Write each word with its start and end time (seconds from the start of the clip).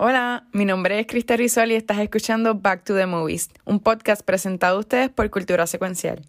Hola, 0.00 0.46
mi 0.52 0.64
nombre 0.64 1.00
es 1.00 1.08
Krista 1.08 1.36
Rizal 1.36 1.72
y 1.72 1.74
estás 1.74 1.98
escuchando 1.98 2.54
Back 2.54 2.84
to 2.84 2.94
the 2.94 3.06
Movies, 3.06 3.50
un 3.64 3.80
podcast 3.80 4.22
presentado 4.22 4.76
a 4.76 4.78
ustedes 4.78 5.08
por 5.08 5.28
Cultura 5.28 5.66
Secuencial. 5.66 6.24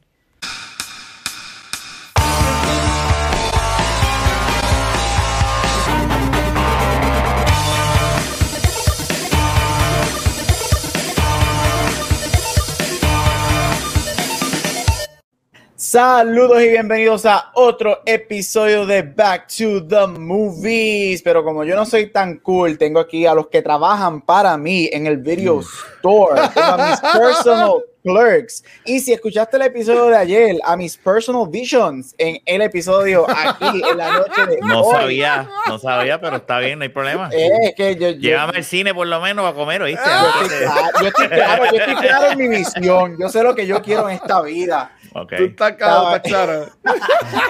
Saludos 15.91 16.61
y 16.61 16.69
bienvenidos 16.69 17.25
a 17.25 17.49
otro 17.55 18.03
episodio 18.05 18.85
de 18.85 19.01
Back 19.01 19.47
to 19.47 19.87
the 19.87 20.05
Movies. 20.05 21.23
Pero 21.23 21.43
como 21.43 21.63
yo 21.63 21.75
no 21.75 21.83
soy 21.83 22.11
tan 22.11 22.37
cool, 22.41 22.77
tengo 22.77 22.99
aquí 22.99 23.25
a 23.25 23.33
los 23.33 23.47
que 23.47 23.63
trabajan 23.63 24.21
para 24.21 24.55
mí 24.55 24.87
en 24.93 25.07
el 25.07 25.17
video 25.17 25.61
store. 25.61 26.41
Tengo 26.53 26.67
a 26.67 26.89
mis 26.91 26.99
personal 26.99 27.71
clerks. 28.13 28.63
Y 28.85 28.99
si 28.99 29.13
escuchaste 29.13 29.57
el 29.57 29.63
episodio 29.63 30.05
de 30.05 30.17
ayer, 30.17 30.55
a 30.63 30.75
mis 30.77 30.97
personal 30.97 31.47
visions 31.49 32.13
en 32.17 32.39
el 32.45 32.61
episodio 32.61 33.25
aquí 33.29 33.81
en 33.89 33.97
la 33.97 34.11
noche 34.19 34.45
de 34.47 34.57
No 34.61 34.81
hoy. 34.81 34.95
sabía, 34.95 35.49
no 35.67 35.79
sabía, 35.79 36.19
pero 36.19 36.37
está 36.37 36.59
bien, 36.59 36.79
no 36.79 36.83
hay 36.83 36.89
problema. 36.89 37.29
Eh, 37.31 37.49
es 37.63 37.75
que 37.75 37.95
yo, 37.95 38.09
yo- 38.09 38.19
Llévame 38.19 38.57
al 38.57 38.63
cine 38.63 38.93
por 38.93 39.07
lo 39.07 39.19
menos 39.21 39.45
a 39.49 39.53
comer, 39.53 39.81
¿oíste? 39.81 40.03
yo 40.09 40.47
estoy 40.47 40.57
claro, 40.67 40.91
yo 41.01 41.07
estoy 41.07 41.27
claro, 41.27 41.63
yo 41.71 41.77
estoy 41.79 41.95
claro 41.95 42.31
en 42.31 42.37
mi 42.37 42.47
visión. 42.47 43.17
Yo 43.19 43.29
sé 43.29 43.43
lo 43.43 43.55
que 43.55 43.65
yo 43.67 43.81
quiero 43.81 44.09
en 44.09 44.15
esta 44.15 44.41
vida. 44.41 44.91
Ok. 45.13 45.33
Tú 45.37 45.43
estás 45.45 45.71
claro, 45.73 46.15
estás 46.15 46.21
claro. 46.31 46.69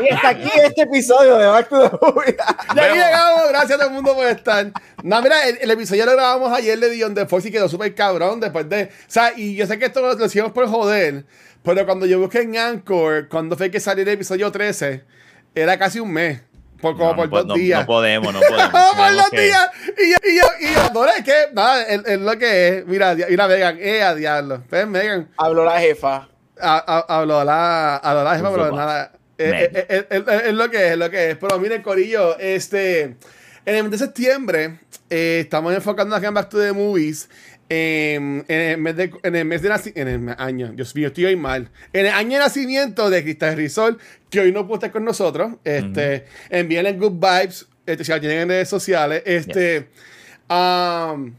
Y 0.02 0.14
hasta 0.14 0.30
aquí 0.30 0.50
este 0.64 0.84
episodio 0.84 1.38
de 1.38 1.46
Back 1.48 1.68
to 1.70 1.90
the 1.90 1.98
Movies. 2.02 2.36
Ya 2.76 2.84
aquí 2.86 2.94
llegamos, 2.98 3.50
gracias 3.50 3.72
a 3.72 3.78
todo 3.78 3.88
el 3.88 3.94
mundo 3.94 4.16
por 4.16 4.26
estar. 4.28 4.72
No, 5.04 5.22
mira, 5.22 5.48
el, 5.48 5.58
el 5.62 5.72
episodio 5.72 6.06
lo 6.06 6.14
grabamos 6.14 6.52
ayer 6.54 6.80
de 6.80 6.90
Dion 6.90 7.14
de 7.14 7.26
Fox 7.26 7.46
y 7.46 7.52
quedó 7.52 7.68
súper 7.68 7.94
cabrón 7.96 8.40
después 8.40 8.68
de. 8.70 8.84
O 8.86 8.88
sea, 9.08 9.34
y 9.36 9.56
yo 9.56 9.66
sé 9.68 9.78
que 9.78 9.86
esto 9.86 10.00
lo, 10.02 10.14
lo 10.14 10.30
por 10.52 10.68
joder, 10.68 11.26
pero 11.64 11.86
cuando 11.86 12.06
yo 12.06 12.20
busqué 12.20 12.42
en 12.42 12.58
Anchor, 12.58 13.28
cuando 13.30 13.56
fue 13.58 13.70
que 13.72 13.80
salió 13.80 14.04
el 14.04 14.10
episodio 14.10 14.52
13, 14.52 15.04
era 15.56 15.78
casi 15.78 16.00
un 16.00 16.12
mes. 16.12 16.42
Por, 16.82 16.96
como 16.96 17.10
No, 17.12 17.16
por 17.18 17.30
no, 17.30 17.38
dos 17.40 17.46
no, 17.48 17.54
días. 17.56 17.82
no 17.82 17.86
podemos, 17.86 18.34
no 18.34 18.40
podemos. 18.50 18.70
por 18.72 19.14
dos 19.14 19.30
que- 19.32 19.42
días. 19.42 19.70
Y 19.98 20.12
yo, 20.12 20.18
y 20.24 20.38
yo, 20.38 20.44
y 20.62 20.74
yo, 20.74 20.94
no, 20.94 21.06
es 21.08 21.24
que, 21.26 21.34
nada, 21.54 21.84
es, 21.84 22.02
es 22.06 22.20
lo 22.22 22.38
que 22.40 22.68
es. 22.70 22.86
Mira, 22.86 23.16
mira, 23.16 23.48
Megan, 23.50 23.78
eh, 23.82 24.02
a 24.02 24.16
diablo. 24.16 24.64
Ven, 24.72 24.90
Megan. 24.90 25.30
Habló 25.38 25.66
la 25.66 25.80
jefa. 25.80 26.30
Habló 26.62 27.44
la, 27.44 27.98
habló 27.98 28.24
la 28.24 28.36
jefa, 28.38 28.52
pero 28.52 28.72
nada. 28.76 29.12
Eh, 29.38 29.50
Meg. 29.52 29.62
eh, 29.74 29.86
eh, 29.90 30.08
eh, 30.10 30.42
Es 30.48 30.54
lo 30.54 30.70
que 30.70 30.86
es, 30.88 30.92
es 30.94 30.98
lo 30.98 31.10
que 31.10 31.32
es. 31.32 31.38
Pero 31.38 31.60
miren, 31.60 31.82
Corillo, 31.82 32.38
este. 32.40 33.16
En 33.66 33.76
el 33.76 33.84
mes 33.84 33.92
de 33.92 33.98
septiembre, 33.98 34.80
eh, 35.10 35.40
estamos 35.42 35.74
enfocando 35.74 36.16
en 36.18 36.34
Back 36.34 36.50
to 36.50 36.60
the 36.60 36.72
Movies. 36.72 37.30
Em, 37.70 38.40
en, 38.48 38.60
el 38.62 38.78
mes 38.80 38.96
de, 38.96 39.12
en 39.24 39.36
el 39.36 39.46
mes 39.46 39.62
de 39.62 39.70
naci- 39.70 39.94
en 39.96 40.08
el 40.08 40.36
año, 40.38 40.72
Dios 40.74 40.96
mío, 40.96 41.08
estoy 41.08 41.26
hoy 41.26 41.36
mal. 41.36 41.70
En 41.94 42.08
el 42.08 42.12
año 42.12 42.32
de 42.38 42.40
nacimiento 42.40 43.10
de 43.10 43.24
Cristal 43.24 43.56
Rizol, 43.56 43.98
que 44.30 44.40
hoy 44.40 44.52
no 44.52 44.68
puede 44.68 44.78
estar 44.80 44.92
con 44.92 45.06
nosotros. 45.06 45.54
Este, 45.64 46.26
envíenle 46.50 46.94
good 46.94 47.14
vibes, 47.14 47.68
este, 47.86 48.04
si 48.04 48.12
la 48.12 48.20
tienen 48.20 48.40
en 48.40 48.50
redes 48.50 48.70
sociales. 48.70 49.22
Este, 49.26 49.88
um, 50.50 51.34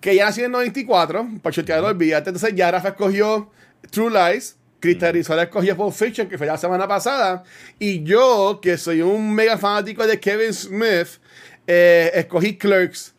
que 0.00 0.14
ya 0.14 0.26
nació 0.26 0.44
en 0.44 0.50
el 0.50 0.52
94, 0.52 1.28
para 1.42 1.54
chotearlo, 1.54 1.88
olvídate. 1.88 2.30
Entonces 2.30 2.54
ya 2.54 2.70
Rafa 2.70 2.88
escogió 2.90 3.50
True 3.90 4.10
Lies, 4.10 4.56
Cristal 4.80 5.12
Rizal 5.12 5.40
escogió 5.40 5.76
Pulp 5.76 5.92
Fiction, 5.92 6.28
que 6.28 6.38
fue 6.38 6.46
la 6.46 6.56
semana 6.56 6.86
pasada, 6.86 7.42
y 7.80 8.04
yo, 8.04 8.60
que 8.62 8.76
soy 8.78 9.02
un 9.02 9.34
mega 9.34 9.58
fanático 9.58 10.06
de 10.06 10.20
Kevin 10.20 10.54
Smith, 10.54 11.08
eh, 11.66 12.12
escogí 12.14 12.56
Clerks. 12.56 13.14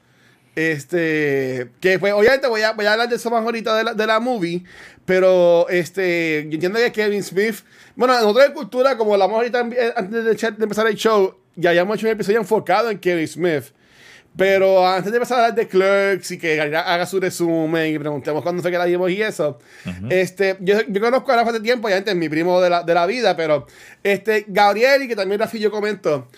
Este, 0.59 1.69
que 1.79 1.97
pues 1.99 2.11
obviamente 2.11 2.45
voy 2.49 2.61
a, 2.63 2.73
voy 2.73 2.85
a 2.85 2.91
hablar 2.91 3.07
de 3.07 3.15
eso 3.15 3.31
más 3.31 3.45
ahorita 3.45 3.77
de 3.77 3.83
la, 3.85 3.93
de 3.93 4.05
la 4.05 4.19
movie, 4.19 4.65
pero 5.05 5.69
este, 5.69 6.47
yo 6.49 6.55
entiendo 6.55 6.79
que 6.79 6.91
Kevin 6.91 7.23
Smith, 7.23 7.55
bueno, 7.95 8.13
nosotros 8.13 8.45
de 8.45 8.53
cultura, 8.53 8.97
como 8.97 9.13
hablamos 9.13 9.37
ahorita 9.37 9.69
eh, 9.71 9.93
antes 9.95 10.41
de, 10.41 10.47
empezar 10.61 10.85
el 10.87 10.95
show, 10.95 11.33
ya 11.55 11.69
habíamos 11.69 11.95
hecho 11.95 12.07
un 12.07 12.11
episodio 12.11 12.39
enfocado 12.39 12.91
en 12.91 12.99
Kevin 12.99 13.25
Smith. 13.25 13.71
Pero 14.39 14.87
antes 14.87 15.11
de 15.11 15.17
empezar 15.17 15.37
a 15.37 15.41
hablar 15.43 15.55
de 15.55 15.67
Clerks 15.67 16.31
y 16.31 16.37
que 16.37 16.61
haga 16.61 16.81
haga 16.81 17.05
su 17.05 17.19
resumen 17.19 17.93
y 17.93 17.99
preguntemos 17.99 18.41
cuándo 18.41 18.61
fue 18.61 18.71
que 18.71 18.77
la 18.77 18.85
vimos 18.85 19.11
y 19.11 19.21
eso, 19.21 19.59
este, 20.09 20.55
yo, 20.61 20.77
yo 20.87 21.01
conozco 21.01 21.31
a 21.33 21.35
Rafa 21.35 21.49
hace 21.49 21.59
tiempo, 21.59 21.89
ya 21.89 21.97
es 21.97 22.15
mi 22.15 22.29
primo 22.29 22.61
de 22.61 22.69
la, 22.69 22.83
de 22.83 22.93
la 22.93 23.05
vida, 23.05 23.35
pero 23.35 23.67
este, 24.01 24.45
Gabriel 24.47 25.03
y 25.03 25.07
que 25.09 25.15
también 25.17 25.41
Rafi 25.41 25.59
yo 25.59 25.69
comento, 25.69 26.29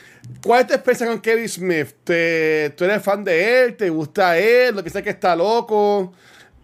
¿cuál 0.44 0.62
es 0.62 0.68
tu 0.68 0.74
experiencia 0.74 1.08
con 1.08 1.22
Kevin 1.22 1.48
Smith? 1.48 1.88
¿Te, 2.04 2.74
¿Tú 2.76 2.86
eres 2.86 3.04
fan 3.04 3.24
de 3.24 3.66
él? 3.66 3.78
¿Te 3.78 3.92
gusta 3.92 4.36
él? 4.36 4.76
¿Lo 4.76 4.84
que 4.84 4.90
sé 4.90 5.04
que 5.04 5.12
está 5.12 5.36
loco? 5.36 6.12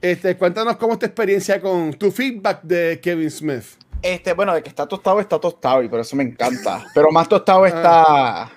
Este, 0.02 0.36
cuéntanos 0.38 0.78
cómo 0.78 0.94
es 0.94 1.00
tu 1.00 1.06
experiencia 1.06 1.62
con 1.62 1.94
tu 1.94 2.12
feedback 2.12 2.64
de 2.64 3.00
Kevin 3.00 3.30
Smith. 3.30 3.66
Este, 4.02 4.34
bueno, 4.34 4.56
de 4.56 4.64
que 4.64 4.70
está 4.70 4.88
tostado, 4.88 5.20
está 5.20 5.40
tostado 5.40 5.84
y 5.84 5.88
por 5.88 6.00
eso 6.00 6.16
me 6.16 6.24
encanta. 6.24 6.84
Pero 6.96 7.12
más 7.12 7.30
tostado 7.30 7.66
está 7.68 8.52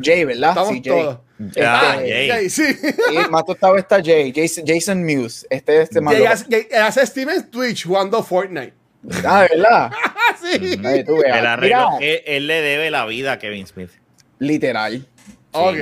Jay, 0.00 0.24
¿verdad? 0.24 0.50
Estamos 0.50 0.68
sí, 0.70 0.82
Jay. 0.84 1.02
todos. 1.02 1.18
Ah, 1.62 1.96
Este, 1.98 2.12
Jay. 2.12 2.28
Jay, 2.28 2.50
sí. 2.50 2.64
sí, 2.74 3.16
más 3.30 3.44
tostado 3.44 3.76
está 3.76 4.02
Jay, 4.02 4.32
Jason, 4.34 4.64
Jason 4.66 5.04
Muse. 5.04 5.46
Este, 5.50 5.82
este 5.82 6.00
más 6.00 6.14
Jay 6.14 6.24
hace, 6.26 6.44
Jay 6.50 6.66
hace 6.80 7.06
Steven 7.06 7.50
Twitch 7.50 7.84
jugando 7.86 8.22
Fortnite. 8.22 8.72
Ah, 9.24 9.42
¿de 9.42 9.56
verdad? 9.56 9.90
Ah, 10.28 10.36
sí. 10.40 10.80
Ahí 10.84 11.04
tú 11.04 11.18
veas. 11.18 11.38
El 11.38 11.46
arreglo, 11.46 11.90
Mira, 12.00 12.06
él, 12.14 12.22
él 12.26 12.46
le 12.48 12.60
debe 12.60 12.90
la 12.90 13.06
vida 13.06 13.32
a 13.32 13.38
Kevin 13.38 13.64
Smith. 13.66 13.90
literal, 14.40 15.06
Ok. 15.52 15.76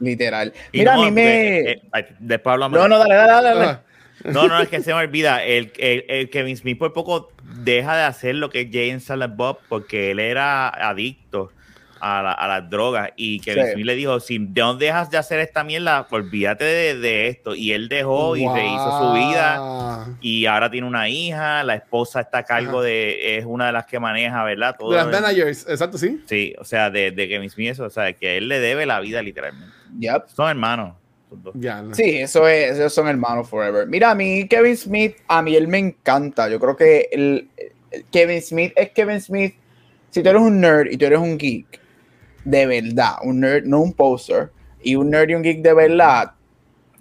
literal. 0.00 0.52
Y 0.72 0.78
Mira, 0.80 0.96
no, 0.96 1.02
a 1.02 1.04
mí 1.04 1.10
me... 1.12 1.60
eh, 1.60 1.82
ay, 1.92 2.06
después 2.18 2.52
hablamos. 2.54 2.78
No, 2.78 2.88
no, 2.88 2.98
dale, 2.98 3.14
dale, 3.14 3.32
dale. 3.32 3.48
dale. 3.60 3.64
Ah, 3.70 3.82
No, 4.24 4.48
no, 4.48 4.60
es 4.60 4.68
que 4.68 4.82
se 4.82 4.92
me 4.92 4.98
olvida. 5.00 5.44
El, 5.44 5.72
el- 5.78 6.04
el 6.08 6.30
Kevin 6.30 6.56
Smith 6.56 6.78
por 6.78 6.92
poco 6.92 7.30
deja 7.62 7.96
de 7.96 8.02
hacer 8.02 8.34
lo 8.34 8.50
que 8.50 8.62
es 8.62 8.68
Jay 8.72 8.90
and 8.90 9.00
Silent 9.00 9.36
Bob 9.36 9.58
porque 9.68 10.10
él 10.10 10.18
era 10.18 10.68
adicto 10.68 11.52
a, 12.00 12.22
la- 12.22 12.32
a 12.32 12.48
las 12.48 12.68
drogas. 12.70 13.10
Y 13.16 13.40
Kevin 13.40 13.64
Sí. 13.66 13.72
Smith 13.72 13.86
le 13.86 13.94
dijo: 13.94 14.20
Si 14.20 14.38
no 14.38 14.74
dejas 14.74 15.10
de 15.10 15.18
hacer 15.18 15.40
esta 15.40 15.64
mierda, 15.64 16.06
olvídate 16.10 16.64
de, 16.64 16.98
de 16.98 17.28
esto. 17.28 17.54
Y 17.54 17.72
él 17.72 17.88
dejó 17.88 18.36
y 18.36 18.46
rehizo 18.46 18.98
su 18.98 19.12
vida. 19.14 19.58
Wow. 19.58 20.16
Y 20.20 20.46
ahora 20.46 20.70
tiene 20.70 20.86
una 20.86 21.08
hija. 21.08 21.62
La 21.64 21.74
esposa 21.76 22.20
está 22.20 22.38
a 22.38 22.42
cargo 22.44 22.78
Ajá. 22.78 22.86
de. 22.88 23.38
Es 23.38 23.44
una 23.44 23.66
de 23.66 23.72
las 23.72 23.86
que 23.86 23.98
maneja, 24.00 24.42
¿verdad? 24.44 24.76
Todo 24.78 24.90
De 24.90 24.96
las 24.96 25.06
managers, 25.08 25.66
exacto, 25.68 25.98
sí. 25.98 26.20
Sí, 26.26 26.54
o 26.58 26.64
sea, 26.64 26.90
de, 26.90 27.10
de 27.10 27.28
Kevin 27.28 27.50
Smith, 27.50 27.70
eso, 27.70 27.84
o 27.84 27.90
sea, 27.90 28.12
que 28.12 28.36
él 28.36 28.48
le 28.48 28.60
debe 28.60 28.86
la 28.86 29.00
vida 29.00 29.22
literalmente. 29.22 29.72
Yep. 29.98 30.28
Son 30.34 30.48
hermanos. 30.48 30.94
no. 31.54 31.94
Sí, 31.94 32.18
eso 32.18 32.46
es, 32.46 32.72
esos 32.78 32.92
son 32.94 33.08
hermanos 33.08 33.48
forever. 33.48 33.86
Mira, 33.86 34.10
a 34.10 34.14
mí 34.14 34.46
Kevin 34.48 34.76
Smith, 34.76 35.16
a 35.28 35.42
mí 35.42 35.56
él 35.56 35.66
me 35.68 35.78
encanta. 35.78 36.48
Yo 36.48 36.60
creo 36.60 36.76
que 36.76 37.08
el, 37.10 37.48
el 37.90 38.04
Kevin 38.12 38.40
Smith 38.42 38.72
es 38.76 38.90
Kevin 38.90 39.20
Smith. 39.20 39.54
Si 40.10 40.22
tú 40.22 40.28
eres 40.30 40.40
un 40.40 40.60
nerd 40.60 40.86
y 40.90 40.96
tú 40.96 41.04
eres 41.06 41.18
un 41.18 41.36
geek, 41.36 41.80
de 42.46 42.66
verdad, 42.66 43.16
un 43.22 43.40
nerd, 43.40 43.64
no 43.64 43.80
un 43.80 43.92
poser, 43.92 44.50
y 44.80 44.94
un 44.94 45.10
nerd 45.10 45.30
y 45.30 45.34
un 45.34 45.42
geek 45.42 45.62
de 45.62 45.74
verdad, 45.74 46.32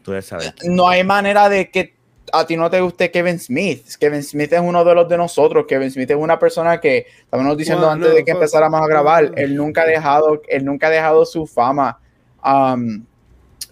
Tú 0.01 0.19
saber. 0.21 0.53
no 0.65 0.87
hay 0.87 1.03
manera 1.03 1.49
de 1.49 1.69
que 1.69 1.95
a 2.33 2.45
ti 2.45 2.57
no 2.57 2.69
te 2.69 2.81
guste 2.81 3.11
Kevin 3.11 3.39
Smith. 3.39 3.85
Kevin 3.99 4.23
Smith 4.23 4.51
es 4.53 4.59
uno 4.59 4.83
de 4.83 4.95
los 4.95 5.07
de 5.07 5.17
nosotros. 5.17 5.65
Kevin 5.67 5.91
Smith 5.91 6.09
es 6.09 6.17
una 6.17 6.37
persona 6.39 6.79
que, 6.79 7.05
estábamos 7.19 7.57
diciendo 7.57 7.85
Bueno, 7.85 8.05
antes 8.05 8.13
de 8.15 8.25
que 8.25 8.31
empezáramos 8.31 8.81
a 8.81 8.87
grabar, 8.87 9.31
él 9.35 9.55
nunca 9.55 9.83
ha 9.83 9.85
dejado, 9.85 10.41
él 10.47 10.65
nunca 10.65 10.87
ha 10.87 10.89
dejado 10.89 11.25
su 11.25 11.45
fama 11.45 11.99
um, 12.43 13.05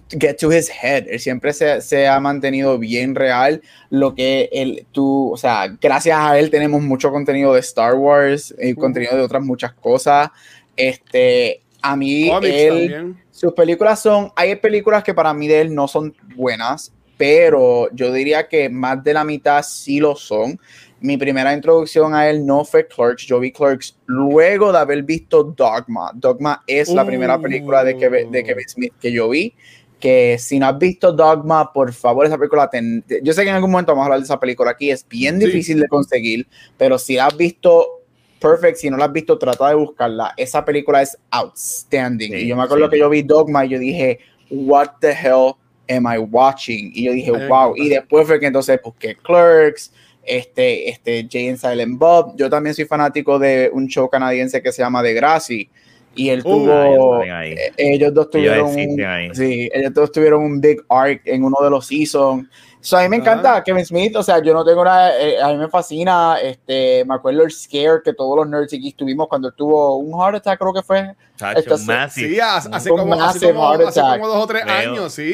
get 0.09 0.37
to 0.37 0.51
his 0.51 0.69
head. 0.69 1.07
Él 1.07 1.19
siempre 1.19 1.53
se, 1.53 1.81
se 1.81 2.07
ha 2.07 2.19
mantenido 2.19 2.77
bien 2.77 3.15
real. 3.15 3.61
Lo 3.89 4.13
que 4.13 4.49
él, 4.51 4.85
tú, 4.91 5.31
o 5.33 5.37
sea, 5.37 5.75
gracias 5.81 6.17
a 6.19 6.37
él 6.37 6.49
tenemos 6.49 6.81
mucho 6.81 7.11
contenido 7.11 7.53
de 7.53 7.59
Star 7.61 7.95
Wars 7.95 8.53
y 8.59 8.75
contenido 8.75 9.15
de 9.15 9.23
otras 9.23 9.43
muchas 9.43 9.73
cosas. 9.73 10.29
Este, 10.75 11.62
a 11.83 11.95
mí, 11.95 12.31
él, 12.43 13.15
sus 13.29 13.53
películas 13.53 14.01
son, 14.01 14.31
hay 14.35 14.55
películas 14.55 15.03
que 15.03 15.13
para 15.13 15.33
mí 15.33 15.47
de 15.47 15.61
él 15.61 15.75
no 15.75 15.87
son 15.87 16.15
buenas, 16.35 16.93
pero 17.17 17.89
yo 17.93 18.11
diría 18.11 18.47
que 18.47 18.69
más 18.69 19.03
de 19.03 19.13
la 19.13 19.23
mitad 19.23 19.61
sí 19.63 19.99
lo 19.99 20.15
son. 20.15 20.59
Mi 21.01 21.17
primera 21.17 21.53
introducción 21.53 22.15
a 22.15 22.29
él 22.29 22.45
no 22.45 22.63
fue 22.63 22.87
Clerks, 22.87 23.25
yo 23.25 23.39
vi 23.39 23.51
Clerks 23.51 23.97
luego 24.05 24.71
de 24.71 24.77
haber 24.79 25.03
visto 25.03 25.43
Dogma. 25.43 26.11
Dogma 26.13 26.63
es 26.65 26.87
la 26.89 27.05
primera 27.05 27.37
película 27.37 27.83
de 27.83 27.97
Kevin, 27.97 28.31
de 28.31 28.43
Kevin 28.43 28.69
Smith 28.69 28.93
que 28.99 29.11
yo 29.11 29.27
vi. 29.29 29.53
Que 29.99 30.37
si 30.39 30.59
no 30.59 30.67
has 30.67 30.77
visto 30.77 31.11
Dogma, 31.13 31.71
por 31.71 31.91
favor, 31.93 32.25
esa 32.25 32.37
película, 32.37 32.69
ten- 32.69 33.03
yo 33.21 33.31
sé 33.33 33.43
que 33.43 33.49
en 33.49 33.55
algún 33.55 33.71
momento 33.71 33.91
vamos 33.91 34.03
a 34.03 34.05
hablar 34.05 34.19
de 34.19 34.25
esa 34.25 34.39
película 34.39 34.71
aquí, 34.71 34.91
es 34.91 35.07
bien 35.07 35.39
Sí. 35.39 35.45
difícil 35.45 35.79
de 35.79 35.87
conseguir, 35.87 36.47
pero 36.77 36.97
si 36.97 37.15
la 37.15 37.27
has 37.27 37.37
visto, 37.37 38.02
perfect, 38.43 38.77
si 38.77 38.89
no 38.89 38.97
la 38.97 39.05
has 39.05 39.13
visto, 39.13 39.37
trata 39.37 39.69
de 39.69 39.75
buscarla. 39.75 40.33
Esa 40.35 40.63
película 40.65 41.01
es 41.01 41.17
outstanding. 41.31 42.31
Sí, 42.31 42.37
y 42.39 42.47
yo 42.47 42.57
me 42.57 42.63
acuerdo 42.63 42.85
sí. 42.85 42.91
que 42.91 42.99
yo 42.99 43.09
vi 43.09 43.21
Dogma 43.21 43.65
y 43.65 43.69
yo 43.69 43.79
dije, 43.79 44.19
what 44.49 44.87
the 44.99 45.11
hell 45.11 45.53
am 45.89 46.05
I 46.05 46.17
watching? 46.17 46.91
Y 46.93 47.05
yo 47.05 47.13
dije, 47.13 47.31
wow. 47.47 47.73
Y 47.75 47.89
después 47.89 48.27
fue 48.27 48.39
que 48.39 48.47
entonces 48.47 48.79
busqué 48.83 49.15
Clerks, 49.15 49.93
este, 50.23 50.89
este, 50.89 51.27
Jay 51.31 51.47
and 51.47 51.57
Silent 51.57 51.97
Bob. 51.97 52.35
Yo 52.37 52.49
también 52.49 52.75
soy 52.75 52.85
fanático 52.85 53.39
de 53.39 53.69
un 53.73 53.87
show 53.87 54.09
canadiense 54.09 54.61
que 54.61 54.71
se 54.71 54.81
llama 54.81 55.01
The 55.01 55.13
Grassy, 55.13 55.69
y 56.15 56.29
él 56.29 56.41
Uh, 56.41 56.43
tuvo 56.43 57.15
ahí, 57.21 57.29
ahí. 57.29 57.51
eh, 57.53 57.71
ellos 57.77 58.13
dos 58.13 58.29
Ellos 58.33 58.61
tuvieron 58.67 58.67
un, 58.67 59.35
sí, 59.35 59.69
ellos 59.73 59.93
dos 59.93 60.11
tuvieron 60.11 60.43
un 60.43 60.61
big 60.61 60.77
arc 60.87 61.21
en 61.25 61.43
uno 61.43 61.57
de 61.63 61.69
los 61.71 61.87
seasons. 61.87 62.47
So, 62.85 62.97
a 62.97 63.01
mí 63.03 63.07
me 63.09 63.15
encanta 63.15 63.55
Ah. 63.55 63.63
Kevin 63.63 63.85
Smith, 63.85 64.13
o 64.17 64.21
sea, 64.23 64.41
yo 64.43 64.53
no 64.53 64.65
tengo 64.65 64.83
nada, 64.83 65.17
eh, 65.17 65.41
a 65.41 65.47
mí 65.47 65.57
me 65.57 65.69
fascina, 65.69 66.37
este, 66.41 67.05
me 67.05 67.15
acuerdo 67.15 67.43
el 67.43 67.51
scare 67.51 68.01
que 68.03 68.13
todos 68.13 68.35
los 68.35 68.47
nerds 68.49 68.73
aquí 68.73 68.91
tuvimos 68.91 69.29
cuando 69.29 69.47
él 69.47 69.53
tuvo 69.55 69.95
un 69.97 70.11
heart 70.19 70.35
attack, 70.35 70.59
creo 70.59 70.73
que 70.73 70.83
fue. 70.83 71.15
Chacho, 71.37 71.59
Esta. 71.59 72.09
Sí, 72.09 72.39
hace, 72.41 72.69
como, 72.89 73.13
hace, 73.23 73.47
como, 73.53 73.71
heart 73.71 73.87
hace 73.87 73.99
attack. 74.01 74.19
como 74.19 74.27
dos 74.33 74.43
o 74.43 74.47
tres 74.47 74.63
años, 74.65 75.13
sí. 75.13 75.33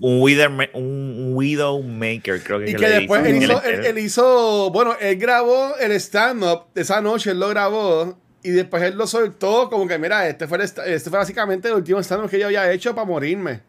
Un, 0.00 0.20
widow, 0.20 0.50
un 0.74 1.30
Widowmaker, 1.36 2.42
creo 2.42 2.58
que, 2.58 2.70
Y 2.70 2.74
que 2.74 2.78
le 2.88 2.88
después 3.00 3.22
dice. 3.22 3.36
él 3.36 3.42
hizo, 3.44 3.62
Él- 3.62 3.98
hizo, 3.98 4.70
bueno, 4.72 4.94
él 5.00 5.16
grabó 5.18 5.76
el 5.80 5.92
stand-up 5.92 6.64
de 6.74 6.82
esa 6.82 7.00
noche, 7.00 7.30
él 7.30 7.38
lo 7.40 7.48
grabó 7.48 8.16
y 8.42 8.50
después 8.50 8.82
él 8.82 8.96
lo 8.96 9.06
soltó 9.06 9.68
como 9.70 9.86
que, 9.86 9.98
mira, 9.98 10.28
este 10.28 10.46
fue, 10.46 10.58
el 10.58 10.64
este 10.64 11.10
fue 11.10 11.18
básicamente 11.18 11.68
el 11.68 11.74
último 11.74 12.00
stand-up 12.00 12.28
que 12.30 12.38
yo 12.38 12.46
había 12.46 12.70
hecho 12.72 12.94
para 12.94 13.06
morirme. 13.06 13.60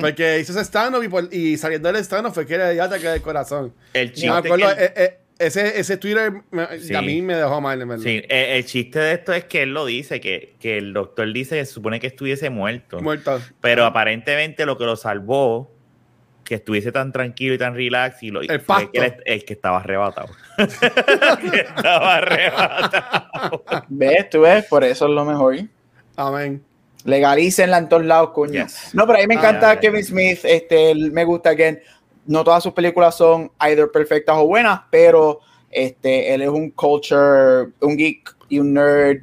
Porque 0.00 0.38
hizo 0.40 0.52
ese 0.52 0.62
stand-up 0.64 1.28
y, 1.32 1.56
saliendo 1.56 1.92
del 1.92 2.02
stand-up 2.04 2.32
fue 2.32 2.46
que 2.46 2.56
le 2.58 2.72
dio 2.72 2.84
ataque 2.84 3.08
del 3.08 3.22
corazón. 3.22 3.72
el 3.94 4.12
chiste 4.12 4.28
acuerdo, 4.28 4.56
que 4.56 4.62
él- 4.64 4.78
eh, 4.78 4.92
eh, 4.96 5.16
ese, 5.38 5.80
ese 5.80 5.96
Twitter 5.96 6.32
me- 6.50 6.78
Sí. 6.78 6.94
a 6.94 7.00
mí 7.02 7.22
me 7.22 7.34
dejó 7.34 7.60
mal, 7.60 7.80
en 7.80 7.88
verdad. 7.88 8.02
Sí, 8.04 8.22
eh, 8.28 8.56
el 8.58 8.64
chiste 8.66 8.98
de 8.98 9.12
esto 9.14 9.32
es 9.32 9.44
que 9.44 9.62
él 9.62 9.72
lo 9.72 9.86
dice, 9.86 10.20
que, 10.20 10.54
que 10.60 10.76
el 10.78 10.92
doctor 10.92 11.32
dice 11.32 11.56
que 11.56 11.64
se 11.64 11.72
supone 11.72 11.98
que 12.00 12.08
estuviese 12.08 12.50
muerto. 12.50 13.00
Muerto. 13.00 13.40
Pero 13.60 13.84
aparentemente 13.86 14.66
lo 14.66 14.76
que 14.76 14.84
lo 14.84 14.96
salvó, 14.96 15.70
que 16.44 16.56
estuviese 16.56 16.90
tan 16.92 17.12
tranquilo 17.12 17.54
y 17.54 17.58
tan 17.58 17.74
relax, 17.74 18.22
y 18.22 18.30
lo, 18.30 18.42
El 18.42 18.60
fue 18.60 18.90
que 18.90 18.98
él- 18.98 19.14
el 19.24 19.44
que 19.44 19.52
estaba 19.54 19.78
arrebatado. 19.78 20.28
que 21.52 21.60
estaba 21.60 22.16
arrebatado. 22.16 23.64
¿Ves? 23.88 24.28
Tú 24.30 24.40
ves, 24.42 24.64
por 24.66 24.84
eso 24.84 25.06
es 25.06 25.10
lo 25.14 25.24
mejor. 25.24 25.56
Amén. 26.16 26.62
Legalícenla 27.04 27.78
en 27.78 27.88
todos 27.88 28.04
lados, 28.04 28.30
coño. 28.30 28.64
Yes. 28.64 28.90
No, 28.92 29.06
pero 29.06 29.18
a 29.18 29.22
mí 29.22 29.26
me 29.26 29.34
Ah, 29.36 29.38
encanta. 29.38 29.80
Kevin 29.80 30.04
Smith, 30.04 30.40
este, 30.44 30.94
me 30.94 31.24
gusta 31.24 31.56
que 31.56 31.82
no 32.26 32.44
todas 32.44 32.62
sus 32.62 32.72
películas 32.72 33.16
son 33.16 33.50
either 33.60 33.90
perfectas 33.90 34.36
o 34.38 34.46
buenas, 34.46 34.80
pero 34.90 35.40
este, 35.70 36.32
él 36.34 36.42
es 36.42 36.48
un 36.48 36.70
culture, 36.70 37.68
un 37.80 37.96
geek 37.96 38.36
y 38.48 38.58
un 38.58 38.74
nerd. 38.74 39.22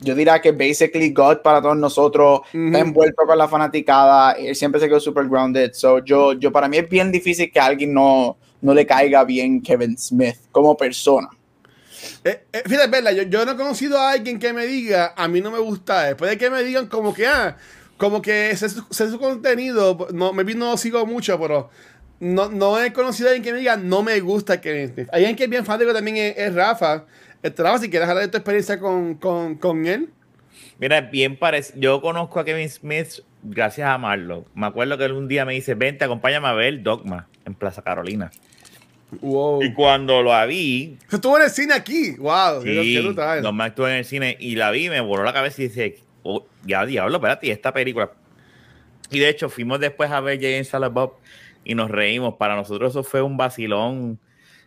Yo 0.00 0.14
diría 0.14 0.40
que 0.40 0.52
basically 0.52 1.10
God 1.10 1.38
para 1.38 1.62
todos 1.62 1.76
nosotros, 1.76 2.40
está 2.52 2.78
envuelto 2.80 3.24
con 3.26 3.38
la 3.38 3.48
fanaticada, 3.48 4.32
él 4.32 4.54
siempre 4.54 4.78
se 4.78 4.88
quedó 4.88 5.00
super 5.00 5.26
grounded. 5.26 5.70
So, 5.72 6.04
yo, 6.04 6.34
yo 6.34 6.52
para 6.52 6.68
mí 6.68 6.76
es 6.76 6.88
bien 6.88 7.10
difícil 7.10 7.50
que 7.50 7.58
a 7.58 7.64
alguien 7.64 7.94
no, 7.94 8.36
no 8.60 8.74
le 8.74 8.84
caiga 8.84 9.24
bien 9.24 9.62
Kevin 9.62 9.96
Smith 9.96 10.36
como 10.52 10.76
persona. 10.76 11.28
Eh, 12.24 12.44
eh, 12.52 12.62
fíjate, 12.66 13.16
yo, 13.16 13.22
yo 13.22 13.44
no 13.44 13.52
he 13.52 13.56
conocido 13.56 13.98
a 13.98 14.12
alguien 14.12 14.38
que 14.38 14.52
me 14.52 14.66
diga, 14.66 15.14
a 15.16 15.28
mí 15.28 15.40
no 15.40 15.50
me 15.50 15.58
gusta. 15.58 16.04
Después 16.04 16.30
de 16.30 16.38
que 16.38 16.50
me 16.50 16.62
digan 16.62 16.86
como 16.86 17.14
que, 17.14 17.26
ah, 17.26 17.56
como 17.96 18.22
que 18.22 18.56
sé 18.56 18.68
sé 18.68 19.10
su 19.10 19.18
contenido, 19.18 20.08
no, 20.12 20.32
me 20.32 20.44
no 20.54 20.76
sigo 20.76 21.06
mucho, 21.06 21.38
pero 21.40 21.70
no, 22.20 22.48
no 22.48 22.80
he 22.80 22.92
conocido 22.92 23.28
a 23.28 23.32
alguien 23.32 23.44
que 23.44 23.52
me 23.52 23.58
diga, 23.58 23.76
no 23.76 24.02
me 24.02 24.18
gusta 24.20 24.60
Kevin 24.60 24.88
Smith. 24.88 25.08
Hay 25.12 25.22
alguien 25.22 25.36
que 25.36 25.44
es 25.44 25.50
bien 25.50 25.64
fanático 25.64 25.92
también 25.92 26.16
es, 26.16 26.36
es 26.36 26.54
Rafa. 26.54 27.04
Este, 27.42 27.62
Rafa, 27.62 27.78
si 27.78 27.90
quieres 27.90 28.08
hablar 28.08 28.24
de 28.24 28.30
tu 28.30 28.38
experiencia 28.38 28.78
con, 28.78 29.14
con, 29.16 29.56
con 29.56 29.86
él. 29.86 30.10
Mira, 30.78 31.00
bien 31.00 31.38
parecido. 31.38 31.78
Yo 31.80 32.00
conozco 32.00 32.40
a 32.40 32.44
Kevin 32.44 32.68
Smith 32.68 33.20
gracias 33.42 33.88
a 33.88 33.98
Marlo. 33.98 34.46
Me 34.54 34.66
acuerdo 34.66 34.98
que 34.98 35.04
él 35.04 35.12
un 35.12 35.28
día 35.28 35.44
me 35.44 35.54
dice, 35.54 35.74
vente, 35.74 36.04
acompáñame 36.04 36.48
a 36.48 36.52
ver 36.52 36.82
Dogma 36.82 37.28
en 37.44 37.54
Plaza 37.54 37.82
Carolina. 37.82 38.30
Wow. 39.20 39.62
Y 39.62 39.72
cuando 39.72 40.22
lo 40.22 40.46
vi, 40.46 40.98
estuvo 41.10 41.36
en 41.36 41.44
el 41.44 41.50
cine 41.50 41.74
aquí. 41.74 42.12
Wow. 42.16 42.62
Sí, 42.62 42.98
brutal. 42.98 43.42
Dogma 43.42 43.68
estuve 43.68 43.90
en 43.90 43.96
el 43.98 44.04
cine 44.04 44.36
y 44.38 44.56
la 44.56 44.70
vi, 44.70 44.88
me 44.88 45.00
voló 45.00 45.22
la 45.24 45.32
cabeza 45.32 45.62
y 45.62 45.68
dice, 45.68 45.98
oh, 46.22 46.46
ya 46.64 46.84
diablo, 46.86 47.16
espérate, 47.16 47.50
esta 47.50 47.72
película. 47.72 48.10
Y 49.10 49.18
de 49.18 49.28
hecho, 49.28 49.48
fuimos 49.48 49.80
después 49.80 50.10
a 50.10 50.20
ver 50.20 50.40
Jay 50.40 50.64
Silent 50.64 50.92
Bob 50.92 51.14
y 51.64 51.74
nos 51.74 51.90
reímos. 51.90 52.34
Para 52.34 52.56
nosotros 52.56 52.90
eso 52.90 53.02
fue 53.04 53.22
un 53.22 53.36
vacilón. 53.36 54.18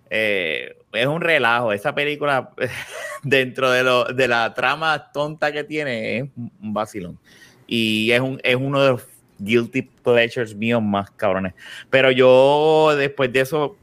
eh, 0.10 0.76
es 0.94 1.06
un 1.08 1.22
relajo. 1.22 1.72
Esa 1.74 1.94
película, 1.94 2.52
dentro 3.24 3.72
de, 3.72 3.84
lo, 3.84 4.06
de 4.06 4.28
la 4.28 4.54
trama 4.54 5.12
tonta 5.12 5.52
que 5.52 5.64
tiene, 5.64 6.18
es 6.18 6.24
un 6.36 6.74
vacilón. 6.74 7.20
Y 7.68 8.12
es, 8.12 8.20
un, 8.22 8.40
es 8.44 8.56
uno 8.56 8.82
de 8.82 8.90
los 8.92 9.04
guilty 9.38 9.84
pleasures 9.84 10.56
míos 10.56 10.82
más 10.82 11.12
cabrones. 11.12 11.54
Pero 11.90 12.12
yo, 12.12 12.96
después 12.98 13.32
de 13.32 13.42
eso, 13.42 13.78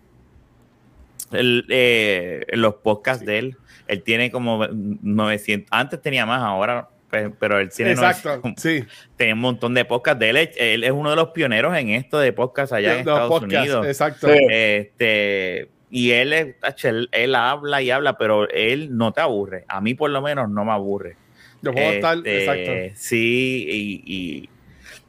el, 1.32 1.64
eh, 1.68 2.44
en 2.48 2.60
los 2.60 2.74
podcasts 2.76 3.24
de 3.24 3.38
él, 3.38 3.56
él 3.88 4.02
tiene 4.02 4.30
como 4.30 4.66
900, 4.68 5.68
antes 5.70 6.00
tenía 6.02 6.26
más, 6.26 6.42
ahora, 6.42 6.88
pe- 7.10 7.30
pero 7.30 7.58
él 7.58 7.70
tiene 7.70 7.92
Exacto. 7.92 8.28
900 8.42 8.62
Sí. 8.62 8.84
tenía 9.16 9.34
un 9.34 9.40
montón 9.40 9.74
de 9.74 9.84
podcasts 9.84 10.18
de 10.20 10.30
él. 10.30 10.36
Él 10.56 10.84
es 10.84 10.90
uno 10.90 11.10
de 11.10 11.16
los 11.16 11.28
pioneros 11.28 11.76
en 11.76 11.90
esto 11.90 12.18
de 12.18 12.32
podcasts 12.32 12.72
allá 12.72 12.98
en 12.98 13.04
De 13.04 13.04
los 13.04 13.14
Estados 13.14 13.30
podcasts, 13.40 13.54
Unidos. 13.68 13.86
Exacto. 13.86 14.28
Sí. 14.28 14.38
Este, 14.50 15.68
y 15.90 16.10
él, 16.10 16.32
él, 16.32 17.08
él 17.12 17.34
habla 17.36 17.80
y 17.82 17.90
habla, 17.90 18.18
pero 18.18 18.48
él 18.50 18.96
no 18.96 19.12
te 19.12 19.20
aburre. 19.20 19.64
A 19.68 19.80
mí 19.80 19.94
por 19.94 20.10
lo 20.10 20.20
menos 20.20 20.50
no 20.50 20.64
me 20.64 20.72
aburre. 20.72 21.16
Yo 21.62 21.72
puedo 21.72 21.90
estar. 21.92 22.16
Este, 22.18 22.40
Exacto. 22.40 22.72
Sí, 23.00 23.66
y, 23.68 24.02
y, 24.14 24.50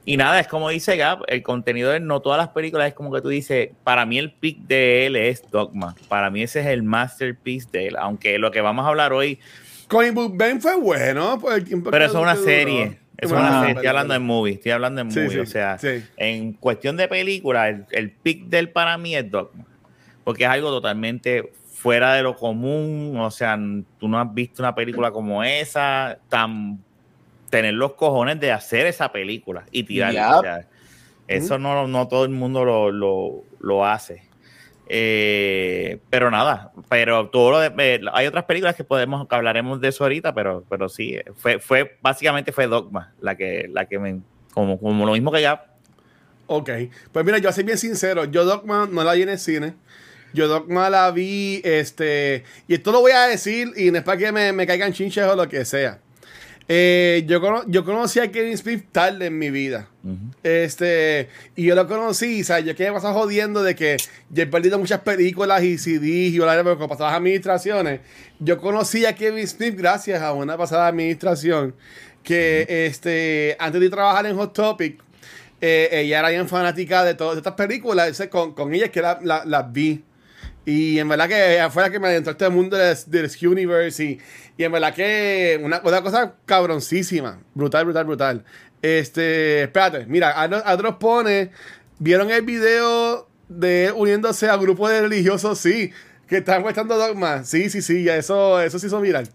y 0.09 0.15
nada, 0.15 0.39
es 0.39 0.47
como 0.47 0.69
dice 0.69 0.95
Gab, 0.95 1.23
el 1.27 1.43
contenido 1.43 1.91
de 1.91 1.97
él, 1.97 2.07
no 2.07 2.21
todas 2.21 2.37
las 2.37 2.47
películas 2.47 2.87
es 2.87 2.93
como 2.93 3.11
que 3.11 3.19
tú 3.19 3.27
dices, 3.27 3.71
para 3.83 4.05
mí 4.05 4.17
el 4.17 4.31
pick 4.31 4.59
de 4.59 5.05
él 5.05 5.17
es 5.17 5.43
Dogma. 5.51 5.95
Para 6.07 6.29
mí 6.29 6.41
ese 6.43 6.61
es 6.61 6.67
el 6.67 6.81
masterpiece 6.81 7.67
de 7.73 7.87
él, 7.87 7.95
aunque 7.99 8.39
lo 8.39 8.49
que 8.49 8.61
vamos 8.61 8.85
a 8.85 8.87
hablar 8.87 9.11
hoy, 9.11 9.37
Comic 9.89 10.13
Book 10.13 10.37
Ben 10.37 10.61
fue 10.61 10.77
bueno. 10.77 11.37
Tiempo 11.65 11.91
pero 11.91 12.05
eso 12.05 12.17
es 12.19 12.23
una 12.23 12.35
serie. 12.37 12.99
Es 13.17 13.29
Ah, 13.33 13.35
una 13.35 13.59
serie. 13.59 13.73
Estoy 13.73 13.87
hablando 13.87 14.13
de 14.13 14.19
movie, 14.21 14.53
estoy 14.53 14.71
hablando 14.71 14.99
de 14.99 15.03
movie. 15.03 15.29
sí, 15.29 15.39
o 15.39 15.45
sea, 15.45 15.77
sí. 15.77 16.01
en 16.15 16.53
cuestión 16.53 16.95
de 16.95 17.09
película, 17.09 17.67
el, 17.67 17.85
el 17.91 18.11
pick 18.11 18.45
de 18.45 18.59
él 18.59 18.69
para 18.69 18.97
mí 18.97 19.13
es 19.13 19.29
Dogma. 19.29 19.65
Porque 20.23 20.45
es 20.45 20.49
algo 20.49 20.69
totalmente 20.69 21.51
fuera 21.73 22.13
de 22.13 22.23
lo 22.23 22.35
común. 22.35 23.17
O 23.19 23.29
sea, 23.29 23.59
tú 23.99 24.07
no 24.07 24.19
has 24.21 24.33
visto 24.33 24.61
una 24.61 24.73
película 24.73 25.11
como 25.11 25.43
esa, 25.43 26.17
tan 26.29 26.79
tener 27.49 27.73
los 27.73 27.93
cojones 27.93 28.39
de 28.39 28.51
hacer 28.51 28.85
esa 28.87 29.11
película 29.11 29.65
y 29.71 29.83
tirarla. 29.83 30.27
Yep. 30.29 30.37
O 30.37 30.41
sea, 30.41 30.67
eso 31.27 31.57
no, 31.59 31.87
no 31.87 32.07
todo 32.07 32.23
el 32.25 32.31
mundo 32.31 32.63
lo, 32.65 32.91
lo- 32.91 33.43
lo 33.59 33.85
hace. 33.85 34.23
Eh, 34.89 35.99
pero 36.09 36.31
nada, 36.31 36.71
pero 36.87 37.27
todo 37.29 37.51
lo 37.51 37.59
de- 37.59 37.73
eh, 37.77 38.01
hay 38.13 38.25
otras 38.27 38.45
películas 38.45 38.73
que 38.75 38.85
podemos, 38.85 39.27
que 39.27 39.35
hablaremos 39.35 39.81
de 39.81 39.89
eso 39.89 40.05
ahorita, 40.05 40.33
pero, 40.33 40.63
pero 40.69 40.87
sí, 40.87 41.17
fue, 41.35 41.59
fue, 41.59 41.97
básicamente 42.01 42.51
fue 42.53 42.67
Dogma 42.67 43.13
la 43.19 43.35
que, 43.35 43.67
la 43.69 43.85
que 43.85 43.99
me, 43.99 44.21
como, 44.53 44.79
como 44.79 45.05
lo 45.05 45.11
mismo 45.13 45.31
que 45.31 45.41
ya, 45.41 45.65
Ok, 46.49 46.69
pues 47.11 47.25
mira, 47.25 47.39
yo 47.39 47.51
soy 47.51 47.65
bien 47.65 47.77
sincero, 47.77 48.23
yo 48.23 48.45
Dogma 48.45 48.87
no 48.89 49.03
la 49.03 49.11
vi 49.15 49.23
en 49.23 49.29
el 49.29 49.37
cine. 49.39 49.73
Yo 50.33 50.47
Dogma 50.47 50.89
la 50.89 51.11
vi, 51.11 51.59
este, 51.65 52.45
y 52.69 52.75
esto 52.75 52.93
lo 52.93 53.01
voy 53.01 53.11
a 53.11 53.23
decir 53.23 53.73
y 53.75 53.91
no 53.91 53.97
es 53.97 54.03
para 54.05 54.17
que 54.17 54.31
me, 54.31 54.53
me 54.53 54.65
caigan 54.65 54.93
chinches 54.93 55.25
o 55.25 55.35
lo 55.35 55.49
que 55.49 55.65
sea. 55.65 55.99
Eh, 56.69 57.23
yo, 57.27 57.39
cono- 57.39 57.63
yo 57.67 57.85
conocí 57.85 58.19
a 58.19 58.29
Kevin 58.31 58.57
Smith 58.57 58.85
tarde 58.91 59.27
en 59.27 59.37
mi 59.39 59.49
vida. 59.51 59.87
Este, 60.43 61.29
y 61.55 61.63
yo 61.65 61.75
lo 61.75 61.87
conocí, 61.87 62.41
o 62.41 62.43
sea, 62.43 62.59
yo 62.59 62.75
que 62.75 62.85
me 62.85 62.93
pasaba 62.93 63.13
jodiendo 63.13 63.63
de 63.63 63.75
que 63.75 63.97
yo 64.29 64.43
he 64.43 64.47
perdido 64.47 64.77
muchas 64.77 65.01
películas 65.01 65.63
y 65.63 65.77
CDs 65.77 66.33
y 66.33 66.39
bla, 66.39 66.53
bla, 66.53 66.63
bla, 66.63 66.75
con 66.75 66.87
pasadas 66.89 67.13
administraciones. 67.13 68.01
Yo 68.39 68.57
conocí 68.59 69.05
a 69.05 69.15
Kevin 69.15 69.47
Smith 69.47 69.75
gracias 69.77 70.21
a 70.21 70.33
una 70.33 70.57
pasada 70.57 70.87
administración 70.87 71.73
que, 72.23 72.65
este, 72.87 73.55
antes 73.59 73.79
de 73.79 73.89
trabajar 73.89 74.25
en 74.25 74.35
Hot 74.35 74.53
Topic, 74.53 74.99
eh, 75.61 75.89
ella 75.91 76.19
era 76.19 76.29
bien 76.29 76.47
fanática 76.47 77.03
de 77.03 77.13
todas 77.15 77.37
estas 77.37 77.53
películas, 77.53 78.21
con, 78.29 78.53
con 78.53 78.73
ella 78.73 78.85
es 78.85 78.91
que 78.91 79.01
la- 79.01 79.19
la- 79.23 79.43
las 79.45 79.71
vi. 79.71 80.03
Y 80.67 80.99
en 80.99 81.07
verdad 81.07 81.29
que 81.29 81.53
ella 81.53 81.69
fue 81.69 81.81
la 81.81 81.89
que 81.89 81.97
me 81.97 82.09
adentró 82.09 82.33
este 82.33 82.49
mundo 82.49 82.75
del, 82.75 82.97
del 83.07 83.31
Universe. 83.41 84.03
Y, 84.03 84.19
y 84.57 84.65
en 84.65 84.71
verdad 84.73 84.93
que 84.93 85.57
una, 85.63 85.79
una 85.81 86.01
cosa 86.01 86.35
cabroncísima. 86.45 87.39
Brutal, 87.53 87.85
brutal, 87.85 88.03
brutal. 88.03 88.45
Este, 88.81 89.63
espérate, 89.63 90.05
mira, 90.07 90.41
Adros 90.41 90.97
pone. 90.97 91.51
¿Vieron 91.99 92.29
el 92.31 92.41
video 92.41 93.29
de 93.47 93.93
uniéndose 93.95 94.49
a 94.49 94.57
grupo 94.57 94.89
de 94.89 94.99
religiosos? 94.99 95.57
Sí, 95.57 95.93
que 96.27 96.39
están 96.39 96.63
muestrando 96.63 96.97
dogma. 96.97 97.45
Sí, 97.45 97.69
sí, 97.69 97.81
sí, 97.81 98.03
ya 98.03 98.17
eso, 98.17 98.59
eso 98.59 98.77
se 98.77 98.87
hizo 98.87 98.99
viral. 98.99 99.29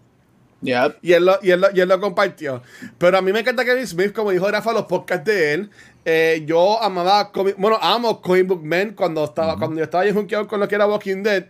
Yep. 0.63 0.97
Y 1.01 1.13
él, 1.13 1.25
lo, 1.25 1.37
y, 1.41 1.51
él 1.51 1.61
lo, 1.61 1.67
y 1.73 1.79
él 1.81 1.89
lo 1.89 1.99
compartió. 1.99 2.61
Pero 2.97 3.17
a 3.17 3.21
mí 3.21 3.31
me 3.33 3.39
encanta 3.41 3.63
Kevin 3.65 3.85
Smith, 3.85 4.13
como 4.13 4.31
dijo 4.31 4.49
Rafa, 4.49 4.71
los 4.73 4.85
podcasts 4.85 5.25
de 5.25 5.53
él. 5.53 5.69
Eh, 6.05 6.43
yo 6.45 6.81
amaba, 6.81 7.31
bueno, 7.57 7.77
amo 7.81 8.21
Comic 8.21 8.47
Book 8.47 8.63
Men 8.63 8.93
cuando, 8.93 9.23
estaba, 9.25 9.57
cuando 9.57 9.77
yo 9.77 9.83
estaba 9.83 10.11
junkeado 10.11 10.47
con 10.47 10.59
lo 10.59 10.67
que 10.67 10.75
era 10.75 10.87
Walking 10.87 11.21
Dead. 11.23 11.45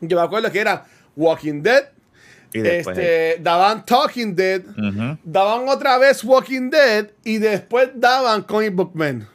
Yo 0.00 0.16
me 0.16 0.22
acuerdo 0.22 0.50
que 0.52 0.60
era 0.60 0.86
Walking 1.16 1.62
Dead, 1.62 1.84
y 2.52 2.60
después 2.60 2.96
este, 2.96 3.42
daban 3.42 3.84
Talking 3.84 4.34
Dead, 4.34 4.62
daban 5.24 5.68
otra 5.68 5.98
vez 5.98 6.22
Walking 6.24 6.70
Dead 6.70 7.08
y 7.24 7.38
después 7.38 7.90
daban 7.94 8.42
Comic 8.42 8.74
Book 8.74 8.92
Men. 8.94 9.26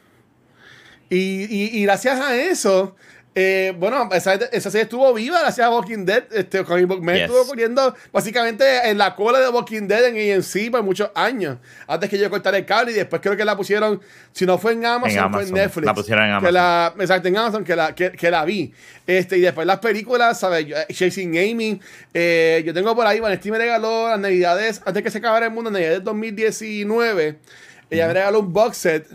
Y, 1.10 1.43
y- 1.43 1.77
y 1.79 1.84
gracias 1.84 2.20
a 2.20 2.36
eso, 2.36 2.96
Eh, 3.35 3.73
bueno, 3.79 4.07
esa, 4.13 4.35
esa, 4.35 4.69
serie 4.69 4.83
estuvo 4.83 5.11
viva 5.11 5.39
gracias 5.39 5.65
a 5.65 5.71
Walking 5.71 6.05
Dead. 6.05 6.25
Este 6.31 6.63
Comic 6.63 6.85
Book 6.87 7.01
Man 7.01 7.15
Yes. 7.15 7.23
estuvo 7.25 7.47
corriendo 7.47 7.95
básicamente 8.11 8.87
en 8.87 8.99
la 8.99 9.15
cola 9.15 9.39
de 9.39 9.49
Walking 9.49 9.87
Dead 9.87 10.05
en 10.05 10.35
AMC 10.35 10.69
por 10.69 10.83
muchos 10.83 11.09
años. 11.15 11.57
Antes 11.87 12.11
que 12.11 12.19
yo 12.19 12.29
cortara 12.29 12.57
el 12.59 12.65
cable 12.65 12.91
y 12.91 12.95
después 12.95 13.21
creo 13.23 13.35
que 13.35 13.43
la 13.43 13.57
pusieron, 13.57 13.99
si 14.33 14.45
no 14.45 14.59
fue 14.59 14.73
en 14.73 14.85
Amazon, 14.85 15.25
En 15.25 15.33
fue 15.33 15.43
en 15.43 15.51
Netflix. 15.53 15.85
La 15.85 15.93
pusieron 15.95 16.23
en 16.25 16.29
Que 16.29 16.47
Amazon. 16.47 16.53
la, 16.53 16.93
exacto, 16.99 17.27
en 17.27 17.37
Amazon, 17.37 17.63
que 17.63 17.75
la, 17.75 17.95
que, 17.95 18.11
que 18.11 18.29
la 18.29 18.45
vi. 18.45 18.71
Este, 19.07 19.37
y 19.37 19.41
después 19.41 19.65
las 19.65 19.79
películas, 19.79 20.39
¿sabes? 20.39 20.67
Yo- 20.67 20.77
eh, 20.77 20.85
Chasing 20.93 21.35
Amy. 21.35 21.81
eh, 22.13 22.61
yo 22.65 22.71
tengo 22.73 22.95
por 22.95 23.07
ahí, 23.07 23.19
Vanesti 23.19 23.49
me 23.49 23.57
regaló 23.57 24.09
las 24.09 24.19
navidades, 24.19 24.79
antes 24.85 25.01
que 25.01 25.09
se 25.09 25.17
acabara 25.17 25.47
el 25.47 25.51
mundo, 25.51 25.71
navidades 25.71 26.03
2019. 26.03 27.39
Ella 27.89 28.07
me 28.07 28.13
regaló 28.13 28.39
un 28.41 28.53
box 28.53 28.77
set 28.77 29.07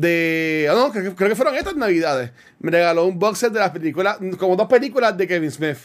de. 0.00 0.68
ah, 0.70 0.74
No, 0.74 0.92
creo, 0.92 1.04
que- 1.04 1.14
creo 1.16 1.28
que 1.30 1.34
fueron 1.36 1.56
estas 1.56 1.74
navidades. 1.74 2.30
Me 2.60 2.70
regaló 2.70 3.06
un 3.06 3.18
box 3.18 3.38
set 3.38 3.52
de 3.52 3.60
las 3.60 3.70
películas, 3.70 4.18
como 4.38 4.54
dos 4.54 4.68
películas 4.68 5.16
de 5.16 5.26
Kevin 5.26 5.50
Smith. 5.50 5.78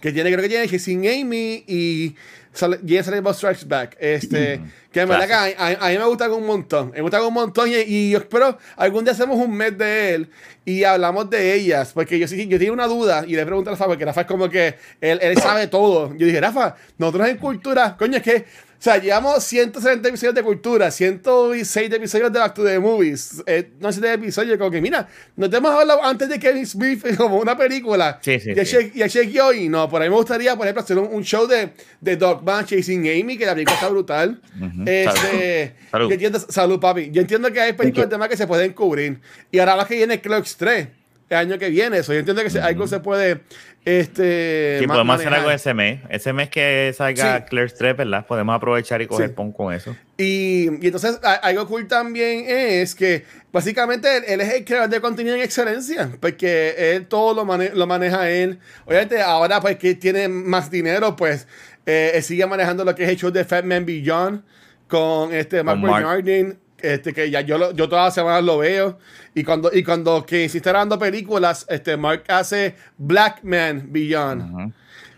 Que 0.00 0.12
tiene, 0.12 0.30
creo 0.30 0.42
que 0.42 0.48
tiene 0.48 0.66
Chasing 0.66 1.06
Amy 1.06 1.62
y 1.66 2.16
sale- 2.54 2.78
James 2.86 3.22
Bob 3.22 3.34
Strikes 3.34 3.66
Back. 3.66 3.98
Este, 4.00 4.58
que 4.90 5.00
en 5.02 5.08
verdad 5.10 5.26
que 5.26 5.34
a, 5.34 5.66
a- 5.66 5.86
a 5.86 5.90
mí 5.90 5.98
me 5.98 6.04
gusta 6.06 6.32
un 6.32 6.46
montón. 6.46 6.90
Me 6.92 7.02
gusta 7.02 7.22
un 7.22 7.34
montón 7.34 7.68
y, 7.68 7.74
y 7.76 8.10
yo 8.12 8.18
espero 8.18 8.56
algún 8.76 9.04
día 9.04 9.12
hacemos 9.12 9.36
un 9.36 9.54
mes 9.54 9.76
de 9.76 10.14
él 10.14 10.30
y 10.64 10.84
hablamos 10.84 11.28
de 11.28 11.52
ellas. 11.54 11.92
Porque 11.92 12.18
yo 12.18 12.26
sí, 12.26 12.46
yo 12.48 12.56
tenía 12.56 12.72
una 12.72 12.86
duda 12.86 13.24
y 13.26 13.36
le 13.36 13.44
pregunté 13.44 13.68
a 13.68 13.72
Rafa, 13.74 13.86
porque 13.88 14.06
Rafa 14.06 14.22
es 14.22 14.26
como 14.26 14.48
que 14.48 14.74
él, 15.02 15.18
él 15.20 15.36
sabe 15.36 15.66
todo. 15.66 16.14
Yo 16.16 16.24
dije, 16.26 16.40
Rafa, 16.40 16.76
nosotros 16.96 17.28
en 17.28 17.36
cultura, 17.36 17.94
coño, 17.98 18.16
es 18.16 18.22
que, 18.22 18.46
sea, 18.82 18.96
llevamos 18.98 19.44
170 19.44 20.08
episodios 20.08 20.34
de 20.34 20.42
cultura, 20.42 20.90
106 20.90 21.92
episodios 21.92 22.32
de 22.32 22.38
Back 22.38 22.54
to 22.54 22.64
the 22.64 22.78
Movies, 22.78 23.42
eh, 23.46 23.70
no 23.78 23.92
sé 23.92 24.00
de 24.00 24.14
episodios, 24.14 24.56
como 24.58 24.70
que 24.70 24.80
mira, 24.80 25.06
nos 25.36 25.52
hemos 25.52 25.70
hablado 25.70 26.02
antes 26.02 26.28
de 26.28 26.38
Kevin 26.38 26.66
Smith 26.66 27.04
como 27.16 27.36
una 27.38 27.56
película. 27.56 28.18
Sí, 28.22 28.40
sí, 28.40 28.52
y 28.56 28.58
a 28.58 28.64
sí. 28.64 28.76
Shake- 28.76 28.92
y 28.94 29.02
a 29.02 29.06
Shake 29.06 29.30
Yoy, 29.32 29.68
no, 29.68 29.88
por 29.88 30.00
ahí 30.00 30.08
me 30.08 30.16
gustaría, 30.16 30.56
por 30.56 30.66
ejemplo, 30.66 30.82
hacer 30.82 30.98
un, 30.98 31.12
un 31.12 31.22
show 31.22 31.46
de, 31.46 31.72
de 32.00 32.16
Dogman 32.16 32.64
Chasing 32.64 33.00
Amy, 33.00 33.36
que 33.36 33.44
la 33.46 33.52
película 33.54 33.74
está 33.74 33.88
brutal. 33.88 34.40
Este, 34.86 35.74
Salud. 35.90 36.08
Yo 36.08 36.14
entiendo, 36.14 36.38
salud, 36.40 36.80
papi. 36.80 37.10
Yo 37.10 37.20
entiendo 37.20 37.52
que 37.52 37.60
hay 37.60 37.72
películas 37.74 38.08
de 38.08 38.18
más 38.18 38.28
que 38.28 38.36
se 38.36 38.46
pueden 38.46 38.72
cubrir. 38.72 39.20
Y 39.50 39.58
ahora 39.58 39.76
más 39.76 39.86
que 39.86 39.96
viene 39.96 40.20
Clerks 40.20 40.56
3, 40.56 40.88
el 41.30 41.36
año 41.36 41.58
que 41.58 41.70
viene, 41.70 41.98
eso. 41.98 42.12
Yo 42.12 42.18
entiendo 42.18 42.42
que 42.42 42.50
se- 42.50 42.60
algo 42.60 42.86
se 42.86 43.00
puede. 43.00 43.40
Este, 43.84 44.76
Sí, 44.80 44.86
podemos 44.86 45.14
hacer 45.14 45.26
manejar. 45.26 45.38
algo 45.38 45.50
ese 45.50 45.72
mes. 45.74 46.00
Ese 46.10 46.32
mes 46.32 46.50
que 46.50 46.92
salga 46.94 47.38
Sí. 47.38 47.44
Claire's 47.48 47.74
3, 47.74 47.96
¿verdad? 47.96 48.26
Podemos 48.26 48.54
aprovechar 48.54 49.00
y 49.00 49.06
coger 49.06 49.28
Sí. 49.28 49.34
pon 49.34 49.52
con 49.52 49.72
eso. 49.72 49.96
Y, 50.18 50.64
y 50.82 50.86
entonces 50.86 51.18
algo 51.22 51.66
cool 51.66 51.88
también 51.88 52.44
es 52.48 52.94
que 52.94 53.24
básicamente 53.52 54.18
él, 54.18 54.24
él 54.28 54.40
es 54.42 54.52
el 54.52 54.64
creador 54.64 54.90
de 54.90 55.00
contenido 55.00 55.34
en 55.34 55.40
excelencia, 55.42 56.10
porque 56.20 56.74
él 56.94 57.06
todo 57.06 57.32
lo, 57.34 57.44
mane- 57.46 57.70
lo 57.74 57.86
maneja 57.86 58.28
él. 58.28 58.58
Obviamente 58.84 59.20
ahora 59.22 59.60
pues 59.60 59.76
que 59.78 59.94
tiene 59.94 60.28
más 60.28 60.70
dinero, 60.70 61.16
pues 61.16 61.46
eh, 61.86 62.12
él 62.14 62.22
sigue 62.22 62.44
manejando 62.46 62.84
lo 62.84 62.94
que 62.94 63.04
es 63.04 63.08
el 63.08 63.16
show 63.16 63.30
de 63.30 63.44
Fat 63.44 63.64
Man 63.64 63.86
Beyond 63.86 64.42
con 64.88 65.32
este 65.32 65.62
Mark 65.62 65.78
Mark. 65.78 65.94
Bernardin, 66.04 66.58
este 66.82 67.12
que 67.12 67.30
ya 67.30 67.40
yo, 67.42 67.58
lo- 67.58 67.72
yo 67.72 67.88
todas 67.88 68.06
las 68.06 68.14
semanas 68.14 68.42
lo 68.44 68.58
veo. 68.58 68.98
Y 69.34 69.44
cuando, 69.44 69.70
y 69.72 69.82
cuando 69.84 70.24
que 70.26 70.44
está 70.44 70.70
grabando 70.70 70.98
películas, 70.98 71.66
este 71.68 71.96
Mark 71.96 72.24
hace 72.28 72.74
Black 72.98 73.40
Man 73.42 73.84
Beyond. 73.88 74.54
Ujú. 74.54 74.72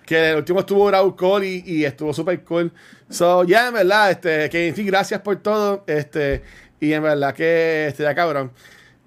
Que 0.04 0.30
el 0.30 0.36
último 0.36 0.60
estuvo 0.60 0.90
Raúl 0.90 1.14
Cole 1.16 1.46
y, 1.46 1.62
y 1.66 1.84
estuvo 1.84 2.12
super 2.12 2.42
cool. 2.44 2.72
So, 3.08 3.44
ya, 3.44 3.68
en 3.68 3.74
verdad, 3.74 4.10
este, 4.10 4.50
que 4.50 4.68
en 4.68 4.74
fin, 4.74 4.86
gracias 4.86 5.20
por 5.20 5.36
todo. 5.36 5.84
Este, 5.86 6.42
y 6.80 6.92
en 6.92 7.02
verdad 7.02 7.34
que 7.34 7.86
este, 7.88 8.02
ya 8.02 8.14
cabrón. 8.14 8.52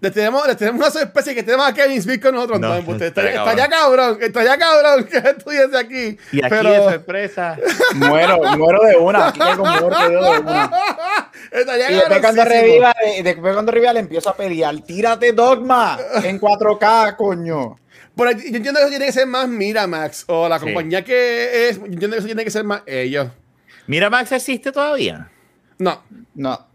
Les 0.01 0.11
tenemos, 0.13 0.45
les 0.45 0.57
tenemos 0.57 0.81
una 0.81 0.91
sorpresa 0.91 1.33
que 1.33 1.41
tenemos 1.41 1.67
a 1.67 1.73
Kevin 1.73 2.01
Smith 2.01 2.21
con 2.21 2.35
nosotros. 2.35 2.59
No, 2.59 2.67
No, 2.69 2.75
está, 2.93 3.05
estaría 3.07 3.31
está 3.31 3.55
ya 3.55 3.67
cabrón, 3.67 4.17
está 4.21 4.43
ya 4.43 4.57
cabrón 4.57 5.05
que 5.05 5.17
estuviese 5.17 5.77
aquí. 5.77 6.17
Y 6.33 6.39
aquí 6.39 6.47
pero, 6.49 6.69
de 6.69 6.79
sorpresa. 6.91 7.57
Muero, 7.95 8.37
muero 8.57 8.79
de 8.85 8.95
una. 8.97 9.29
Aquí 9.29 9.39
caigo 9.39 9.65
muerto 9.65 10.11
yo 10.11 10.33
de 10.33 10.39
una. 10.39 10.71
estaría 11.59 11.91
Y 11.91 11.95
después 11.95 12.19
cuando 12.21 12.45
reviva, 12.45 12.95
eh, 13.05 13.23
después 13.23 13.53
cuando 13.53 13.71
reviva 13.71 13.93
le 13.93 13.99
empiezo 14.01 14.29
a 14.29 14.35
pelear. 14.35 14.79
Tírate 14.81 15.31
Dogma 15.33 15.97
en 16.23 16.39
4K, 16.39 17.15
coño. 17.15 17.75
Pero 18.15 18.31
yo 18.31 18.55
entiendo 18.55 18.73
que 18.79 18.79
eso 18.81 18.89
tiene 18.89 19.05
que 19.07 19.11
ser 19.11 19.27
más 19.27 19.47
Miramax 19.47 20.23
o 20.27 20.47
la 20.47 20.57
Sí. 20.59 20.65
compañía 20.65 21.03
que 21.03 21.67
es. 21.69 21.77
Yo 21.79 21.85
entiendo 21.85 22.11
que 22.15 22.17
eso 22.19 22.25
tiene 22.27 22.43
que 22.43 22.51
ser 22.51 22.63
más 22.63 22.81
ellos. 22.85 23.27
Mira, 23.87 24.09
Max 24.09 24.31
existe 24.31 24.71
todavía. 24.71 25.29
No, 25.77 26.01
No. 26.33 26.67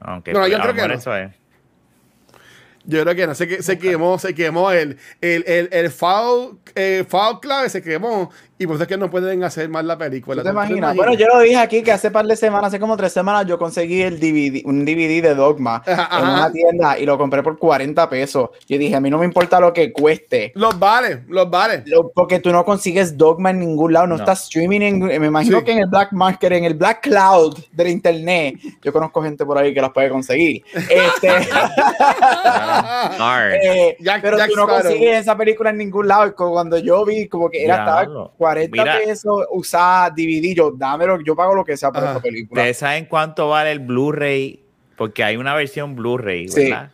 Aunque 0.00 0.32
No, 0.32 0.46
yo 0.46 0.58
creo 0.58 0.74
que 0.74 0.88
no. 0.88 0.94
eso 0.94 1.16
es. 1.16 1.30
Yo 2.86 3.00
creo 3.02 3.14
que 3.14 3.26
no, 3.26 3.34
se, 3.34 3.48
que- 3.48 3.62
se 3.62 3.78
quemó, 3.78 4.18
se 4.18 4.34
quemó 4.34 4.70
el, 4.70 4.98
el, 5.22 5.42
el, 5.46 5.68
el 5.72 5.90
foul, 5.90 6.58
eh, 6.74 7.06
foul 7.08 7.40
clave, 7.40 7.70
se 7.70 7.80
quemó 7.80 8.30
y 8.56 8.66
por 8.66 8.76
eso 8.76 8.84
es 8.84 8.88
que 8.88 8.96
no 8.96 9.10
pueden 9.10 9.42
hacer 9.42 9.68
más 9.68 9.84
la 9.84 9.98
película. 9.98 10.36
¿Tú 10.42 10.44
te 10.44 10.50
imaginas? 10.52 10.94
Bueno, 10.94 11.14
yo 11.14 11.26
lo 11.26 11.40
dije 11.40 11.56
aquí 11.56 11.82
que 11.82 11.90
hace 11.92 12.10
par 12.10 12.24
de 12.26 12.36
semanas, 12.36 12.68
hace 12.68 12.78
como 12.78 12.96
tres 12.96 13.12
semanas, 13.12 13.46
yo 13.46 13.58
conseguí 13.58 14.02
el 14.02 14.20
DVD, 14.20 14.62
un 14.64 14.84
DVD 14.84 15.22
de 15.22 15.34
Dogma 15.34 15.82
Ajá, 15.86 16.18
en 16.18 16.24
ajá. 16.24 16.32
una 16.34 16.52
tienda 16.52 16.98
y 16.98 17.06
lo 17.06 17.18
compré 17.18 17.42
por 17.42 17.58
40 17.58 18.08
pesos. 18.08 18.50
Yo 18.68 18.78
dije, 18.78 18.94
a 18.94 19.00
mí 19.00 19.10
no 19.10 19.18
me 19.18 19.24
importa 19.24 19.58
lo 19.58 19.72
que 19.72 19.92
cueste. 19.92 20.52
Los 20.54 20.78
vale, 20.78 21.24
los 21.28 21.50
vale. 21.50 21.82
Lo- 21.86 22.12
porque 22.12 22.38
tú 22.38 22.52
no 22.52 22.64
consigues 22.64 23.16
Dogma 23.18 23.50
en 23.50 23.58
ningún 23.58 23.92
lado, 23.92 24.06
no, 24.06 24.14
No. 24.16 24.22
está 24.22 24.32
streaming, 24.34 24.80
en- 24.82 24.98
me 25.20 25.26
imagino 25.26 25.58
Sí. 25.58 25.64
que 25.64 25.72
en 25.72 25.78
el 25.78 25.86
Black 25.86 26.12
Market, 26.12 26.52
en 26.52 26.64
el 26.64 26.74
Black 26.74 27.00
Cloud 27.02 27.58
del 27.72 27.88
internet, 27.88 28.56
yo 28.82 28.92
conozco 28.92 29.20
gente 29.22 29.44
por 29.44 29.58
ahí 29.58 29.74
que 29.74 29.80
las 29.80 29.90
puede 29.90 30.08
conseguir. 30.10 30.62
Este, 30.74 31.28
eh, 33.62 33.96
Jack- 34.00 34.22
pero 34.22 34.36
Jack 34.38 34.50
tú 34.50 34.56
no 34.56 34.62
Sparrow. 34.64 34.82
consigues 34.82 35.20
esa 35.20 35.36
película 35.36 35.70
en 35.70 35.78
ningún 35.78 36.08
lado. 36.08 36.34
Como 36.34 36.52
Cuando 36.52 36.78
yo 36.78 37.04
vi 37.04 37.28
como 37.28 37.50
que 37.50 37.64
era 37.64 37.78
estaba. 37.78 38.30
40 38.44 38.82
Mira. 38.82 38.98
pesos 38.98 39.44
usada 39.50 40.10
DVD, 40.10 40.54
yo 40.54 40.70
dámelo, 40.76 41.18
yo 41.22 41.34
pago 41.34 41.54
lo 41.54 41.64
que 41.64 41.76
sea 41.76 41.90
por 41.90 42.02
Ajá. 42.02 42.12
esa 42.12 42.20
película. 42.22 42.60
¿Ustedes 42.60 42.76
saben 42.78 43.06
cuánto 43.06 43.48
vale 43.48 43.72
el 43.72 43.78
Blu-ray? 43.80 44.60
Porque 44.96 45.24
hay 45.24 45.36
una 45.36 45.54
versión 45.54 45.96
Blu-ray, 45.96 46.48
Sí. 46.48 46.64
¿verdad? 46.64 46.90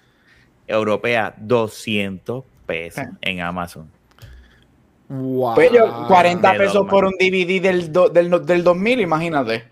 Europea, 0.66 1.34
200 1.38 2.44
pesos 2.66 3.04
Ah. 3.04 3.10
en 3.22 3.40
Amazon. 3.40 3.90
Wow. 5.08 5.54
Pues 5.56 5.72
yo, 5.72 6.06
40 6.06 6.52
de 6.52 6.58
pesos 6.58 6.74
Dogma. 6.74 6.90
por 6.90 7.04
un 7.04 7.14
DVD 7.18 7.60
del, 7.60 7.92
do- 7.92 8.08
del, 8.08 8.30
del 8.46 8.62
2000, 8.62 9.00
imagínate. 9.00 9.64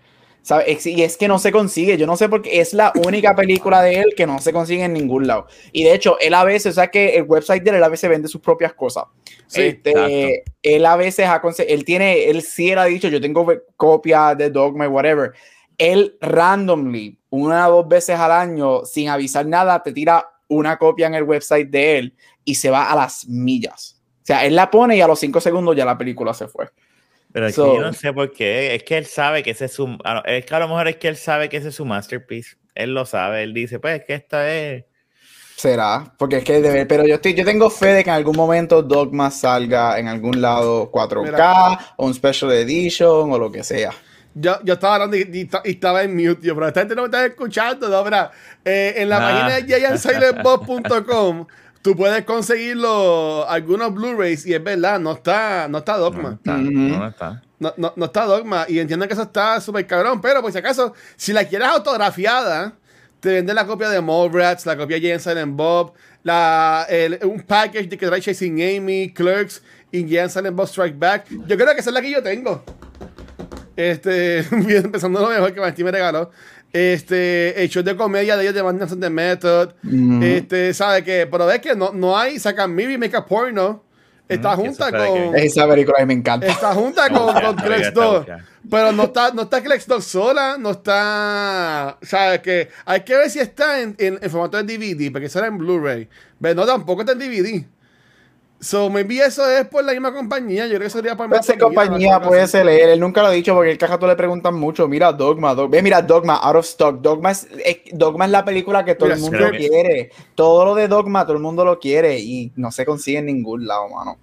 ¿Sabes? 0.49 0.83
Y 0.87 1.03
es 1.03 1.15
que 1.15 1.27
no 1.27 1.37
se 1.37 1.51
consigue, 1.51 1.95
yo 1.95 2.07
no 2.07 2.17
sé 2.17 2.27
por 2.27 2.41
qué 2.41 2.59
es 2.59 2.73
la 2.73 2.91
única 3.05 3.35
película 3.35 3.83
de 3.83 3.99
él 3.99 4.15
que 4.17 4.25
no 4.25 4.39
se 4.39 4.51
consigue 4.51 4.83
en 4.83 4.93
ningún 4.93 5.27
lado. 5.27 5.45
Y 5.71 5.83
de 5.83 5.93
hecho, 5.93 6.17
él 6.19 6.33
a 6.33 6.43
veces, 6.43 6.71
o 6.71 6.73
sea 6.73 6.87
que 6.87 7.17
el 7.17 7.25
website 7.27 7.61
de 7.61 7.69
él 7.69 7.83
a 7.83 7.87
veces 7.87 8.09
vende 8.09 8.27
sus 8.27 8.41
propias 8.41 8.73
cosas. 8.73 9.03
Sí, 9.45 9.61
este, 9.61 10.43
él 10.63 10.87
a 10.87 10.95
veces 10.95 11.27
ha 11.27 11.39
él 11.67 11.85
tiene, 11.85 12.31
él 12.31 12.41
sí 12.41 12.71
él 12.71 12.79
ha 12.79 12.85
dicho, 12.85 13.09
yo 13.09 13.21
tengo 13.21 13.45
copia 13.77 14.33
de 14.33 14.49
Dogma, 14.49 14.87
whatever. 14.87 15.33
Él 15.77 16.17
randomly, 16.19 17.19
una 17.29 17.69
o 17.69 17.83
dos 17.83 17.87
veces 17.87 18.19
al 18.19 18.31
año, 18.31 18.85
sin 18.85 19.09
avisar 19.09 19.45
nada, 19.45 19.83
te 19.83 19.93
tira 19.93 20.31
una 20.47 20.77
copia 20.79 21.05
en 21.05 21.13
el 21.13 21.25
website 21.25 21.69
de 21.69 21.99
él 21.99 22.15
y 22.43 22.55
se 22.55 22.71
va 22.71 22.91
a 22.91 22.95
las 22.95 23.27
millas. 23.27 24.01
O 24.23 24.25
sea, 24.25 24.43
él 24.47 24.55
la 24.55 24.71
pone 24.71 24.97
y 24.97 25.01
a 25.01 25.07
los 25.07 25.19
cinco 25.19 25.41
segundos 25.41 25.75
ya 25.75 25.85
la 25.85 25.95
película 25.95 26.33
se 26.33 26.47
fue. 26.47 26.71
Pero 27.31 27.47
es 27.47 27.55
So- 27.55 27.71
que 27.71 27.77
yo 27.77 27.81
no 27.83 27.93
sé 27.93 28.11
por 28.13 28.31
qué. 28.31 28.73
Es 28.75 28.83
que 28.83 28.97
él 28.97 29.05
sabe 29.05 29.43
que 29.43 29.51
ese 29.51 29.65
es 29.65 29.73
su. 29.73 29.97
Es 30.25 30.45
que 30.45 30.55
a 30.55 30.59
lo 30.59 30.67
mejor 30.67 30.87
es 30.87 30.95
que 30.97 31.07
él 31.07 31.15
sabe 31.17 31.47
que 31.49 31.57
ese 31.57 31.69
es 31.69 31.75
su 31.75 31.85
masterpiece. 31.85 32.55
Él 32.75 32.93
lo 32.93 33.05
sabe. 33.05 33.43
Él 33.43 33.53
dice, 33.53 33.79
pues 33.79 33.99
es 33.99 34.05
que 34.05 34.13
esta 34.15 34.51
es. 34.53 34.85
Será, 35.55 36.13
porque 36.17 36.37
es 36.37 36.43
que 36.45 36.61
debe, 36.61 36.85
pero 36.85 37.05
yo 37.05 37.15
estoy, 37.15 37.33
yo 37.33 37.43
tengo 37.43 37.69
fe 37.69 37.87
de 37.87 38.03
que 38.05 38.09
en 38.09 38.15
algún 38.15 38.37
momento 38.37 38.81
Dogma 38.81 39.29
salga 39.29 39.99
en 39.99 40.07
algún 40.07 40.41
lado 40.41 40.89
4K 40.89 41.23
Mira. 41.31 41.79
o 41.97 42.05
un 42.05 42.13
special 42.13 42.51
edition 42.53 43.31
o 43.33 43.37
lo 43.37 43.51
que 43.51 43.61
sea. 43.65 43.91
Yo, 44.33 44.57
yo 44.63 44.75
estaba 44.75 44.95
hablando 44.95 45.17
y, 45.17 45.21
y- 45.21 45.49
y 45.65 45.71
estaba 45.71 46.01
en 46.03 46.15
mute, 46.15 46.47
yo, 46.47 46.55
pero 46.55 46.67
esta 46.69 46.79
gente 46.81 46.95
no 46.95 47.01
me 47.01 47.07
está 47.07 47.25
escuchando, 47.25 47.89
no, 47.89 48.05
mira, 48.05 48.31
eh, 48.63 48.93
en 48.97 49.09
la 49.09 49.17
Ah. 49.17 49.19
página 49.19 49.55
de 49.59 49.79
giantsilentbob.com 49.81 51.45
tú 51.81 51.95
puedes 51.95 52.23
conseguirlo 52.25 53.47
algunos 53.49 53.93
Blu-rays 53.93 54.45
y 54.45 54.53
es 54.53 54.63
verdad, 54.63 54.99
no 54.99 55.13
está, 55.13 55.67
no 55.69 55.79
está 55.79 55.93
No 55.93 55.99
Dogma. 55.99 56.33
está. 56.33 56.55
Ujú. 56.55 56.69
No 56.71 57.07
está. 57.07 57.43
No, 57.59 57.73
no, 57.77 57.93
no 57.95 58.05
está 58.05 58.25
Dogma. 58.25 58.65
Y 58.69 58.79
entiendo 58.79 59.05
que 59.07 59.13
eso 59.13 59.23
está 59.23 59.59
súper 59.61 59.85
cabrón. 59.87 60.21
Pero 60.21 60.41
por 60.41 60.51
si 60.51 60.57
acaso, 60.57 60.93
si 61.15 61.33
la 61.33 61.43
quieres 61.45 61.67
autografiada, 61.67 62.73
te 63.19 63.33
venden 63.33 63.55
la 63.55 63.65
copia 63.67 63.89
de 63.89 63.99
Mallrats, 64.01 64.65
la 64.65 64.77
copia 64.77 64.97
de 64.99 65.07
Jane 65.09 65.19
Silent 65.19 65.55
Bob, 65.57 65.93
la, 66.23 66.85
el- 66.89 67.19
un 67.23 67.41
package 67.41 67.87
de 67.89 67.97
que 67.97 68.07
trae 68.07 68.21
Chasing 68.21 68.61
Amy, 68.61 69.11
Clerks 69.13 69.61
y 69.91 70.03
Jane 70.03 70.29
Silent 70.29 70.55
Bob 70.55 70.67
Strike 70.67 70.97
Back. 70.97 71.25
Yo 71.29 71.57
creo 71.57 71.73
que 71.73 71.81
esa 71.81 71.89
es 71.89 71.93
la 71.93 72.01
que 72.01 72.11
yo 72.11 72.23
tengo. 72.23 72.63
Este, 73.75 74.39
empezando 74.51 75.19
lo 75.21 75.29
mejor 75.29 75.53
que 75.53 75.59
Martín 75.61 75.85
me 75.85 75.91
regaló. 75.91 76.31
Este, 76.71 77.61
el 77.63 77.69
show 77.69 77.81
de 77.83 77.95
comedia 77.95 78.37
de 78.37 78.43
ellos 78.43 78.53
de 78.53 78.61
on 78.61 78.99
the 78.99 79.09
Method. 79.09 79.73
Ujú. 79.83 80.23
Este, 80.23 80.73
sabe 80.73 81.03
que, 81.03 81.27
pero 81.29 81.45
ves 81.45 81.59
que 81.59 81.75
no, 81.75 81.91
no 81.93 82.17
hay, 82.17 82.39
sacan 82.39 82.73
Maybe 82.75 82.97
Make 82.97 83.15
a 83.17 83.25
Porno. 83.25 83.83
Está 84.27 84.51
que 84.51 84.57
junta 84.57 84.91
con. 84.91 85.33
que- 85.33 85.45
Esa 85.45 85.67
película 85.67 86.05
me 86.05 86.13
encanta. 86.13 86.45
Está 86.45 86.73
junta 86.75 87.09
con, 87.09 87.33
con 87.33 87.55
Clex 87.55 87.91
busca, 87.91 88.05
2. 88.05 88.17
busca. 88.19 88.45
Pero 88.69 88.91
no 88.91 89.03
está, 89.05 89.31
no 89.31 89.41
está 89.43 89.63
Clex 89.63 89.87
2 89.87 90.03
sola, 90.05 90.57
no 90.59 90.69
está. 90.71 91.97
¿Sabes 92.03 92.39
que 92.41 92.69
Hay 92.85 93.01
que 93.01 93.15
ver 93.15 93.29
si 93.31 93.39
está 93.39 93.79
en, 93.81 93.95
en, 93.97 94.19
en 94.21 94.29
formato 94.29 94.61
de 94.61 94.77
DVD, 94.77 95.11
porque 95.11 95.25
eso 95.25 95.39
era 95.39 95.47
en 95.47 95.57
Blu-ray. 95.57 96.07
Pero 96.39 96.53
no, 96.53 96.65
tampoco 96.67 97.01
está 97.01 97.13
en 97.13 97.19
DVD. 97.19 97.65
So, 98.61 98.89
maybe 98.89 99.19
eso 99.19 99.49
es 99.49 99.65
por 99.67 99.85
la 99.85 99.93
misma 99.93 100.13
compañía. 100.13 100.63
Yo 100.65 100.71
creo 100.71 100.81
que 100.81 100.85
eso 100.87 100.97
sería 100.97 101.15
por 101.15 101.29
comida, 101.29 101.57
compañía, 101.59 102.19
puede 102.21 102.45
ser 102.45 102.67
él. 102.67 102.89
Él 102.89 102.99
nunca 102.99 103.21
lo 103.21 103.27
ha 103.27 103.31
dicho 103.31 103.53
porque 103.55 103.71
el 103.71 103.77
caja 103.77 103.97
tú 103.97 104.05
le 104.05 104.17
preguntan 104.17 104.53
mucho. 104.55 104.85
Mira 104.89 105.13
Dogma, 105.13 105.55
Dog- 105.55 105.69
ve, 105.69 105.81
mira 105.81 106.01
Dogma, 106.01 106.35
out 106.35 106.57
of 106.57 106.65
stock. 106.65 106.99
Dogma 106.99 107.31
es, 107.31 107.47
es- 107.63 107.77
Dogma 107.93 108.25
es 108.25 108.31
la 108.31 108.43
película 108.43 108.83
que 108.83 108.95
todo 108.95 109.05
Mira, 109.07 109.15
el 109.15 109.21
mundo 109.21 109.49
quiere. 109.57 110.11
Todo 110.35 110.65
lo 110.65 110.75
de 110.75 110.89
Dogma, 110.89 111.23
todo 111.23 111.37
el 111.37 111.41
mundo 111.41 111.63
lo 111.63 111.79
quiere 111.79 112.19
y 112.19 112.51
no 112.57 112.69
se 112.71 112.85
consigue 112.85 113.19
en 113.19 113.27
ningún 113.27 113.65
lado, 113.65 113.87
mano. 113.87 114.17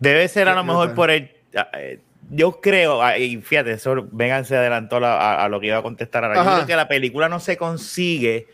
Debe 0.00 0.26
ser 0.28 0.48
a 0.48 0.54
lo 0.54 0.64
mejor 0.64 0.94
por 0.94 1.10
el. 1.10 1.30
eh, 1.74 2.00
Yo 2.30 2.58
creo, 2.62 3.02
ah, 3.02 3.18
y 3.18 3.36
fíjate, 3.42 3.72
eso 3.72 4.06
vengan 4.12 4.46
se 4.46 4.56
adelantó 4.56 4.98
la- 4.98 5.18
a, 5.18 5.44
a 5.44 5.48
lo 5.50 5.60
que 5.60 5.66
iba 5.66 5.76
a 5.76 5.82
contestar 5.82 6.24
ahora. 6.24 6.36
Yo 6.36 6.40
Ajá. 6.40 6.54
creo 6.54 6.66
que 6.68 6.76
la 6.76 6.88
película 6.88 7.28
no 7.28 7.38
se 7.38 7.58
consigue 7.58 8.46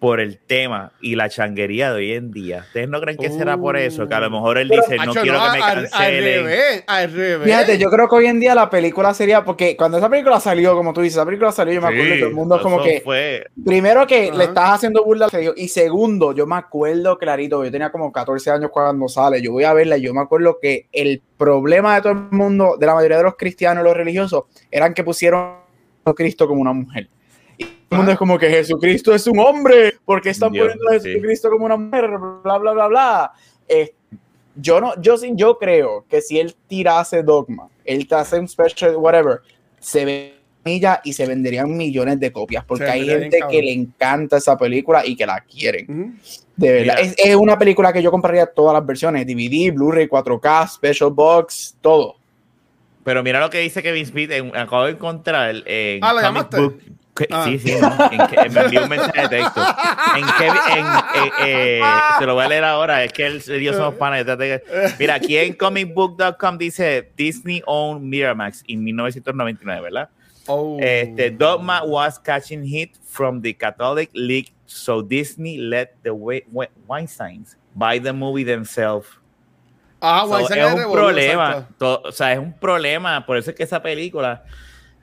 por 0.00 0.18
el 0.18 0.38
tema 0.38 0.92
y 1.02 1.14
la 1.14 1.28
changuería 1.28 1.90
de 1.92 1.96
hoy 1.98 2.12
en 2.12 2.30
día. 2.32 2.64
¿Ustedes 2.66 2.88
no 2.88 3.02
creen 3.02 3.18
que 3.18 3.28
será 3.30 3.58
por 3.58 3.76
eso? 3.76 4.08
Que 4.08 4.14
a 4.14 4.20
lo 4.20 4.30
mejor 4.30 4.56
él 4.56 4.68
Pero, 4.70 4.80
dice, 4.82 4.96
no 5.04 5.12
quiero 5.12 5.38
no, 5.38 5.44
que 5.52 5.58
me 5.58 5.62
al- 5.62 5.76
Al 5.78 5.90
cancelen. 5.90 6.44
revés, 6.44 6.84
al 6.86 7.12
revés. 7.12 7.44
Fíjate, 7.44 7.76
yo 7.78 7.90
creo 7.90 8.08
que 8.08 8.14
hoy 8.16 8.26
en 8.26 8.40
día 8.40 8.54
la 8.54 8.70
película 8.70 9.12
sería, 9.12 9.44
porque 9.44 9.76
cuando 9.76 9.98
esa 9.98 10.08
película 10.08 10.40
salió, 10.40 10.74
como 10.74 10.94
tú 10.94 11.02
dices, 11.02 11.18
esa 11.18 11.26
película 11.26 11.52
salió, 11.52 11.74
yo 11.74 11.82
me 11.82 11.88
acuerdo, 11.88 12.14
y 12.14 12.18
todo 12.18 12.28
el 12.30 12.34
mundo 12.34 12.56
es 12.56 12.62
como 12.62 12.82
que, 12.82 13.02
fue- 13.04 13.44
primero 13.62 14.06
que 14.06 14.32
le 14.32 14.44
estás 14.44 14.70
haciendo 14.70 15.04
burla 15.04 15.26
al 15.26 15.30
serio, 15.30 15.52
y 15.54 15.68
segundo, 15.68 16.32
yo 16.32 16.46
me 16.46 16.56
acuerdo 16.56 17.18
clarito, 17.18 17.62
yo 17.62 17.70
tenía 17.70 17.92
como 17.92 18.10
14 18.10 18.50
años 18.50 18.70
cuando 18.72 19.06
sale, 19.06 19.42
yo 19.42 19.52
voy 19.52 19.64
a 19.64 19.74
verla, 19.74 19.98
y 19.98 20.00
yo 20.00 20.14
me 20.14 20.22
acuerdo 20.22 20.56
que 20.62 20.86
el 20.92 21.20
problema 21.36 21.94
de 21.96 22.00
todo 22.00 22.12
el 22.12 22.18
mundo, 22.30 22.78
de 22.80 22.86
la 22.86 22.94
mayoría 22.94 23.18
de 23.18 23.24
los 23.24 23.36
cristianos 23.36 23.82
y 23.82 23.84
los 23.86 23.94
religiosos, 23.94 24.44
eran 24.70 24.94
que 24.94 25.04
pusieron 25.04 25.56
a 26.06 26.14
Cristo 26.14 26.48
como 26.48 26.62
una 26.62 26.72
mujer. 26.72 27.08
El 27.90 27.96
mundo 27.96 28.12
es 28.12 28.18
como 28.18 28.38
que 28.38 28.48
Jesucristo 28.48 29.12
es 29.14 29.26
un 29.26 29.38
hombre, 29.40 29.94
porque 30.04 30.30
están 30.30 30.52
Dios, 30.52 30.68
poniendo 30.68 30.88
a 30.90 31.00
sí. 31.00 31.08
Jesucristo 31.08 31.50
como 31.50 31.64
una 31.64 31.76
mujer, 31.76 32.08
bla, 32.44 32.58
bla, 32.58 32.72
bla, 32.72 32.86
bla. 32.86 33.32
Eh, 33.68 33.92
yo 34.54 34.80
no, 34.80 35.00
yo 35.00 35.16
sí, 35.16 35.32
yo 35.34 35.58
creo 35.58 36.04
que 36.08 36.20
si 36.20 36.38
él 36.38 36.54
tirase 36.68 37.22
Dogma, 37.22 37.68
él 37.84 38.06
te 38.06 38.14
hace 38.14 38.38
un 38.38 38.46
special, 38.48 38.94
whatever, 38.96 39.40
se 39.80 40.04
vendría 40.64 41.00
y 41.02 41.12
se 41.12 41.26
venderían 41.26 41.76
millones 41.76 42.20
de 42.20 42.30
copias, 42.30 42.64
porque 42.64 42.84
Se 42.84 42.90
hay 42.90 43.06
gente 43.08 43.36
bien 43.38 43.48
que 43.48 43.62
le 43.62 43.72
encanta 43.72 44.36
esa 44.36 44.56
película 44.56 45.04
y 45.04 45.16
que 45.16 45.26
la 45.26 45.40
quieren. 45.40 46.20
De 46.56 46.72
verdad, 46.72 46.96
es, 47.00 47.14
es 47.18 47.34
una 47.34 47.58
película 47.58 47.92
que 47.92 48.02
yo 48.02 48.10
compraría 48.10 48.46
todas 48.46 48.74
las 48.74 48.86
versiones, 48.86 49.26
DVD, 49.26 49.72
Blu-ray, 49.72 50.06
4K, 50.08 50.68
Special 50.68 51.10
Box, 51.10 51.76
todo. 51.80 52.16
Pero 53.02 53.22
mira 53.22 53.40
lo 53.40 53.48
que 53.50 53.58
dice 53.60 53.82
Kevin 53.82 54.04
Smith, 54.06 54.30
en- 54.30 54.54
acabo 54.54 54.84
de 54.84 54.92
encontrar 54.92 55.56
en 55.64 56.04
Ah, 56.04 56.12
¿lo 56.12 56.20
Comic 56.20 56.22
llamaste? 56.22 56.60
Book. 56.60 56.80
Que- 57.14 57.26
Ah. 57.30 57.44
Sí, 57.46 57.58
sí, 57.58 57.74
no, 57.80 57.88
en 58.10 58.26
que- 58.28 58.48
me 58.50 58.60
envió 58.60 58.82
un 58.84 58.88
mensaje 58.88 59.20
de 59.22 59.28
texto. 59.28 59.60
En 60.16 60.24
en, 60.78 60.86
eh, 60.86 61.30
eh, 61.44 61.82
se 62.18 62.26
lo 62.26 62.34
voy 62.34 62.44
a 62.44 62.48
leer 62.48 62.64
ahora, 62.64 63.04
es 63.04 63.12
que 63.12 63.26
él 63.26 63.42
y 63.46 63.64
yo 63.64 63.72
somos 63.74 63.94
panas. 63.94 64.24
Mira, 64.98 65.14
aquí 65.14 65.36
en 65.36 65.54
comicbook.com 65.54 66.58
dice 66.58 67.10
Disney 67.16 67.62
owned 67.66 68.02
Miramax 68.02 68.62
en 68.68 68.82
1999, 68.84 69.82
¿verdad? 69.82 70.08
Oh. 70.46 70.78
Este, 70.80 71.30
Dogma 71.30 71.82
was 71.84 72.18
catching 72.18 72.64
heat 72.64 72.92
from 73.04 73.40
the 73.42 73.54
Catholic 73.54 74.10
League, 74.14 74.52
so 74.66 75.02
Disney 75.02 75.58
let 75.58 75.90
the 76.02 76.10
We- 76.10 76.44
Weinsteins 76.88 77.56
buy 77.74 78.00
the 78.00 78.12
movie 78.12 78.44
themselves. 78.44 79.06
Ah, 80.00 80.22
So, 80.24 80.32
Weinstein 80.32 80.60
es 80.64 80.72
un 80.86 80.92
problema, 80.92 81.68
o 81.78 82.10
sea, 82.12 82.32
es 82.32 82.38
un 82.38 82.52
problema, 82.54 83.24
por 83.26 83.36
eso 83.36 83.50
es 83.50 83.56
que 83.56 83.62
esa 83.64 83.82
película, 83.82 84.42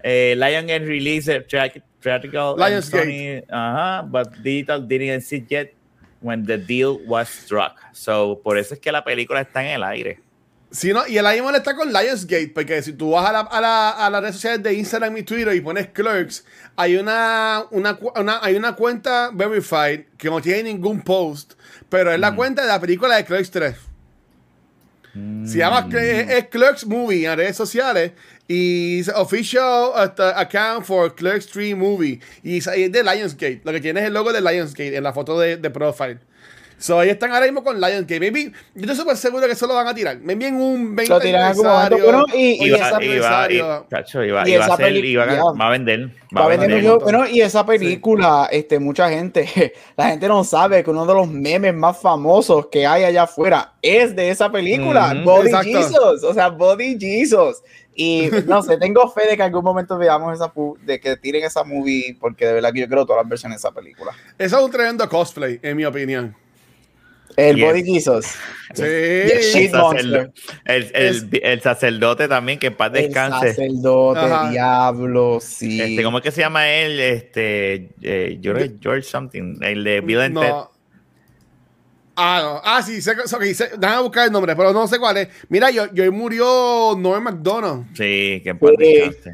eh, 0.03 0.35
Lion 0.35 0.67
released 0.87 1.29
a 1.33 1.45
tra- 1.47 1.83
theatrical 2.07 2.55
Lionsgate. 2.57 3.05
Sony, 3.05 3.43
ajá, 3.49 4.01
but 4.09 4.31
digital 4.41 4.81
didn't 4.81 5.21
see 5.21 5.45
yet 5.49 5.73
when 6.21 6.45
the 6.45 6.57
deal 6.57 6.99
was 7.05 7.29
struck. 7.29 7.79
So, 7.93 8.39
por 8.43 8.57
eso 8.57 8.73
es 8.73 8.79
que 8.79 8.91
la 8.91 9.03
película 9.03 9.41
está 9.41 9.63
en 9.63 9.75
el 9.75 9.83
aire. 9.83 10.19
Sí, 10.69 10.91
no, 10.91 11.07
y 11.07 11.17
el 11.17 11.25
animal 11.25 11.55
está 11.55 11.75
con 11.75 11.93
Lionsgate, 11.93 12.51
porque 12.53 12.81
si 12.81 12.91
tú 12.91 13.11
vas 13.11 13.29
a, 13.29 13.31
la, 13.31 13.39
a, 13.39 13.61
la, 13.61 13.89
a 13.91 14.09
las 14.09 14.21
redes 14.21 14.35
sociales 14.35 14.63
de 14.63 14.73
Instagram 14.73 15.15
y 15.15 15.23
Twitter 15.23 15.55
y 15.55 15.61
pones 15.61 15.87
Clerks, 15.87 16.45
hay 16.75 16.97
una, 16.97 17.63
una, 17.71 17.97
hay 18.41 18.55
una 18.55 18.75
cuenta 18.75 19.29
verified 19.33 20.05
que 20.17 20.29
no 20.29 20.41
tiene 20.41 20.63
ningún 20.63 21.01
post, 21.01 21.53
pero 21.87 22.11
es 22.11 22.19
la 22.19 22.35
cuenta 22.35 22.63
de 22.63 22.67
la 22.67 22.81
película 22.81 23.15
de 23.15 23.23
Clerks 23.23 23.51
3. 23.51 23.75
Se 25.45 25.57
llama 25.57 25.87
es, 25.89 26.29
es 26.29 26.47
Clerks 26.49 26.85
Movie 26.85 27.25
en 27.25 27.37
redes 27.37 27.55
sociales 27.55 28.11
y 28.47 28.97
dice 28.97 29.11
official 29.15 29.91
hasta 29.95 30.39
account 30.39 30.85
for 30.85 31.13
Clerks 31.15 31.47
3 31.47 31.75
Movie 31.75 32.19
y 32.43 32.57
es 32.57 32.65
de 32.65 33.03
Lionsgate. 33.03 33.61
Lo 33.63 33.71
que 33.71 33.81
tiene 33.81 33.99
es 34.01 34.05
el 34.07 34.13
logo 34.13 34.31
de 34.31 34.41
Lionsgate 34.41 34.95
en 34.95 35.03
la 35.03 35.13
foto 35.13 35.39
de, 35.39 35.57
de 35.57 35.69
profile. 35.69 36.19
So, 36.79 36.99
ahí 36.99 37.09
están 37.09 37.31
ahora 37.31 37.47
mismo 37.47 37.63
con 37.63 37.81
Lionsgate. 37.81 38.19
Maybe, 38.19 38.51
yo 38.75 38.81
estoy 38.81 38.95
súper 38.95 39.17
seguro 39.17 39.47
que 39.47 39.53
eso 39.53 39.65
lo 39.65 39.73
van 39.73 39.87
a 39.87 39.95
tirar. 39.95 40.19
Maybe 40.19 40.45
en 40.45 40.57
un 40.61 40.95
20 40.95 41.11
Lo 41.11 41.19
tiran 41.19 41.41
pero 42.05 42.23
y- 42.35 42.63
y 42.67 42.69
va, 42.69 42.77
esa 42.77 43.03
y 43.03 43.07
va, 43.17 43.51
y, 43.51 43.57
va- 43.59 44.47
y 44.47 44.51
va 44.57 44.65
a 44.65 44.67
ser- 44.67 44.69
va 44.69 44.73
a- 44.75 44.77
película- 44.77 45.53
va 45.59 45.67
a 45.67 45.69
vender. 45.71 45.99
Va 46.37 46.43
a 46.43 46.47
vender 46.49 46.69
mucho, 46.83 46.89
montón. 46.99 47.03
bueno, 47.03 47.27
y 47.27 47.41
esa 47.41 47.65
película, 47.65 48.47
este, 48.51 48.77
mucha 48.79 49.09
gente, 49.09 49.73
la 49.97 50.09
gente 50.09 50.27
no 50.27 50.43
sabe 50.43 50.83
que 50.83 50.91
uno 50.91 51.07
de 51.07 51.15
los 51.15 51.27
memes 51.27 51.73
más 51.73 51.99
famosos 51.99 52.67
que 52.67 52.85
hay 52.85 53.05
allá 53.05 53.23
afuera 53.23 53.73
es 53.81 54.15
de 54.15 54.29
esa 54.29 54.51
película, 54.51 55.13
Ujú, 55.15 55.23
Body 55.23 55.47
exacto. 55.47 55.69
Jesus, 55.79 56.23
o 56.23 56.33
sea, 56.35 56.49
Body 56.49 56.95
Jesus. 56.99 57.63
Y 57.99 58.29
no 58.45 58.61
sé, 58.61 58.77
tengo 58.77 59.09
fe 59.11 59.21
de 59.21 59.27
que 59.29 59.33
en 59.41 59.41
algún 59.41 59.63
momento 59.63 59.97
veamos 59.97 60.31
esa, 60.35 60.53
de 60.85 60.99
que 60.99 61.17
tiren 61.17 61.43
esa 61.43 61.63
movie, 61.63 62.15
porque 62.19 62.45
de 62.45 62.53
verdad 62.53 62.71
que 62.71 62.81
yo 62.81 62.87
creo 62.87 63.05
todas 63.07 63.23
las 63.23 63.29
versiones 63.29 63.59
de 63.59 63.67
esa 63.67 63.73
película. 63.75 64.11
Eso 64.37 64.59
es 64.59 64.63
un 64.63 64.69
tremendo 64.71 65.09
cosplay, 65.09 65.59
en 65.63 65.75
mi 65.75 65.83
opinión. 65.83 66.35
El 67.35 67.55
Yes. 67.57 67.65
Body 67.65 67.83
Jesus. 67.83 68.25
Sí. 68.73 68.83
El, 68.83 69.29
shit 69.41 69.73
monster. 69.73 70.05
sacerdo- 70.05 70.33
el, 70.65 70.91
el- 70.95 71.39
el 71.43 71.61
sacerdote 71.61 72.27
también, 72.27 72.57
que 72.59 72.67
en 72.67 72.75
paz 72.75 72.91
El 72.95 73.03
descanse. 73.05 73.49
sacerdote, 73.49 74.19
Ajá. 74.19 74.49
diablo, 74.51 75.39
sí. 75.41 75.81
Este, 75.81 76.03
¿Cómo 76.03 76.17
es 76.19 76.23
que 76.23 76.31
se 76.31 76.41
llama 76.41 76.69
él? 76.69 76.99
Este, 76.99 77.89
eh, 78.01 78.39
George, 78.41 78.71
George 78.81 79.03
something, 79.03 79.57
el 79.61 79.83
de 79.83 80.01
Bill 80.01 80.21
and 80.21 80.39
Ted. 80.39 80.53
Ah, 82.19 82.39
no. 82.41 82.61
Ah, 82.63 82.81
sí, 82.81 82.99
sé, 83.01 83.11
ok, 83.11 83.43
sé- 83.53 83.71
déjame 83.77 84.01
buscar 84.01 84.25
el 84.25 84.31
nombre, 84.31 84.55
pero 84.55 84.73
no 84.73 84.87
sé 84.87 84.97
cuál 84.97 85.17
es. 85.17 85.27
Mira, 85.49 85.69
yo, 85.69 85.85
yo 85.93 86.11
murió 86.11 86.95
Norm 86.97 87.23
MacDonald, 87.23 87.85
Sí, 87.95 88.41
que 88.43 88.49
en 88.49 88.57
paz 88.59 88.71
Sí. 88.79 88.85
descanse. 88.85 89.31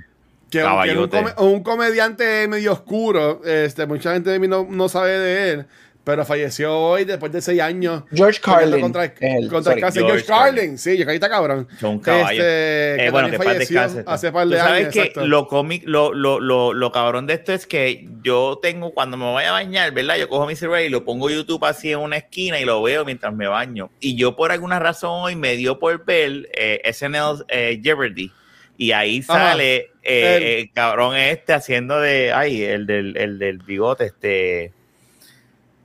que, 0.50 0.60
que 0.60 0.60
era 0.60 1.00
un, 1.02 1.08
come- 1.08 1.34
un 1.38 1.64
comediante 1.64 2.48
medio 2.48 2.74
oscuro. 2.74 3.42
Este, 3.46 3.86
mucha 3.88 4.14
gente 4.14 4.30
de 4.30 4.38
mí 4.40 4.48
no, 4.48 4.68
no 4.70 4.88
sabe 4.90 5.18
de 5.18 5.52
él, 5.52 5.66
pero 6.04 6.26
falleció 6.26 6.78
hoy 6.78 7.06
después 7.06 7.32
de 7.32 7.42
seis 7.42 7.62
años. 7.62 8.04
George 8.14 8.40
Carlin. 8.42 8.82
Contra, 8.82 9.06
él, 9.06 9.48
contra 9.50 9.74
el 9.74 9.80
cáncer. 9.80 10.04
George 10.04 10.26
George 10.26 10.26
Carlin, 10.26 10.78
sí, 10.78 10.98
yo 10.98 11.10
está 11.10 11.30
cabrón. 11.30 11.68
Son 11.80 11.92
un 11.92 12.00
caballo. 12.00 12.30
Este, 12.42 12.94
Eh, 12.96 12.98
que 13.06 13.10
bueno, 13.12 13.30
que 13.32 13.38
falleció 13.38 13.80
descanse. 13.82 14.04
hace 14.06 14.32
par 14.32 14.48
de 14.48 14.58
Tú 14.58 14.62
sabes 14.62 14.82
años. 14.82 14.94
que 14.94 15.00
exacto. 15.00 15.26
lo 15.28 15.48
cómic, 15.48 15.84
lo, 15.86 16.14
lo, 16.14 16.40
lo, 16.42 16.74
lo 16.74 16.92
cabrón 16.92 17.26
de 17.28 17.36
esto 17.36 17.54
es 17.54 17.66
que 17.66 18.08
yo 18.22 18.60
tengo, 18.62 18.94
cuando 18.94 19.16
me 19.18 19.26
voy 19.26 19.44
a 19.46 19.52
bañar, 19.54 19.92
¿verdad? 19.94 20.18
Yo 20.18 20.28
cojo 20.28 20.46
mi 20.46 20.56
celular 20.56 20.82
y 20.84 20.90
lo 20.90 21.06
pongo 21.06 21.30
YouTube 21.30 21.64
así 21.66 21.92
en 21.92 22.00
una 22.00 22.18
esquina 22.18 22.60
y 22.60 22.66
lo 22.66 22.82
veo 22.84 23.06
mientras 23.06 23.34
me 23.34 23.48
baño. 23.48 23.90
Y 24.00 24.16
yo 24.18 24.36
por 24.36 24.52
alguna 24.52 24.80
razón 24.80 25.12
hoy 25.24 25.36
me 25.38 25.56
dio 25.56 25.80
por 25.80 26.04
ver 26.06 26.50
eh, 26.58 26.82
SNL 26.92 27.46
eh, 27.48 27.80
Jeopardy. 27.82 28.32
Y 28.76 28.92
ahí 28.92 29.22
sale 29.22 29.92
eh, 30.02 30.36
El- 30.36 30.44
el 30.44 30.72
cabrón 30.74 31.16
este 31.16 31.54
haciendo 31.54 32.02
de, 32.02 32.34
ay, 32.34 32.62
el 32.64 32.88
del, 32.88 33.16
el 33.16 33.38
del 33.40 33.60
bigote, 33.60 34.06
este, 34.08 34.74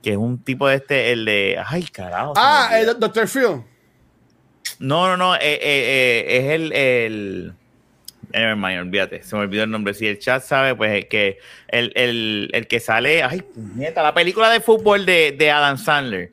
que 0.03 0.11
es 0.11 0.17
un 0.17 0.43
tipo 0.43 0.67
de 0.67 0.75
este, 0.75 1.11
el 1.11 1.25
de, 1.25 1.61
ay, 1.65 1.83
carajo. 1.91 2.33
Ah, 2.37 2.69
el 2.79 2.99
Dr. 2.99 3.27
Phil. 3.27 3.63
No, 4.79 5.07
no, 5.07 5.17
no, 5.17 5.35
eh, 5.35 5.39
eh, 5.41 5.59
eh, 5.61 6.37
es 6.37 6.43
el, 6.51 6.71
el 6.73 7.53
Nevermind, 8.31 8.79
olvídate, 8.81 9.23
se 9.23 9.35
me 9.35 9.41
olvidó 9.41 9.63
el 9.63 9.71
nombre. 9.71 9.93
Si 9.93 10.07
el 10.07 10.19
chat 10.19 10.43
sabe, 10.43 10.75
pues 10.75 10.99
es 10.99 11.05
que 11.09 11.39
el, 11.67 11.91
el, 11.95 12.49
el 12.53 12.67
que 12.67 12.79
sale, 12.79 13.23
ay, 13.23 13.41
puñeta, 13.41 14.03
la 14.03 14.13
película 14.13 14.49
de 14.51 14.59
fútbol 14.61 15.05
de, 15.05 15.35
de 15.37 15.51
Adam 15.51 15.77
Sandler, 15.77 16.31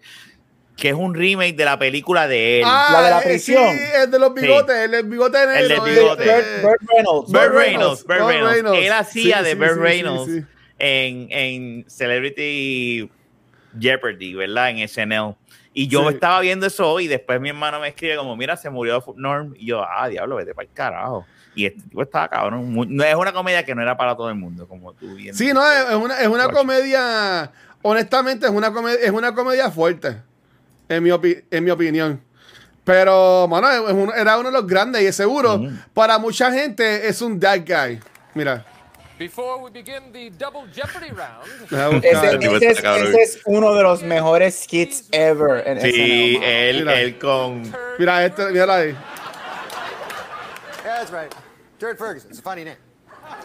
que 0.77 0.91
es 0.91 0.95
un 0.95 1.15
remake 1.15 1.57
de 1.57 1.65
la 1.65 1.79
película 1.79 2.29
de 2.29 2.59
él. 2.61 2.65
Ah, 2.67 2.89
La 2.93 3.03
de 3.03 3.11
la 3.11 3.19
eh, 3.21 3.25
prisión. 3.25 3.75
Sí, 3.75 3.83
el 4.05 4.11
de 4.11 4.19
los 4.19 4.35
bigotes, 4.35 4.77
el 4.77 4.91
del 4.91 5.07
bigote 5.07 5.39
negro. 5.39 5.55
El 5.57 5.69
del 5.69 5.79
eh, 5.79 6.01
bigote. 6.01 6.25
eh, 6.29 6.43
Burt, 6.63 6.81
Burt 6.83 6.91
Reynolds. 6.93 7.33
Burt 7.33 7.53
Reynolds, 7.55 8.05
Burt 8.07 8.19
Reynolds. 8.21 8.53
Reynolds. 8.53 8.79
Él 8.87 8.93
hacía 8.93 9.39
Sí, 9.39 9.45
de 9.45 9.51
sí, 9.53 9.57
Burt 9.57 9.73
sí, 9.75 9.81
Reynolds 9.81 10.25
sí, 10.33 10.41
sí. 10.41 10.47
En, 10.79 11.29
en 11.31 11.85
Celebrity 11.89 13.11
Jeopardy, 13.79 14.35
¿verdad? 14.35 14.71
En 14.71 14.79
SNL. 14.89 15.35
Y 15.73 15.89
yo 15.89 16.09
Sí. 16.09 16.15
estaba 16.15 16.41
viendo 16.41 16.67
eso 16.67 16.91
hoy 16.91 17.05
y 17.05 17.09
después 17.09 17.41
mi 17.41 17.51
hermano 17.51 17.79
me 17.81 17.89
escribe 17.89 18.17
como, 18.17 18.35
mira, 18.37 18.57
se 18.57 18.71
murió 18.71 19.03
Norm. 19.17 19.55
Y 19.59 19.67
yo, 19.67 19.85
ah, 19.87 20.09
diablo, 20.09 20.37
vete 20.37 20.55
para 20.55 20.67
el 20.67 20.73
carajo. 20.73 21.27
Y 21.55 21.67
este 21.67 21.81
tipo 21.83 22.03
estaba 22.03 22.29
cabrón. 22.29 22.73
Muy- 22.73 22.87
no 22.87 23.03
es 23.05 23.15
una 23.15 23.33
comedia 23.33 23.65
que 23.65 23.75
no 23.75 23.83
era 23.83 23.97
para 23.97 24.15
todo 24.17 24.29
el 24.31 24.35
mundo, 24.37 24.67
como 24.69 24.93
tú 24.95 25.15
bien 25.15 25.35
Sí, 25.35 25.53
no, 25.53 25.63
es, 25.71 25.95
una, 25.95 26.21
es 26.21 26.29
una 26.29 26.49
comedia. 26.49 27.51
Honestamente, 27.83 28.47
es 28.47 28.53
una 28.53 28.73
comedia, 28.73 28.99
es 29.03 29.11
una 29.11 29.35
comedia 29.35 29.71
fuerte. 29.71 30.17
En 30.89 31.03
mi, 31.03 31.11
opi- 31.11 31.45
en 31.51 31.65
mi 31.65 31.71
opinión. 31.71 32.21
Pero, 32.85 33.49
mano, 33.49 33.69
era 34.15 34.39
uno 34.39 34.51
de 34.51 34.59
los 34.59 34.67
grandes 34.67 35.03
y 35.03 35.07
es 35.07 35.17
seguro, 35.17 35.61
para 35.93 36.19
mucha 36.19 36.53
gente 36.53 37.09
es 37.09 37.21
un 37.21 37.39
dad 37.41 37.61
guy. 37.67 37.99
Mira. 38.35 38.65
Before 39.19 39.63
we 39.63 39.71
begin 39.71 40.13
the 40.13 40.29
double 40.39 40.67
jeopardy 40.75 41.11
round, 41.11 41.49
buscar. 41.61 41.95
Ese, 42.05 42.37
ese 42.37 42.67
es, 42.71 42.79
ese 42.85 43.23
es 43.23 43.41
uno 43.47 43.75
de 43.75 43.83
los 43.83 44.03
mejores 44.03 44.61
skits 44.65 45.09
ever 45.11 45.67
en 45.67 45.81
Sí, 45.81 46.37
SNL. 46.37 46.45
él, 46.45 46.77
Mira. 46.85 47.01
él 47.01 47.19
con. 47.19 47.63
Mira, 47.99 48.27
este, 48.27 48.45
mira 48.51 48.75
ahí. 48.75 48.93
Yeah, 50.85 50.99
that's 50.99 51.11
right. 51.11 51.35
Jared 51.81 51.97
Ferguson. 51.97 52.31
It's 52.31 52.41
a 52.41 52.43
funny 52.43 52.65
name. 52.65 52.77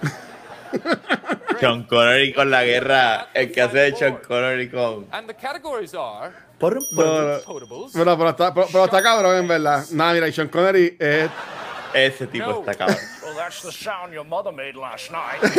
Sean 1.60 1.84
Connery 1.84 2.34
con 2.34 2.50
la 2.52 2.64
guerra. 2.66 3.30
El 3.34 3.52
que 3.52 3.62
hace 3.62 3.78
de 3.78 3.96
Sean 3.96 4.18
Connery 4.18 4.70
con. 4.70 5.08
and 5.12 5.28
the 5.28 5.34
categories 5.36 5.94
are 5.96 6.32
Por, 6.60 6.76
No, 6.76 6.82
no. 6.82 7.40
potables, 7.42 7.92
Pero, 7.94 8.18
pero 8.18 8.30
está, 8.30 8.54
pero, 8.54 8.68
pero 8.72 8.86
está 8.86 9.02
cabrón, 9.02 9.38
en 9.38 9.48
verdad. 9.48 9.86
Nada, 9.92 10.14
mira, 10.14 10.28
y 10.28 10.34
Sean 10.34 10.50
Connery 10.50 10.98
es. 11.00 11.30
Ese 11.94 12.28
tipo 12.28 12.48
No. 12.48 12.60
está 12.60 12.74
cabrón. 12.76 12.98
That's 13.42 13.64
the 13.64 13.72
sound 13.72 14.14
your 14.14 14.24
mother 14.24 14.52
made 14.52 14.76
last 14.76 15.10
night. 15.12 15.42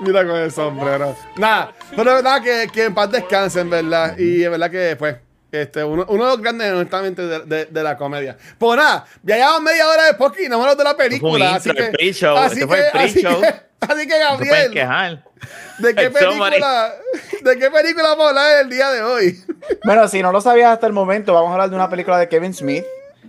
Mira 0.00 0.24
con 0.26 0.36
el 0.36 0.50
sombrero. 0.50 1.14
Nada, 1.36 1.72
pero 1.94 2.16
es 2.16 2.22
verdad 2.22 2.42
que, 2.42 2.68
que 2.72 2.84
en 2.84 2.94
paz 2.94 3.10
descanse, 3.10 3.60
en 3.60 3.68
verdad. 3.68 4.16
Y 4.16 4.42
es 4.42 4.50
verdad 4.50 4.70
que, 4.70 4.96
pues, 4.96 5.16
este, 5.50 5.84
uno, 5.84 6.06
uno 6.08 6.24
de 6.24 6.30
los 6.30 6.40
grandes, 6.40 6.72
honestamente, 6.72 7.20
de, 7.26 7.40
de, 7.40 7.64
de 7.66 7.82
la 7.82 7.96
comedia. 7.98 8.38
Pues 8.58 8.78
nada, 8.78 9.04
ya 9.22 9.36
llevamos 9.36 9.62
media 9.62 9.86
hora 9.86 10.04
de 10.06 10.14
podcast 10.14 10.40
y 10.40 10.48
no 10.48 10.54
hablamos 10.56 10.78
de 10.78 10.84
la 10.84 10.96
película. 10.96 11.54
así 11.56 11.70
que, 11.72 11.82
el 11.86 11.92
pre-show. 11.92 12.36
así 12.36 12.66
que- 12.66 12.74
así 12.94 13.22
que- 13.22 13.72
Así 13.82 14.06
que, 14.06 14.16
Gabriel. 14.18 14.72
¿de 15.78 15.94
qué 15.96 16.08
película, 16.10 16.94
¿de 17.42 17.58
qué 17.58 17.68
película 17.70 18.08
vamos 18.10 18.26
a 18.26 18.28
hablar 18.28 18.60
el 18.62 18.70
día 18.70 18.90
de 18.92 19.02
hoy? 19.02 19.44
Bueno, 19.84 20.06
si 20.06 20.22
no 20.22 20.30
lo 20.30 20.40
sabías 20.40 20.70
hasta 20.72 20.86
el 20.86 20.92
momento, 20.92 21.34
vamos 21.34 21.50
a 21.50 21.54
hablar 21.54 21.68
de 21.68 21.74
una 21.76 21.90
película 21.90 22.16
de 22.16 22.28
Kevin 22.28 22.54
Smith. 22.54 22.84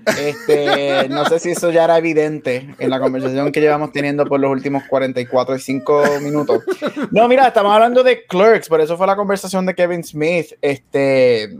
Este, 0.06 1.08
no 1.10 1.26
sé 1.26 1.40
si 1.40 1.52
eso 1.52 1.72
ya 1.72 1.86
era 1.86 1.98
evidente 1.98 2.76
en 2.80 2.90
la 2.90 3.00
conversación 3.00 3.52
que 3.52 3.62
llevamos 3.62 3.92
teniendo 3.92 4.26
por 4.26 4.40
los 4.40 4.52
últimos 4.52 4.84
44 4.90 5.56
y 5.56 5.60
5 5.60 6.04
minutos. 6.22 6.64
No, 7.12 7.28
mira, 7.28 7.48
estamos 7.48 7.74
hablando 7.74 8.04
de 8.04 8.26
Clerks, 8.26 8.68
por 8.68 8.82
eso 8.82 8.98
fue 8.98 9.08
la 9.08 9.16
conversación 9.16 9.66
de 9.66 9.76
Kevin 9.76 10.04
Smith. 10.04 10.54
Este, 10.62 11.56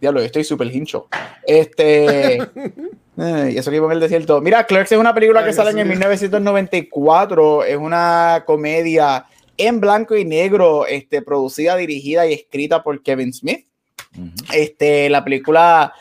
diablo, 0.00 0.20
yo 0.20 0.26
estoy 0.26 0.44
súper 0.44 0.74
hincho. 0.74 1.08
Este, 1.46 2.36
eh, 3.18 3.50
y 3.52 3.58
eso 3.58 3.70
que 3.70 3.76
vivo 3.76 3.86
en 3.86 3.92
el 3.92 4.00
desierto. 4.00 4.40
Mira, 4.40 4.64
Clerks 4.64 4.92
es 4.92 4.98
una 4.98 5.14
película 5.14 5.42
que 5.42 5.48
Ay, 5.48 5.54
sale 5.54 5.70
en 5.70 5.76
mío. 5.76 5.86
1994, 5.86 7.64
es 7.64 7.76
una 7.76 8.44
comedia 8.46 9.26
en 9.56 9.80
blanco 9.80 10.16
y 10.16 10.24
negro, 10.24 10.86
este, 10.86 11.20
producida, 11.22 11.76
dirigida 11.76 12.26
y 12.26 12.32
escrita 12.32 12.82
por 12.82 13.02
Kevin 13.02 13.32
Smith. 13.32 13.66
Este, 14.52 15.10
la 15.10 15.22
película 15.22 15.92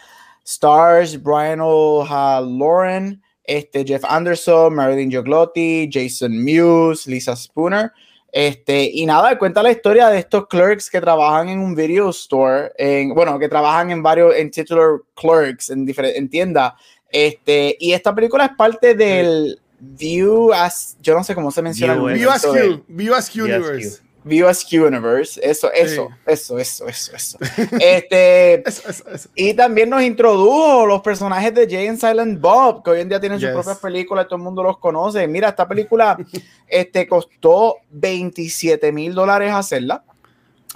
stars 0.48 1.22
Brian 1.22 1.60
O'Halloran, 1.62 3.22
este, 3.44 3.84
Jeff 3.86 4.04
Anderson, 4.06 4.74
Marilyn 4.74 5.12
Joglotti, 5.12 5.90
Jason 5.92 6.32
Mewes, 6.44 7.06
Lisa 7.06 7.36
Spooner. 7.36 7.92
Este, 8.32 8.90
y 8.94 9.06
nada, 9.06 9.38
cuenta 9.38 9.64
la 9.64 9.72
historia 9.72 10.10
de 10.10 10.20
estos 10.20 10.48
clerks 10.48 10.90
que 10.90 11.02
trabajan 11.02 11.50
en 11.50 11.60
un 11.60 11.76
video 11.76 12.10
store, 12.10 12.72
en, 12.78 13.14
bueno, 13.14 13.40
que 13.40 13.50
trabajan 13.50 13.90
en 13.92 14.04
varios, 14.04 14.36
en 14.36 14.52
titular 14.52 15.02
clerks, 15.16 15.70
en, 15.70 15.86
en 15.98 16.30
tiendas. 16.30 16.74
Este, 17.10 17.76
y 17.80 17.94
esta 17.94 18.14
película 18.14 18.46
es 18.46 18.52
parte 18.58 18.94
del 18.94 19.60
View 19.80 20.54
as, 20.54 20.98
yo 21.02 21.14
no 21.14 21.24
sé 21.24 21.36
cómo 21.36 21.52
se 21.52 21.62
menciona. 21.62 21.94
el 21.94 22.18
View 22.18 22.30
Askew, 22.30 22.84
View 22.88 23.14
View 23.14 23.46
Universe. 23.46 24.02
View 24.28 24.48
Askew 24.48 24.86
Universe, 24.86 25.40
eso, 25.44 25.72
eso, 25.72 26.08
Sí. 26.10 26.14
eso, 26.26 26.60
eso, 26.60 26.88
eso, 26.88 27.16
eso. 27.16 27.38
Este, 27.80 28.54
Eso, 28.68 28.90
eso, 28.90 29.04
eso. 29.10 29.30
y 29.36 29.54
también 29.54 29.90
nos 29.90 30.02
introdujo 30.04 30.86
los 30.86 31.02
personajes 31.02 31.54
de 31.54 31.68
Jay 31.70 31.88
and 31.88 32.00
Silent 32.00 32.40
Bob, 32.40 32.84
que 32.84 32.92
hoy 32.92 33.02
en 33.02 33.10
día 33.10 33.20
tienen 33.20 33.40
sus 33.40 33.48
Yes. 33.50 33.54
propias 33.56 33.78
películas, 33.80 34.26
todo 34.28 34.36
el 34.38 34.44
mundo 34.44 34.62
los 34.64 34.78
conoce. 34.78 35.28
Mira, 35.28 35.50
esta 35.50 35.68
película 35.68 36.18
este, 36.68 37.08
costó 37.08 37.78
27 37.92 38.92
mil 38.92 39.14
dólares 39.14 39.52
hacerla 39.54 40.04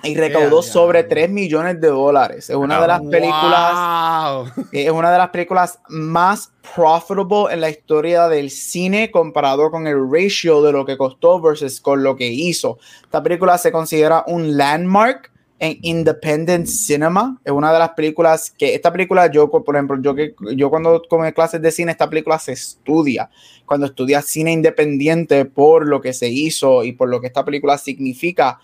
y 0.03 0.15
recaudó 0.15 0.57
Ea, 0.57 0.63
sobre 0.63 0.99
diablo. 0.99 1.15
3 1.15 1.29
millones 1.29 1.81
de 1.81 1.87
dólares. 1.87 2.49
Es 2.49 2.55
una 2.55 2.81
de 2.81 2.87
las 2.87 3.01
películas 3.01 3.73
Wow. 3.73 4.65
es 4.71 4.91
una 4.91 5.11
de 5.11 5.17
las 5.17 5.29
películas 5.29 5.79
más 5.89 6.51
profitable 6.75 7.53
en 7.53 7.61
la 7.61 7.69
historia 7.69 8.27
del 8.27 8.49
cine 8.49 9.11
comparado 9.11 9.69
con 9.71 9.87
el 9.87 9.97
ratio 10.09 10.61
de 10.61 10.71
lo 10.71 10.85
que 10.85 10.97
costó 10.97 11.41
versus 11.41 11.81
con 11.81 12.03
lo 12.03 12.15
que 12.15 12.27
hizo. 12.27 12.77
Esta 13.03 13.21
película 13.21 13.57
se 13.57 13.71
considera 13.71 14.23
un 14.27 14.57
landmark 14.57 15.31
en 15.59 15.77
independent 15.83 16.65
cinema. 16.65 17.39
Es 17.45 17.51
una 17.51 17.71
de 17.71 17.79
las 17.79 17.91
películas 17.91 18.49
que 18.49 18.73
esta 18.73 18.91
película 18.91 19.31
yo, 19.31 19.49
por 19.49 19.75
ejemplo, 19.75 19.97
yo 20.01 20.15
que 20.15 20.33
yo 20.55 20.69
cuando 20.69 21.03
come 21.07 21.33
clases 21.33 21.61
de 21.61 21.71
cine 21.71 21.91
esta 21.91 22.09
película 22.09 22.39
se 22.39 22.53
estudia. 22.53 23.29
Cuando 23.65 23.85
estudias 23.85 24.25
cine 24.25 24.51
independiente 24.51 25.45
por 25.45 25.87
lo 25.87 26.01
que 26.01 26.13
se 26.13 26.29
hizo 26.29 26.83
y 26.83 26.93
por 26.93 27.09
lo 27.09 27.21
que 27.21 27.27
esta 27.27 27.45
película 27.45 27.77
significa 27.77 28.59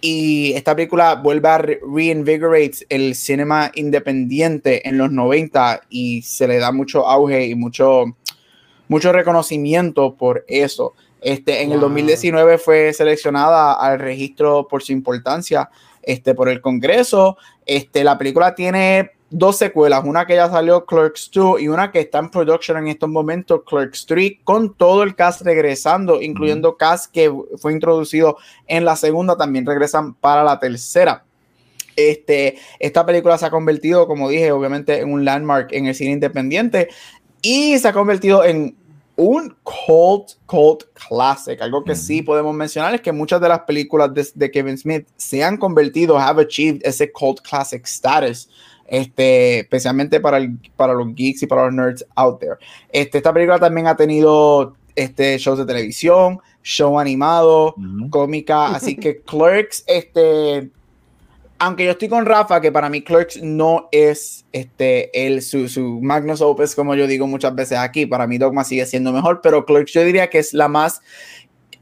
y 0.00 0.52
esta 0.54 0.76
película 0.76 1.14
vuelve 1.16 1.48
a 1.48 1.58
re- 1.58 1.80
reinvigorate 1.94 2.86
el 2.88 3.14
cinema 3.14 3.70
independiente 3.74 4.88
en 4.88 4.98
los 4.98 5.10
90 5.10 5.80
y 5.90 6.22
se 6.22 6.46
le 6.46 6.58
da 6.58 6.70
mucho 6.72 7.06
auge 7.06 7.46
y 7.46 7.54
mucho, 7.54 8.04
mucho 8.88 9.12
reconocimiento 9.12 10.14
por 10.14 10.44
eso. 10.48 10.94
Este, 11.20 11.62
en 11.62 11.72
el 11.72 11.78
Wow. 11.80 11.88
2019 11.88 12.58
fue 12.58 12.92
seleccionada 12.92 13.72
al 13.74 13.98
registro 13.98 14.68
por 14.68 14.82
su 14.84 14.92
importancia 14.92 15.68
este, 16.02 16.34
por 16.34 16.48
el 16.48 16.60
Congreso. 16.60 17.36
Este, 17.66 18.04
la 18.04 18.16
película 18.16 18.54
tiene 18.54 19.10
dos 19.30 19.58
secuelas, 19.58 20.04
una 20.04 20.26
que 20.26 20.34
ya 20.34 20.48
salió 20.48 20.86
Clerks 20.86 21.30
2 21.32 21.60
y 21.60 21.68
una 21.68 21.92
que 21.92 22.00
está 22.00 22.18
en 22.18 22.30
production 22.30 22.78
en 22.78 22.88
estos 22.88 23.08
momentos, 23.08 23.62
Clerks 23.68 24.06
3, 24.06 24.32
con 24.44 24.74
todo 24.74 25.02
el 25.02 25.14
cast 25.14 25.42
regresando, 25.42 26.22
incluyendo 26.22 26.76
cast 26.76 27.12
que 27.12 27.32
fue 27.58 27.72
introducido 27.72 28.38
en 28.66 28.84
la 28.84 28.96
segunda, 28.96 29.36
también 29.36 29.66
regresan 29.66 30.14
para 30.14 30.42
la 30.42 30.58
tercera. 30.58 31.24
Este, 31.96 32.56
esta 32.78 33.04
película 33.04 33.36
se 33.38 33.46
ha 33.46 33.50
convertido, 33.50 34.06
como 34.06 34.28
dije, 34.28 34.52
obviamente 34.52 35.00
en 35.00 35.12
un 35.12 35.24
landmark 35.24 35.72
en 35.72 35.86
el 35.86 35.94
cine 35.94 36.12
independiente 36.12 36.88
y 37.42 37.76
se 37.78 37.88
ha 37.88 37.92
convertido 37.92 38.44
en 38.44 38.76
un 39.16 39.56
cult, 39.64 40.34
cult 40.46 40.84
classic. 40.94 41.60
Algo 41.60 41.82
que 41.82 41.96
sí 41.96 42.22
podemos 42.22 42.54
mencionar 42.54 42.94
es 42.94 43.00
que 43.00 43.10
muchas 43.10 43.40
de 43.40 43.48
las 43.48 43.60
películas 43.62 44.14
de, 44.14 44.28
de 44.32 44.50
Kevin 44.50 44.78
Smith 44.78 45.08
se 45.16 45.42
han 45.42 45.56
convertido, 45.56 46.16
have 46.16 46.40
achieved 46.40 46.80
ese 46.84 47.10
cult 47.10 47.40
classic 47.40 47.84
status. 47.84 48.48
Este, 48.88 49.60
especialmente 49.60 50.18
para, 50.18 50.38
el- 50.38 50.58
para 50.76 50.94
los 50.94 51.14
geeks 51.14 51.42
y 51.42 51.46
para 51.46 51.66
los 51.66 51.74
nerds 51.74 52.06
out 52.16 52.40
there. 52.40 52.54
Este, 52.90 53.18
esta 53.18 53.32
película 53.34 53.58
también 53.58 53.86
ha 53.86 53.96
tenido 53.96 54.74
este, 54.96 55.36
shows 55.38 55.58
de 55.58 55.66
televisión, 55.66 56.40
show 56.62 56.98
animado, 56.98 57.74
cómica, 58.10 58.68
así 58.74 58.96
que 58.96 59.20
Clerks, 59.20 59.84
este, 59.86 60.70
aunque 61.58 61.84
yo 61.84 61.90
estoy 61.90 62.08
con 62.08 62.24
Rafa, 62.24 62.60
que 62.60 62.72
para 62.72 62.88
mí 62.88 63.02
Clerks 63.02 63.42
no 63.42 63.88
es 63.92 64.46
este, 64.52 65.26
el, 65.26 65.42
su, 65.42 65.68
su 65.68 66.00
magnus 66.00 66.40
opus, 66.40 66.74
como 66.74 66.94
yo 66.94 67.06
digo 67.06 67.26
muchas 67.26 67.54
veces 67.54 67.78
aquí, 67.78 68.06
para 68.06 68.26
mí 68.26 68.38
Dogma 68.38 68.64
sigue 68.64 68.86
siendo 68.86 69.12
mejor, 69.12 69.40
pero 69.42 69.66
Clerks 69.66 69.92
yo 69.92 70.02
diría 70.02 70.30
que 70.30 70.38
es 70.38 70.54
la 70.54 70.68
más 70.68 71.02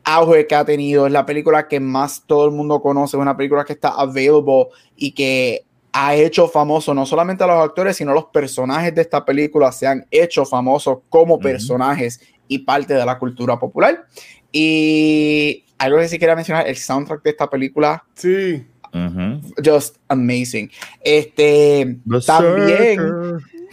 auge 0.05 0.47
que 0.47 0.55
ha 0.55 0.65
tenido, 0.65 1.07
es 1.07 1.13
la 1.13 1.27
película 1.27 1.69
que 1.69 1.81
más 1.81 2.25
todo 2.27 2.47
el 2.47 2.53
mundo 2.53 2.81
conoce, 2.81 3.17
es 3.17 3.21
una 3.21 3.37
película 3.37 3.65
que 3.65 3.73
está 3.75 3.89
available 3.91 4.67
y 4.97 5.13
que 5.13 5.65
ha 5.99 6.15
hecho 6.15 6.47
famoso 6.47 6.93
no 6.93 7.07
solamente 7.07 7.43
a 7.43 7.47
los 7.47 7.65
actores, 7.65 7.97
sino 7.97 8.13
los 8.13 8.27
personajes 8.27 8.95
de 8.95 9.01
esta 9.01 9.25
película 9.25 9.73
se 9.73 9.87
han 9.87 10.07
hecho 10.11 10.45
famosos 10.45 10.99
como 11.09 11.39
personajes 11.39 12.21
y 12.49 12.59
parte 12.59 12.93
de 12.93 13.05
la 13.07 13.19
cultura 13.19 13.59
popular. 13.59 14.07
Y 14.53 15.65
algo 15.79 15.99
que 15.99 16.09
sí 16.09 16.19
quería 16.19 16.37
mencionar, 16.37 16.69
el 16.69 16.77
soundtrack 16.77 17.23
de 17.23 17.31
esta 17.31 17.49
película, 17.49 18.05
Sí. 18.15 18.63
Ujú. 18.93 19.41
just 19.65 19.97
amazing. 20.09 20.71
Este, 21.03 21.97
también, 22.27 23.01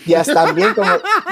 ya 0.06 0.24
también 0.24 0.74
como, 0.74 0.90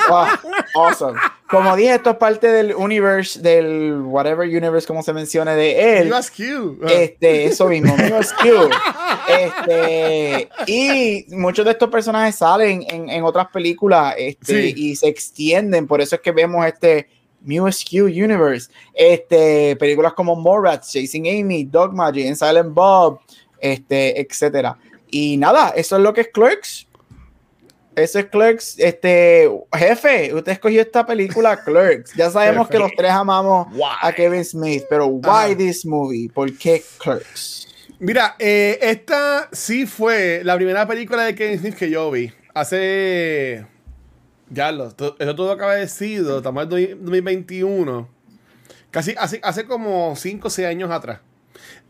wow, 0.10 0.28
awesome. 0.76 1.19
Como 1.50 1.76
dije, 1.76 1.95
esto 1.95 2.12
es 2.12 2.15
parte 2.17 2.47
del 2.47 2.74
universe, 2.74 3.39
del 3.41 4.02
whatever 4.06 4.47
universe, 4.47 4.88
como 4.88 5.04
se 5.04 5.12
mencione 5.13 5.54
de 5.56 6.00
él. 6.00 6.10
Ah. 6.13 6.88
Este, 6.89 7.45
eso 7.45 7.67
mismo. 7.67 7.95
Este, 9.28 10.50
y 10.67 11.26
muchos 11.30 11.63
de 11.63 11.71
estos 11.71 11.89
personajes 11.89 12.36
salen 12.36 12.84
en, 12.89 13.10
en 13.10 13.24
otras 13.24 13.47
películas 13.47 14.15
este, 14.17 14.62
Sí. 14.62 14.74
y 14.76 14.95
se 14.95 15.08
extienden. 15.08 15.88
Por 15.88 16.02
eso 16.02 16.15
es 16.15 16.21
que 16.21 16.32
vemos 16.32 16.65
este 16.65 17.08
Mew 17.41 17.71
Skew 17.71 18.06
Universe. 18.06 18.69
Este, 18.93 19.76
películas 19.78 20.13
como 20.13 20.36
Morats, 20.36 20.91
Chasing 20.91 21.28
Amy, 21.28 21.63
Dogma, 21.65 22.08
and 22.08 22.36
Silent 22.36 22.74
Bob, 22.74 23.19
este, 23.60 24.19
etcétera. 24.19 24.78
Y 25.10 25.38
nada, 25.38 25.69
eso 25.76 25.97
es 25.97 26.02
lo 26.02 26.13
que 26.13 26.21
es 26.21 26.28
Clerks. 26.30 26.88
Eso 27.95 28.19
es 28.19 28.25
Clerks. 28.27 28.80
Este, 28.80 29.49
jefe, 29.77 30.34
usted 30.34 30.54
escogió 30.54 30.82
esta 30.82 31.06
película 31.06 31.62
Clerks. 31.65 32.13
Ya 32.15 32.30
sabemos 32.30 32.67
que 32.69 32.80
los 32.80 32.91
tres 32.95 33.12
amamos 33.12 33.67
a 34.01 34.13
Kevin 34.13 34.45
Smith, 34.45 34.84
pero 34.89 35.08
why 35.08 35.21
Ajá. 35.51 35.56
this 35.58 35.86
movie? 35.86 36.30
¿Por 36.34 36.58
qué 36.58 36.82
Clerks? 36.99 37.67
Mira, 37.99 38.36
eh, 38.39 38.80
esta 38.82 39.49
sí 39.51 39.86
fue 39.86 40.41
la 40.43 40.56
primera 40.56 40.88
película 40.88 41.23
de 41.23 41.36
Kevin 41.36 41.60
Smith 41.60 41.75
que 41.75 41.89
yo 41.89 42.10
vi. 42.10 42.32
Hace 42.54 43.65
Ya 44.49 44.71
lo, 44.71 44.91
to- 44.91 45.15
eso 45.19 45.36
tuvo 45.36 45.56
que 45.56 45.63
haber 45.63 45.88
sido, 45.88 46.38
estamos 46.38 46.63
en 46.63 46.69
2021, 46.69 48.10
casi 48.89 49.15
hace, 49.17 49.39
hace 49.43 49.65
como 49.65 50.15
5 50.15 50.47
o 50.47 50.51
6 50.51 50.67
años 50.67 50.89
atrás. 50.91 51.19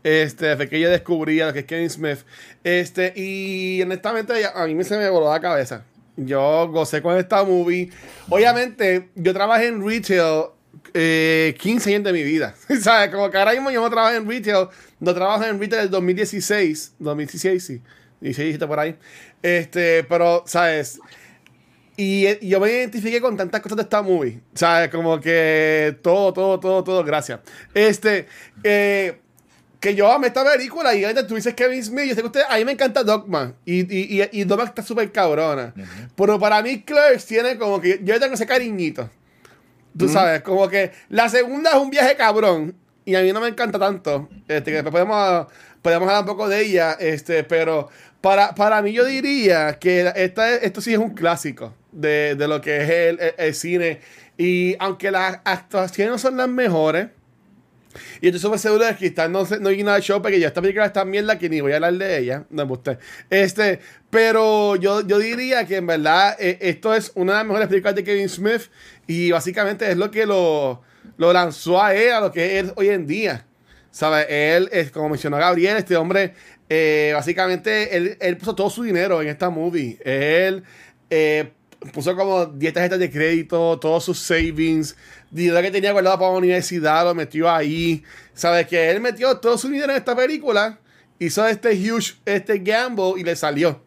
Este, 0.04 0.46
desde 0.46 0.68
que 0.68 0.80
yo 0.80 0.90
descubría 0.90 1.46
lo 1.46 1.52
que 1.52 1.60
es 1.60 1.64
Kevin 1.64 1.88
Smith. 1.90 2.18
Este, 2.62 3.12
y 3.16 3.80
honestamente 3.82 4.32
a 4.52 4.66
mí 4.66 4.74
me 4.74 4.84
se 4.84 4.96
me 4.98 5.08
voló 5.08 5.32
la 5.32 5.40
cabeza. 5.40 5.84
Yo 6.16 6.68
gocé 6.68 7.00
con 7.00 7.16
esta 7.16 7.42
movie. 7.44 7.90
Obviamente, 8.28 9.08
yo 9.14 9.32
trabajé 9.32 9.68
en 9.68 9.86
retail 9.86 10.46
eh, 10.94 11.54
15 11.58 11.94
años 11.94 12.04
de 12.04 12.12
mi 12.12 12.22
vida. 12.22 12.54
¿Sabes? 12.80 13.10
Como 13.10 13.30
que 13.30 13.38
ahora 13.38 13.52
mismo 13.52 13.70
yo 13.70 13.80
no 13.80 13.90
trabajo 13.90 14.14
en 14.14 14.28
retail. 14.28 14.68
No 15.00 15.14
trabajo 15.14 15.44
en 15.44 15.58
retail 15.58 15.82
del 15.82 15.90
2016. 15.90 16.94
2016, 16.98 17.64
sí. 17.64 17.80
16, 18.20 18.46
17 18.46 18.66
por 18.66 18.78
ahí. 18.78 18.96
Este, 19.42 20.04
pero, 20.04 20.44
¿sabes? 20.46 21.00
Y, 21.96 22.26
eh, 22.26 22.38
yo 22.42 22.60
me 22.60 22.70
identifiqué 22.70 23.20
con 23.20 23.36
tantas 23.36 23.60
cosas 23.60 23.76
de 23.76 23.82
esta 23.82 24.02
movie. 24.02 24.40
¿Sabes? 24.54 24.90
Como 24.90 25.18
que 25.20 25.96
todo, 26.02 26.32
todo, 26.32 26.60
todo, 26.60 26.84
todo. 26.84 27.04
Gracias. 27.04 27.40
Este, 27.74 28.26
eh, 28.62 29.21
que 29.82 29.96
yo 29.96 30.10
amé 30.12 30.28
esta 30.28 30.44
película 30.44 30.94
y 30.94 31.04
tú 31.26 31.34
dices 31.34 31.54
Kevin 31.54 31.82
Smith. 31.82 32.04
Yo 32.06 32.14
sé 32.14 32.20
que 32.20 32.26
usted, 32.28 32.42
a 32.48 32.56
mí 32.56 32.64
me 32.64 32.70
encanta 32.72 33.02
Dogma. 33.02 33.52
Y, 33.64 33.80
y, 33.80 34.22
y, 34.22 34.28
y 34.40 34.44
Dogma 34.44 34.64
está 34.64 34.80
súper 34.80 35.10
cabrona. 35.10 35.74
Pero 36.14 36.38
para 36.38 36.62
mí, 36.62 36.82
Clerks 36.82 37.26
tiene 37.26 37.58
como 37.58 37.80
que. 37.80 38.00
Yo 38.02 38.18
tengo 38.20 38.34
ese 38.34 38.46
cariñito. 38.46 39.10
Tú 39.98 40.08
sabes, 40.08 40.40
como 40.42 40.68
que 40.68 40.92
la 41.08 41.28
segunda 41.28 41.70
es 41.70 41.76
un 41.76 41.90
viaje 41.90 42.14
cabrón. 42.16 42.74
Y 43.04 43.16
a 43.16 43.22
mí 43.22 43.32
no 43.32 43.40
me 43.40 43.48
encanta 43.48 43.78
tanto. 43.80 44.28
Este, 44.46 44.70
que 44.70 44.82
después 44.82 44.92
podemos, 44.92 45.48
podemos 45.82 46.06
hablar 46.08 46.22
un 46.22 46.28
poco 46.28 46.48
de 46.48 46.60
ella. 46.64 46.92
Este, 46.92 47.42
pero 47.42 47.88
para, 48.20 48.54
para 48.54 48.80
mí 48.82 48.92
yo 48.92 49.04
diría 49.04 49.80
que 49.80 50.12
esta, 50.14 50.54
esto 50.54 50.80
sí 50.80 50.92
es 50.92 50.98
un 51.00 51.10
clásico 51.10 51.74
de, 51.90 52.36
de 52.36 52.46
lo 52.46 52.60
que 52.60 52.76
es 52.84 52.88
el, 52.88 53.20
el- 53.20 53.34
el 53.36 53.54
cine. 53.56 54.00
Y 54.38 54.76
aunque 54.78 55.10
las 55.10 55.40
actuaciones 55.44 56.12
no 56.12 56.18
son 56.18 56.36
las 56.36 56.48
mejores. 56.48 57.08
Y 58.20 58.26
estoy 58.26 58.40
súper 58.40 58.58
seguro 58.58 58.84
de 58.84 58.96
que 58.96 59.06
está 59.06 59.28
no, 59.28 59.44
sé- 59.44 59.60
no 59.60 59.68
hay 59.68 59.82
nada 59.82 59.96
de 59.96 60.02
show 60.02 60.20
porque 60.22 60.38
ya 60.40 60.48
esta 60.48 60.60
película 60.60 60.86
está 60.86 61.04
mierda 61.04 61.38
que 61.38 61.48
ni 61.48 61.60
voy 61.60 61.72
a 61.72 61.76
hablar 61.76 61.94
de 61.94 62.18
ella. 62.18 62.44
No 62.50 62.62
me 62.64 62.68
gusta. 62.68 62.98
Este, 63.30 63.80
pero 64.10 64.76
yo, 64.76 65.06
yo 65.06 65.18
diría 65.18 65.66
que 65.66 65.76
en 65.76 65.86
verdad 65.86 66.36
eh, 66.38 66.58
esto 66.60 66.94
es 66.94 67.12
una 67.14 67.32
de 67.32 67.38
las 67.38 67.46
mejores 67.46 67.68
películas 67.68 67.94
de 67.94 68.04
Kevin 68.04 68.28
Smith 68.28 68.62
y 69.06 69.30
básicamente 69.30 69.90
es 69.90 69.96
lo 69.96 70.10
que 70.10 70.26
lo, 70.26 70.82
lo 71.16 71.32
lanzó 71.32 71.82
a 71.82 71.94
él 71.94 72.12
a 72.12 72.20
lo 72.20 72.32
que 72.32 72.58
es 72.58 72.72
hoy 72.76 72.88
en 72.88 73.06
día. 73.06 73.46
¿Sabes? 73.90 74.26
Él, 74.30 74.68
es, 74.72 74.90
como 74.90 75.10
mencionó 75.10 75.36
Gabriel, 75.36 75.76
este 75.76 75.96
hombre, 75.96 76.32
eh, 76.70 77.10
básicamente, 77.14 77.94
él, 77.94 78.16
él 78.20 78.38
puso 78.38 78.54
todo 78.54 78.70
su 78.70 78.82
dinero 78.84 79.20
en 79.20 79.28
esta 79.28 79.50
movie. 79.50 79.98
Él 80.02 80.62
eh, 81.10 81.52
puso 81.92 82.16
como 82.16 82.46
10 82.46 82.72
tarjetas 82.72 82.98
de 82.98 83.10
crédito, 83.10 83.78
todos 83.78 84.02
sus 84.04 84.18
savings, 84.18 84.96
dinero 85.32 85.60
que 85.62 85.70
tenía 85.70 85.90
guardado 85.92 86.18
para 86.18 86.30
la 86.32 86.38
universidad, 86.38 87.04
lo 87.04 87.14
metió 87.14 87.50
ahí. 87.50 88.04
¿Sabes? 88.34 88.66
Que 88.68 88.90
él 88.90 89.00
metió 89.00 89.38
todo 89.38 89.58
su 89.58 89.68
dinero 89.68 89.90
en 89.92 89.98
esta 89.98 90.14
película, 90.14 90.78
hizo 91.18 91.46
este 91.46 91.70
huge, 91.70 92.14
este 92.24 92.58
gamble 92.58 93.14
y 93.18 93.24
le 93.24 93.34
salió, 93.34 93.82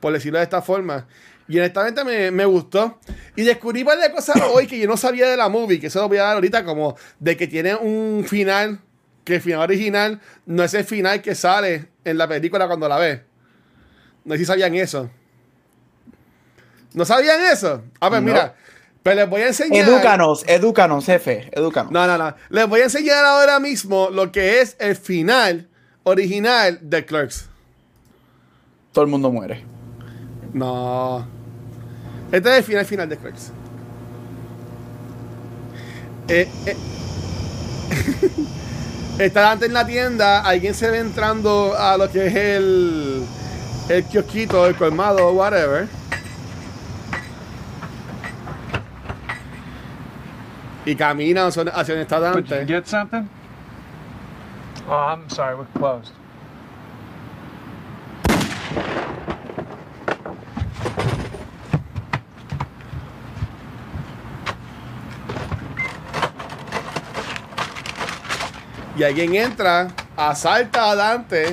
por 0.00 0.12
decirlo 0.12 0.38
de 0.38 0.44
esta 0.44 0.62
forma. 0.62 1.06
Y 1.46 1.58
honestamente 1.58 2.02
me, 2.04 2.30
me 2.30 2.44
gustó. 2.46 2.98
Y 3.36 3.42
descubrí 3.42 3.82
varias 3.82 4.08
cosas 4.10 4.40
hoy 4.52 4.66
que 4.66 4.78
yo 4.78 4.88
no 4.88 4.96
sabía 4.96 5.28
de 5.28 5.36
la 5.36 5.48
movie, 5.48 5.78
que 5.78 5.88
eso 5.88 6.00
lo 6.00 6.08
voy 6.08 6.18
a 6.18 6.22
dar 6.22 6.34
ahorita, 6.36 6.64
como 6.64 6.96
de 7.18 7.36
que 7.36 7.46
tiene 7.46 7.74
un 7.74 8.24
final, 8.26 8.80
que 9.24 9.36
el 9.36 9.40
final 9.42 9.60
original 9.60 10.20
no 10.46 10.64
es 10.64 10.72
el 10.74 10.84
final 10.84 11.20
que 11.20 11.34
sale 11.34 11.88
en 12.04 12.16
la 12.18 12.26
película 12.28 12.66
cuando 12.66 12.88
la 12.88 12.98
ves. 12.98 13.20
No 14.24 14.34
sé 14.34 14.38
si 14.38 14.44
sabían 14.46 14.74
eso. 14.74 15.10
¿No 16.94 17.04
sabían 17.04 17.40
eso? 17.52 17.82
A 18.00 18.08
ver, 18.08 18.22
No. 18.22 18.26
mira. 18.28 18.54
Pero 19.04 19.16
les 19.16 19.28
voy 19.28 19.42
a 19.42 19.48
enseñar. 19.48 19.86
Edúcanos, 19.86 20.44
edúcanos, 20.48 21.04
jefe, 21.04 21.50
edúcanos. 21.52 21.92
No, 21.92 22.06
no, 22.06 22.16
no. 22.16 22.34
Les 22.48 22.66
voy 22.66 22.80
a 22.80 22.84
enseñar 22.84 23.22
ahora 23.22 23.60
mismo 23.60 24.08
lo 24.08 24.32
que 24.32 24.62
es 24.62 24.76
el 24.80 24.96
final 24.96 25.68
original 26.04 26.78
de 26.80 27.04
Clerks. 27.04 27.50
Todo 28.92 29.04
el 29.04 29.10
mundo 29.10 29.30
muere. 29.30 29.62
No. 30.54 31.26
Este 32.32 32.50
es 32.50 32.56
el 32.56 32.64
final 32.64 32.86
final 32.86 33.08
de 33.10 33.16
Clerks. 33.18 33.52
Eh, 36.28 36.48
eh. 36.64 36.76
Está 39.18 39.52
antes 39.52 39.68
en 39.68 39.74
la 39.74 39.86
tienda, 39.86 40.40
alguien 40.40 40.72
se 40.74 40.90
ve 40.90 40.98
entrando 40.98 41.74
a 41.78 41.98
lo 41.98 42.10
que 42.10 42.26
es 42.26 42.34
el, 42.34 43.22
el 43.90 44.04
kiosquito, 44.04 44.66
el 44.66 44.76
colmado, 44.76 45.30
whatever. 45.32 45.88
Y 50.86 50.94
camina 50.96 51.46
hacia 51.46 51.64
donde 51.64 52.02
está 52.02 52.20
Did 52.20 52.34
you 52.36 52.42
Dante. 52.42 52.66
get 52.66 52.86
something? 52.86 53.28
Oh, 54.86 54.92
I'm 54.92 55.28
sorry, 55.30 55.54
we're 55.56 55.64
closed. 55.78 56.12
Y 68.96 69.02
alguien 69.02 69.34
entra, 69.34 69.88
asalta 70.16 70.90
a 70.90 70.94
Dante, 70.94 71.52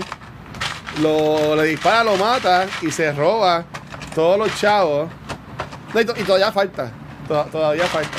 lo, 1.02 1.56
le 1.56 1.64
dispara, 1.64 2.04
lo 2.04 2.16
mata 2.18 2.68
y 2.82 2.92
se 2.92 3.12
roba 3.14 3.64
todos 4.14 4.38
los 4.38 4.56
chavos. 4.60 5.10
No, 5.94 6.00
y, 6.02 6.06
to- 6.06 6.14
y 6.18 6.24
todavía 6.24 6.52
falta. 6.52 6.92
To- 7.28 7.46
todavía 7.46 7.86
falta. 7.88 8.18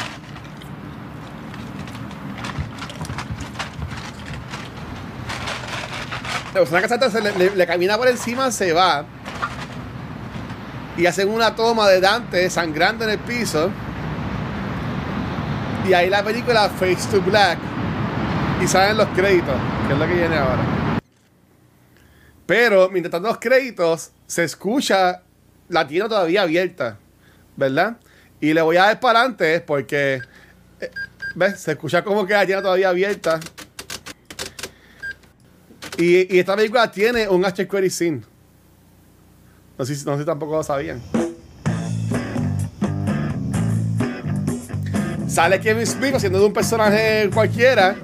La 6.55 6.61
persona 6.61 6.81
que 6.81 6.87
asalta 6.87 7.11
se 7.11 7.51
le 7.57 7.67
camina 7.67 7.97
por 7.97 8.09
encima, 8.09 8.51
se 8.51 8.73
va. 8.73 9.05
Y 10.97 11.07
hacen 11.07 11.31
una 11.31 11.55
toma 11.55 11.88
de 11.88 12.01
Dante 12.01 12.51
sangrando 12.51 13.05
en 13.05 13.11
el 13.11 13.19
piso. 13.19 13.71
Y 15.88 15.95
ahí 15.95 16.11
la 16.11 16.23
película 16.23 16.69
Face 16.69 17.09
to 17.11 17.21
Black 17.23 17.59
y 18.62 18.69
salen 18.69 18.97
los 18.97 19.09
créditos, 19.09 19.55
que 19.87 19.93
es 19.95 19.99
lo 19.99 20.07
que 20.07 20.15
viene 20.15 20.37
ahora. 20.37 21.01
Pero 22.47 22.91
mientras 22.91 23.11
tanto 23.11 23.29
los 23.29 23.38
créditos, 23.38 24.12
se 24.27 24.45
escucha 24.45 25.23
la 25.69 25.87
tienda 25.87 26.09
todavía 26.09 26.43
abierta, 26.43 26.99
¿verdad? 27.57 27.97
Y 28.41 28.53
le 28.53 28.62
voy 28.62 28.77
a 28.77 28.83
dar 28.83 29.01
para 29.01 29.21
adelante 29.21 29.61
porque, 29.61 30.21
eh, 30.81 30.91
¿ves? 31.35 31.61
Se 31.61 31.73
escucha 31.73 32.05
como 32.05 32.27
que 32.27 32.35
la 32.35 32.47
tienda 32.47 32.62
todavía 32.62 32.91
abierta. 32.91 33.41
Y, 35.98 36.38
esta 36.38 36.57
película 36.57 36.90
tiene 36.90 37.28
un 37.28 37.44
after 37.44 37.66
credit 37.66 37.90
scene. 37.90 38.22
No 39.78 39.85
sé, 39.85 39.92
no 40.05 40.14
sé 40.14 40.20
si 40.20 40.26
tampoco 40.26 40.57
lo 40.57 40.62
sabían. 40.62 41.00
Sale 45.28 45.61
Kevin 45.61 45.87
Smith 45.87 46.14
haciendo 46.14 46.38
de 46.38 46.46
un 46.46 46.52
personaje 46.52 47.31
cualquiera. 47.33 47.96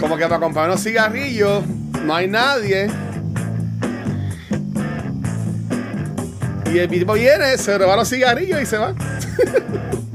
Como 0.00 0.16
que 0.16 0.24
para 0.24 0.40
comprar 0.40 0.68
unos 0.68 0.82
cigarrillos. 0.82 1.62
No 2.04 2.14
hay 2.14 2.26
nadie. 2.26 2.88
Y 6.72 6.78
el 6.78 6.88
tipo 6.88 7.14
viene, 7.14 7.56
se 7.58 7.76
roba 7.78 7.96
los 7.96 8.08
cigarrillos 8.08 8.62
y 8.62 8.66
se 8.66 8.78
va. 8.78 8.94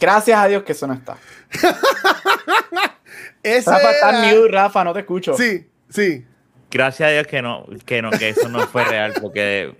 Gracias 0.00 0.38
a 0.38 0.46
Dios 0.46 0.62
que 0.62 0.72
eso 0.72 0.86
no 0.86 0.94
está. 0.94 1.16
Ese 3.42 3.70
Rafa, 3.70 3.90
está 3.92 4.10
era- 4.10 4.34
mute, 4.36 4.48
Rafa, 4.50 4.84
no 4.84 4.92
te 4.92 5.00
escucho. 5.00 5.34
Sí, 5.36 5.66
sí. 5.88 6.24
Gracias 6.70 7.08
a 7.08 7.12
Dios 7.12 7.26
que 7.26 7.40
no, 7.40 7.64
que 7.86 8.02
no, 8.02 8.10
que 8.10 8.28
eso 8.30 8.48
no 8.48 8.66
fue 8.66 8.84
real, 8.84 9.14
porque 9.22 9.74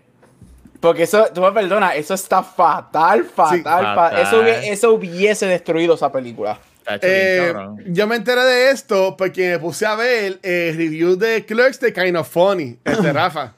Porque 0.80 1.02
eso, 1.02 1.26
tú 1.34 1.42
me 1.42 1.52
perdonas, 1.52 1.96
eso 1.96 2.14
está 2.14 2.42
fatal, 2.42 3.24
fatal. 3.24 3.62
fa- 3.62 3.94
Fatal. 3.94 4.20
Eso, 4.26 4.42
eso 4.44 4.92
hubiese 4.94 5.46
destruido 5.46 5.94
esa 5.96 6.10
película. 6.10 6.58
está 6.78 6.94
hecho 6.96 7.06
bien 7.06 7.18
Eh, 7.20 7.52
cabrón. 7.52 7.84
yo 7.88 8.06
me 8.06 8.16
enteré 8.16 8.40
de 8.42 8.70
esto 8.70 9.16
porque 9.18 9.50
me 9.50 9.58
puse 9.58 9.84
a 9.84 9.96
ver 9.96 10.38
el 10.42 10.76
review 10.76 11.16
de 11.16 11.44
Clerks 11.44 11.80
de 11.80 11.92
Kind 11.92 12.16
of 12.16 12.28
Funny, 12.30 12.78
este 12.84 13.12
Rafa. 13.12 13.52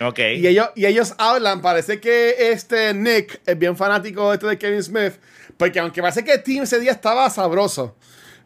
Ok. 0.00 0.18
Y 0.36 0.46
ellos, 0.46 0.70
y 0.76 0.86
ellos 0.86 1.14
hablan, 1.18 1.60
parece 1.60 1.98
que 2.00 2.52
este 2.52 2.94
Nick 2.94 3.40
es 3.44 3.58
bien 3.58 3.76
fanático 3.76 4.28
de 4.30 4.34
esto 4.36 4.46
de 4.46 4.56
Kevin 4.58 4.82
Smith, 4.82 5.14
porque 5.60 5.78
aunque 5.78 6.00
parece 6.00 6.24
que 6.24 6.32
el 6.32 6.42
team 6.42 6.62
ese 6.62 6.80
día 6.80 6.92
estaba 6.92 7.28
sabroso, 7.28 7.94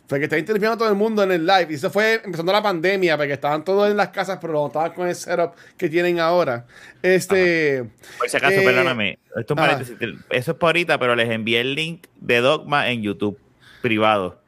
porque 0.08 0.24
estaba 0.24 0.40
interviniendo 0.40 0.74
a 0.74 0.78
todo 0.78 0.88
el 0.88 0.96
mundo 0.96 1.22
en 1.22 1.30
el 1.30 1.46
live, 1.46 1.68
y 1.70 1.74
eso 1.74 1.88
fue 1.88 2.20
empezando 2.24 2.50
la 2.50 2.60
pandemia, 2.60 3.16
porque 3.16 3.34
estaban 3.34 3.64
todos 3.64 3.88
en 3.88 3.96
las 3.96 4.08
casas, 4.08 4.38
pero 4.40 4.54
no 4.54 4.66
estaban 4.66 4.90
con 4.94 5.06
el 5.06 5.14
setup 5.14 5.52
que 5.76 5.88
tienen 5.88 6.18
ahora. 6.18 6.66
Este... 7.00 7.84
Por 8.18 8.28
si 8.28 8.36
acaso, 8.36 8.60
eh, 8.60 8.64
perdóname. 8.64 9.20
Esto 9.36 9.54
es. 9.54 9.92
Eso 10.28 10.50
es 10.50 10.56
por 10.56 10.70
ahorita, 10.70 10.98
pero 10.98 11.14
les 11.14 11.30
envié 11.30 11.60
el 11.60 11.76
link 11.76 12.08
de 12.16 12.40
Dogma 12.40 12.90
en 12.90 13.02
YouTube 13.02 13.38
privado. 13.80 14.40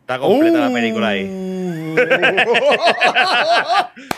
Está 0.00 0.18
completa 0.18 0.60
la 0.60 0.72
película 0.72 1.08
ahí. 1.08 1.26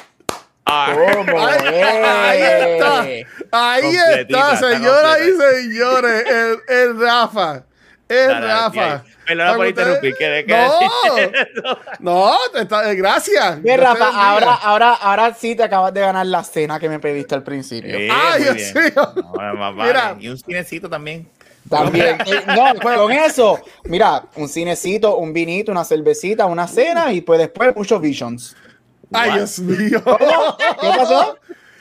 Ah, 0.66 0.94
¿Cómo 0.94 1.46
Ahí 1.46 2.42
está. 2.42 3.10
es? 3.10 3.26
Ahí 3.52 3.96
está, 4.18 4.56
señoras 4.56 5.18
y 5.20 5.62
señores. 5.62 6.24
El, 6.26 6.58
el 6.74 7.00
Rafa. 7.00 7.64
El 8.08 8.28
Dale, 8.28 8.46
Rafa. 8.46 8.92
hay. 8.94 9.00
Perdona 9.26 9.48
por 9.50 9.58
Para 9.58 9.68
interrumpir, 9.70 10.14
que- 10.16 10.44
No, 10.46 11.76
no, 12.00 12.36
te 12.52 12.60
está- 12.62 12.90
eh, 12.90 12.94
gracias. 12.94 13.62
Bien, 13.62 13.80
Rafa, 13.80 14.08
ahora, 14.08 14.54
ahora, 14.54 14.92
ahora 14.94 15.34
sí 15.34 15.54
te 15.54 15.62
acabas 15.62 15.92
de 15.94 16.00
ganar 16.00 16.26
la 16.26 16.44
cena 16.44 16.78
que 16.78 16.88
me 16.88 16.98
pediste 16.98 17.34
al 17.34 17.42
principio. 17.42 17.96
Sí, 17.96 18.08
Ay, 18.10 18.42
Dios 18.42 18.74
mío. 18.74 19.12
No, 19.16 19.74
vale. 19.74 20.16
Y 20.20 20.28
un 20.28 20.38
cinecito 20.38 20.88
también. 20.90 21.26
También. 21.68 22.18
eh, 22.26 22.42
no, 22.46 22.74
con 22.82 23.10
eso, 23.12 23.58
mira, 23.84 24.24
un 24.36 24.48
cinecito, 24.50 25.16
un 25.16 25.32
vinito, 25.32 25.72
una 25.72 25.84
cervecita, 25.84 26.44
una 26.44 26.68
cena 26.68 27.10
y 27.12 27.22
pues 27.22 27.38
después 27.38 27.74
muchos 27.74 28.00
visions. 28.02 28.54
Ay, 29.14 29.32
Dios 29.34 29.58
mío. 29.60 30.02
¿Qué 30.80 30.88
pasó? 30.96 31.38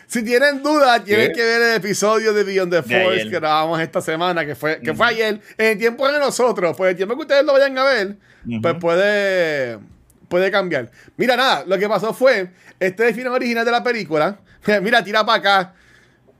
Si 0.07 0.23
tienen 0.23 0.61
dudas, 0.61 1.03
tienen 1.03 1.29
¿Qué? 1.29 1.33
que 1.33 1.43
ver 1.43 1.61
el 1.61 1.75
episodio 1.77 2.33
de 2.33 2.43
Beyond 2.43 2.71
the 2.71 2.81
De 2.81 3.03
Force 3.03 3.23
que 3.23 3.29
grabamos 3.39 3.79
esta 3.79 3.99
semana, 3.99 4.45
que 4.45 4.53
fue, 4.55 4.79
que 4.79 4.93
fue 4.93 5.07
ayer, 5.07 5.41
en 5.57 5.65
el 5.65 5.77
tiempo 5.77 6.07
de 6.07 6.19
nosotros. 6.19 6.77
Pues 6.77 6.91
el 6.91 6.97
tiempo 6.97 7.15
que 7.15 7.21
ustedes 7.21 7.43
lo 7.43 7.53
vayan 7.53 7.75
a 7.77 7.83
ver, 7.83 8.17
pues 8.61 8.75
puede, 8.79 9.79
puede 10.27 10.51
cambiar. 10.51 10.91
Mira, 11.17 11.35
nada, 11.35 11.63
lo 11.65 11.79
que 11.79 11.89
pasó 11.89 12.13
fue, 12.13 12.51
este 12.79 13.03
es 13.03 13.09
el 13.09 13.15
final 13.15 13.33
original 13.33 13.65
de 13.65 13.71
la 13.71 13.83
película. 13.83 14.39
Mira, 14.81 15.03
tira 15.03 15.25
para 15.25 15.39
acá. 15.39 15.73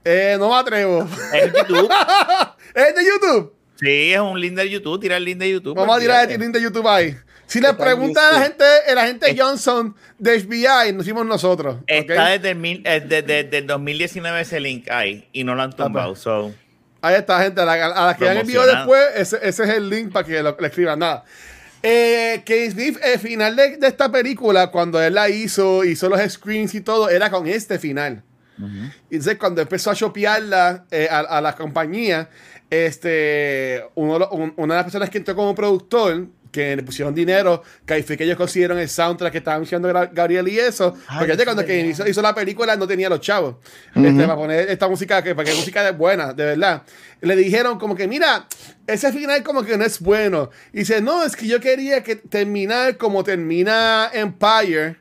Eh, 0.04 0.36
no 0.38 0.50
me 0.50 0.54
atrevo. 0.56 1.08
Es 1.32 1.52
YouTube. 1.52 1.90
¿Es 2.74 2.94
de 2.94 3.04
YouTube? 3.04 3.54
Sí, 3.76 4.12
es 4.12 4.20
un 4.20 4.40
link 4.40 4.54
de 4.54 4.70
YouTube. 4.70 5.00
Tira 5.00 5.16
el 5.16 5.24
link 5.24 5.38
de 5.38 5.50
YouTube. 5.50 5.74
Vamos 5.74 5.96
a 5.96 6.00
tirar 6.00 6.30
el 6.30 6.40
link 6.40 6.52
de 6.52 6.62
YouTube 6.62 6.86
ahí. 6.86 7.16
Si 7.46 7.60
le 7.60 7.74
preguntan 7.74 8.24
a 8.24 8.32
la 8.38 8.42
gente, 8.44 8.64
el 8.88 8.98
agente 8.98 9.36
Johnson 9.38 9.94
de 10.18 10.40
FBI, 10.40 10.92
nos 10.92 11.04
hicimos 11.04 11.26
nosotros. 11.26 11.76
Está 11.86 12.28
desde 12.30 12.50
el, 12.50 12.56
mil- 12.58 12.82
eh, 12.86 13.00
desde, 13.06 13.22
desde 13.44 13.58
el 13.58 13.66
2019 13.66 14.40
ese 14.40 14.60
link 14.60 14.90
ahí 14.90 15.28
y 15.32 15.44
no 15.44 15.54
lo 15.54 15.62
han 15.62 15.72
tumbado. 15.72 16.16
So, 16.16 16.52
Ahí 17.02 17.16
está, 17.16 17.42
gente. 17.42 17.60
A, 17.60 17.64
la- 17.66 17.74
a 17.86 18.06
las 18.06 18.16
que 18.16 18.24
han 18.28 18.36
enviado 18.38 18.66
después, 18.78 19.02
ese, 19.16 19.36
ese 19.42 19.62
es 19.64 19.68
el 19.70 19.90
link 19.90 20.10
para 20.12 20.26
que 20.26 20.42
lo, 20.42 20.56
le 20.58 20.66
escriban. 20.66 20.98
Nada. 20.98 21.24
Eh, 21.82 22.42
Smith, 22.70 22.98
el 23.02 23.18
final 23.18 23.54
de, 23.56 23.76
de 23.76 23.86
esta 23.88 24.10
película, 24.10 24.70
cuando 24.70 25.02
él 25.02 25.12
la 25.12 25.28
hizo, 25.28 25.84
hizo 25.84 26.08
los 26.08 26.18
screens 26.32 26.74
y 26.74 26.80
todo, 26.80 27.10
era 27.10 27.30
con 27.30 27.46
este 27.46 27.78
final. 27.78 28.22
Y 29.10 29.16
entonces, 29.16 29.36
cuando 29.36 29.60
empezó 29.60 29.90
a 29.90 29.94
shopearla 29.94 30.86
eh, 30.90 31.08
a, 31.10 31.18
a 31.18 31.40
la 31.42 31.54
compañía, 31.56 32.30
este, 32.70 33.84
uno, 33.96 34.28
un- 34.30 34.54
una 34.56 34.74
de 34.74 34.78
las 34.78 34.84
personas 34.84 35.10
que 35.10 35.18
entró 35.18 35.34
como 35.36 35.54
productor, 35.54 36.26
que 36.54 36.76
le 36.76 36.84
pusieron 36.84 37.12
dinero, 37.12 37.64
que 37.84 37.94
ahí 37.94 38.02
fue 38.04 38.16
que 38.16 38.22
ellos 38.22 38.36
consiguieron 38.36 38.78
el 38.78 38.88
soundtrack 38.88 39.32
que 39.32 39.38
estaban 39.38 39.64
Gra- 39.64 40.08
Gabriel 40.12 40.46
y 40.46 40.56
eso. 40.60 40.94
porque 41.18 41.32
antes 41.32 41.44
cuando 41.44 41.62
Kevin 41.66 41.90
hizo, 41.90 42.06
hizo 42.08 42.22
la 42.22 42.32
película 42.32 42.76
no 42.76 42.86
tenía 42.86 43.08
los 43.08 43.20
chavos. 43.20 43.56
este, 44.08 44.22
para 44.22 44.36
poner 44.36 44.70
esta 44.70 44.86
música, 44.88 45.20
que, 45.20 45.34
para 45.34 45.50
que 45.50 45.56
música 45.56 45.88
es 45.88 45.98
buena, 45.98 46.32
de 46.32 46.44
verdad. 46.44 46.82
Le 47.22 47.34
dijeron 47.34 47.76
como 47.78 47.96
que, 47.96 48.06
mira, 48.06 48.46
ese 48.86 49.10
final 49.12 49.42
como 49.42 49.64
que 49.64 49.76
no 49.76 49.84
es 49.84 49.98
bueno. 49.98 50.50
Y 50.72 50.78
dice, 50.80 51.00
no, 51.00 51.24
es 51.24 51.34
que 51.34 51.48
yo 51.48 51.58
quería 51.58 52.04
que 52.04 52.14
terminar 52.16 52.96
como 52.98 53.24
termina 53.24 54.10
Empire 54.12 54.96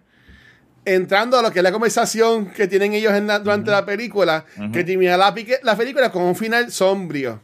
entrando 0.86 1.38
a 1.38 1.42
lo 1.42 1.52
que 1.52 1.60
es 1.60 1.64
la 1.64 1.72
conversación 1.72 2.48
que 2.52 2.68
tienen 2.68 2.94
ellos 2.94 3.14
en 3.14 3.28
la- 3.28 3.40
durante 3.40 3.72
la 3.72 3.86
película, 3.86 4.46
que 4.74 4.84
termina 4.84 5.16
la, 5.18 5.34
la 5.64 5.78
película 5.78 6.12
con 6.12 6.24
un 6.24 6.36
final 6.36 6.72
sombrío. 6.72 7.42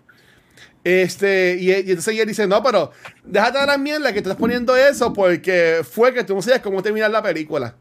Este, 0.90 1.56
y, 1.60 1.70
y 1.70 1.92
entonces 1.92 2.18
él 2.18 2.28
dice, 2.28 2.48
no, 2.48 2.64
pero 2.64 2.92
déjate 3.24 3.60
de 3.60 3.66
la 3.68 3.78
mierda 3.78 4.12
que 4.12 4.18
estás 4.18 4.36
poniendo 4.36 4.76
eso 4.76 5.14
porque 5.14 5.82
fue 5.88 6.12
que 6.14 6.24
tú 6.24 6.34
no 6.34 6.42
sabías 6.42 6.62
cómo 6.62 6.82
terminar 6.82 7.12
la 7.12 7.22
película. 7.22 7.76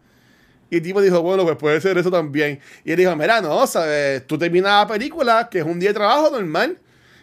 Y 0.69 0.77
el 0.77 0.83
tipo 0.83 1.01
dijo, 1.01 1.23
bueno, 1.23 1.45
pues 1.45 1.57
puede 1.57 1.81
ser 1.81 1.97
eso 1.97 2.11
también. 2.11 2.61
Y 2.85 2.91
él 2.93 2.99
dijo, 2.99 3.17
mira, 3.17 3.41
no, 3.41 3.67
¿sabes? 3.67 4.27
Tú 4.27 4.37
terminas 4.37 4.87
la 4.87 4.93
película, 4.93 5.49
que 5.51 5.61
es 5.61 5.65
un 5.65 5.81
día 5.81 5.91
de 5.91 5.95
trabajo 5.95 6.31
normal. 6.31 6.79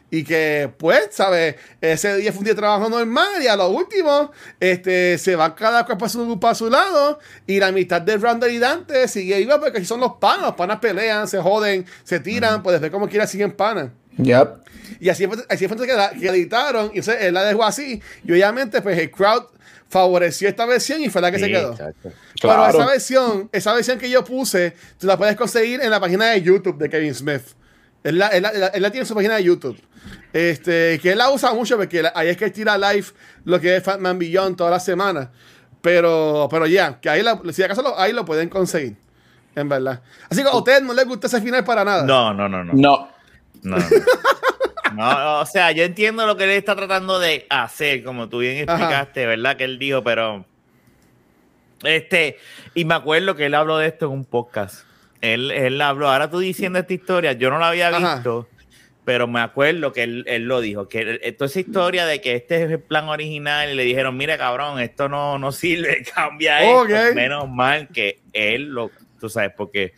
Y 0.10 0.24
que, 0.24 0.72
pues, 0.78 1.10
¿sabes? 1.12 1.56
Ese 1.82 2.18
día 2.18 2.32
fue 2.32 2.40
un 2.40 2.46
día 2.46 2.54
de 2.54 2.60
trabajo 2.60 2.90
normal. 2.90 3.44
Y 3.44 3.48
a 3.48 3.56
lo 3.56 3.70
último, 3.70 4.32
este, 4.60 5.20
se 5.20 5.36
va 5.36 5.54
cada 5.54 5.86
cual 5.86 6.00
para 6.00 6.10
su, 6.10 6.40
para 6.40 6.56
su 6.56 6.68
lado. 6.68 7.20
Y 7.46 7.60
la 7.60 7.72
mitad 7.72 8.02
de 8.02 8.18
Randall 8.18 8.50
y 8.50 8.58
Dante 8.58 9.08
sigue 9.08 9.38
viva 9.38 9.60
porque 9.60 9.78
así 9.78 9.86
son 9.86 10.00
los 10.00 10.14
panas. 10.14 10.48
Los 10.48 10.56
panas 10.56 10.80
pelean, 10.80 11.28
se 11.28 11.40
joden, 11.40 11.86
se 12.04 12.20
tiran. 12.20 12.64
Pues 12.64 12.74
después, 12.74 12.92
como 12.92 13.08
quiera, 13.08 13.28
siguen 13.28 13.52
panas. 13.52 13.90
Yep. 14.18 14.66
Y 15.00 15.10
así 15.10 15.28
fue, 15.28 15.38
así 15.50 15.68
fue 15.68 15.78
que, 15.88 15.94
la, 15.94 16.10
que 16.12 16.28
editaron. 16.28 16.86
Y 16.94 17.00
entonces 17.00 17.18
él 17.24 17.34
la 17.34 17.44
dejó 17.44 17.64
así. 17.64 18.02
Y 18.26 18.32
obviamente, 18.32 18.82
pues 18.82 18.98
el 18.98 19.12
crowd 19.12 19.44
favoreció 19.90 20.50
esta 20.50 20.66
versión 20.66 21.02
y 21.02 21.10
fue 21.10 21.22
la 21.22 21.32
que 21.32 21.40
se 21.40 21.46
Sí, 21.46 21.52
quedó. 21.52 21.72
exacto. 21.72 22.12
Pero 22.42 22.54
Claro. 22.54 22.78
esa 22.78 22.86
versión, 22.90 23.50
esa 23.52 23.74
versión 23.74 23.98
que 24.00 24.10
yo 24.10 24.24
puse, 24.24 24.76
tú 24.98 25.08
la 25.08 25.18
puedes 25.18 25.36
conseguir 25.36 25.82
en 25.82 25.90
la 25.92 26.00
página 26.00 26.26
de 26.32 26.42
YouTube 26.42 26.78
de 26.78 26.90
Kevin 26.90 27.14
Smith. 27.14 27.42
Él 28.04 28.18
la, 28.20 28.28
él 28.30 28.44
la- 28.44 28.50
él 28.50 28.60
la- 28.62 28.68
él 28.68 28.82
la 28.82 28.92
tiene 28.92 29.02
en 29.04 29.08
su 29.08 29.16
página 29.16 29.36
de 29.36 29.44
YouTube. 29.44 29.80
Este, 30.34 31.00
que 31.02 31.12
él 31.12 31.18
la 31.18 31.30
usa 31.32 31.54
mucho 31.54 31.78
porque 31.78 32.02
la- 32.04 32.12
ahí 32.16 32.28
es 32.30 32.38
que 32.38 32.46
él 32.46 32.52
tira 32.52 32.78
live 32.78 33.08
lo 33.46 33.60
que 33.60 33.78
es 33.78 33.84
Fatman 33.84 34.20
Beyond 34.20 34.58
toda 34.58 34.70
la 34.72 34.80
semana. 34.80 35.32
Pero, 35.82 36.48
pero 36.50 36.66
ya, 36.68 37.00
que 37.00 37.10
ahí 37.10 37.22
la- 37.22 37.40
si 37.54 37.64
acaso 37.64 37.82
lo, 37.82 37.98
ahí 38.00 38.12
lo 38.12 38.26
pueden 38.26 38.50
conseguir. 38.50 38.96
En 39.56 39.70
verdad. 39.70 40.02
Así 40.30 40.42
que 40.44 40.50
a 40.50 40.56
ustedes 40.58 40.82
no 40.82 40.94
les 40.94 41.06
gusta 41.06 41.28
ese 41.28 41.40
final 41.42 41.64
para 41.64 41.86
nada. 41.86 42.04
No, 42.04 42.34
no, 42.34 42.50
no, 42.50 42.64
no. 42.64 42.74
No. 42.74 43.10
No, 43.64 43.78
no. 43.78 43.86
No, 44.96 45.40
o 45.42 45.46
sea, 45.46 45.72
yo 45.72 45.84
entiendo 45.84 46.26
lo 46.26 46.38
que 46.38 46.46
él 46.46 46.52
está 46.52 46.76
tratando 46.76 47.20
de 47.20 47.46
hacer, 47.50 48.04
como 48.04 48.30
tú 48.30 48.40
bien 48.40 48.68
Ajá. 48.68 48.78
explicaste, 48.78 49.26
¿verdad? 49.26 49.58
Que 49.58 49.64
él 49.66 49.78
dijo, 49.80 50.04
pero. 50.04 50.46
Este, 51.84 52.38
y 52.74 52.86
me 52.86 52.96
acuerdo 52.96 53.36
que 53.36 53.46
él 53.46 53.54
habló 53.54 53.78
de 53.78 53.88
esto 53.88 54.06
en 54.06 54.12
un 54.14 54.26
podcast. 54.26 54.86
Él, 55.22 55.52
él 55.52 55.80
habló, 55.82 56.10
ahora 56.10 56.30
tú 56.30 56.40
diciendo 56.40 56.80
esta 56.80 56.94
historia, 56.94 57.34
yo 57.34 57.50
no 57.50 57.60
la 57.60 57.70
había 57.70 57.90
Ajá. 57.90 58.16
visto, 58.16 58.48
pero 59.04 59.28
me 59.28 59.40
acuerdo 59.40 59.92
que 59.92 60.04
él, 60.04 60.24
él 60.28 60.44
lo 60.46 60.62
dijo, 60.62 60.88
que 60.88 61.00
él- 61.22 61.36
toda 61.38 61.48
esa 61.48 61.60
historia 61.60 62.06
de 62.06 62.22
que 62.22 62.36
este 62.36 62.64
es 62.64 62.72
el 62.72 62.80
plan 62.80 63.08
original 63.10 63.70
y 63.72 63.76
le 63.76 63.84
dijeron, 63.84 64.16
mira 64.18 64.38
cabrón, 64.38 64.80
esto 64.80 65.10
no, 65.10 65.38
no 65.38 65.52
sirve, 65.52 66.04
cambia 66.16 66.60
Ok. 66.64 66.90
esto. 66.90 67.16
Menos 67.16 67.50
mal 67.50 67.88
que 67.90 68.20
él 68.34 68.66
lo, 68.70 68.92
tú 69.20 69.30
sabes, 69.30 69.52
porque 69.56 69.94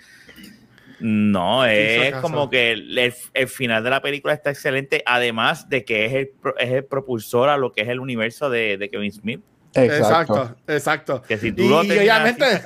no, 1.00 1.66
es 1.66 2.14
como 2.22 2.50
que 2.50 2.72
el, 2.72 2.98
el- 3.34 3.48
final 3.48 3.84
de 3.84 3.90
la 3.90 4.02
película 4.02 4.34
está 4.34 4.50
excelente, 4.50 5.04
además 5.06 5.70
de 5.70 5.86
que 5.86 6.06
es 6.06 6.14
el, 6.14 6.32
es 6.60 6.72
el 6.72 6.84
propulsor 6.86 7.50
a 7.50 7.58
lo 7.58 7.72
que 7.72 7.82
es 7.82 7.88
el 7.90 8.00
universo 8.00 8.50
de, 8.50 8.78
de 8.78 8.90
Kevin 8.90 9.12
Smith. 9.12 9.42
Exacto, 9.74 10.56
exacto. 10.68 11.22
Que 11.22 11.38
si 11.38 11.52
tú 11.52 11.64
y 11.64 11.70
lo 11.70 11.82
terminas 11.82 12.02
obviamente, 12.22 12.62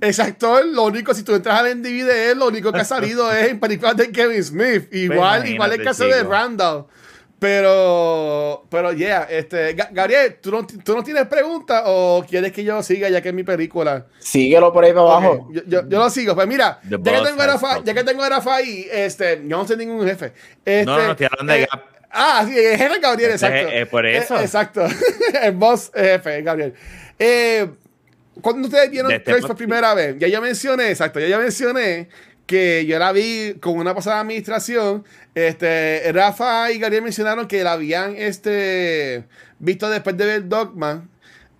exacto, 0.00 0.62
lo 0.64 0.84
único, 0.84 1.14
si 1.14 1.22
tú 1.22 1.34
entras 1.34 1.60
al 1.60 1.80
DVD, 1.82 2.34
lo 2.36 2.48
único 2.48 2.72
que 2.72 2.80
ha 2.80 2.84
salido 2.84 3.30
es 3.36 3.50
en 3.50 3.60
películas 3.60 3.96
de 3.96 4.10
Kevin 4.10 4.42
Smith. 4.42 4.92
Igual, 4.92 5.46
igual 5.48 5.72
el 5.72 5.82
caso 5.84 6.04
de. 6.06 6.22
Randall. 6.24 6.86
Pero, 7.42 8.64
pero, 8.70 8.92
yeah, 8.92 9.26
este, 9.30 9.74
Ga- 9.76 9.88
Gabriel, 9.92 10.36
¿tú 10.40 10.50
no, 10.50 10.66
¿tú 10.66 10.94
no 10.94 11.02
tienes 11.02 11.26
preguntas 11.26 11.82
o 11.86 12.24
quieres 12.28 12.52
que 12.52 12.62
yo 12.64 12.82
siga 12.82 13.08
ya 13.08 13.20
que 13.20 13.28
es 13.30 13.34
mi 13.34 13.42
película? 13.44 14.06
Síguelo 14.18 14.72
por 14.72 14.84
ahí 14.84 14.92
para 14.92 15.02
abajo. 15.02 15.48
Yo, 15.52 15.62
yo- 15.66 15.88
yo 15.88 15.98
lo 15.98 16.08
sigo. 16.10 16.34
Pues 16.34 16.46
mira, 16.46 16.80
ya 16.88 16.98
que, 16.98 17.20
tengo 17.24 17.42
Rafa, 17.44 17.82
ya 17.84 17.94
que 17.94 18.04
tengo 18.04 18.22
a 18.22 18.28
Rafa 18.28 18.56
ahí, 18.56 18.86
este, 18.92 19.36
yo 19.46 19.56
no 19.58 19.66
soy 19.66 19.76
ningún 19.76 20.06
jefe. 20.06 20.32
Este, 20.64 20.84
No, 20.84 20.96
no, 20.98 21.10
estoy 21.12 21.26
hablando 21.30 21.52
de 21.52 21.62
eh, 21.62 21.68
Gap. 21.70 21.82
Ah, 22.10 22.44
sí, 22.46 22.56
el 22.58 22.76
jefe 22.78 22.98
Gabriel, 23.00 23.30
exacto. 23.32 23.68
es- 23.68 23.82
es 23.82 23.88
por 23.88 24.06
eso. 24.06 24.36
Eh, 24.36 24.42
exacto. 24.42 24.86
el 25.42 25.52
boss 25.52 25.90
jefe, 25.94 26.42
Gabriel. 26.42 26.74
Eh, 27.18 27.68
cuando 28.40 28.66
ustedes 28.68 28.90
vieron 28.90 29.10
De 29.10 29.16
este 29.16 29.40
por 29.40 29.56
primera 29.56 29.94
vez, 29.94 30.16
ya 30.18 30.28
yo 30.28 30.40
mencioné, 30.40 30.90
exacto, 30.90 31.20
ya 31.20 31.28
yo 31.28 31.38
mencioné 31.38 32.08
que 32.46 32.86
yo 32.86 32.98
la 32.98 33.12
vi 33.12 33.54
con 33.60 33.78
una 33.78 33.94
pasada 33.94 34.20
administración. 34.20 35.04
Este, 35.34 36.10
Rafa 36.12 36.70
y 36.70 36.78
Gabriel 36.78 37.02
mencionaron 37.02 37.46
que 37.46 37.64
la 37.64 37.72
habían 37.72 38.16
este, 38.16 39.24
visto 39.58 39.88
después 39.88 40.16
de 40.16 40.26
ver 40.26 40.48
Dogma. 40.48 41.08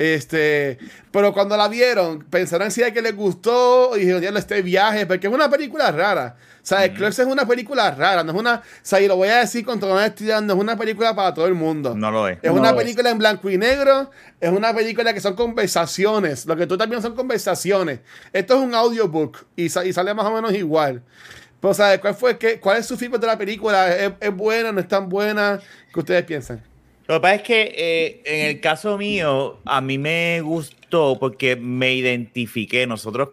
Este, 0.03 0.79
pero 1.13 1.33
cuando 1.33 1.57
la 1.57 1.69
vieron, 1.69 2.25
pensaron 2.25 2.73
si 2.73 2.83
que 2.93 3.01
les 3.01 3.15
gustó 3.15 3.97
y 3.97 4.01
dijeron, 4.01 4.37
este 4.37 4.61
viaje, 4.61 5.07
porque 5.07 5.29
es 5.29 5.33
una 5.33 5.49
película 5.49 5.93
rara. 5.93 6.35
O 6.57 6.65
sea, 6.65 6.93
Clerks 6.93 7.21
es 7.21 7.27
una 7.27 7.47
película 7.47 7.91
rara, 7.93 8.25
no 8.25 8.33
es 8.33 8.39
una, 8.39 8.55
o 8.57 8.63
sea, 8.83 9.01
y 9.01 9.07
lo 9.07 9.15
voy 9.17 9.29
a 9.29 9.39
decir 9.39 9.65
con 9.65 9.79
toda 9.79 9.95
honestidad, 9.95 10.41
no 10.43 10.55
es 10.55 10.59
una 10.61 10.77
película 10.77 11.15
para 11.15 11.33
todo 11.33 11.47
el 11.47 11.55
mundo. 11.55 11.95
No 11.95 12.11
lo 12.11 12.27
es. 12.27 12.39
Es 12.43 12.51
No 12.53 12.59
una 12.59 12.73
lo 12.73 12.79
es. 12.79 12.83
película 12.85 13.11
en 13.11 13.19
blanco 13.19 13.49
y 13.49 13.59
negro, 13.59 14.11
es 14.41 14.51
una 14.51 14.75
película 14.75 15.15
que 15.15 15.21
son 15.21 15.35
conversaciones, 15.37 16.47
lo 16.47 16.57
que 16.57 16.67
tú 16.67 16.77
también 16.77 17.01
son 17.01 17.15
conversaciones. 17.15 18.01
Esto 18.33 18.55
es 18.55 18.61
un 18.61 18.75
audiobook 18.75 19.39
y, 19.55 19.69
sa- 19.69 19.85
y 19.85 19.93
sale 19.93 20.15
más 20.15 20.27
o 20.27 20.33
menos 20.33 20.53
igual. 20.55 21.03
Pero, 21.61 21.75
¿sabes 21.75 22.01
cuál 22.01 22.15
fue 22.17 22.37
qué, 22.39 22.59
cuál 22.59 22.79
es 22.79 22.87
su 22.87 22.97
feedback 22.97 23.21
de 23.21 23.27
la 23.29 23.39
película? 23.39 23.95
¿Es, 23.95 24.13
es 24.19 24.35
buena, 24.35 24.73
no 24.73 24.81
es 24.81 24.89
tan 24.89 25.09
buena? 25.09 25.61
¿Qué 25.95 26.01
ustedes 26.01 26.25
piensan? 26.25 26.61
Lo 27.13 27.19
que 27.19 27.23
pasa 27.25 27.35
es 27.35 27.43
que 27.43 27.75
eh, 27.77 28.23
en 28.25 28.47
el 28.47 28.61
caso 28.63 28.97
mío, 28.97 29.61
a 29.67 29.83
mí 29.83 29.99
me 29.99 30.41
gustó 30.41 31.19
porque 31.21 31.57
me 31.57 31.93
identifiqué. 31.93 32.87
Nosotros, 32.87 33.31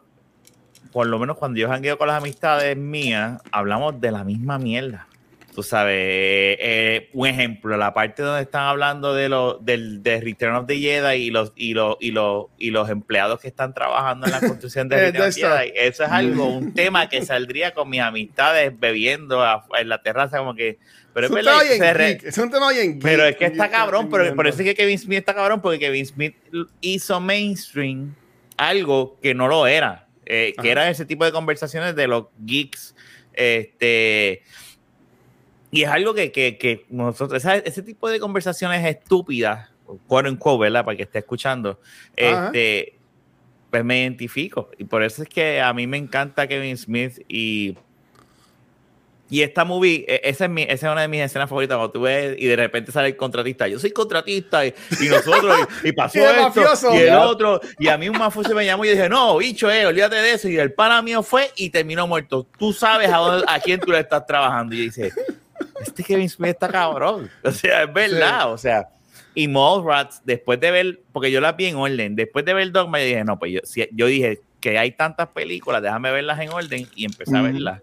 por 0.92 1.08
lo 1.08 1.18
menos 1.18 1.38
cuando 1.38 1.62
yo 1.62 1.70
jangueo 1.70 1.98
con 1.98 2.10
las 2.10 2.18
amistades 2.18 2.76
mías, 2.76 3.42
hablamos 3.54 4.02
de 4.02 4.12
la 4.12 4.26
misma 4.26 4.60
mierda. 4.60 5.08
tú 5.56 5.64
sabes, 5.64 5.96
eh, 5.96 6.58
eh, 6.60 7.10
un 7.14 7.28
ejemplo, 7.28 7.78
la 7.78 7.94
parte 7.94 8.22
donde 8.22 8.42
están 8.42 8.64
hablando 8.64 9.14
de 9.14 9.30
lo, 9.30 9.54
del 9.60 10.04
de 10.04 10.20
Return 10.20 10.56
of 10.56 10.68
the 10.68 10.78
Jedi 10.78 11.16
y 11.24 11.32
los, 11.32 11.54
y 11.56 11.74
los, 11.74 11.96
y 12.02 12.12
los, 12.12 12.48
y 12.58 12.72
los 12.72 12.90
empleados 12.90 13.40
que 13.40 13.48
están 13.48 13.74
trabajando 13.74 14.26
en 14.28 14.34
la 14.34 14.40
construcción 14.42 14.90
de 14.90 14.98
Return 15.12 15.30
of 15.30 15.36
the 15.36 15.42
Jedi. 15.42 15.72
Eso 15.76 16.04
es 16.04 16.12
algo, 16.12 16.48
un 16.48 16.74
tema 16.74 17.08
que 17.08 17.22
saldría 17.26 17.74
con 17.74 17.90
mis 17.90 18.02
amistades 18.02 18.78
bebiendo 18.78 19.42
a- 19.42 19.66
en 19.80 19.88
la 19.88 20.02
terraza, 20.02 20.38
como 20.40 20.54
que, 20.54 20.80
pero 21.20 21.26
Es 21.26 21.26
es 21.26 21.30
un 21.32 21.36
verdad, 21.36 21.60
tema 21.60 21.64
bien 21.70 21.80
se 21.80 21.94
re- 21.94 22.08
geek, 22.14 22.24
es 22.24 22.38
un 22.38 22.50
tema 22.52 22.72
bien 22.72 23.00
pero 23.00 23.26
es 23.26 23.36
que 23.36 23.46
está 23.46 23.70
cabrón, 23.70 24.10
pero 24.10 24.36
por 24.36 24.48
eso 24.48 24.60
es 24.60 24.64
que 24.66 24.76
Kevin 24.76 24.98
Smith 25.00 25.20
está 25.20 25.34
cabrón, 25.34 25.62
porque 25.62 25.80
Kevin 25.80 26.06
Smith 26.06 26.36
hizo 26.82 27.20
mainstream 27.20 28.14
algo 28.58 29.18
que 29.22 29.34
no 29.34 29.48
lo 29.48 29.68
era, 29.68 30.08
eh, 30.26 30.54
que 30.56 30.62
Ajá. 30.62 30.72
era 30.72 30.90
ese 30.90 31.06
tipo 31.06 31.26
de 31.26 31.32
conversaciones 31.32 31.96
de 31.96 32.08
los 32.08 32.26
geeks, 32.46 32.96
este, 33.34 34.42
y 35.72 35.84
es 35.84 35.90
algo 35.90 36.14
que, 36.14 36.32
que, 36.32 36.58
que 36.58 36.86
nosotros, 36.90 37.38
esa- 37.44 37.56
ese 37.58 37.82
tipo 37.84 38.10
de 38.10 38.20
conversaciones 38.20 38.86
estúpidas, 38.86 39.70
quote 40.08 40.30
unquote, 40.30 40.62
¿verdad? 40.64 40.84
Para 40.86 40.98
que 40.98 41.04
esté 41.04 41.20
escuchando, 41.20 41.80
Ajá. 42.18 42.46
este, 42.48 42.96
pues 43.72 43.84
me 43.86 44.02
identifico, 44.02 44.70
y 44.78 44.84
por 44.84 45.04
eso 45.04 45.22
es 45.24 45.30
que 45.30 45.62
a 45.62 45.72
mí 45.74 45.86
me 45.88 45.98
encanta 45.98 46.48
Kevin 46.48 46.76
Smith 46.78 47.20
y 47.28 47.76
y 49.30 49.42
esta 49.44 49.64
movie, 49.66 50.06
e- 50.08 50.22
esa 50.24 50.46
es, 50.46 50.50
mi, 50.52 50.64
esa 50.64 50.74
es 50.88 50.92
una 50.92 51.02
de 51.02 51.08
mis 51.08 51.22
escenas 51.22 51.48
favoritas 51.50 51.78
cuando 51.78 51.92
tú 51.92 52.02
ves 52.02 52.36
y 52.40 52.46
de 52.48 52.56
repente 52.56 52.92
sale 52.92 53.10
el 53.10 53.16
contratista. 53.16 53.68
Yo 53.68 53.78
soy 53.80 53.92
contratista 53.92 54.66
y, 54.66 54.74
y 55.02 55.08
nosotros, 55.08 55.56
y, 55.84 55.90
y 55.90 55.92
pasó 55.92 56.18
Y 56.20 56.22
esto, 56.24 56.42
mafioso. 56.42 56.96
y 56.96 56.98
el 56.98 57.14
otro. 57.16 57.62
Y 57.78 57.88
a 57.90 57.98
mí 57.98 58.10
un 58.10 58.18
mafioso 58.18 58.56
me 58.56 58.66
llamó 58.66 58.86
y 58.86 58.90
dije, 58.90 59.08
no, 59.08 59.38
bicho, 59.38 59.70
eh, 59.70 59.86
olvídate 59.86 60.16
de 60.16 60.32
eso. 60.32 60.50
Y 60.50 60.58
el 60.58 60.74
pana 60.74 61.02
mío 61.02 61.22
fue 61.24 61.52
y 61.56 61.70
terminó 61.70 62.08
muerto. 62.08 62.48
Tú 62.58 62.74
sabes 62.74 63.10
a, 63.10 63.18
dónde- 63.18 63.46
a 63.48 63.60
quién 63.60 63.80
tú 63.80 63.92
le 63.92 64.00
estás 64.00 64.26
trabajando. 64.26 64.74
Y 64.76 64.80
dice, 64.82 65.12
este 65.82 66.04
Kevin 66.04 66.30
Smith 66.30 66.52
está 66.52 66.68
cabrón. 66.68 67.30
O 67.44 67.52
sea, 67.52 67.84
es 67.84 67.94
verdad. 67.94 68.42
Sí. 68.42 68.48
O 68.50 68.58
sea, 68.58 68.90
y 69.36 69.48
Mallrats, 69.48 70.22
después 70.26 70.60
de 70.60 70.72
ver, 70.72 71.00
porque 71.14 71.32
yo 71.32 71.40
las 71.40 71.56
vi 71.56 71.68
en 71.68 71.76
orden, 71.76 72.16
después 72.16 72.44
de 72.46 72.54
ver 72.56 72.72
Dogma, 72.72 73.00
yo 73.00 73.06
dije, 73.06 73.24
no, 73.24 73.38
pues 73.38 73.52
yo, 73.54 73.60
si- 73.64 73.88
yo 73.92 74.08
dije 74.08 74.40
que 74.60 74.78
hay 74.78 74.92
tantas 74.92 75.28
películas, 75.30 75.82
déjame 75.84 76.12
verlas 76.12 76.40
en 76.40 76.50
orden 76.50 76.88
y 76.96 77.06
empecé 77.06 77.38
a 77.38 77.42
verlas. 77.44 77.82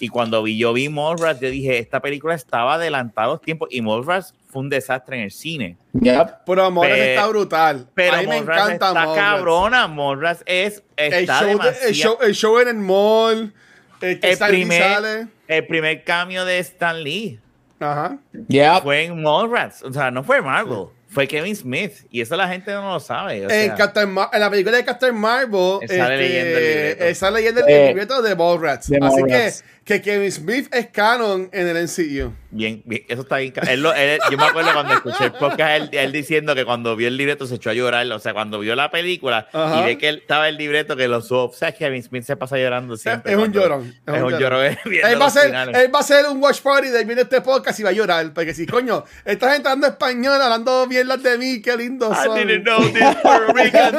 Y 0.00 0.08
cuando 0.08 0.42
vi, 0.42 0.58
yo 0.58 0.72
vi 0.72 0.88
Mallrats, 0.88 1.40
yo 1.40 1.50
dije, 1.50 1.78
esta 1.78 2.00
película 2.00 2.34
estaba 2.34 2.74
adelantada 2.74 3.26
a 3.28 3.30
los 3.30 3.40
tiempos 3.40 3.68
y 3.70 3.80
Mallrats 3.80 4.34
fue 4.48 4.62
un 4.62 4.68
desastre 4.68 5.16
en 5.18 5.22
el 5.24 5.30
cine. 5.30 5.76
Yep. 5.92 6.28
Pero 6.46 6.70
Mallrats 6.70 6.98
Pe- 6.98 7.14
está 7.14 7.26
brutal. 7.28 7.86
Pero 7.94 8.14
a 8.14 8.20
mí 8.20 8.26
me 8.26 8.36
Mallrats 8.40 8.58
encanta 8.70 8.88
está 8.88 8.92
Mallrats. 9.06 9.18
cabrona, 9.18 9.88
Mallrats 9.88 10.42
es, 10.46 10.82
El 10.96 11.12
está 11.14 11.40
show, 11.40 11.58
de- 11.60 11.88
el, 11.88 11.94
show, 11.94 12.18
el 12.22 12.34
show 12.34 12.58
en 12.60 12.68
el 12.68 12.74
mall. 12.76 13.54
El, 14.00 14.20
que 14.20 14.32
el 14.32 14.38
primer, 14.38 14.82
sale. 14.82 15.26
el 15.48 15.66
primer 15.66 16.04
cambio 16.04 16.44
de 16.44 16.58
Stan 16.58 17.02
Lee 17.02 17.40
Ajá. 17.80 18.18
Yep. 18.48 18.82
fue 18.82 19.04
en 19.04 19.22
Mallrats, 19.22 19.82
o 19.82 19.92
sea, 19.92 20.10
no 20.10 20.22
fue 20.24 20.42
Marvel, 20.42 20.86
fue 21.08 21.26
Kevin 21.26 21.54
Smith 21.56 21.92
y 22.10 22.20
eso 22.20 22.36
la 22.36 22.46
gente 22.48 22.70
no 22.72 22.94
lo 22.94 23.00
sabe. 23.00 23.46
o 23.46 23.50
en, 23.50 23.76
sea, 23.76 23.92
en 24.32 24.40
la 24.40 24.50
película 24.50 24.76
de 24.76 24.84
Captain 24.84 25.14
Marvel, 25.14 25.78
Él 25.82 25.88
sale 25.88 26.16
leyendo 26.18 26.58
el 26.58 26.64
libreto. 26.64 27.04
él 27.04 27.14
sale 27.16 27.36
leyendo 27.38 27.60
el 27.66 27.68
Eh, 27.72 27.86
libreto 27.88 28.20
de 28.22 28.36
Mallrats. 28.36 28.88
de 28.90 28.98
Así 29.00 29.22
que, 29.22 29.52
que 29.84 30.00
Kevin 30.00 30.32
Smith 30.32 30.68
es 30.74 30.86
canon 30.88 31.50
en 31.52 31.68
el 31.68 31.76
MCU. 31.84 32.32
Bien, 32.50 32.82
bien, 32.86 33.02
eso 33.08 33.22
está 33.22 33.36
bien. 33.38 33.52
ca- 33.52 33.62
él 33.70 33.82
lo- 33.82 33.92
él- 33.92 34.18
yo 34.30 34.38
me 34.38 34.44
acuerdo 34.44 34.72
cuando 34.72 34.94
escuché 34.94 35.24
el 35.24 35.32
podcast, 35.32 35.60
él, 35.72 35.88
él 35.92 36.12
diciendo 36.12 36.54
que 36.54 36.64
cuando 36.64 36.94
vio 36.96 37.08
el 37.08 37.16
libreto 37.16 37.46
se 37.46 37.56
echó 37.56 37.70
a 37.70 37.74
llorar. 37.74 38.06
O 38.12 38.18
sea, 38.18 38.32
cuando 38.32 38.60
vio 38.60 38.74
la 38.76 38.90
película 38.90 39.48
Ajá. 39.52 39.80
y 39.80 39.84
ve 39.84 39.98
que 39.98 40.08
él 40.08 40.18
estaba 40.22 40.48
el 40.48 40.56
libreto, 40.56 40.96
que 40.96 41.08
lo 41.08 41.20
subo. 41.20 41.46
O 41.46 41.52
sea, 41.52 41.72
Kevin 41.72 42.02
Smith 42.02 42.22
se 42.22 42.36
pasa 42.36 42.56
llorando 42.56 42.96
siempre. 42.96 43.32
es 43.32 43.38
un 43.38 43.52
llorón. 43.52 43.92
Es, 44.06 44.22
un 44.22 44.38
llorón. 44.38 44.64
Él 44.84 45.20
va, 45.20 45.26
a 45.26 45.30
finales. 45.30 45.76
él 45.76 45.92
va 45.94 45.98
a 45.98 46.02
hacer 46.02 46.24
un 46.30 46.40
watch 46.42 46.60
party 46.60 46.88
de 46.88 47.04
viene 47.04 47.22
este 47.22 47.40
podcast 47.40 47.78
y 47.80 47.82
va 47.82 47.90
a 47.90 47.92
llorar. 47.92 48.32
Porque 48.32 48.54
si, 48.54 48.66
coño, 48.66 49.04
estás 49.24 49.56
entrando 49.56 49.86
español, 49.88 50.40
hablando 50.40 50.86
bien 50.86 51.08
las 51.08 51.22
de 51.22 51.36
mí, 51.36 51.60
qué 51.60 51.76
lindo 51.76 52.10
I 52.10 52.24
son. 52.24 52.36
didn't 52.38 52.62
know 52.64 52.80
this 52.90 53.16
Puerto 53.20 53.52
Rican 53.52 53.94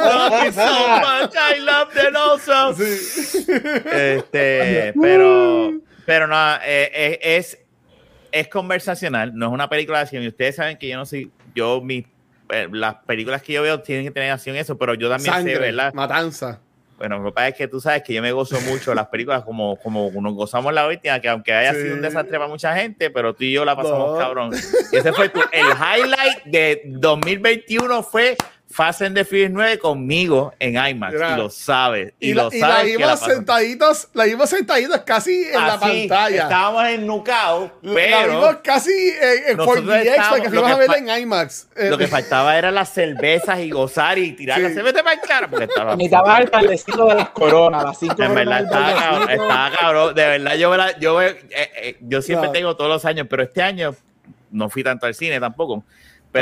is 0.48 0.54
so 0.54 0.88
much. 0.98 1.34
I 1.36 1.60
love 1.60 1.92
them 1.94 2.16
also. 2.16 2.74
Sí. 2.74 3.44
Este, 3.92 4.92
pero, 5.00 5.75
pero 6.06 6.26
no, 6.26 6.54
eh, 6.64 6.90
eh, 6.94 7.18
es, 7.22 7.58
es 8.32 8.48
conversacional, 8.48 9.36
no 9.36 9.46
es 9.46 9.52
una 9.52 9.68
película 9.68 9.98
de 9.98 10.02
acción. 10.04 10.22
Y 10.22 10.28
ustedes 10.28 10.56
saben 10.56 10.78
que 10.78 10.88
yo 10.88 10.96
no 10.96 11.04
soy, 11.04 11.30
yo, 11.54 11.80
mi, 11.82 12.06
eh, 12.50 12.68
las 12.72 12.94
películas 13.06 13.42
que 13.42 13.52
yo 13.52 13.62
veo 13.62 13.80
tienen 13.80 14.04
que 14.06 14.10
tener 14.12 14.30
acción, 14.30 14.56
eso, 14.56 14.78
pero 14.78 14.94
yo 14.94 15.08
también 15.10 15.34
sé, 15.34 15.40
Sangre, 15.40 15.58
¿verdad? 15.58 15.92
matanza. 15.92 16.60
Bueno, 16.98 17.18
lo 17.18 17.26
que 17.26 17.32
pasa 17.34 17.48
es 17.48 17.54
que 17.56 17.68
tú 17.68 17.78
sabes 17.78 18.02
que 18.02 18.14
yo 18.14 18.22
me 18.22 18.32
gozo 18.32 18.58
mucho 18.62 18.94
las 18.94 19.08
películas 19.08 19.44
como, 19.44 19.76
como 19.76 20.10
nos 20.22 20.32
gozamos 20.32 20.72
la 20.72 20.86
última, 20.86 21.20
que 21.20 21.28
aunque 21.28 21.52
haya 21.52 21.74
Sí. 21.74 21.82
sido 21.82 21.94
un 21.96 22.00
desastre 22.00 22.38
para 22.38 22.48
mucha 22.48 22.74
gente, 22.74 23.10
pero 23.10 23.34
tú 23.34 23.44
y 23.44 23.52
yo 23.52 23.66
la 23.66 23.76
pasamos 23.76 24.12
No. 24.12 24.18
cabrón. 24.18 24.52
Y 24.92 24.96
ese 24.96 25.12
fue 25.12 25.28
tu, 25.28 25.40
el 25.52 25.66
highlight 25.66 26.44
de 26.46 26.80
2021 26.86 28.02
fue 28.02 28.34
Fast 28.76 29.00
and 29.00 29.16
the 29.16 29.24
Furious 29.24 29.50
9 29.52 29.78
conmigo 29.78 30.52
en 30.58 30.74
IMAX, 30.76 31.14
y 31.14 31.36
lo 31.38 31.48
sabes, 31.48 32.12
y, 32.20 32.30
Y, 32.30 32.34
lo 32.34 32.50
la, 32.50 32.56
y 32.56 32.60
la 32.60 32.68
sabes 32.68 32.98
la 33.00 33.06
pasamos. 33.06 33.34
sentaditos, 33.34 34.08
la 34.12 34.24
vimos 34.24 34.50
sentaditos 34.50 34.98
casi 35.06 35.44
en 35.44 35.66
la 35.66 35.80
pantalla. 35.80 36.42
Estábamos 36.42 36.84
en 36.88 37.06
Nucao, 37.06 37.72
la 37.80 37.94
pero 37.94 38.28
vimos 38.28 38.56
casi 38.62 38.90
en, 38.92 39.50
en 39.52 39.56
nosotros 39.56 39.84
4DX 39.86 40.04
estábamos- 40.04 40.28
porque 40.28 40.44
lo 40.44 40.50
fuimos 40.50 40.66
que 40.66 40.72
a 40.72 40.76
verla 40.76 40.96
en 41.16 41.22
IMAX. 41.22 41.68
Eh, 41.74 41.88
lo 41.88 41.96
que 41.96 42.06
faltaba 42.06 42.58
era 42.58 42.70
las 42.70 42.92
cervezas 42.92 43.58
y 43.60 43.70
gozar 43.70 44.18
y 44.18 44.32
tirar 44.32 44.60
la 44.60 44.68
Sí. 44.68 44.74
cerveza 44.74 45.02
para 45.02 45.14
el 45.14 45.20
cara 45.26 45.48
porque 45.48 45.64
estaba 45.64 45.96
Necesitaba 45.96 46.36
el 46.38 46.50
tardecito 46.50 47.06
de 47.06 47.14
las 47.14 47.30
coronas, 47.30 47.82
las 47.82 47.98
cinco 47.98 48.22
En 48.22 48.34
verdad, 48.34 48.60
estaba 48.64 48.92
cabrón, 48.94 49.20
bailecito. 49.26 49.42
estaba 49.42 49.70
cabrón. 49.70 50.14
De 50.14 50.26
verdad, 50.26 50.54
yo, 50.56 50.76
yo, 51.00 51.22
eh, 51.22 51.38
eh, 51.50 51.96
yo 52.02 52.20
siempre 52.20 52.50
tengo 52.50 52.76
todos 52.76 52.90
los 52.90 53.04
años, 53.06 53.26
pero 53.30 53.42
este 53.42 53.62
año 53.62 53.94
no 54.50 54.68
fui 54.68 54.84
tanto 54.84 55.06
al 55.06 55.14
cine 55.14 55.40
tampoco. 55.40 55.82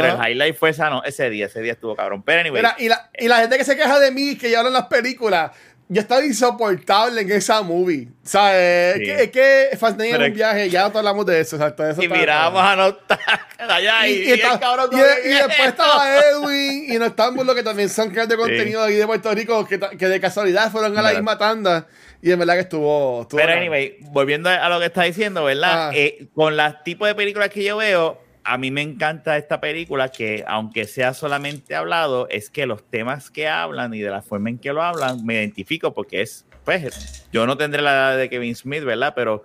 Pero 0.00 0.12
Ajá. 0.14 0.24
el 0.26 0.32
highlight 0.32 0.56
fue 0.56 0.70
esa, 0.70 0.90
no, 0.90 1.02
ese 1.04 1.30
día, 1.30 1.46
ese 1.46 1.60
día 1.62 1.72
estuvo 1.72 1.94
cabrón. 1.96 2.22
Pero 2.22 2.40
anyway, 2.40 2.60
Mira, 2.62 2.74
y, 2.78 2.88
la, 2.88 3.10
y 3.18 3.28
la 3.28 3.38
gente 3.38 3.56
que 3.58 3.64
se 3.64 3.76
queja 3.76 3.98
de 4.00 4.10
mí, 4.10 4.36
que 4.36 4.50
ya 4.50 4.58
hablan 4.58 4.72
las 4.74 4.86
películas, 4.86 5.50
yo 5.88 6.00
estaba 6.00 6.24
insoportable 6.24 7.20
en 7.20 7.30
esa 7.30 7.60
movie. 7.62 8.08
¿Sabes? 8.22 8.96
Sí. 8.96 9.02
Es 9.10 9.16
que, 9.18 9.22
es 9.24 9.30
que 9.70 9.76
Fastney 9.76 10.08
en 10.10 10.16
Pero 10.16 10.26
un 10.28 10.34
viaje, 10.34 10.70
ya 10.70 10.88
no 10.88 10.98
hablamos 10.98 11.26
de 11.26 11.40
eso. 11.40 11.56
exacto, 11.56 11.86
eso 11.86 12.02
y 12.02 12.08
mirábamos 12.08 12.62
a 12.62 12.74
notar 12.74 13.18
allá 13.58 14.08
y, 14.08 14.12
Y, 14.14 14.28
y 14.28 14.32
estaba- 14.32 14.58
cabrón 14.60 14.88
y- 14.92 15.28
y 15.28 15.32
después 15.34 15.68
estaba 15.68 16.18
Edwin 16.30 16.86
y 16.92 16.98
no 16.98 17.04
estamos 17.06 17.44
lo 17.44 17.54
que 17.54 17.62
también 17.62 17.90
son 17.90 18.08
creadores 18.10 18.30
de 18.30 18.36
contenido 18.36 18.82
aquí 18.82 18.94
de 18.94 19.06
Puerto 19.06 19.34
Rico 19.34 19.66
que, 19.66 19.78
que 19.78 20.08
de 20.08 20.20
casualidad 20.20 20.72
fueron 20.72 20.96
a 20.96 21.02
la 21.02 21.12
misma 21.12 21.36
tanda 21.36 21.86
y 22.22 22.32
en 22.32 22.38
verdad 22.38 22.54
que 22.54 22.60
estuvo, 22.60 23.22
estuvo 23.22 23.38
Pero 23.38 23.52
anyway, 23.52 23.98
volviendo 24.00 24.48
a 24.48 24.66
lo 24.70 24.80
que 24.80 24.86
está 24.86 25.02
diciendo, 25.02 25.44
¿verdad? 25.44 25.88
Ah. 25.88 25.92
Eh, 25.94 26.28
con 26.34 26.56
los 26.56 26.82
tipos 26.82 27.06
de 27.06 27.14
películas 27.14 27.50
que 27.50 27.62
yo 27.62 27.76
veo, 27.76 28.18
a 28.44 28.58
mí 28.58 28.70
me 28.70 28.82
encanta 28.82 29.38
esta 29.38 29.60
película 29.60 30.10
que, 30.10 30.44
aunque 30.46 30.86
sea 30.86 31.14
solamente 31.14 31.74
hablado, 31.74 32.28
es 32.28 32.50
que 32.50 32.66
los 32.66 32.82
temas 32.84 33.30
que 33.30 33.48
hablan 33.48 33.94
y 33.94 34.00
de 34.00 34.10
la 34.10 34.20
forma 34.20 34.50
en 34.50 34.58
que 34.58 34.72
lo 34.72 34.82
hablan, 34.82 35.24
me 35.24 35.34
identifico 35.34 35.94
porque 35.94 36.20
es, 36.20 36.44
pues, 36.64 37.26
yo 37.32 37.46
no 37.46 37.56
tendré 37.56 37.80
la 37.80 37.92
edad 37.92 38.18
de 38.18 38.28
Kevin 38.28 38.54
Smith, 38.54 38.84
¿verdad? 38.84 39.14
Pero, 39.16 39.44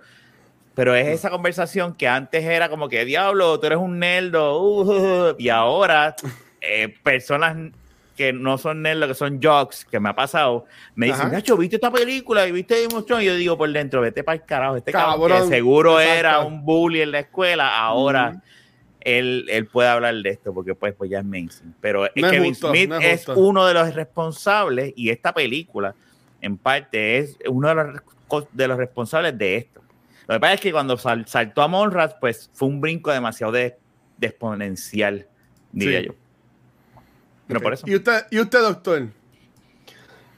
pero 0.74 0.94
es 0.94 1.08
esa 1.08 1.30
conversación 1.30 1.94
que 1.94 2.08
antes 2.08 2.44
era 2.44 2.68
como 2.68 2.90
que, 2.90 3.06
diablo, 3.06 3.58
tú 3.58 3.66
eres 3.66 3.78
un 3.78 3.98
nerdo, 3.98 4.60
uh, 4.62 5.34
y 5.38 5.48
ahora 5.48 6.14
eh, 6.60 6.94
personas 7.02 7.56
que 8.18 8.34
no 8.34 8.58
son 8.58 8.82
nerdos, 8.82 9.08
que 9.08 9.14
son 9.14 9.40
jocks, 9.42 9.86
que 9.86 9.98
me 9.98 10.10
ha 10.10 10.14
pasado, 10.14 10.66
me 10.94 11.06
dicen. 11.06 11.32
Nacho, 11.32 11.56
¿viste 11.56 11.76
esta 11.76 11.90
película? 11.90 12.46
¿Y 12.46 12.52
viste 12.52 12.82
Game 12.82 12.94
of 12.94 13.06
Thrones?" 13.06 13.24
Y 13.24 13.28
yo 13.28 13.34
digo 13.34 13.56
por 13.56 13.72
dentro, 13.72 14.02
vete 14.02 14.22
para 14.22 14.36
el 14.36 14.44
carajo, 14.44 14.76
este 14.76 14.92
cabrón, 14.92 15.30
Cabrón. 15.30 15.48
que 15.48 15.56
seguro 15.56 15.98
Exacto. 15.98 16.18
era 16.18 16.40
un 16.40 16.62
bully 16.62 17.00
en 17.00 17.12
la 17.12 17.20
escuela, 17.20 17.78
ahora. 17.78 18.42
Él, 19.00 19.46
él 19.50 19.66
puede 19.66 19.88
hablar 19.88 20.14
de 20.16 20.30
esto 20.30 20.52
porque 20.54 20.74
pues, 20.74 20.94
pues 20.94 21.10
ya 21.10 21.18
es 21.20 21.24
mainstream. 21.24 21.74
Pero 21.80 22.06
es 22.06 22.12
No 22.16 22.26
es 22.26 22.32
Kevin 22.32 22.50
justo, 22.50 22.68
Smith 22.70 22.88
no 22.88 22.98
es 22.98 23.28
uno 23.28 23.66
de 23.66 23.74
los 23.74 23.94
responsables 23.94 24.92
y 24.96 25.10
esta 25.10 25.32
película, 25.32 25.94
en 26.40 26.56
parte, 26.58 27.18
es 27.18 27.36
uno 27.48 27.68
de 27.68 27.74
los, 27.74 28.46
de 28.52 28.68
los 28.68 28.78
responsables 28.78 29.36
de 29.36 29.56
esto. 29.56 29.80
Lo 30.26 30.34
que 30.36 30.40
pasa 30.40 30.54
es 30.54 30.60
que 30.60 30.72
cuando 30.72 30.96
sal- 30.96 31.26
saltó 31.26 31.62
a 31.62 31.68
Monrad, 31.68 32.12
pues 32.20 32.50
fue 32.54 32.68
un 32.68 32.80
brinco 32.80 33.10
demasiado 33.10 33.52
de, 33.52 33.76
de 34.16 34.26
exponencial, 34.28 35.26
diría 35.72 36.00
Sí. 36.00 36.06
yo. 36.06 36.14
Pero 37.48 37.60
por 37.60 37.72
eso. 37.72 37.84
¿Y 37.88 37.96
usted, 37.96 38.26
¿Y 38.30 38.38
usted, 38.38 38.60
doctor? 38.60 39.08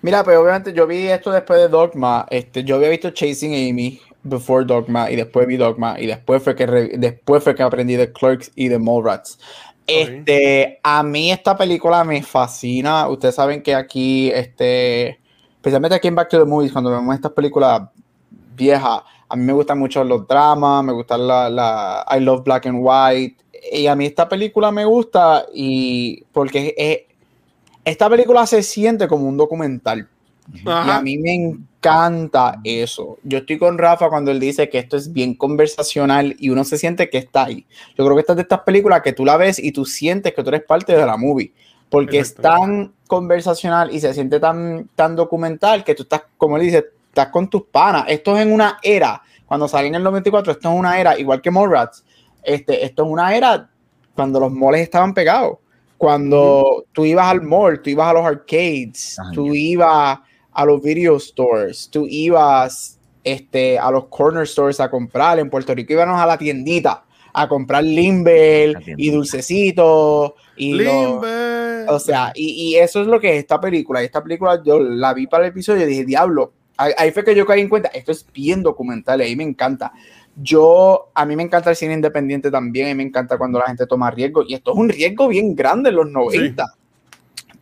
Mira, 0.01 0.25
pero 0.25 0.41
obviamente 0.41 0.73
yo 0.73 0.87
vi 0.87 1.07
esto 1.09 1.31
después 1.31 1.61
de 1.61 1.69
Dogma. 1.69 2.27
Este, 2.31 2.65
yo 2.65 2.77
había 2.77 2.89
visto 2.89 3.11
Chasing 3.11 3.53
Amy 3.71 4.01
before 4.25 4.65
Dogma 4.65 5.11
y 5.11 5.17
después 5.17 5.47
vi 5.47 5.57
Dogma 5.57 5.99
y 6.01 6.07
después 6.07 6.43
fue 6.43 6.55
que 6.55 6.67
re- 6.67 6.93
después 6.97 7.43
fue 7.43 7.55
que 7.55 7.63
aprendí 7.63 7.97
de 7.97 8.13
Clerks 8.13 8.53
y 8.55 8.69
de 8.69 8.79
Mallrats. 8.79 9.39
Este, 9.87 10.79
a 10.83 11.03
mí 11.03 11.33
esta 11.33 11.57
película 11.57 12.05
me 12.05 12.23
fascina. 12.23 13.09
Ustedes 13.09 13.35
saben 13.35 13.63
que 13.63 13.75
aquí, 13.75 14.31
este, 14.31 15.19
especialmente 15.57 15.97
aquí 15.97 16.09
en 16.09 16.15
Back 16.15 16.29
to 16.31 16.39
the 16.39 16.45
Movies, 16.45 16.73
cuando 16.73 16.91
vemos 16.91 17.15
estas 17.15 17.33
películas 17.33 17.83
viejas, 18.57 19.01
a 19.29 19.37
mí 19.37 19.45
me 19.45 19.53
gustan 19.53 19.79
mucho 19.79 20.05
los 20.05 20.27
dramas, 20.29 20.85
me 20.85 20.93
gustan 20.93 21.27
la, 21.27 21.51
la 21.51 22.07
I 22.17 22.21
Love 22.21 22.45
Black 22.45 22.67
and 22.67 22.79
White. 22.81 23.37
Y 23.73 23.87
a 23.87 23.95
mí 23.97 24.07
esta 24.07 24.29
película 24.29 24.71
me 24.71 24.85
gusta 24.85 25.47
y 25.53 26.23
porque 26.33 26.75
es- 26.77 27.01
esta 27.85 28.09
película 28.09 28.47
se 28.47 28.63
siente 28.63 29.09
como 29.09 29.27
un 29.27 29.37
documental. 29.37 30.09
Y 30.53 30.63
a 30.67 31.01
mí 31.01 31.19
me 31.19 31.35
encanta 31.35 32.61
eso. 32.65 33.19
Yo 33.23 33.39
estoy 33.39 33.59
con 33.59 33.79
Rafa 33.79 34.09
cuando 34.09 34.31
él 34.31 34.41
dice 34.41 34.69
que 34.69 34.79
esto 34.79 34.97
es 34.97 35.13
bien 35.13 35.35
conversacional 35.35 36.37
y 36.39 36.51
uno 36.51 36.65
se 36.65 36.79
siente 36.79 37.11
que 37.11 37.19
está 37.19 37.45
ahí. 37.45 37.67
Yo 37.97 38.05
creo 38.05 38.15
que 38.15 38.21
esta 38.21 38.33
es 38.33 38.37
de 38.37 38.43
estas 38.43 38.61
películas 38.61 39.03
que 39.03 39.13
tú 39.13 39.25
la 39.25 39.37
ves 39.37 39.59
y 39.59 39.73
tú 39.73 39.85
sientes 39.85 40.35
que 40.35 40.43
tú 40.43 40.49
eres 40.49 40.65
parte 40.65 40.97
de 40.97 41.07
la 41.07 41.17
movie. 41.17 41.53
Porque 41.91 42.21
es 42.21 42.35
tan 42.35 42.93
conversacional 43.07 43.95
y 43.95 44.01
se 44.01 44.15
siente 44.15 44.41
tan, 44.41 44.89
tan 44.95 45.15
documental 45.15 45.85
que 45.85 45.95
tú 45.95 46.05
estás, 46.05 46.23
como 46.39 46.57
él 46.57 46.63
dice, 46.63 46.87
estás 47.09 47.29
con 47.29 47.49
tus 47.49 47.65
panas. 47.65 48.05
Esto 48.09 48.35
es 48.37 48.47
en 48.47 48.53
una 48.53 48.79
era, 48.83 49.23
cuando 49.47 49.69
salió 49.69 49.89
en 49.89 49.97
el 49.97 50.03
94, 50.03 50.53
esto 50.53 50.73
es 50.73 50.79
una 50.79 50.99
era, 50.99 51.19
igual 51.19 51.43
que 51.43 51.51
Mallrats, 51.51 52.05
este, 52.43 52.87
esto 52.87 53.05
es 53.05 53.11
una 53.11 53.37
era 53.37 53.69
cuando 54.15 54.41
los 54.41 54.51
malls 54.51 54.81
estaban 54.81 55.13
pegados. 55.13 55.59
Cuando 55.99 56.87
tú 56.93 57.05
ibas 57.05 57.27
al 57.27 57.43
mall, 57.43 57.81
tú 57.83 57.91
ibas 57.91 58.09
a 58.09 58.13
los 58.15 58.25
arcades, 58.25 59.17
tú 59.35 59.55
ibas 59.55 60.19
a 60.53 60.65
los 60.65 60.83
video 60.83 61.19
stores, 61.19 61.89
tú 61.91 62.07
ibas 62.09 62.99
este, 63.25 63.79
a 63.79 63.91
los 63.91 64.07
corner 64.07 64.47
stores 64.47 64.81
a 64.81 64.91
comprar. 64.91 65.39
En 65.39 65.51
Puerto 65.51 65.75
Rico 65.75 65.93
íbamos 65.93 66.21
a 66.21 66.27
la 66.27 66.39
tiendita 66.39 67.05
a 67.35 67.49
comprar 67.49 67.83
Limber 67.83 68.73
La 68.73 68.81
tiendita. 68.81 69.09
y 69.09 69.11
dulcecitos. 69.11 70.33
Y 70.57 70.75
Limber. 70.75 71.87
o 71.89 71.99
sea, 71.99 72.33
y, 72.35 72.51
y 72.51 72.77
eso 72.77 73.01
es 73.01 73.07
lo 73.07 73.19
que 73.21 73.31
es 73.33 73.39
esta 73.39 73.61
película. 73.61 74.03
Y 74.03 74.07
esta 74.07 74.23
película 74.23 74.63
yo 74.65 74.79
la 74.79 75.15
vi 75.15 75.27
para 75.27 75.45
el 75.45 75.51
episodio 75.51 75.85
y 75.85 75.87
dije, 75.87 76.05
diablo, 76.05 76.53
ahí, 76.77 77.11
fue 77.13 77.25
que 77.25 77.35
yo 77.35 77.47
caí 77.47 77.61
en 77.61 77.69
cuenta, 77.69 77.89
esto 77.89 78.13
es 78.13 78.27
bien 78.33 78.63
documental 78.63 79.21
y 79.21 79.25
ahí 79.25 79.37
me 79.37 79.45
encanta. 79.45 79.93
Yo, 80.37 81.11
a 81.15 81.27
mí 81.27 81.37
me 81.37 81.43
encanta 81.43 81.71
el 81.71 81.77
cine 81.77 81.93
independiente 81.95 82.51
también, 82.51 82.89
y 82.89 82.95
me 82.95 83.03
encanta 83.03 83.37
cuando 83.37 83.59
la 83.59 83.67
gente 83.67 83.87
toma 83.87 84.11
riesgo, 84.11 84.43
y 84.47 84.55
esto 84.55 84.73
es 84.73 84.79
un 84.79 84.89
riesgo 84.89 85.29
bien 85.29 85.55
grande 85.55 85.91
en 85.91 85.97
los 85.97 86.11
90. 86.11 86.65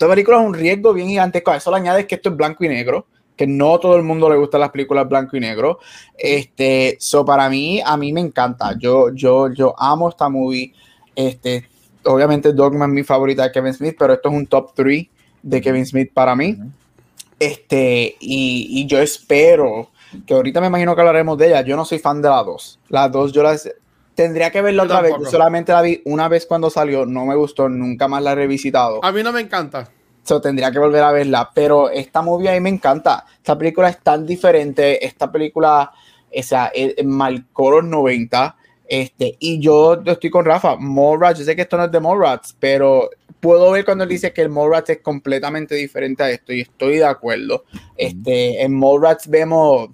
Esta 0.01 0.09
película 0.09 0.41
es 0.41 0.47
un 0.47 0.55
riesgo 0.55 0.95
bien 0.95 1.09
gigantesco, 1.09 1.51
a 1.51 1.57
eso 1.59 1.71
le 1.71 1.77
añades 1.77 2.07
que 2.07 2.15
esto 2.15 2.31
es 2.31 2.37
blanco 2.37 2.65
y 2.65 2.69
negro, 2.69 3.05
que 3.37 3.47
no 3.47 3.79
todo 3.79 3.97
el 3.97 4.03
mundo 4.03 4.31
le 4.31 4.37
gustan 4.39 4.63
las 4.63 4.71
películas 4.71 5.07
blanco 5.07 5.37
y 5.37 5.41
negro. 5.41 5.79
Este, 6.17 6.97
so 6.99 7.23
para 7.23 7.51
mí, 7.51 7.83
a 7.85 7.99
mí 7.99 8.11
me 8.11 8.23
encanta. 8.23 8.75
Yo, 8.79 9.13
yo, 9.13 9.53
yo 9.53 9.75
amo 9.79 10.09
esta 10.09 10.31
movie. 10.31 10.73
Este, 11.15 11.69
obviamente 12.07 12.55
Dogma 12.55 12.87
es 12.87 12.93
mi 12.93 13.03
favorita 13.03 13.43
de 13.43 13.53
Kevin 13.53 13.75
Smith, 13.75 13.97
pero 13.99 14.15
esto 14.15 14.31
es 14.31 14.35
un 14.37 14.47
top 14.47 14.73
3 14.75 15.07
de 15.43 15.61
Kevin 15.61 15.85
Smith 15.85 16.11
para 16.15 16.35
mí. 16.35 16.57
Este, 17.39 18.17
y, 18.21 18.81
y 18.81 18.87
yo 18.87 19.01
espero 19.01 19.91
que 20.27 20.33
ahorita 20.33 20.63
me 20.63 20.69
imagino 20.69 20.95
que 20.95 21.03
hablaremos 21.03 21.37
de 21.37 21.49
ella. 21.49 21.61
Yo 21.61 21.77
no 21.77 21.85
soy 21.85 21.99
fan 21.99 22.23
de 22.23 22.31
la 22.31 22.43
2. 22.43 22.79
La 22.89 23.07
2 23.11 23.33
yo 23.33 23.43
las 23.43 23.71
tendría 24.21 24.51
que 24.51 24.61
verla 24.61 24.83
Yo 24.83 24.87
otra 24.91 25.01
vez. 25.01 25.15
Yo 25.19 25.31
solamente 25.31 25.73
la 25.73 25.81
vi 25.81 26.03
una 26.05 26.29
vez 26.29 26.45
cuando 26.45 26.69
salió, 26.69 27.07
no 27.07 27.25
me 27.25 27.35
gustó, 27.35 27.71
nunca 27.71 28.07
más 28.07 28.23
la 28.23 28.33
he 28.33 28.35
revisitado. 28.35 29.03
A 29.03 29.13
mí 29.13 29.23
no 29.23 29.33
me 29.33 29.41
encanta. 29.41 29.89
So, 30.25 30.43
tendría 30.43 30.71
que 30.71 30.79
volver 30.79 31.03
a 31.03 31.11
verla, 31.11 31.51
pero 31.55 31.89
esta 31.89 32.21
movie 32.21 32.51
a 32.51 32.53
mí 32.53 32.61
me 32.61 32.69
encanta. 32.69 33.25
Esta 33.39 33.57
película 33.57 33.89
es 33.89 33.99
tan 34.01 34.27
diferente. 34.27 35.07
Esta 35.07 35.33
película, 35.33 35.91
o 36.37 36.43
sea, 36.43 36.71
eh, 36.75 36.97
eh, 36.99 37.03
marcó 37.03 37.71
los 37.71 37.85
90. 37.85 38.57
Este, 38.87 39.37
y 39.39 39.59
yo 39.59 40.03
estoy 40.05 40.29
con 40.29 40.45
Rafa. 40.45 40.77
Mallrats, 40.77 41.39
yo 41.39 41.47
sé 41.47 41.57
que 41.57 41.63
esto 41.63 41.79
no 41.79 41.85
es 41.85 41.91
de 41.91 42.01
Mallrats, 42.01 42.55
pero 42.61 43.09
puedo 43.41 43.71
ver 43.71 43.87
cuando 43.87 44.05
él 44.05 44.11
dice 44.11 44.35
que 44.35 44.43
el 44.43 44.51
Mallrats 44.51 44.91
es 44.91 44.99
completamente 44.99 45.77
diferente 45.77 46.23
a 46.23 46.31
esto 46.31 46.53
y 46.53 46.61
estoy 46.61 46.97
de 46.97 47.07
acuerdo. 47.07 47.65
Este, 47.97 48.63
en 48.63 48.79
Mallrats 48.79 49.27
vemos, 49.29 49.89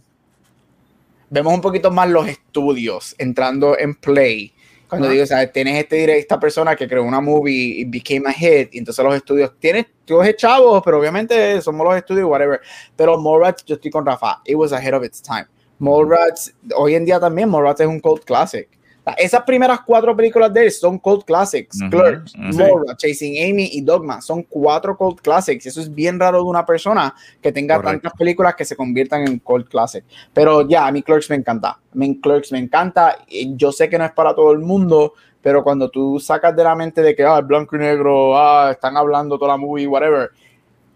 vemos 1.30 1.54
un 1.54 1.60
poquito 1.60 1.90
más 1.90 2.08
los 2.08 2.28
estudios 2.28 3.14
entrando 3.18 3.78
en 3.78 3.94
play. 3.94 4.52
Cuando 4.88 5.06
Ajá. 5.06 5.12
digo, 5.12 5.24
o 5.24 5.26
sea, 5.26 5.50
tienes 5.50 5.78
este, 5.78 6.18
esta 6.18 6.38
persona 6.38 6.76
que 6.76 6.86
creó 6.86 7.02
una 7.02 7.20
movie 7.20 7.80
y 7.80 7.84
became 7.84 8.28
a 8.28 8.32
hit, 8.32 8.72
y 8.72 8.78
entonces 8.78 9.04
los 9.04 9.16
estudios, 9.16 9.52
tienes, 9.58 9.86
tú 10.04 10.22
eres 10.22 10.36
chavos, 10.36 10.80
pero 10.84 11.00
obviamente 11.00 11.60
somos 11.60 11.84
los 11.84 11.96
estudios, 11.96 12.28
whatever. 12.28 12.60
Pero 12.94 13.20
Mallrats, 13.20 13.64
yo 13.64 13.74
estoy 13.74 13.90
con 13.90 14.06
Rafa, 14.06 14.40
it 14.44 14.54
was 14.54 14.72
ahead 14.72 14.94
of 14.94 15.02
its 15.02 15.20
time. 15.20 15.46
Mallrats, 15.80 16.54
hoy 16.76 16.94
en 16.94 17.04
día 17.04 17.18
también, 17.18 17.50
Mallrats 17.50 17.80
es 17.80 17.88
un 17.88 17.98
cult 17.98 18.24
classic. 18.24 18.68
Esas 19.16 19.42
primeras 19.42 19.80
cuatro 19.86 20.16
películas 20.16 20.52
de 20.52 20.64
él 20.64 20.72
son 20.72 20.98
cult 20.98 21.24
classics. 21.24 21.80
Ujú, 21.80 21.90
Clerks, 21.90 22.34
ujú. 22.34 22.58
Mallrats, 22.58 22.96
Chasing 22.96 23.50
Amy 23.50 23.70
y 23.72 23.80
Dogma 23.80 24.20
son 24.20 24.42
cuatro 24.42 24.96
cult 24.96 25.20
classics. 25.20 25.64
Y 25.64 25.68
eso 25.68 25.80
es 25.80 25.94
bien 25.94 26.18
raro 26.18 26.38
de 26.38 26.44
una 26.44 26.66
persona 26.66 27.14
que 27.40 27.52
tenga 27.52 27.76
Correcto. 27.76 28.00
tantas 28.00 28.18
películas 28.18 28.56
que 28.56 28.64
se 28.64 28.74
conviertan 28.74 29.28
en 29.28 29.38
cult 29.38 29.68
classic. 29.68 30.04
Pero 30.32 30.68
ya, 30.68 30.88
a 30.88 30.92
mí 30.92 31.02
Clerks 31.02 31.30
me 31.30 31.36
encanta. 31.36 31.70
A 31.70 31.80
mí 31.92 32.18
Clerks 32.20 32.50
me 32.50 32.58
encanta. 32.58 33.18
Y 33.28 33.54
Yo 33.56 33.70
sé 33.70 33.88
que 33.88 33.96
no 33.96 34.04
es 34.04 34.12
para 34.12 34.34
todo 34.34 34.50
el 34.50 34.58
mundo, 34.58 35.14
pero 35.40 35.62
cuando 35.62 35.88
tú 35.88 36.18
sacas 36.18 36.56
de 36.56 36.64
la 36.64 36.74
mente 36.74 37.00
de 37.00 37.14
que 37.14 37.22
ah, 37.22 37.38
es 37.38 37.46
blanco 37.46 37.76
y 37.76 37.78
negro, 37.78 38.36
ah, 38.36 38.72
están 38.72 38.96
hablando 38.96 39.38
toda 39.38 39.52
la 39.52 39.56
movie, 39.56 39.86
whatever, 39.86 40.30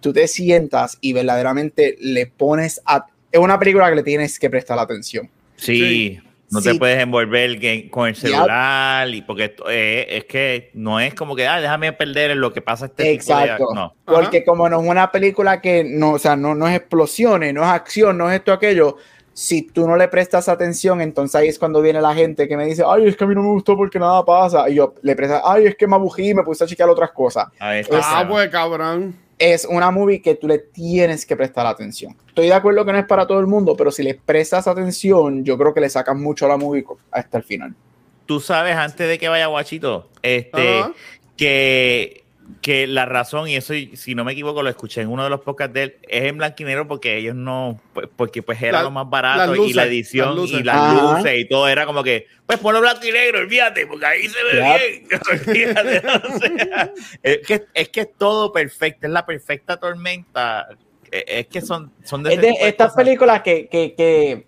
tú 0.00 0.12
te 0.12 0.26
sientas 0.26 0.98
y 1.00 1.12
verdaderamente 1.12 1.96
le 2.00 2.26
pones 2.26 2.82
a. 2.84 3.06
Es 3.30 3.38
una 3.38 3.56
película 3.56 3.88
que 3.88 3.94
le 3.94 4.02
tienes 4.02 4.36
que 4.36 4.50
prestar 4.50 4.76
atención. 4.80 5.30
Sí, 5.54 6.18
no 6.50 6.60
te 6.60 6.74
puedes 6.78 6.98
envolver 7.00 7.58
con 7.90 8.08
el 8.08 8.16
celular 8.16 9.08
y 9.08 9.22
porque 9.22 9.44
esto, 9.44 9.64
eh, 9.70 10.16
es 10.16 10.24
que 10.24 10.70
no 10.74 10.98
es 11.00 11.14
como 11.14 11.36
que 11.36 11.46
ah, 11.46 11.60
déjame 11.60 11.92
perder 11.92 12.32
en 12.32 12.40
lo 12.40 12.52
que 12.52 12.60
pasa 12.60 12.86
este 12.86 13.04
tipo 13.18 13.36
de- 13.36 13.42
Exacto. 13.44 13.66
no. 13.74 13.94
Porque 14.04 14.44
como 14.44 14.68
no 14.68 14.80
es 14.80 14.88
una 14.88 15.10
película 15.12 15.60
que 15.60 15.84
no, 15.84 16.12
o 16.12 16.18
sea, 16.18 16.36
no, 16.36 16.54
no 16.54 16.66
es 16.68 16.76
explosiones, 16.76 17.54
no 17.54 17.62
es 17.62 17.68
acción, 17.68 18.18
no 18.18 18.28
es 18.30 18.36
esto, 18.38 18.52
aquello. 18.52 18.96
Si 19.32 19.62
tú 19.62 19.86
no 19.86 19.96
le 19.96 20.08
prestas 20.08 20.48
atención, 20.48 21.00
entonces 21.00 21.34
ahí 21.36 21.48
es 21.48 21.58
cuando 21.58 21.80
viene 21.80 22.00
la 22.02 22.14
gente 22.14 22.48
que 22.48 22.56
me 22.56 22.66
dice, 22.66 22.82
ay, 22.86 23.06
es 23.06 23.16
que 23.16 23.24
a 23.24 23.26
mí 23.26 23.34
no 23.34 23.42
me 23.42 23.48
gustó 23.50 23.76
porque 23.76 23.98
nada 23.98 24.24
pasa. 24.24 24.68
Y 24.68 24.74
yo 24.74 24.94
le 25.02 25.14
presto, 25.16 25.40
ay, 25.44 25.66
es 25.66 25.76
que 25.76 25.86
me 25.86 25.94
abugí 25.94 26.30
y 26.30 26.34
me 26.34 26.42
puse 26.42 26.64
a 26.64 26.66
chequear 26.66 26.88
otras 26.90 27.12
cosas. 27.12 27.46
Ah, 27.60 28.26
pues 28.28 28.48
cabrón. 28.50 29.14
Es 29.40 29.64
una 29.64 29.90
movie 29.90 30.20
que 30.20 30.34
tú 30.36 30.46
le 30.46 30.58
tienes 30.58 31.26
que 31.26 31.34
prestar 31.34 31.66
atención. 31.66 32.14
Estoy 32.28 32.46
de 32.46 32.52
acuerdo 32.52 32.84
que 32.84 32.92
no 32.92 32.98
es 32.98 33.06
para 33.06 33.26
todo 33.26 33.40
el 33.40 33.46
mundo, 33.46 33.74
pero 33.74 33.90
si 33.90 34.02
le 34.02 34.14
prestas 34.14 34.68
atención, 34.68 35.42
yo 35.44 35.56
creo 35.56 35.72
que 35.74 35.80
le 35.80 35.88
sacas 35.88 36.14
mucho 36.14 36.44
a 36.44 36.50
la 36.50 36.56
movie 36.58 36.84
hasta 37.10 37.38
el 37.38 37.44
final. 37.44 37.74
tú 38.26 38.38
sabes 38.38 38.76
antes 38.76 39.08
de 39.08 39.18
que 39.18 39.28
vaya 39.28 39.46
Guachito, 39.46 40.08
este, 40.22 40.84
que, 41.36 42.19
que 42.62 42.86
la 42.86 43.06
razón, 43.06 43.48
y 43.48 43.56
eso, 43.56 43.72
si 43.94 44.14
no 44.14 44.24
me 44.24 44.32
equivoco, 44.32 44.62
lo 44.62 44.68
escuché 44.68 45.00
en 45.00 45.08
uno 45.08 45.24
de 45.24 45.30
los 45.30 45.40
podcasts 45.40 45.72
de 45.74 45.82
él, 45.84 45.96
es 46.08 46.24
en 46.24 46.38
blanco 46.38 46.56
y 46.58 46.64
negro 46.64 46.86
porque 46.88 47.16
ellos 47.16 47.34
no, 47.34 47.80
pues, 47.92 48.08
porque 48.16 48.42
pues 48.42 48.60
era 48.60 48.78
La- 48.78 48.82
lo 48.84 48.90
más 48.90 49.08
barato 49.08 49.54
y 49.64 49.72
la 49.72 49.84
edición 49.86 50.38
y 50.46 50.62
las 50.62 50.76
Ajá. 50.76 50.92
luces 50.92 51.38
y 51.38 51.48
todo 51.48 51.68
era 51.68 51.86
como 51.86 52.02
que, 52.02 52.26
pues 52.46 52.58
ponlo 52.58 52.80
blanco 52.80 53.06
y 53.06 53.12
negro, 53.12 53.38
olvídate, 53.40 53.86
porque 53.86 54.06
ahí 54.06 54.28
se 54.28 54.42
ve 54.44 54.62
bien. 54.62 55.20
Olvídate, 55.48 56.02
o 56.06 56.38
sea, 56.38 56.92
es, 57.22 57.38
que, 57.46 57.64
es 57.74 57.88
que 57.88 58.00
es 58.00 58.08
todo 58.18 58.52
perfecto, 58.52 59.06
es 59.06 59.12
la 59.12 59.24
perfecta 59.24 59.76
tormenta. 59.78 60.68
Es 61.10 61.24
es 61.26 61.46
que 61.48 61.60
son, 61.60 61.90
son 62.04 62.22
de 62.22 62.34
estas 62.60 62.92
cosas. 62.92 62.94
películas 62.94 63.42
que, 63.42 63.66
que, 63.68 63.94
que 63.96 64.46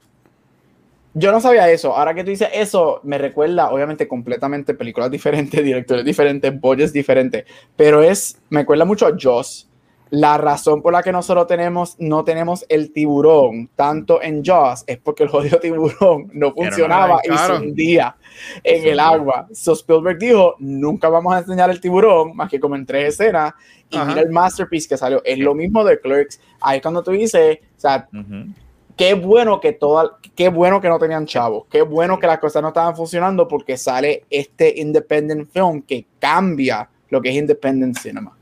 yo 1.14 1.32
no 1.32 1.40
sabía 1.40 1.70
eso. 1.70 1.96
Ahora 1.96 2.14
que 2.14 2.24
tú 2.24 2.30
dices 2.30 2.48
eso, 2.52 3.00
me 3.02 3.18
recuerda, 3.18 3.70
obviamente, 3.70 4.08
completamente 4.08 4.74
películas 4.74 5.10
diferentes, 5.10 5.62
directores 5.64 6.04
diferentes, 6.04 6.60
budgets 6.60 6.92
diferentes, 6.92 7.44
pero 7.76 8.02
es, 8.02 8.40
me 8.50 8.60
recuerda 8.60 8.84
mucho 8.84 9.06
a 9.06 9.12
Jaws. 9.18 9.68
La 10.10 10.36
razón 10.36 10.82
por 10.82 10.92
la 10.92 11.02
que 11.02 11.10
nosotros 11.10 11.46
tenemos, 11.46 11.96
no 11.98 12.22
tenemos 12.22 12.66
el 12.68 12.92
tiburón 12.92 13.70
tanto 13.74 14.20
en 14.22 14.44
Jaws 14.44 14.84
es 14.86 14.98
porque 14.98 15.22
el 15.22 15.30
jodido 15.30 15.58
tiburón 15.58 16.30
no 16.34 16.52
funcionaba 16.52 17.20
y 17.24 17.34
se 17.34 17.52
hundía 17.52 18.14
en 18.62 18.88
el 18.88 19.00
agua. 19.00 19.48
So 19.54 19.72
Spielberg 19.72 20.18
dijo, 20.18 20.56
nunca 20.58 21.08
vamos 21.08 21.32
a 21.32 21.38
enseñar 21.38 21.70
el 21.70 21.80
tiburón, 21.80 22.36
más 22.36 22.50
que 22.50 22.60
como 22.60 22.76
en 22.76 22.84
tres 22.84 23.14
escenas, 23.14 23.54
y 23.88 23.96
Ajá. 23.96 24.04
mira 24.04 24.20
el 24.20 24.28
masterpiece 24.28 24.86
que 24.86 24.98
salió. 24.98 25.22
Es 25.24 25.38
lo 25.38 25.54
mismo 25.54 25.82
de 25.82 25.98
Clerks. 25.98 26.38
Ahí 26.60 26.82
cuando 26.82 27.02
tú 27.02 27.12
dices, 27.12 27.60
o 27.74 27.80
sea, 27.80 28.06
Ujú. 28.12 28.52
Qué 28.96 29.14
bueno 29.14 29.60
que 29.60 29.72
toda, 29.72 30.18
qué 30.34 30.48
bueno 30.48 30.80
que 30.80 30.88
no 30.88 30.98
tenían 30.98 31.26
chavos, 31.26 31.64
qué 31.70 31.82
bueno 31.82 32.18
que 32.18 32.26
las 32.26 32.38
cosas 32.38 32.62
no 32.62 32.68
estaban 32.68 32.94
funcionando 32.96 33.48
porque 33.48 33.76
sale 33.76 34.24
este 34.30 34.74
independent 34.80 35.50
film 35.52 35.82
que 35.82 36.06
cambia 36.18 36.88
lo 37.10 37.20
que 37.20 37.30
es 37.30 37.36
independent 37.36 37.98
cinema. 37.98 38.36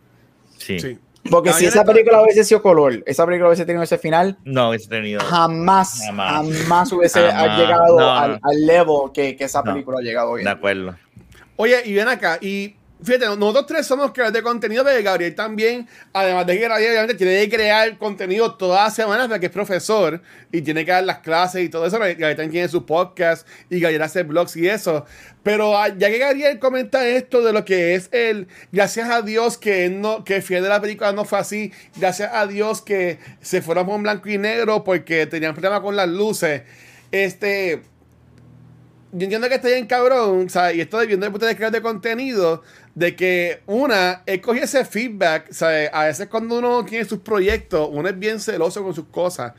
Sí. 0.58 0.78
Sí. 0.78 0.98
Porque 1.30 1.52
si 1.52 1.66
esa 1.66 1.84
película 1.84 2.22
hubiese 2.22 2.44
sido 2.44 2.62
color, 2.62 3.02
esa 3.04 3.26
película 3.26 3.48
hubiese 3.50 3.66
tenido 3.66 3.82
ese 3.82 3.98
final, 3.98 4.38
No 4.44 4.70
hubiese 4.70 4.88
tenido. 4.88 5.20
jamás, 5.20 6.00
Jamás. 6.06 6.32
jamás 6.32 6.92
hubiese 6.92 7.20
Jamás. 7.30 7.58
llegado 7.58 7.98
No, 8.00 8.10
al, 8.10 8.30
no. 8.32 8.38
al 8.42 8.66
level 8.66 8.96
que, 9.12 9.36
que 9.36 9.44
esa 9.44 9.62
No. 9.62 9.72
película 9.72 9.98
ha 9.98 10.02
llegado 10.02 10.30
hoy. 10.30 10.44
De 10.44 10.50
acuerdo. 10.50 10.96
Oye, 11.56 11.76
y 11.84 11.92
ven 11.92 12.08
acá, 12.08 12.38
y 12.40 12.74
fíjate, 13.02 13.26
nosotros 13.26 13.66
tres 13.66 13.86
somos 13.86 14.12
creadores 14.12 14.40
de 14.40 14.42
contenido, 14.42 14.84
pero 14.84 15.02
Gabriel 15.02 15.34
también, 15.34 15.88
además 16.12 16.46
de 16.46 16.58
que 16.58 16.68
Gabriel 16.68 16.90
obviamente 16.90 17.14
tiene 17.14 17.40
que 17.48 17.56
crear 17.56 17.98
contenido 17.98 18.54
todas 18.54 18.84
las 18.84 18.94
semanas 18.94 19.28
porque 19.28 19.46
es 19.46 19.52
profesor 19.52 20.22
y 20.52 20.62
tiene 20.62 20.84
que 20.84 20.92
dar 20.92 21.04
las 21.04 21.18
clases 21.18 21.64
y 21.64 21.68
todo 21.68 21.86
eso. 21.86 21.98
Gabriel 21.98 22.36
también 22.36 22.50
tiene 22.50 22.68
su 22.68 22.84
podcast 22.84 23.46
y 23.68 23.80
Gabriel 23.80 24.02
hace 24.02 24.22
blogs 24.22 24.56
y 24.56 24.68
eso. 24.68 25.04
Pero 25.42 25.76
ah, 25.76 25.88
ya 25.88 26.10
que 26.10 26.18
Gabriel 26.18 26.58
comenta 26.58 27.06
esto 27.06 27.42
de 27.42 27.52
lo 27.52 27.64
que 27.64 27.94
es 27.94 28.08
el, 28.12 28.48
gracias 28.72 29.08
a 29.10 29.22
Dios 29.22 29.56
que 29.56 29.88
no, 29.88 30.24
que 30.24 30.36
el 30.36 30.42
final 30.42 30.62
de 30.62 30.68
la 30.68 30.80
película 30.80 31.12
no 31.12 31.24
fue 31.24 31.38
así, 31.38 31.72
gracias 31.96 32.30
a 32.32 32.46
Dios 32.46 32.82
que 32.82 33.18
se 33.40 33.62
fueron 33.62 33.86
con 33.86 34.02
blanco 34.02 34.28
y 34.28 34.38
negro 34.38 34.84
porque 34.84 35.26
tenían 35.26 35.54
problemas 35.54 35.80
con 35.80 35.96
las 35.96 36.08
luces. 36.08 36.62
Este, 37.12 37.82
yo 39.12 39.24
entiendo 39.24 39.48
que 39.48 39.56
está 39.56 39.68
bien 39.68 39.86
cabrón, 39.86 40.48
¿sabes? 40.50 40.76
Y 40.76 40.80
estoy 40.80 41.06
viendo 41.06 41.28
ustedes 41.28 41.56
crear 41.56 41.72
de 41.72 41.82
contenido, 41.82 42.62
de 42.94 43.16
que 43.16 43.60
una, 43.66 44.22
él 44.26 44.40
coge 44.40 44.62
ese 44.64 44.84
feedback, 44.84 45.50
¿sabes? 45.52 45.90
A 45.92 46.04
veces 46.04 46.28
cuando 46.28 46.58
uno 46.58 46.84
tiene 46.84 47.04
sus 47.04 47.20
proyectos, 47.20 47.88
uno 47.90 48.08
es 48.08 48.18
bien 48.18 48.38
celoso 48.40 48.82
con 48.82 48.94
sus 48.94 49.06
cosas. 49.06 49.52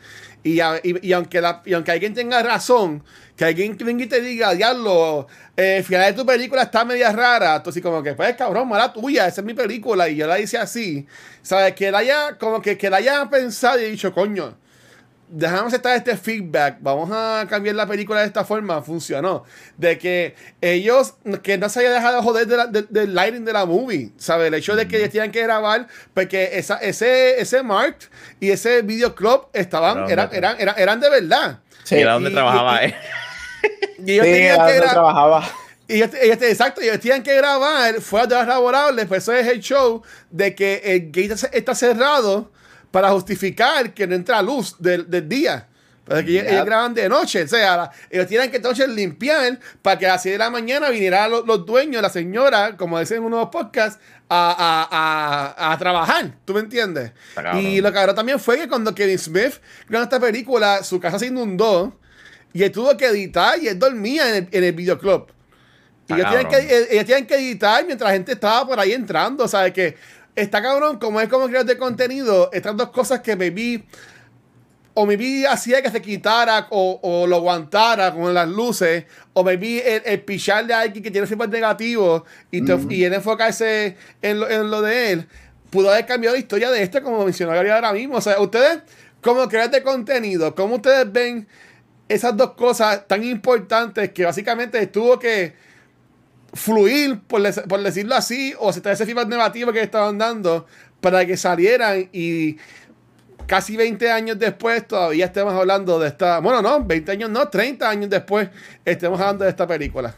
Y, 0.44 0.60
a- 0.60 0.80
y- 0.84 1.08
y 1.08 1.14
aunque 1.14 1.40
la, 1.42 1.62
y 1.66 1.74
aunque 1.74 1.92
alguien 1.92 2.14
tenga 2.14 2.42
razón, 2.42 3.04
que 3.36 3.46
alguien 3.46 3.78
venga 3.78 4.04
y 4.04 4.08
te 4.08 4.22
diga, 4.22 4.54
diablo, 4.54 5.28
eh, 5.56 5.78
el 5.78 5.84
final 5.84 6.12
de 6.12 6.18
tu 6.20 6.26
película 6.26 6.64
está 6.64 6.84
media 6.84 7.12
rara, 7.12 7.56
así 7.66 7.82
como 7.82 8.02
que, 8.02 8.14
pues 8.14 8.36
cabrón, 8.36 8.68
mala 8.68 8.92
tuya, 8.92 9.28
esa 9.28 9.42
es 9.42 9.46
mi 9.48 9.54
película, 9.54 10.10
y 10.10 10.16
yo 10.16 10.28
la 10.28 10.40
hice 10.40 10.58
así. 10.58 11.06
¿Sabes? 11.44 11.74
Que 11.76 11.90
él 11.90 11.96
haya, 11.96 12.38
como 12.38 12.62
que, 12.62 12.78
que 12.78 12.88
él 12.88 12.94
haya 12.94 13.30
pensado 13.30 13.80
y 13.80 13.92
dicho, 13.92 14.14
coño, 14.14 14.58
dejamos 15.32 15.74
estar 15.74 15.96
este 15.96 16.16
feedback, 16.18 16.78
vamos 16.82 17.10
a 17.12 17.46
cambiar 17.50 17.76
la 17.76 17.88
película 17.88 18.20
de 18.20 18.28
esta 18.28 18.44
forma, 18.44 18.82
funcionó. 18.82 19.44
De 19.78 19.98
que 19.98 20.36
ellos, 20.62 21.16
que 21.42 21.58
no 21.58 21.70
se 21.70 21.80
haya 21.80 21.92
dejado 21.92 22.22
joder 22.22 22.46
de 22.48 22.58
la- 22.58 22.68
de- 22.68 22.84
del 22.90 23.16
lighting 23.16 23.46
de 23.46 23.54
la 23.54 23.66
movie, 23.66 24.12
¿sabes? 24.18 24.48
El 24.50 24.54
hecho 24.56 24.76
de 24.76 24.88
que 24.88 24.98
ellos 24.98 25.10
tenían 25.10 25.32
que 25.32 25.42
grabar, 25.42 25.88
porque 26.14 26.58
esa, 26.60 26.78
ese, 26.78 27.40
ese 27.42 27.64
Mark 27.64 27.98
y 28.40 28.52
ese 28.52 28.82
videoclub 28.82 29.48
estaban, 29.54 30.00
Era 30.00 30.12
eran, 30.12 30.26
donde- 30.26 30.38
eran, 30.38 30.56
eran, 30.60 30.76
eran 30.78 31.00
de 31.00 31.10
verdad. 31.10 31.60
Sí. 31.84 31.96
Mira 31.96 32.14
dónde 32.14 32.30
y- 32.30 32.34
trabajaba 32.34 32.82
y- 32.84 32.86
él. 32.86 32.96
Y 34.06 34.12
ellos 34.14 34.26
Sí, 34.26 34.32
tenían 34.32 34.56
era 34.56 34.66
que 34.68 34.74
donde 34.74 34.90
trabajaba. 34.90 35.50
y 35.88 35.94
ellos, 35.96 36.10
ellos- 36.22 36.38
exacto, 36.42 36.82
ellos 36.82 37.00
tenían 37.00 37.24
que 37.24 37.36
grabar 37.36 38.02
fuera 38.02 38.28
de 38.28 38.36
las 38.36 38.48
laborables, 38.48 39.06
pues 39.08 39.24
eso 39.24 39.34
es 39.34 39.48
el 39.48 39.60
show 39.62 40.02
de 40.30 40.56
que 40.56 40.82
el 40.84 41.12
gate 41.12 41.36
está 41.58 41.76
cerrado 41.76 42.52
para 42.92 43.10
justificar 43.12 43.94
que 43.94 44.06
no 44.08 44.16
entra 44.16 44.42
luz 44.42 44.76
del, 44.80 45.10
del 45.10 45.28
día. 45.28 45.68
Pero 46.04 46.26
que 46.26 46.40
ellos, 46.40 46.66
graban 46.66 46.94
de 46.96 47.08
noche, 47.08 47.44
o 47.44 47.48
sea, 47.48 47.78
la- 47.78 47.92
ellos 48.10 48.28
tienen 48.28 48.50
que 48.50 48.58
entonces 48.58 48.90
limpiar 48.90 49.60
para 49.82 49.98
que 50.00 50.08
a 50.08 50.14
las 50.14 50.24
6 50.24 50.34
de 50.34 50.40
la 50.40 50.50
mañana 50.50 50.90
vinieran 50.90 51.30
los, 51.30 51.46
los 51.46 51.66
dueños, 51.66 52.02
la 52.02 52.10
señora, 52.10 52.76
como 52.76 53.00
dicen 53.00 53.18
en 53.18 53.24
unos 53.26 53.50
podcasts, 53.50 54.00
a, 54.28 54.88
a, 54.90 55.68
a, 55.70 55.72
a 55.74 55.78
trabajar. 55.78 56.34
¿Tú 56.44 56.54
me 56.56 56.62
entiendes? 56.62 57.12
Y 57.62 57.82
lo 57.82 57.94
cabrón 57.94 58.16
también 58.16 58.40
fue 58.40 58.58
que 58.58 58.68
cuando 58.68 58.94
Kevin 58.96 59.20
Smith 59.20 59.54
grabó 59.88 60.04
esta 60.04 60.20
película, 60.20 60.84
su 60.84 61.00
casa 61.00 61.20
se 61.20 61.28
inundó 61.28 61.98
y 62.52 62.64
él 62.64 62.72
tuvo 62.72 62.98
que 62.98 63.06
editar 63.06 63.60
y 63.62 63.68
él 63.68 63.78
dormía 63.78 64.28
en 64.30 64.36
el, 64.36 64.48
en 64.52 64.64
el 64.64 64.74
videoclub. 64.74 65.28
Y 66.08 66.14
ellos 66.14 66.26
tienen, 66.30 66.48
que, 66.50 66.58
eh, 66.58 66.88
ellos 66.92 67.06
tienen 67.06 67.28
que 67.28 67.36
editar 67.36 67.86
mientras 67.86 68.10
la 68.10 68.14
gente 68.14 68.32
estaba 68.34 68.68
por 68.68 68.78
ahí 68.80 68.92
entrando. 68.92 69.48
¿Sabes? 69.48 69.72
Que 69.72 69.96
está 70.36 70.62
cabrón, 70.62 70.98
como 71.00 71.20
es 71.22 71.28
como 71.30 71.48
creador 71.48 71.68
de 71.68 71.78
contenido, 71.78 72.50
estas 72.54 72.76
dos 72.78 72.90
cosas 72.90 73.22
que 73.22 73.36
maybe 73.36 73.84
o 74.94 75.06
maybe 75.06 75.48
hacía 75.48 75.82
que 75.82 75.90
se 75.90 76.02
quitara 76.02 76.68
o, 76.70 77.00
o 77.02 77.26
lo 77.26 77.38
aguantara 77.38 78.14
con 78.14 78.34
las 78.34 78.48
luces, 78.50 79.06
o 79.34 79.44
maybe 79.44 79.80
el, 79.96 80.02
el 80.06 80.22
pichar 80.22 80.66
de 80.68 80.74
alguien 80.74 81.02
que 81.02 81.10
tiene 81.12 81.26
feedback 81.28 81.50
negativo 81.50 82.26
y, 82.52 82.64
te- 82.66 82.78
y 82.90 83.04
él 83.06 83.14
enfocarse 83.14 83.96
en 84.22 84.40
lo, 84.42 84.50
en 84.50 84.70
lo 84.70 84.82
de 84.82 85.12
él, 85.14 85.28
pudo 85.70 85.90
haber 85.92 86.06
cambiado 86.06 86.36
la 86.36 86.40
historia 86.40 86.70
de 86.70 86.84
este, 86.84 87.02
como 87.02 87.24
mencionó 87.24 87.54
Gabriel 87.54 87.76
ahora 87.76 87.94
mismo. 87.94 88.18
O 88.18 88.22
sea, 88.22 88.38
ustedes, 88.42 88.80
como 89.22 89.48
creadores 89.48 89.72
de 89.80 89.84
contenido, 89.84 90.54
¿cómo 90.56 90.76
ustedes 90.76 91.10
ven 91.10 91.48
esas 92.10 92.36
dos 92.36 92.52
cosas 92.56 93.08
tan 93.08 93.24
importantes 93.24 94.12
que 94.12 94.26
básicamente 94.26 94.86
tuvo 94.88 95.18
que 95.18 95.54
fluir, 96.54 97.20
por, 97.28 97.42
por 97.68 97.82
decirlo 97.82 98.16
así, 98.16 98.54
o 98.60 98.70
aceptar 98.70 98.94
ese 98.94 99.06
feedback 99.06 99.28
negativo 99.28 99.72
que 99.72 99.82
estaban 99.82 100.18
dando 100.18 100.66
para 101.00 101.26
que 101.26 101.38
salieran 101.38 102.10
y 102.12 102.58
casi 103.48 103.76
20 103.76 104.12
años 104.12 104.40
después 104.40 104.88
todavía 104.88 105.26
estemos 105.26 105.54
hablando 105.54 106.00
de 106.00 106.08
esta, 106.08 106.40
bueno, 106.40 106.62
no, 106.62 106.84
20 106.84 107.12
años 107.12 107.30
no, 107.30 107.50
30 107.50 107.90
años 107.90 108.10
después 108.10 108.50
estemos 108.86 109.20
hablando 109.20 109.44
de 109.44 109.50
esta 109.50 109.68
película. 109.68 110.16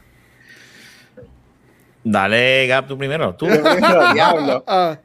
Dale, 2.04 2.68
Gap, 2.68 2.88
tú 2.88 2.98
primero. 2.98 3.34
Tú. 3.36 3.48
Diablo. 3.48 4.66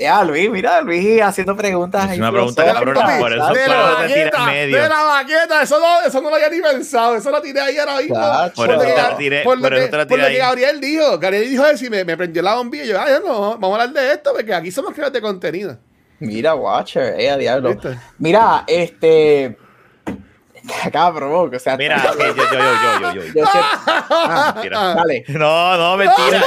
Ya, 0.00 0.22
Luis, 0.24 0.48
mira, 0.50 0.80
Luis 0.80 1.20
haciendo 1.20 1.56
preguntas. 1.56 2.10
Es 2.12 2.18
una 2.18 2.30
pregunta 2.30 2.64
cabrona, 2.64 3.18
por 3.18 3.32
eso 3.32 3.48
de 3.52 3.68
la 3.68 3.96
te 4.06 4.14
tira 4.14 4.46
medio. 4.46 4.82
de 4.82 4.88
la 4.88 5.02
baqueta, 5.02 5.62
eso 5.62 5.80
no, 5.80 6.00
eso 6.06 6.20
no 6.20 6.30
lo 6.30 6.36
había 6.36 6.48
ni 6.50 6.60
pensado, 6.60 7.16
eso 7.16 7.30
lo 7.30 7.40
tiré 7.42 7.60
ahí 7.60 7.76
ahora 7.78 7.96
mismo. 7.96 8.14
Por 8.54 8.68
lo 8.68 8.74
eso 8.74 8.80
que- 8.82 8.86
te 8.92 8.96
la 8.96 9.16
tiré- 9.16 9.42
por 9.44 9.56
lo 9.56 9.62
por 9.62 9.72
eso 9.74 9.84
que- 9.84 9.90
te 9.90 9.96
la 9.96 10.06
por 10.06 10.18
lo 10.18 10.24
tiré 10.24 10.36
que 10.36 10.42
ahí. 10.42 10.48
Gabriel 10.48 10.80
dijo, 10.80 11.18
Gabriel 11.18 11.48
dijo 11.50 11.66
eso 11.66 11.84
y 11.86 11.90
me, 11.90 12.04
me 12.04 12.16
prendió 12.16 12.42
la 12.42 12.54
bombilla 12.54 12.84
yo, 12.84 13.00
ay, 13.00 13.14
no, 13.26 13.58
vamos 13.58 13.78
a 13.78 13.82
hablar 13.82 13.90
de 14.02 14.12
esto 14.12 14.30
porque 14.34 14.54
aquí 14.54 14.70
somos 14.70 14.92
creadores 14.92 15.14
de 15.14 15.20
contenido. 15.20 15.78
Mira, 16.20 16.54
Watcher, 16.54 17.14
eh, 17.18 17.30
a 17.30 17.36
diablo. 17.36 17.70
¿Viste? 17.70 17.98
Mira, 18.18 18.64
este. 18.66 19.56
Cabrón, 20.92 21.54
o 21.54 21.58
sea. 21.58 21.76
Mira, 21.76 21.96
eh, 22.18 22.18
yo, 22.18 22.34
yo, 22.34 23.12
yo, 23.14 23.22
yo, 23.22 23.32
yo, 23.34 23.44
Ah, 24.10 24.52
Mentira. 24.54 24.94
dale. 24.94 25.24
No, 25.28 25.76
no, 25.76 25.96
mentira. 25.96 26.42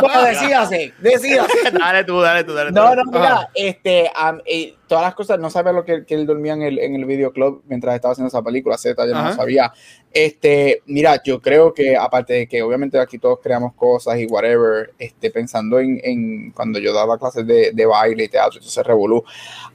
Bueno, 0.00 0.22
decídase, 0.22 0.94
decídase. 0.98 1.70
Dale 1.72 2.04
tú, 2.04 2.20
dale 2.20 2.44
tú, 2.44 2.54
dale 2.54 2.70
tú. 2.70 2.76
No, 2.76 2.94
no, 2.94 3.02
mira, 3.06 3.48
este, 3.54 4.10
eh, 4.46 4.74
todas 4.94 5.08
las 5.08 5.16
cosas, 5.16 5.40
no 5.40 5.50
sabía 5.50 5.72
lo 5.72 5.84
que, 5.84 6.04
que 6.04 6.14
él 6.14 6.24
dormía 6.24 6.52
en 6.52 6.62
el, 6.62 6.78
en 6.78 6.94
el 6.94 7.04
videoclub 7.04 7.64
mientras 7.66 7.96
estaba 7.96 8.12
haciendo 8.12 8.28
esa 8.28 8.42
película, 8.42 8.78
Z, 8.78 9.04
yo 9.04 9.12
no 9.12 9.24
lo 9.24 9.34
sabía. 9.34 9.72
Este, 10.12 10.82
mira, 10.86 11.20
yo 11.20 11.42
creo 11.42 11.74
que 11.74 11.96
aparte 11.96 12.34
de 12.34 12.46
que 12.46 12.62
obviamente 12.62 13.00
aquí 13.00 13.18
todos 13.18 13.40
creamos 13.42 13.74
cosas 13.74 14.20
y 14.20 14.26
whatever, 14.26 14.94
este, 14.96 15.32
pensando 15.32 15.80
en, 15.80 16.00
en 16.04 16.52
cuando 16.52 16.78
yo 16.78 16.92
daba 16.92 17.18
clases 17.18 17.44
de, 17.44 17.72
de 17.72 17.86
baile 17.86 18.22
y 18.22 18.28
teatro, 18.28 18.60
eso 18.60 18.70
se 18.70 18.84
revolú, 18.84 19.24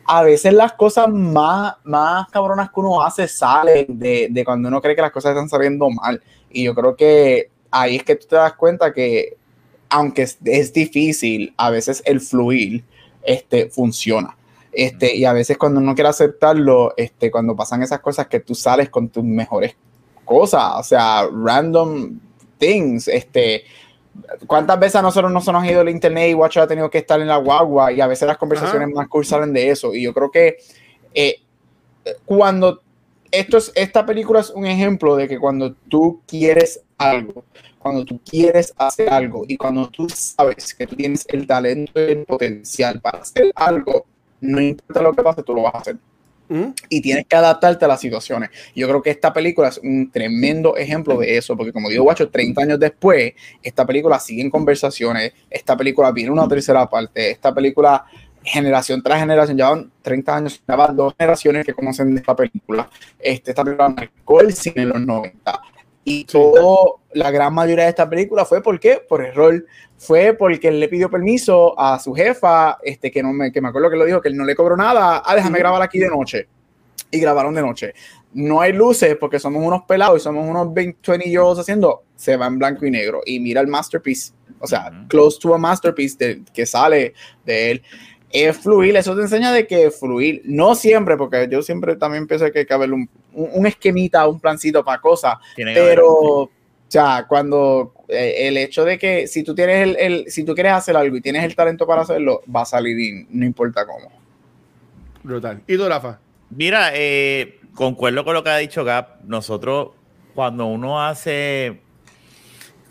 a 0.05 0.23
veces 0.23 0.53
las 0.53 0.71
cosas 0.71 1.09
más, 1.09 1.73
más 1.83 2.29
cabronas 2.29 2.69
que 2.69 2.79
uno 2.79 3.03
hace 3.03 3.27
salen 3.27 3.87
de, 3.99 4.29
de 4.31 4.45
cuando 4.45 4.69
uno 4.69 4.79
cree 4.79 4.95
que 4.95 5.01
las 5.01 5.11
cosas 5.11 5.31
están 5.31 5.49
saliendo 5.49 5.89
mal. 5.89 6.23
Y 6.49 6.63
yo 6.63 6.73
creo 6.73 6.95
que 6.95 7.49
ahí 7.71 7.97
es 7.97 8.03
que 8.05 8.15
tú 8.15 8.25
te 8.25 8.37
das 8.37 8.53
cuenta 8.53 8.93
que 8.93 9.35
aunque 9.89 10.21
es, 10.21 10.37
es 10.45 10.71
difícil, 10.71 11.53
a 11.57 11.71
veces 11.71 12.01
el 12.05 12.21
fluir 12.21 12.85
este, 13.23 13.69
funciona. 13.69 14.37
Este, 14.71 15.15
y 15.15 15.25
a 15.25 15.33
veces 15.33 15.57
cuando 15.57 15.79
uno 15.79 15.95
quiere 15.95 16.09
aceptarlo, 16.09 16.93
este, 16.95 17.31
cuando 17.31 17.55
pasan 17.55 17.81
esas 17.81 17.99
cosas 17.99 18.27
que 18.27 18.39
tú 18.39 18.53
sales 18.53 18.89
con 18.89 19.09
tus 19.09 19.23
mejores 19.23 19.75
cosas, 20.25 20.73
o 20.77 20.83
sea, 20.83 21.27
random 21.31 22.19
things, 22.57 23.07
este, 23.07 23.63
¿cuántas 24.45 24.79
veces 24.79 24.97
a 24.97 25.01
nosotros 25.01 25.31
no 25.31 25.41
se 25.41 25.51
nos 25.51 25.63
ha 25.63 25.71
ido 25.71 25.81
el 25.81 25.89
internet 25.89 26.29
y 26.29 26.33
Watcher 26.33 26.63
ha 26.63 26.67
tenido 26.67 26.89
que 26.89 26.99
estar 26.99 27.19
en 27.19 27.27
la 27.27 27.37
guagua 27.37 27.91
y 27.91 28.01
a 28.01 28.07
veces 28.07 28.27
las 28.27 28.37
conversaciones 28.37 28.89
más 28.89 29.07
cool 29.07 29.25
salen 29.25 29.53
de 29.53 29.69
eso? 29.69 29.95
Y 29.95 30.03
yo 30.03 30.13
creo 30.13 30.29
que 30.29 30.57
eh, 31.13 31.37
cuando 32.25 32.81
esto 33.31 33.57
es, 33.57 33.71
esta 33.75 34.05
película 34.05 34.39
es 34.39 34.49
un 34.49 34.65
ejemplo 34.65 35.15
de 35.15 35.27
que 35.27 35.39
cuando 35.39 35.73
tú 35.87 36.21
quieres 36.27 36.81
algo, 36.97 37.43
cuando 37.79 38.05
tú 38.05 38.19
quieres 38.23 38.73
hacer 38.77 39.09
algo 39.09 39.45
y 39.47 39.57
cuando 39.57 39.89
tú 39.89 40.07
sabes 40.09 40.73
que 40.73 40.85
tú 40.85 40.95
tienes 40.95 41.25
el 41.29 41.47
talento 41.47 41.99
y 41.99 42.11
el 42.11 42.25
potencial 42.25 42.99
para 42.99 43.19
hacer 43.19 43.51
algo, 43.55 44.05
no 44.41 44.61
importa 44.61 45.01
lo 45.01 45.13
que 45.13 45.23
pase, 45.23 45.43
tú 45.43 45.53
lo 45.53 45.63
vas 45.63 45.75
a 45.75 45.77
hacer. 45.79 45.97
¿Mm? 46.49 46.69
Y 46.89 47.01
tienes 47.01 47.27
que 47.27 47.35
adaptarte 47.35 47.85
a 47.85 47.87
las 47.87 48.01
situaciones. 48.01 48.49
Yo 48.75 48.87
creo 48.87 49.03
que 49.03 49.11
esta 49.11 49.31
película 49.31 49.67
es 49.67 49.77
un 49.77 50.09
tremendo 50.09 50.75
ejemplo 50.75 51.17
de 51.17 51.37
eso, 51.37 51.55
porque 51.55 51.71
como 51.71 51.89
digo, 51.89 52.03
guacho, 52.05 52.29
30 52.29 52.61
años 52.61 52.79
después, 52.79 53.33
esta 53.61 53.85
película 53.85 54.19
sigue 54.19 54.41
en 54.41 54.49
conversaciones, 54.49 55.33
esta 55.49 55.77
película 55.77 56.11
viene 56.11 56.31
una 56.31 56.47
tercera 56.47 56.89
parte, 56.89 57.29
esta 57.29 57.53
película 57.53 58.03
generación 58.43 59.03
tras 59.03 59.19
generación, 59.19 59.57
ya 59.57 59.69
van 59.69 59.91
30 60.01 60.35
años, 60.35 60.63
ya 60.67 60.75
van 60.75 60.95
dos 60.95 61.13
generaciones 61.17 61.65
que 61.65 61.73
conocen 61.73 62.13
de 62.13 62.21
esta 62.21 62.35
película. 62.35 62.89
Este, 63.19 63.51
esta 63.51 63.63
película 63.63 63.89
marcó 63.89 64.41
el 64.41 64.53
cine 64.53 64.83
en 64.83 64.89
los 64.89 65.01
90. 65.01 65.61
Y 66.05 66.23
todo, 66.25 66.98
la 67.13 67.31
gran 67.31 67.53
mayoría 67.53 67.85
de 67.85 67.89
esta 67.89 68.09
película 68.09 68.45
fue 68.45 68.61
¿por 68.61 68.79
qué? 68.79 69.01
Por 69.07 69.23
error. 69.23 69.65
Fue 69.97 70.33
porque 70.33 70.67
él 70.69 70.79
le 70.79 70.87
pidió 70.87 71.09
permiso 71.09 71.77
a 71.79 71.99
su 71.99 72.13
jefa, 72.13 72.77
este, 72.83 73.11
que 73.11 73.21
no 73.23 73.33
me, 73.33 73.51
que 73.51 73.61
me 73.61 73.67
acuerdo 73.69 73.89
que 73.89 73.97
lo 73.97 74.05
dijo, 74.05 74.21
que 74.21 74.29
él 74.29 74.37
no 74.37 74.45
le 74.45 74.55
cobró 74.55 74.77
nada. 74.77 75.21
Ah, 75.25 75.35
déjame 75.35 75.59
grabar 75.59 75.81
aquí 75.81 75.99
de 75.99 76.07
noche. 76.07 76.47
Y 77.11 77.19
grabaron 77.19 77.53
de 77.55 77.61
noche. 77.61 77.93
No 78.33 78.61
hay 78.61 78.71
luces 78.73 79.17
porque 79.19 79.39
somos 79.39 79.63
unos 79.63 79.81
pelados 79.83 80.19
y 80.19 80.23
somos 80.23 80.47
unos 80.47 80.71
20, 80.73 80.99
20 81.11 81.27
year 81.29 81.41
olds 81.41 81.59
haciendo, 81.59 82.03
se 82.15 82.37
va 82.37 82.45
en 82.45 82.59
blanco 82.59 82.85
y 82.85 82.91
negro. 82.91 83.21
Y 83.25 83.39
mira 83.39 83.59
el 83.61 83.67
masterpiece, 83.67 84.31
o 84.59 84.67
sea, 84.67 84.91
close 85.07 85.39
to 85.41 85.55
a 85.55 85.57
masterpiece 85.57 86.15
de- 86.17 86.41
que 86.53 86.65
sale 86.67 87.13
de 87.43 87.71
él. 87.71 87.83
Es 88.31 88.57
fluir, 88.59 88.95
eso 88.95 89.15
te 89.15 89.23
enseña 89.23 89.51
de 89.51 89.65
que 89.65 89.89
fluir, 89.89 90.43
no 90.45 90.75
siempre, 90.75 91.17
porque 91.17 91.47
yo 91.49 91.63
siempre 91.63 91.95
también 91.95 92.27
pienso 92.27 92.49
que 92.51 92.59
hay 92.59 92.65
que 92.67 92.73
haber 92.75 92.93
un, 92.93 93.09
un, 93.33 93.49
un 93.53 93.65
esquemita, 93.65 94.27
un 94.27 94.39
plancito 94.39 94.85
para 94.85 95.01
cosas, 95.01 95.33
pero, 95.73 96.51
o 96.89 96.91
sea, 96.91 97.25
cuando 97.29 97.93
eh, 98.07 98.47
el 98.47 98.57
hecho 98.57 98.83
de 98.83 98.97
que 98.97 99.27
si 99.27 99.43
tú 99.43 99.53
tienes 99.53 99.87
el, 99.87 99.95
el- 99.97 100.31
si 100.31 100.43
tú 100.43 100.55
quieres 100.55 100.73
hacer 100.73 100.97
algo 100.97 101.15
y 101.15 101.21
tienes 101.21 101.43
el 101.43 101.55
talento 101.55 101.85
para 101.85 102.01
hacerlo, 102.01 102.41
va 102.53 102.63
a 102.63 102.65
salir 102.65 102.99
y 102.99 103.27
no 103.29 103.45
importa 103.45 103.85
cómo. 103.85 104.11
Brutal. 105.21 105.61
¿Y 105.67 105.77
tú, 105.77 105.87
Rafa? 105.87 106.19
Mira, 106.49 106.89
eh, 106.95 107.59
concuerdo 107.75 108.25
con 108.25 108.33
lo 108.33 108.43
que 108.43 108.49
ha 108.49 108.57
dicho 108.57 108.83
Gap. 108.83 109.21
Nosotros, 109.25 109.89
cuando 110.33 110.65
uno 110.65 111.05
hace, 111.05 111.79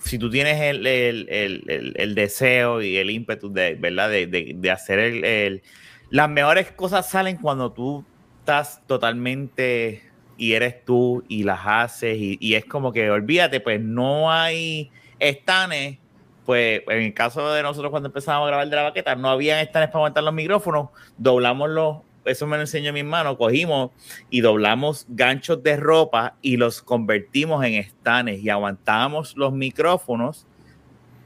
si 0.04 0.16
tú 0.16 0.30
tienes 0.30 0.60
el, 0.60 0.86
el- 0.86 1.28
el- 1.28 1.64
el- 1.66 1.94
el 1.96 2.14
deseo 2.14 2.80
y 2.80 2.98
el 2.98 3.10
ímpetu 3.10 3.52
de, 3.52 3.74
¿verdad? 3.74 4.10
de, 4.10 4.28
de- 4.28 4.52
de 4.54 4.70
hacer 4.70 5.00
el, 5.00 5.24
el- 5.24 5.62
Las 6.10 6.30
mejores 6.30 6.70
cosas 6.70 7.10
salen 7.10 7.36
cuando 7.38 7.72
tú 7.72 8.04
estás 8.38 8.80
totalmente 8.86 10.02
y 10.38 10.54
eres 10.54 10.84
tú 10.84 11.24
y 11.28 11.42
las 11.42 11.60
haces 11.64 12.16
y, 12.16 12.38
y 12.40 12.54
es 12.54 12.64
como 12.64 12.92
que 12.92 13.10
olvídate, 13.10 13.60
pues 13.60 13.80
no 13.80 14.32
hay 14.32 14.90
estanes, 15.18 15.98
pues 16.46 16.82
en 16.88 17.02
el 17.02 17.14
caso 17.14 17.52
de 17.52 17.62
nosotros 17.62 17.90
cuando 17.90 18.08
empezamos 18.08 18.44
a 18.44 18.46
grabar 18.46 18.68
de 18.68 18.76
la 18.76 18.84
baqueta, 18.84 19.14
no 19.16 19.28
había 19.28 19.60
estanes 19.60 19.88
para 19.88 19.98
aguantar 19.98 20.24
los 20.24 20.32
micrófonos, 20.32 20.88
doblamos 21.18 21.68
los, 21.68 21.96
eso 22.24 22.46
me 22.46 22.56
lo 22.56 22.62
enseñó 22.62 22.92
mi 22.92 23.00
hermano, 23.00 23.36
cogimos 23.36 23.90
y 24.30 24.40
doblamos 24.40 25.06
ganchos 25.08 25.62
de 25.62 25.76
ropa 25.76 26.36
y 26.40 26.56
los 26.56 26.82
convertimos 26.82 27.64
en 27.64 27.74
estanes 27.74 28.40
y 28.40 28.48
aguantábamos 28.48 29.36
los 29.36 29.52
micrófonos 29.52 30.46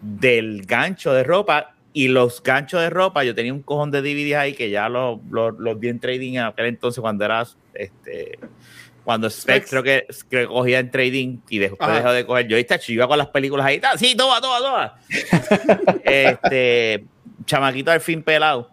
del 0.01 0.65
gancho 0.65 1.13
de 1.13 1.23
ropa 1.23 1.75
y 1.93 2.09
los 2.09 2.43
ganchos 2.43 2.81
de 2.81 2.89
ropa, 2.89 3.23
yo 3.23 3.35
tenía 3.35 3.53
un 3.53 3.63
cojón 3.63 3.91
de 3.91 4.01
DVDs 4.01 4.35
ahí 4.37 4.55
que 4.55 4.71
ya 4.71 4.89
los, 4.89 5.21
los, 5.31 5.55
los 5.59 5.83
en 5.83 6.01
trading 6.01 6.35
en 6.35 6.45
aquel 6.45 6.67
entonces 6.67 7.01
cuando 7.01 7.25
era 7.25 7.47
este 7.75 8.39
cuando 9.05 9.29
Specs 9.29 9.71
creo 9.71 9.83
que, 9.83 10.07
que 10.31 10.47
cogía 10.47 10.79
en 10.79 10.91
trading 10.91 11.39
y 11.49 11.59
después 11.59 11.81
Ajá. 11.81 11.99
dejó 11.99 12.13
de 12.13 12.27
coger. 12.27 12.49
Yo 12.49 12.57
esta 12.57 12.79
iba 12.89 13.09
con 13.09 13.19
las 13.19 13.29
películas 13.29 13.67
ahí, 13.67 13.81
¡tá! 13.81 13.97
sí, 13.99 14.15
toma, 14.17 14.41
toma, 14.41 14.59
toma. 14.59 14.95
este 16.05 17.05
chamaquito 17.45 17.91
al 17.91 18.01
fin 18.01 18.23
pelado. 18.23 18.71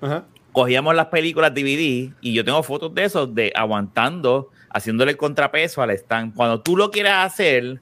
Ajá. 0.00 0.24
Cogíamos 0.52 0.94
las 0.94 1.06
películas 1.06 1.54
DVD 1.54 2.12
y 2.20 2.34
yo 2.34 2.44
tengo 2.44 2.62
fotos 2.62 2.94
de 2.94 3.04
eso, 3.04 3.26
de 3.26 3.52
aguantando, 3.54 4.50
haciéndole 4.70 5.12
el 5.12 5.16
contrapeso 5.16 5.82
al 5.82 5.90
stand. 5.90 6.34
Cuando 6.34 6.60
tú 6.60 6.76
lo 6.76 6.90
quieres 6.90 7.12
hacer, 7.12 7.80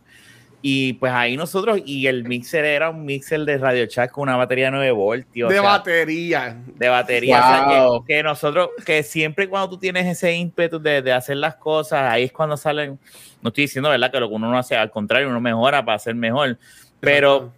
y 0.62 0.92
pues 0.94 1.12
ahí 1.12 1.36
nosotros, 1.36 1.80
y 1.86 2.06
el 2.06 2.24
mixer 2.24 2.64
era 2.64 2.90
un 2.90 3.04
mixer 3.06 3.44
de 3.46 3.56
Radio 3.56 3.86
Chat 3.86 4.10
con 4.10 4.24
una 4.24 4.36
batería 4.36 4.66
de 4.66 4.72
9 4.72 4.90
voltios. 4.92 5.48
De 5.48 5.58
o 5.58 5.62
sea, 5.62 5.70
batería. 5.70 6.56
de 6.74 6.88
batería. 6.88 7.38
o 7.38 7.40
sea, 7.42 7.82
Wow. 7.86 8.04
que, 8.04 8.14
que 8.14 8.22
nosotros, 8.22 8.68
que 8.84 9.02
siempre 9.02 9.48
cuando 9.48 9.70
tú 9.70 9.78
tienes 9.78 10.06
ese 10.06 10.34
ímpetu 10.34 10.78
de, 10.78 11.00
de 11.00 11.12
hacer 11.12 11.38
las 11.38 11.56
cosas, 11.56 12.02
ahí 12.10 12.24
es 12.24 12.32
cuando 12.32 12.56
salen. 12.56 12.98
No 13.40 13.48
estoy 13.48 13.64
diciendo, 13.64 13.88
¿verdad? 13.88 14.10
Que 14.10 14.20
lo 14.20 14.28
que 14.28 14.34
uno 14.34 14.50
no 14.50 14.58
hace, 14.58 14.76
al 14.76 14.90
contrario, 14.90 15.28
uno 15.28 15.40
mejora 15.40 15.82
para 15.84 15.98
ser 15.98 16.14
mejor. 16.14 16.58
Pero, 17.00 17.52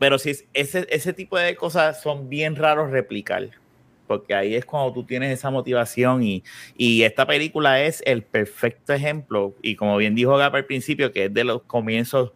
pero 0.00 0.18
sí, 0.18 0.32
ese, 0.52 0.86
ese 0.90 1.12
tipo 1.12 1.38
de 1.38 1.54
cosas 1.54 2.02
son 2.02 2.28
bien 2.28 2.56
raros 2.56 2.90
replicar. 2.90 3.48
Porque 4.06 4.34
ahí 4.34 4.54
es 4.54 4.64
cuando 4.64 4.92
tú 4.92 5.04
tienes 5.04 5.32
esa 5.32 5.50
motivación 5.50 6.22
y, 6.22 6.44
y 6.76 7.02
esta 7.02 7.26
película 7.26 7.82
es 7.82 8.02
el 8.06 8.22
perfecto 8.22 8.92
ejemplo. 8.92 9.54
Y 9.62 9.74
como 9.76 9.96
bien 9.96 10.14
dijo 10.14 10.36
Gap 10.36 10.54
al 10.54 10.64
principio, 10.66 11.12
que 11.12 11.24
es 11.24 11.34
de 11.34 11.44
los 11.44 11.62
comienzos 11.62 12.32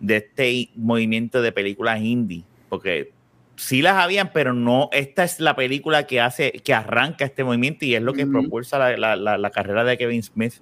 de 0.00 0.16
este 0.16 0.70
movimiento 0.74 1.40
de 1.40 1.52
películas 1.52 2.00
indie. 2.00 2.42
Porque 2.68 3.12
sí 3.56 3.80
las 3.82 3.94
habían, 3.94 4.32
pero 4.32 4.52
no, 4.52 4.88
esta 4.92 5.22
es 5.22 5.38
la 5.38 5.54
película 5.54 6.06
que 6.08 6.20
hace, 6.20 6.50
que 6.50 6.74
arranca 6.74 7.24
este 7.24 7.44
movimiento 7.44 7.84
y 7.84 7.94
es 7.94 8.02
lo 8.02 8.12
que 8.12 8.24
Ujú. 8.24 8.32
propulsa 8.32 8.78
la, 8.78 8.96
la- 8.96 9.14
la- 9.16 9.38
la 9.38 9.50
carrera 9.50 9.84
de 9.84 9.96
Kevin 9.96 10.22
Smith 10.24 10.54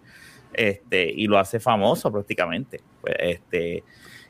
este, 0.53 1.11
y 1.11 1.27
lo 1.27 1.39
hace 1.39 1.61
famoso 1.61 2.13
prácticamente. 2.13 2.81
Pues, 3.01 3.15
este, 3.19 3.85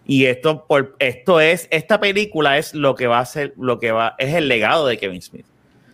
y 0.06 0.26
esto, 0.26 0.64
por, 0.68 0.94
esto 1.00 1.40
es, 1.40 1.66
esta 1.72 1.98
película 1.98 2.58
es 2.58 2.74
lo 2.74 2.94
que 2.94 3.08
va 3.08 3.18
a 3.18 3.24
ser, 3.26 3.54
lo 3.58 3.80
que 3.80 3.90
va, 3.90 4.14
es 4.18 4.32
el 4.34 4.46
legado 4.48 4.86
de 4.86 4.98
Kevin 4.98 5.20
Smith. 5.22 5.46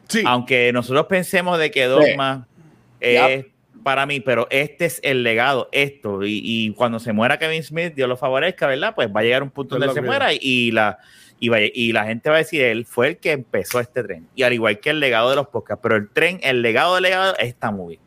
Sí. 0.09 0.23
Aunque 0.27 0.73
nosotros 0.73 1.07
pensemos 1.07 1.59
de 1.59 1.71
que 1.71 1.85
Dogma 1.85 2.47
es 3.01 3.47
para 3.83 4.07
mí, 4.07 4.21
pero 4.21 4.47
este 4.51 4.87
es 4.87 5.01
el 5.03 5.23
legado, 5.23 5.69
esto. 5.73 6.25
Y, 6.25 6.41
y 6.43 6.73
cuando 6.75 6.99
se 6.99 7.13
muera 7.13 7.39
Kevin 7.39 7.63
Smith, 7.63 7.95
Dios 7.95 8.09
lo 8.09 8.17
favorezca, 8.17 8.67
¿verdad? 8.67 8.95
Pues 8.95 9.09
va 9.09 9.21
a 9.21 9.23
llegar 9.23 9.43
un 9.43 9.51
punto 9.51 9.77
Es 9.77 9.81
donde 9.81 9.95
se 9.95 10.03
muera 10.03 10.33
y, 10.33 10.71
la, 10.73 10.99
y, 11.39 11.51
y 11.73 11.93
la 11.93 12.05
gente 12.05 12.29
va 12.29 12.37
a 12.37 12.39
decir, 12.39 12.63
él 12.63 12.85
fue 12.85 13.09
el 13.09 13.17
que 13.19 13.33
empezó 13.33 13.81
este 13.81 14.03
tren. 14.03 14.29
Y 14.35 14.43
al 14.43 14.53
igual 14.53 14.81
que 14.81 14.91
el 14.91 15.01
legado 15.01 15.31
de 15.31 15.37
los 15.37 15.49
podcasts, 15.49 15.81
pero 15.83 15.97
el 15.97 16.11
tren, 16.11 16.41
el 16.43 16.63
legado 16.63 16.95
del 16.95 17.05
legado 17.05 17.35
es 17.39 17.49
esta 17.49 17.71
movie. 17.71 18.01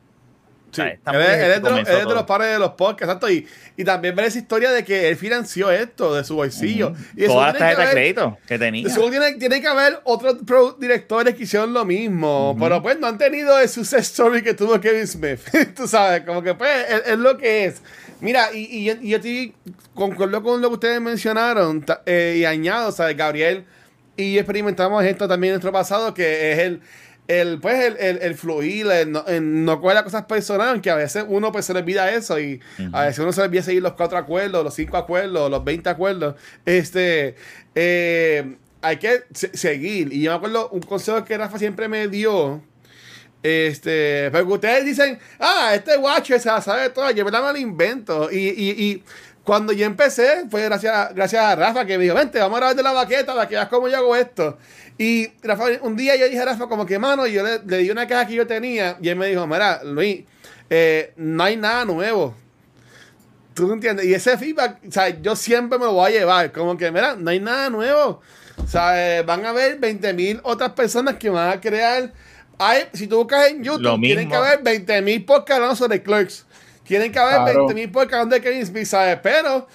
Sí. 0.72 0.82
O 0.82 0.84
sea, 0.84 0.88
esta 0.88 1.12
Él, 1.12 1.22
es, 1.22 1.56
él 1.58 1.62
de 1.64 1.70
los, 1.70 1.80
él 1.80 2.08
de 2.08 2.14
los 2.16 2.24
padres 2.24 2.54
de 2.54 2.60
los 2.60 2.72
podcasts, 2.72 3.04
exacto. 3.04 3.30
Y, 3.30 3.48
y 3.78 3.84
también 3.84 4.16
ver 4.16 4.26
esa 4.26 4.38
historia 4.40 4.72
de 4.72 4.84
que 4.86 5.10
él 5.10 5.16
financió 5.18 5.70
esto 5.72 6.16
de 6.16 6.24
su 6.24 6.36
bolsillo. 6.36 6.94
Y 7.16 7.24
eso 7.26 7.34
Todas 7.34 7.50
las 7.54 7.60
tarjetas 7.60 7.86
de 7.88 7.92
crédito 7.92 8.38
que 8.48 8.58
tenía. 8.60 8.90
seguro 8.90 9.10
tiene, 9.12 9.34
tiene 9.34 9.62
que 9.62 9.68
haber 9.68 10.00
otros 10.06 10.38
directores 10.80 11.36
que 11.36 11.44
hicieron 11.44 11.74
lo 11.74 11.84
mismo, 11.86 12.56
pero 12.60 12.82
pues 12.82 13.00
no 13.00 13.08
han 13.08 13.18
tenido 13.18 13.60
el 13.60 13.68
success 13.70 14.02
story 14.12 14.42
que 14.42 14.54
tuvo 14.54 14.80
Kevin 14.80 15.08
Smith. 15.08 15.40
Tú 15.76 15.88
sabes, 15.88 16.22
como 16.22 16.42
que 16.42 16.54
pues 16.56 16.72
es, 17.06 17.18
lo 17.18 17.38
que 17.38 17.66
es. 17.66 17.82
Mira, 18.22 18.54
y, 18.54 18.60
y, 18.80 18.84
yo- 18.86 18.94
y 19.02 19.10
yo 19.10 19.18
estoy 19.18 19.54
concuerdo 19.96 20.42
con 20.44 20.62
lo 20.62 20.70
que 20.70 20.74
ustedes 20.76 21.02
mencionaron 21.02 21.84
eh, 22.06 22.36
y 22.40 22.46
añado, 22.46 22.92
¿sabes? 22.92 23.18
Gabriel 23.18 23.66
y 24.16 24.38
experimentamos 24.38 25.04
esto 25.04 25.28
también 25.28 25.52
en 25.52 25.56
nuestro 25.56 25.72
pasado, 25.72 26.14
que 26.14 26.52
es 26.52 26.60
el, 26.60 26.82
el 27.40 27.60
pues 27.60 27.80
el, 27.86 27.98
el, 27.98 28.18
el 28.22 28.36
fluir, 28.36 28.88
el 28.92 29.12
no, 29.12 29.26
el 29.28 29.64
no 29.66 29.80
coger 29.80 29.96
las 29.96 30.04
cosas 30.04 30.26
personales, 30.26 30.82
que 30.82 30.90
a 30.90 30.96
veces 30.96 31.24
uno 31.28 31.52
pues 31.52 31.66
se 31.66 31.74
le 31.74 31.80
olvida 31.80 32.12
eso 32.12 32.40
y 32.40 32.60
a 32.94 33.04
veces 33.06 33.20
uno 33.20 33.32
se 33.32 33.42
le 33.42 33.48
olvida 33.48 33.62
seguir 33.64 33.82
los 33.82 33.94
cuatro 33.94 34.18
acuerdos, 34.18 34.64
los 34.64 34.74
cinco 34.74 34.98
acuerdos, 34.98 35.50
los 35.50 35.64
20 35.64 35.90
acuerdos. 35.90 36.36
Este, 36.66 37.36
eh, 37.76 38.56
hay 38.82 38.98
que 38.98 39.24
se- 39.34 39.56
seguir. 39.56 40.12
Y 40.12 40.22
yo 40.24 40.32
me 40.32 40.38
acuerdo 40.38 40.70
un 40.70 40.82
consejo 40.82 41.24
que 41.24 41.38
Rafa 41.38 41.58
siempre 41.60 41.88
me 41.88 42.08
dio. 42.08 42.62
Este, 43.44 44.30
porque 44.32 44.54
ustedes 44.54 44.86
dicen, 44.86 45.18
ah, 45.40 45.72
este 45.74 45.98
guacho 45.98 46.38
se 46.38 46.48
la 46.48 46.62
sabe 46.62 46.90
todo, 46.90 47.10
yo 47.12 47.26
me 47.26 47.32
la 47.32 47.42
me 47.42 47.52
lo 47.54 47.58
invento. 47.58 48.32
Y, 48.32 48.38
y, 48.50 48.70
y 48.72 49.04
cuando 49.44 49.74
yo 49.74 49.86
empecé, 49.86 50.46
fue 50.50 50.64
gracias, 50.64 51.14
gracias 51.16 51.44
a 51.44 51.56
Rafa 51.56 51.86
que 51.86 51.98
me 51.98 52.04
dijo, 52.04 52.16
vente, 52.16 52.40
vamos 52.40 52.58
a 52.58 52.60
grabar 52.60 52.76
de 52.76 52.84
la 52.84 52.92
baqueta 52.92 53.34
para 53.34 53.48
que 53.48 53.56
veas 53.56 53.68
cómo 53.68 53.88
yo 53.88 53.98
hago 53.98 54.16
esto. 54.16 54.58
Y 54.98 55.30
Rafa, 55.42 55.66
un 55.82 55.96
día 55.96 56.16
yo 56.16 56.26
dije 56.26 56.40
a 56.40 56.46
Rafa 56.46 56.68
como 56.68 56.86
que, 56.86 57.00
mano, 57.00 57.26
yo 57.26 57.44
le, 57.44 57.60
le 57.66 57.78
di 57.80 57.90
una 57.90 58.08
caja 58.08 58.28
que 58.28 58.36
yo 58.36 58.46
tenía 58.46 58.98
y 59.02 59.10
él 59.10 59.16
me 59.16 59.28
dijo, 59.28 59.48
mira, 59.48 59.84
Luis, 59.84 60.26
eh, 60.70 61.14
no 61.18 61.44
hay 61.44 61.58
nada 61.58 61.86
nuevo. 61.86 62.36
¿Tú 63.54 63.68
me 63.68 63.74
entiendes? 63.74 64.06
Y 64.06 64.14
ese 64.14 64.38
feedback, 64.38 64.80
o 64.88 64.92
sea, 64.92 65.10
yo 65.10 65.36
siempre 65.36 65.78
me 65.78 65.86
lo 65.86 65.94
voy 65.94 66.12
a 66.12 66.20
llevar. 66.20 66.52
Como 66.52 66.78
que, 66.78 66.92
mira, 66.92 67.16
no 67.16 67.30
hay 67.30 67.40
nada 67.40 67.70
nuevo. 67.70 68.22
O 68.58 68.68
sea, 68.68 69.20
eh, 69.20 69.24
van 69.24 69.46
a 69.46 69.50
haber 69.50 69.80
20 69.80 70.14
mil 70.14 70.40
otras 70.44 70.72
personas 70.72 71.16
que 71.16 71.30
van 71.30 71.50
a 71.50 71.60
crear. 71.60 72.14
Hay, 72.58 72.86
si 72.94 73.08
tú 73.08 73.18
buscas 73.18 73.50
en 73.50 73.64
YouTube, 73.64 74.00
tienen 74.00 74.30
que 74.30 74.36
haber 74.36 74.64
20 74.64 75.02
mil 75.02 75.26
podcasts 75.26 75.56
hablando 75.56 75.76
sobre 75.76 76.02
Clerks. 76.02 76.46
Tienen 76.92 77.10
que 77.10 77.20
haber 77.20 77.36
Claro. 77.36 77.68
20 77.68 77.74
mil 77.74 77.90
podcasts 77.90 78.16
hablando 78.16 78.36
de 78.36 78.42
Kevin 78.42 78.66
Smith, 78.66 78.86
¿sabes? 78.86 79.18
Pero, 79.24 79.66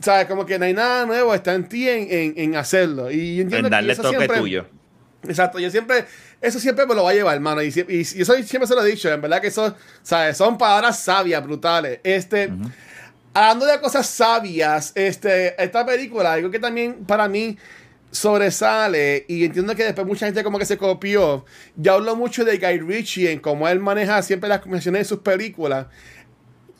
¿sabes? 0.00 0.24
Como 0.24 0.46
que 0.46 0.58
no 0.58 0.64
hay 0.64 0.72
nada 0.72 1.04
nuevo, 1.04 1.34
está 1.34 1.52
en 1.52 1.68
ti 1.68 1.86
en, 1.86 2.06
en, 2.10 2.34
en 2.38 2.56
hacerlo. 2.56 3.10
Y 3.10 3.36
yo 3.36 3.42
entiendo 3.42 3.68
En 3.68 3.72
darle 3.72 3.88
que 3.88 3.92
eso 3.92 4.02
toque 4.02 4.16
siempre, 4.16 4.38
tuyo. 4.38 4.66
Exacto, 5.28 5.58
yo 5.58 5.70
siempre, 5.70 6.06
eso 6.40 6.58
siempre 6.58 6.86
me 6.86 6.94
lo 6.94 7.02
voy 7.02 7.12
a 7.12 7.16
llevar, 7.16 7.34
hermano. 7.34 7.62
Y, 7.62 7.66
y, 7.68 7.96
y 7.96 8.00
eso 8.00 8.34
siempre 8.42 8.66
se 8.66 8.74
lo 8.74 8.82
he 8.82 8.90
dicho, 8.90 9.12
en 9.12 9.20
verdad 9.20 9.42
que 9.42 9.48
eso, 9.48 9.76
¿sabes? 10.02 10.38
Son 10.38 10.56
palabras 10.56 11.00
sabias, 11.00 11.44
brutales. 11.44 12.00
Este, 12.02 12.50
hablando 13.34 13.66
de 13.66 13.78
cosas 13.78 14.06
sabias, 14.06 14.92
este, 14.94 15.62
esta 15.62 15.84
película, 15.84 16.32
algo 16.32 16.50
que 16.50 16.58
también 16.58 17.04
para 17.04 17.28
mí 17.28 17.58
sobresale, 18.10 19.26
y 19.28 19.44
entiendo 19.44 19.74
que 19.74 19.84
después 19.84 20.06
mucha 20.06 20.24
gente 20.24 20.42
como 20.42 20.58
que 20.58 20.64
se 20.64 20.78
copió, 20.78 21.44
ya 21.76 21.92
hablo 21.92 22.16
mucho 22.16 22.42
de 22.44 22.56
Guy 22.56 22.78
Ritchie 22.78 23.30
en 23.32 23.40
cómo 23.40 23.68
él 23.68 23.80
maneja 23.80 24.22
siempre 24.22 24.48
las 24.48 24.60
convenciones 24.60 25.00
de 25.00 25.04
sus 25.04 25.18
películas. 25.18 25.88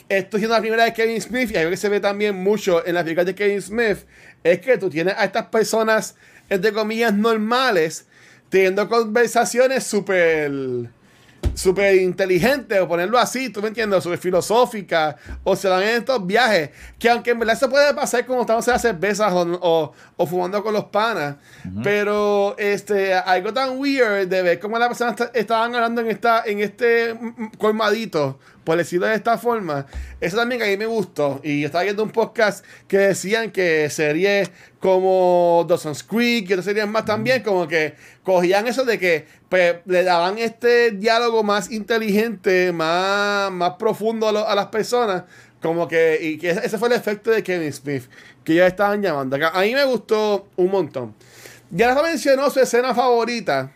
Esto 0.08 0.36
siendo 0.38 0.54
la 0.54 0.60
primera 0.60 0.84
de 0.84 0.92
Kevin 0.92 1.20
Smith, 1.20 1.50
y 1.52 1.56
algo 1.56 1.70
que 1.70 1.76
se 1.76 1.88
ve 1.88 1.98
también 2.00 2.34
mucho 2.36 2.84
en 2.86 2.94
las 2.94 3.04
películas 3.04 3.26
de 3.26 3.34
Kevin 3.34 3.62
Smith, 3.62 3.98
es 4.42 4.60
que 4.60 4.76
tú 4.78 4.90
tienes 4.90 5.14
a 5.16 5.24
estas 5.24 5.46
personas, 5.46 6.14
entre 6.48 6.72
comillas, 6.72 7.14
normales, 7.14 8.06
teniendo 8.50 8.88
conversaciones 8.88 9.84
súper 9.84 10.50
súper 11.56 11.94
inteligente, 11.96 12.80
o 12.80 12.88
ponerlo 12.88 13.16
así, 13.16 13.48
tú 13.48 13.62
me 13.62 13.68
entiendes, 13.68 14.02
súper 14.02 14.18
filosófica, 14.18 15.16
o 15.44 15.54
se 15.54 15.68
dan 15.68 15.82
en 15.84 15.88
estos 15.90 16.26
viajes, 16.26 16.70
que 16.98 17.08
aunque 17.08 17.30
en 17.30 17.38
verdad 17.38 17.56
se 17.56 17.68
puede 17.68 17.94
pasar 17.94 18.26
como 18.26 18.40
estamos 18.40 18.66
en 18.66 18.72
las 18.72 18.82
cervezas 18.82 19.32
o, 19.32 19.42
o, 19.62 19.92
o 20.16 20.26
fumando 20.26 20.64
con 20.64 20.72
los 20.74 20.86
panas, 20.86 21.36
pero 21.84 22.56
este, 22.58 23.14
algo 23.14 23.52
tan 23.52 23.78
weird 23.78 24.26
de 24.26 24.42
ver 24.42 24.58
cómo 24.58 24.78
las 24.78 24.88
personas 24.88 25.12
esta- 25.20 25.38
estaban 25.38 25.72
hablando 25.76 26.00
en, 26.00 26.08
esta, 26.08 26.42
en 26.44 26.58
este 26.60 27.14
colmadito, 27.58 28.40
por 28.64 28.78
decirlo 28.78 29.06
de 29.06 29.14
esta 29.14 29.38
forma, 29.38 29.86
eso 30.20 30.36
también 30.36 30.60
que 30.60 30.66
a 30.66 30.70
mí 30.70 30.76
me 30.76 30.86
gustó, 30.86 31.40
y 31.44 31.64
estaba 31.64 31.84
viendo 31.84 32.02
un 32.02 32.10
podcast 32.10 32.64
que 32.88 32.98
decían 32.98 33.50
que 33.50 33.88
series 33.90 34.50
como 34.80 35.64
Dawson's 35.68 36.02
Creek 36.02 36.48
y 36.48 36.52
otras 36.52 36.64
series 36.64 36.86
más 36.86 37.04
también, 37.04 37.42
como 37.42 37.68
que 37.68 37.94
cogían 38.22 38.66
eso 38.66 38.84
de 38.84 38.98
que 38.98 39.26
pues, 39.48 39.76
le 39.86 40.02
daban 40.02 40.38
este 40.38 40.90
diálogo 40.90 41.42
más 41.42 41.70
inteligente, 41.70 42.72
más, 42.72 43.50
más 43.50 43.74
profundo 43.78 44.28
a, 44.28 44.54
las 44.54 44.66
personas, 44.66 45.24
como 45.62 45.88
que, 45.88 46.18
y 46.20 46.38
que 46.38 46.50
ese 46.50 46.76
fue 46.76 46.88
el 46.88 46.94
efecto 46.94 47.30
de 47.30 47.42
Kevin 47.42 47.72
Smith, 47.72 48.04
que 48.44 48.52
ellos 48.54 48.66
estaban 48.66 49.00
llamando. 49.00 49.36
A 49.52 49.60
mí 49.60 49.74
me 49.74 49.84
gustó 49.84 50.48
un 50.56 50.70
montón. 50.70 51.14
Ya 51.70 51.88
Rafa 51.88 52.02
mencionó 52.02 52.50
su 52.50 52.60
escena 52.60 52.94
favorita, 52.94 53.72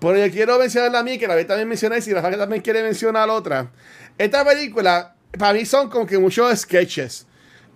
pero 0.00 0.16
yo 0.16 0.32
quiero 0.32 0.58
mencionarla 0.58 1.00
a 1.00 1.02
mí, 1.02 1.18
que 1.18 1.26
la 1.26 1.34
vez 1.34 1.46
también 1.46 1.68
mencioné, 1.68 2.00
si 2.00 2.12
Rafa 2.12 2.30
también 2.36 2.62
quiere 2.62 2.82
mencionar 2.82 3.28
otra. 3.28 3.70
Esta 4.18 4.44
película, 4.44 5.14
para 5.38 5.52
mí 5.54 5.64
son 5.64 5.88
como 5.88 6.06
que 6.06 6.18
muchos 6.18 6.58
sketches. 6.58 7.26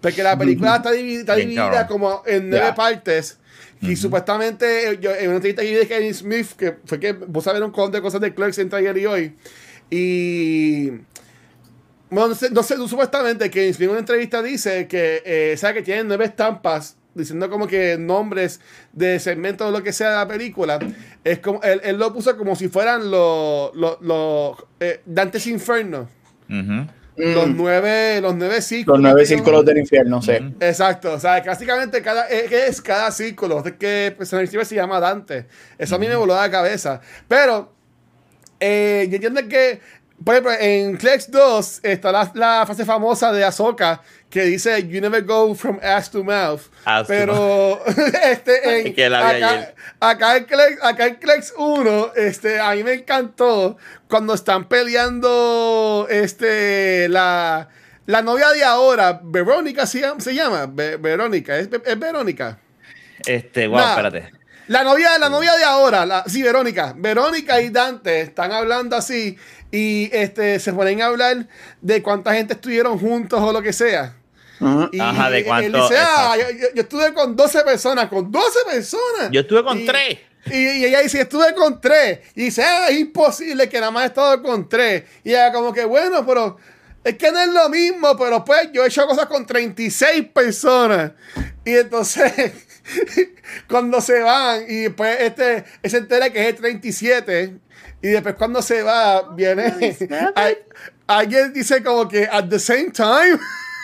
Porque 0.00 0.22
la 0.22 0.36
película 0.36 0.76
está 0.76 0.90
dividida, 0.90 1.36
está 1.36 1.86
como 1.86 2.22
en 2.26 2.50
nueve 2.50 2.66
Ya. 2.66 2.74
partes. 2.74 3.38
Y 3.80 3.96
supuestamente, 3.96 4.90
eh, 4.90 4.98
yo, 5.00 5.10
en 5.12 5.28
una 5.28 5.36
entrevista 5.36 5.62
que 5.62 5.70
vi 5.70 5.74
de 5.74 5.88
Kevin 5.88 6.14
Smith, 6.14 6.48
que 6.56 6.76
fue 6.84 7.00
que 7.00 7.12
vos 7.12 7.44
ver 7.44 7.56
un 7.56 7.70
montón 7.70 7.90
de 7.90 8.00
cosas 8.00 8.20
de 8.20 8.32
Clerks 8.32 8.58
entre 8.58 8.78
ayer 8.78 8.98
y 8.98 9.06
hoy. 9.06 9.36
Y 9.90 10.90
Bueno, 12.10 12.28
no 12.28 12.34
sé, 12.34 12.50
no 12.50 12.62
sé, 12.62 12.76
supuestamente 12.76 13.50
que 13.50 13.68
en 13.68 13.88
una 13.90 13.98
entrevista 13.98 14.42
dice 14.42 14.86
que, 14.86 15.22
eh, 15.24 15.56
sabe 15.56 15.74
que 15.74 15.82
tienen 15.82 16.08
nueve 16.08 16.26
estampas 16.26 16.96
diciendo 17.14 17.50
como 17.50 17.66
que 17.66 17.96
nombres 17.98 18.60
de 18.92 19.18
segmentos 19.18 19.66
o 19.66 19.70
lo 19.70 19.82
que 19.82 19.92
sea 19.92 20.10
de 20.10 20.16
la 20.16 20.28
película. 20.28 20.78
Es 21.24 21.40
como, 21.40 21.60
él, 21.62 21.80
él 21.84 21.96
lo 21.98 22.12
puso 22.12 22.36
como 22.36 22.54
si 22.54 22.68
fueran 22.68 23.10
los, 23.10 23.74
los, 23.74 24.00
los, 24.00 24.56
eh, 24.80 25.00
Dante's 25.06 25.46
Inferno. 25.46 26.08
Los 26.48 27.48
Mm, 27.48 27.56
nueve, 27.56 28.20
los 28.22 28.34
nueve 28.34 28.62
círculos. 28.62 28.98
los 28.98 29.02
nueve 29.12 29.26
círculos 29.26 29.64
del 29.66 29.78
infierno, 29.78 30.22
sí. 30.22 30.32
Exacto, 30.60 31.12
o 31.12 31.20
sea, 31.20 31.42
básicamente 31.42 32.00
cada, 32.00 32.26
eh, 32.30 32.46
¿qué 32.48 32.66
es 32.66 32.80
cada 32.80 33.10
círculo? 33.10 33.62
Es 33.64 33.72
que 33.74 34.16
cine 34.48 34.64
se 34.64 34.74
llama 34.74 34.98
Dante. 34.98 35.46
Eso 35.76 35.96
a 35.96 35.98
mí 35.98 36.08
me 36.08 36.16
voló 36.16 36.34
la 36.34 36.50
cabeza. 36.50 37.00
Pero, 37.28 37.74
eh, 38.60 39.06
yo 39.10 39.16
entiendo 39.16 39.46
que, 39.46 39.80
por 40.24 40.34
ejemplo, 40.34 40.52
en 40.58 40.96
Clex 40.96 41.30
2 41.30 41.80
está 41.82 42.12
la, 42.12 42.30
la 42.34 42.64
frase 42.66 42.84
famosa 42.84 43.32
de 43.32 43.44
Ahsoka 43.44 44.00
que 44.30 44.42
dice, 44.44 44.86
You 44.88 45.00
never 45.00 45.22
go 45.22 45.54
from 45.54 45.78
ass 45.82 46.10
to 46.10 46.24
mouth. 46.24 46.62
To 46.84 47.04
Pero, 47.06 47.80
este, 48.24 48.86
en, 48.88 48.94
Que 48.94 49.10
la 49.10 49.32
vi 49.32 49.42
acá, 49.42 49.74
acá, 50.00 50.36
en 50.36 50.44
Clex, 50.44 50.82
acá 50.82 51.06
en 51.06 51.14
Clex 51.16 51.54
1, 51.56 52.12
este, 52.16 52.58
a 52.60 52.72
mí 52.72 52.82
me 52.84 52.94
encantó 52.94 53.76
cuando 54.08 54.34
están 54.34 54.68
peleando, 54.68 56.06
este, 56.10 57.08
la... 57.08 57.68
La 58.04 58.20
novia 58.20 58.48
de 58.50 58.64
ahora, 58.64 59.20
Verónica 59.22 59.86
se 59.86 60.00
llama, 60.00 60.20
se 60.20 60.34
llama 60.34 60.66
Ve- 60.68 60.96
Verónica, 60.96 61.56
¿es, 61.56 61.68
es 61.84 61.98
Verónica. 62.00 62.58
Este, 63.24 63.68
wow, 63.68 63.76
Nah. 63.78 63.90
espérate. 63.90 64.32
La 64.72 64.84
novia, 64.84 65.18
la 65.18 65.28
novia 65.28 65.54
de 65.54 65.64
ahora, 65.64 66.06
la, 66.06 66.24
sí, 66.26 66.42
Verónica. 66.42 66.94
Verónica 66.96 67.60
y 67.60 67.68
Dante 67.68 68.22
están 68.22 68.52
hablando 68.52 68.96
así 68.96 69.36
y 69.70 70.08
este, 70.12 70.58
se 70.60 70.72
ponen 70.72 71.02
a 71.02 71.06
hablar 71.06 71.46
de 71.82 72.02
cuánta 72.02 72.32
gente 72.34 72.54
estuvieron 72.54 72.98
juntos 72.98 73.38
o 73.38 73.52
lo 73.52 73.60
que 73.60 73.72
sea. 73.74 74.14
Y 74.92 74.98
Ajá, 75.00 75.28
de 75.28 75.38
él 75.40 75.44
cuánto- 75.44 75.82
dice, 75.82 75.96
ah, 76.00 76.34
yo, 76.36 76.42
exacto. 76.44 76.56
yo- 76.62 76.74
yo 76.74 76.82
estuve 76.82 77.12
con 77.12 77.36
12 77.36 77.62
personas, 77.64 78.08
con 78.08 78.30
12 78.32 78.58
personas. 78.64 79.30
Yo 79.30 79.40
estuve 79.40 79.62
con 79.62 79.78
Y- 79.78 79.84
tres. 79.84 80.18
Y, 80.46 80.56
y 80.56 80.84
ella 80.86 81.00
dice, 81.00 81.20
estuve 81.20 81.52
con 81.54 81.78
tres. 81.80 82.20
Y 82.34 82.44
dice, 82.44 82.62
ah, 82.64 82.88
es 82.88 82.98
imposible 82.98 83.68
que 83.68 83.78
nada 83.78 83.90
más 83.92 84.04
he 84.04 84.06
estado 84.06 84.42
con 84.42 84.68
tres. 84.70 85.04
Y 85.22 85.30
ella 85.32 85.52
como 85.52 85.72
que, 85.72 85.84
bueno, 85.84 86.24
pero 86.24 86.56
es 87.04 87.18
que 87.18 87.30
no 87.30 87.40
es 87.40 87.48
lo 87.48 87.68
mismo, 87.68 88.16
pero 88.16 88.42
pues 88.44 88.70
yo 88.72 88.84
he 88.84 88.86
hecho 88.86 89.06
cosas 89.06 89.26
con 89.26 89.44
36 89.44 90.28
personas. 90.32 91.12
Y 91.64 91.76
entonces, 91.76 92.32
cuando 93.68 94.00
se 94.00 94.20
van, 94.20 94.64
y 94.68 94.82
después 94.82 95.16
este, 95.20 95.64
se 95.84 95.96
entera 95.98 96.30
que 96.30 96.40
es 96.42 96.48
el 96.48 96.56
37. 96.56 97.58
Y 98.02 98.08
después 98.08 98.34
cuando 98.34 98.62
se 98.62 98.82
va, 98.82 99.32
viene, 99.34 99.72
hay- 100.34 100.58
alguien 101.06 101.52
dice 101.52 101.82
como 101.82 102.08
que, 102.08 102.28
at 102.30 102.48
the 102.48 102.58
same 102.58 102.90
time. 102.90 103.38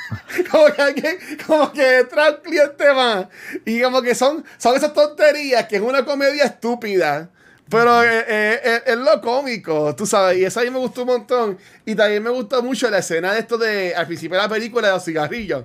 como 0.50 0.66
que 0.72 0.82
alguien, 0.82 1.18
como 1.46 1.72
que 1.72 1.98
entra 1.98 2.30
un 2.30 2.36
cliente 2.42 2.92
más. 2.92 3.26
Y 3.64 3.80
como 3.80 4.02
que 4.02 4.14
son, 4.14 4.44
son 4.56 4.76
esas 4.76 4.92
tonterías 4.92 5.66
que 5.68 5.76
es 5.76 5.82
una 5.82 6.04
comedia 6.04 6.44
estúpida. 6.44 7.30
Pero 7.70 8.02
eh, 8.02 8.24
eh, 8.26 8.60
eh, 8.64 8.82
es 8.86 8.96
lo 8.96 9.20
cómico, 9.20 9.94
tú 9.94 10.06
sabes. 10.06 10.38
Y 10.38 10.44
eso 10.44 10.60
a 10.60 10.64
mí 10.64 10.70
me 10.70 10.78
gustó 10.78 11.02
un 11.02 11.08
montón. 11.08 11.58
Y 11.84 11.94
también 11.94 12.22
me 12.22 12.30
gustó 12.30 12.62
mucho 12.62 12.88
la 12.90 12.98
escena 12.98 13.34
de 13.34 13.40
esto 13.40 13.58
de 13.58 13.94
al 13.94 14.06
principio 14.06 14.36
de 14.38 14.42
la 14.42 14.48
película 14.48 14.88
de 14.88 14.94
los 14.94 15.04
cigarrillos. 15.04 15.64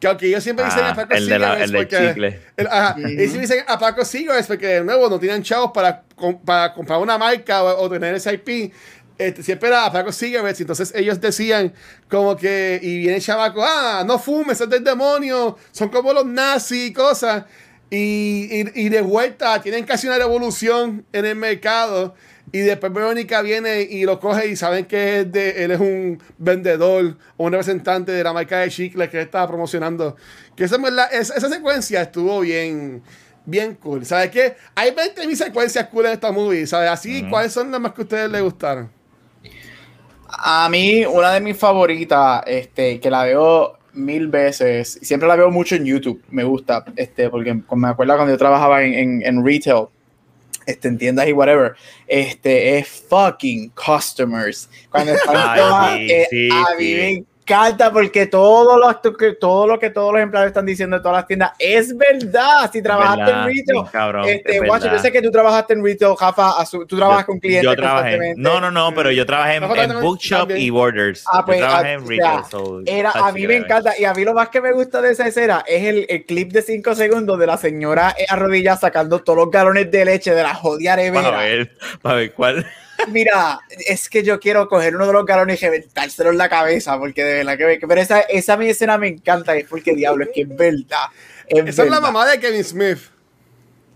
Que 0.00 0.06
aunque 0.08 0.26
ellos 0.28 0.42
siempre 0.42 0.64
dicen 0.64 0.80
Ah, 0.82 0.90
a 0.90 0.94
Paco 0.94 1.12
el 1.14 1.26
de 1.28 1.38
la- 1.38 1.46
Cigarettes 1.56 1.64
el 1.66 1.72
del 1.72 1.86
porque- 1.86 2.08
chicle. 2.08 2.40
el- 2.56 2.66
ajá, 2.66 2.94
ellos 2.98 3.12
siempre 3.18 3.40
dicen 3.42 3.64
a 3.68 3.78
Paco 3.78 4.04
Cigarettes 4.04 4.46
porque 4.46 4.66
de 4.66 4.84
nuevo 4.84 5.08
no 5.10 5.20
tienen 5.20 5.42
chavos 5.42 5.70
para, 5.74 6.02
para 6.44 6.72
comprar 6.72 6.98
una 7.00 7.18
marca 7.18 7.62
o, 7.62 7.82
o 7.84 7.90
tener 7.90 8.14
ese 8.14 8.32
IP. 8.32 8.72
Este, 9.18 9.42
siempre 9.42 9.68
era 9.68 9.84
a 9.84 9.92
Paco 9.92 10.10
Cigarettes. 10.10 10.62
Entonces 10.62 10.92
ellos 10.96 11.20
decían 11.20 11.74
como 12.08 12.34
que, 12.34 12.80
y 12.82 12.96
viene 13.00 13.16
el 13.16 13.22
chavaco, 13.22 13.62
ah, 13.62 14.02
no 14.06 14.18
fumes, 14.18 14.58
es 14.58 14.70
del 14.70 14.82
demonio, 14.82 15.58
son 15.70 15.90
como 15.90 16.14
los 16.14 16.24
nazis 16.24 16.88
y 16.88 16.92
cosas. 16.94 17.44
Y, 17.90 18.48
y, 18.50 18.86
y 18.86 18.88
de 18.88 19.02
vuelta 19.02 19.60
tienen 19.60 19.84
casi 19.84 20.06
una 20.06 20.16
revolución 20.16 21.04
en 21.12 21.24
el 21.26 21.36
mercado. 21.36 22.14
Y 22.52 22.60
después 22.60 22.92
Verónica 22.92 23.42
viene 23.42 23.82
y 23.82 24.04
lo 24.04 24.18
coge 24.18 24.48
y 24.48 24.56
saben 24.56 24.86
que 24.86 25.20
es 25.20 25.32
de, 25.32 25.64
él 25.64 25.70
es 25.70 25.80
un 25.80 26.20
vendedor 26.36 27.16
o 27.36 27.44
un 27.44 27.52
representante 27.52 28.10
de 28.10 28.24
la 28.24 28.32
marca 28.32 28.58
de 28.58 28.70
chicles 28.70 29.08
que 29.08 29.18
él 29.18 29.24
estaba 29.24 29.46
promocionando. 29.46 30.16
Que 30.56 30.64
esa, 30.64 31.48
secuencia 31.48 32.02
estuvo 32.02 32.40
bien, 32.40 33.02
bien 33.46 33.76
cool. 33.76 34.04
¿Sabes 34.04 34.30
qué? 34.30 34.56
Hay 34.74 34.90
20 34.92 35.26
mil 35.28 35.36
secuencias 35.36 35.86
cool 35.88 36.06
en 36.06 36.12
esta 36.12 36.32
movie. 36.32 36.66
¿Sabes? 36.66 36.90
Así, 36.90 37.24
¿cuáles 37.30 37.52
son 37.52 37.70
las 37.70 37.80
más 37.80 37.92
que 37.92 38.00
a 38.00 38.04
ustedes 38.04 38.30
les 38.30 38.42
gustaron? 38.42 38.90
A 40.26 40.68
mí, 40.68 41.04
una 41.06 41.32
de 41.32 41.40
mis 41.40 41.56
favoritas, 41.56 42.42
este, 42.46 42.98
que 42.98 43.10
la 43.10 43.24
veo 43.24 43.78
mil 43.92 44.26
veces, 44.28 44.98
y 45.00 45.04
siempre 45.04 45.28
la 45.28 45.36
veo 45.36 45.50
mucho 45.50 45.74
en 45.74 45.84
YouTube, 45.84 46.22
me 46.30 46.44
gusta, 46.44 46.84
este, 46.94 47.28
porque 47.28 47.52
me 47.54 47.88
acuerdo 47.88 48.14
cuando 48.14 48.32
yo 48.32 48.38
trabajaba 48.38 48.82
en, 48.84 48.94
en, 48.94 49.22
en 49.26 49.44
retail, 49.44 49.86
este, 50.70 50.88
en 50.88 50.98
tiendas 50.98 51.28
y 51.28 51.32
whatever, 51.32 51.74
este, 52.06 52.78
es 52.78 52.88
fucking 53.08 53.70
customers. 53.70 54.68
Cuando 54.90 55.12
están 55.12 55.36
Ay, 55.36 55.58
todas, 55.58 55.96
sí, 55.96 56.10
eh, 56.10 56.26
sí, 56.30 56.48
a 56.50 56.76
mí 56.76 56.84
sí. 56.84 57.26
Encanta 57.50 57.92
porque 57.92 58.26
todo 58.26 58.78
lo, 58.78 59.16
que, 59.16 59.32
todo 59.32 59.66
lo 59.66 59.78
que 59.78 59.90
todos 59.90 60.12
los 60.12 60.22
empleados 60.22 60.48
están 60.48 60.66
diciendo 60.66 60.96
de 60.96 61.02
todas 61.02 61.18
las 61.18 61.26
tiendas 61.26 61.52
es 61.58 61.96
verdad. 61.96 62.70
Si 62.72 62.82
trabajaste 62.82 63.24
verdad, 63.24 63.48
en 63.48 63.56
retail, 63.56 63.84
cabrón, 63.90 64.28
este, 64.28 64.56
es 64.56 64.62
guacho, 64.66 64.90
yo 64.90 64.98
sé 64.98 65.12
que 65.12 65.22
tú 65.22 65.30
trabajaste 65.30 65.72
en 65.74 65.84
retail, 65.84 66.14
Jafa, 66.16 66.52
tú 66.86 66.96
trabajas 66.96 67.24
con 67.24 67.38
clientes 67.38 67.64
Yo 67.64 67.76
trabajé. 67.76 68.34
No, 68.36 68.60
no, 68.60 68.70
no, 68.70 68.92
pero 68.94 69.10
yo 69.10 69.26
trabajé 69.26 69.56
en, 69.56 69.64
en 69.64 70.00
Bookshop 70.00 70.38
también. 70.40 70.60
y 70.60 70.70
Borders. 70.70 71.24
Ah, 71.26 71.44
pues, 71.44 71.58
yo 71.58 71.66
trabajé 71.66 71.88
ah, 71.88 71.92
en 71.92 72.00
o 72.00 72.06
retail. 72.06 72.40
sea, 72.40 72.44
so- 72.50 72.82
Era, 72.86 73.10
a 73.12 73.32
mí 73.32 73.46
me 73.46 73.56
encanta, 73.56 73.92
y 73.98 74.04
a 74.04 74.14
mí 74.14 74.24
lo 74.24 74.34
más 74.34 74.48
que 74.48 74.60
me 74.60 74.72
gusta 74.72 75.00
de 75.00 75.10
esa 75.12 75.26
escena 75.26 75.64
es 75.66 75.84
el, 75.84 76.06
el 76.08 76.24
clip 76.24 76.52
de 76.52 76.62
5 76.62 76.94
segundos 76.94 77.38
de 77.38 77.46
la 77.46 77.56
señora 77.56 78.14
arrodillada 78.28 78.76
sacando 78.78 79.20
todos 79.20 79.38
los 79.38 79.50
galones 79.50 79.90
de 79.90 80.04
leche 80.04 80.34
de 80.34 80.42
la 80.42 80.54
jodida 80.54 80.92
Para 80.92 81.02
nevera. 81.02 81.36
ver, 81.38 81.76
para 82.02 82.14
ver 82.16 82.32
cuál. 82.32 82.66
Mira, 83.08 83.60
es 83.86 84.08
que 84.08 84.22
yo 84.22 84.38
quiero 84.40 84.68
coger 84.68 84.94
uno 84.96 85.06
de 85.06 85.12
los 85.12 85.24
galones 85.26 85.62
y 85.62 85.66
reventárselo 85.66 86.30
en 86.30 86.38
la 86.38 86.48
cabeza, 86.48 86.98
porque 86.98 87.24
de 87.24 87.34
verdad 87.34 87.56
que 87.58 87.66
me- 87.66 87.78
Pero 87.78 88.00
esa, 88.00 88.20
esa 88.20 88.56
mi 88.56 88.68
escena 88.68 88.98
me 88.98 89.08
encanta, 89.08 89.56
es 89.56 89.66
porque 89.66 89.94
diablo, 89.94 90.24
es 90.24 90.30
que 90.34 90.42
es 90.42 90.48
verdad. 90.56 91.06
es 91.46 91.66
Esa 91.66 91.84
es 91.84 91.90
la 91.90 92.00
mamá 92.00 92.26
de 92.28 92.38
Kevin 92.38 92.64
Smith. 92.64 92.98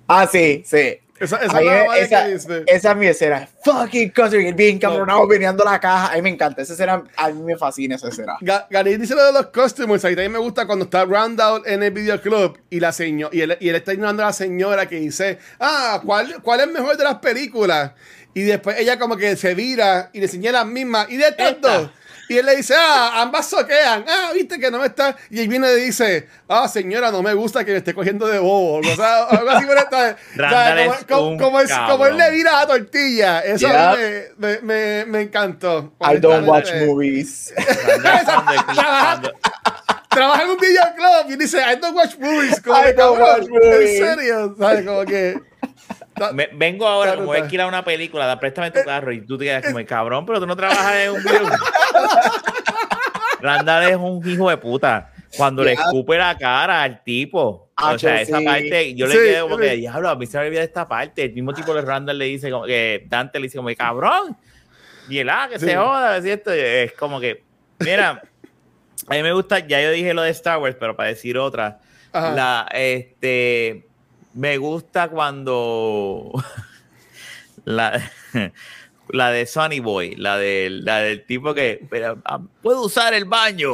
Ah, 0.09 0.27
sí, 0.31 0.63
sí. 0.67 0.99
Esa, 1.21 1.37
es 1.37 1.53
la 1.53 1.61
es- 1.63 1.65
mamá 1.83 1.95
de 1.95 2.01
esa, 2.03 2.25
Kevin 2.25 2.41
Smith. 2.41 2.63
esa 2.67 2.91
es 2.91 2.97
mi 2.97 3.07
escena. 3.07 3.49
Fucking 3.65 4.13
el 4.33 4.55
bien 4.55 4.79
cabronado 4.81 5.27
meneando 5.29 5.65
la 5.65 5.79
caja. 5.79 6.13
A 6.13 6.17
mí 6.17 6.23
me 6.23 6.31
encanta. 6.31 6.61
Esa 6.61 6.73
escena, 6.73 7.05
a 7.17 7.31
mí 7.31 7.41
me 7.41 7.57
fascina 7.57 7.95
esa 7.95 8.09
escena. 8.09 8.37
Ga- 8.41 8.67
Gary 8.69 8.97
dice 8.97 9.15
lo 9.15 9.25
de 9.25 9.33
los 9.33 9.47
customers. 9.47 10.05
Ahí 10.05 10.15
también 10.17 10.33
me 10.33 10.39
gusta 10.39 10.67
cuando 10.67 10.87
está 10.87 11.05
Roundout 11.05 11.67
en 11.69 11.83
el 11.85 11.93
videoclub 11.93 12.59
y 12.69 12.81
la 12.81 12.91
seño- 12.93 13.31
y 13.33 13.41
él, 13.43 13.57
y 13.61 13.69
él 13.69 13.77
está 13.77 13.95
ignorando 13.95 14.25
a 14.25 14.27
la 14.27 14.33
señora 14.33 14.87
que 14.89 14.97
dice, 14.97 15.39
ah, 15.61 16.01
¿cuál, 16.05 16.43
¿cuál 16.43 16.61
es 16.61 16.67
mejor 16.67 16.97
de 16.97 17.05
las 17.05 17.17
películas? 17.21 17.93
Y 18.35 18.43
después 18.43 18.77
ella 18.79 18.99
como 18.99 19.17
que 19.17 19.37
se 19.37 19.55
vira 19.55 20.11
y 20.13 20.19
le 20.19 20.27
enseña 20.27 20.51
las 20.53 20.67
mismas. 20.67 21.07
Y 21.09 21.17
de 21.17 21.29
estas 21.29 21.53
Esta. 21.53 21.79
dos. 21.79 21.91
Y 22.27 22.39
él 22.39 22.47
le 22.47 22.57
dice, 22.57 22.75
ah, 22.75 23.21
ambas 23.21 23.47
soquean. 23.51 24.03
Ah, 24.09 24.31
viste 24.33 24.59
que 24.59 24.71
no 24.71 24.79
me 24.79 24.87
está. 24.87 25.15
Y 25.29 25.41
él 25.41 25.49
viene 25.49 25.71
y 25.75 25.81
dice, 25.83 26.27
ah, 26.49 26.67
señora, 26.67 27.11
no 27.11 27.23
me 27.23 27.35
gusta 27.35 27.63
que 27.67 27.73
me 27.73 27.77
esté 27.77 27.93
cogiendo 27.93 28.27
de 28.27 28.39
bobo. 28.39 28.79
O 28.79 28.97
sea, 28.97 29.25
algo 29.31 29.51
así 29.51 29.67
por 29.67 29.77
esta. 29.77 30.17
o 30.33 30.35
sea, 30.35 30.75
Randall 30.75 31.07
como, 31.07 31.07
como- 31.07 31.29
un 31.29 31.39
como 31.39 31.61
es- 31.61 31.71
como 31.87 32.07
él 32.07 32.17
le 32.17 32.31
vira 32.31 32.53
la 32.61 32.67
tortilla. 32.67 33.41
Eso 33.41 33.67
Yeah. 33.69 33.93
a 33.93 33.97
me, 33.97 34.23
me, 34.39 34.59
me, 34.63 35.05
me 35.05 35.21
encantó. 35.21 35.93
I 36.01 36.17
don't 36.19 36.49
watch 36.49 36.71
movies. 36.87 37.53
Trabaja 40.09 40.43
en 40.45 40.51
un 40.51 40.57
videoclub 40.59 41.29
y 41.31 41.37
dice, 41.37 41.59
I 41.61 41.77
don't 41.81 41.97
watch 41.97 42.17
movies. 42.19 42.61
Como 42.63 42.79
I 42.81 42.93
don't 42.93 43.19
cabrón, 43.19 43.41
watch 43.41 43.49
movies. 43.51 44.01
En 44.01 44.07
serio, 44.17 44.57
¿sabes? 44.59 44.85
Como 44.87 45.05
que. 45.05 45.41
Me- 46.33 46.49
vengo 46.55 46.87
ahora, 46.87 47.11
Claro, 47.13 47.21
como 47.23 47.29
voy 47.33 47.39
a 47.41 47.43
alquilar 47.45 47.67
una 47.67 47.85
película, 47.85 48.27
da, 48.27 48.39
préstame 48.39 48.71
tu 48.71 48.83
carro 48.85 49.13
y 49.13 49.27
tú 49.27 49.37
te 49.37 49.45
quedas 49.47 49.65
como, 49.65 49.85
cabrón, 49.85 50.25
pero 50.27 50.39
tú 50.41 50.47
no 50.47 50.57
trabajas 50.57 50.95
en 50.97 51.11
un 51.13 51.23
video. 51.25 51.49
Randall 53.41 53.91
es 53.91 53.97
un 53.97 54.29
hijo 54.29 54.49
de 54.51 54.57
puta. 54.57 55.11
Cuando 55.37 55.65
le 55.65 55.73
escupe 55.73 56.17
la 56.17 56.39
cara 56.39 56.83
al 56.85 57.03
tipo. 57.03 57.71
Ah, 57.77 57.93
o 57.95 57.99
sea, 57.99 58.17
que 58.17 58.23
esa 58.23 58.39
sí. 58.39 58.45
parte, 58.45 58.95
yo 58.95 59.07
le 59.09 59.13
Sí, 59.15 59.19
quedé 59.19 59.41
como 59.41 59.57
que, 59.59 59.71
sí. 59.71 59.77
diablo, 59.79 60.09
a 60.09 60.15
mí 60.15 60.27
se 60.27 60.39
me 60.39 60.47
olvida 60.47 60.63
esta 60.63 60.87
parte. 60.87 61.25
El 61.25 61.33
mismo 61.33 61.53
tipo 61.53 61.75
de 61.75 61.83
Randall 61.83 62.17
le 62.17 62.27
dice, 62.27 62.51
como 62.53 62.65
que 62.67 63.05
Dante 63.09 63.41
le 63.41 63.47
dice, 63.47 63.57
como, 63.59 63.69
cabrón. 63.77 64.37
Y 65.09 65.19
él, 65.19 65.29
ah, 65.29 65.49
que 65.51 65.59
Sí. 65.59 65.67
se 65.67 65.77
joda, 65.77 66.17
es 66.17 66.23
cierto. 66.25 66.53
Es 66.53 66.93
como 66.93 67.19
que, 67.19 67.43
mira, 67.81 68.23
a 69.09 69.15
mí 69.15 69.23
me 69.23 69.33
gusta, 69.33 69.59
ya 69.59 69.83
yo 69.83 69.91
dije 69.91 70.15
lo 70.15 70.23
de 70.23 70.31
Star 70.31 70.59
Wars, 70.59 70.77
pero 70.79 70.95
para 70.95 71.09
decir 71.09 71.37
otra, 71.37 71.81
Ajá. 72.13 72.31
la, 72.31 72.69
este, 72.73 73.89
me 74.35 74.59
gusta 74.59 75.09
cuando 75.09 76.31
la, 77.65 78.11
la 79.09 79.31
de 79.31 79.47
Sonny 79.47 79.81
Boy, 79.81 80.17
la 80.17 80.37
del, 80.39 80.85
la 80.85 80.99
del 80.99 81.25
tipo 81.25 81.55
que 81.55 81.85
pero, 81.89 82.19
ah, 82.25 82.41
puedo 82.63 82.83
usar 82.83 83.15
el 83.15 83.25
baño. 83.25 83.73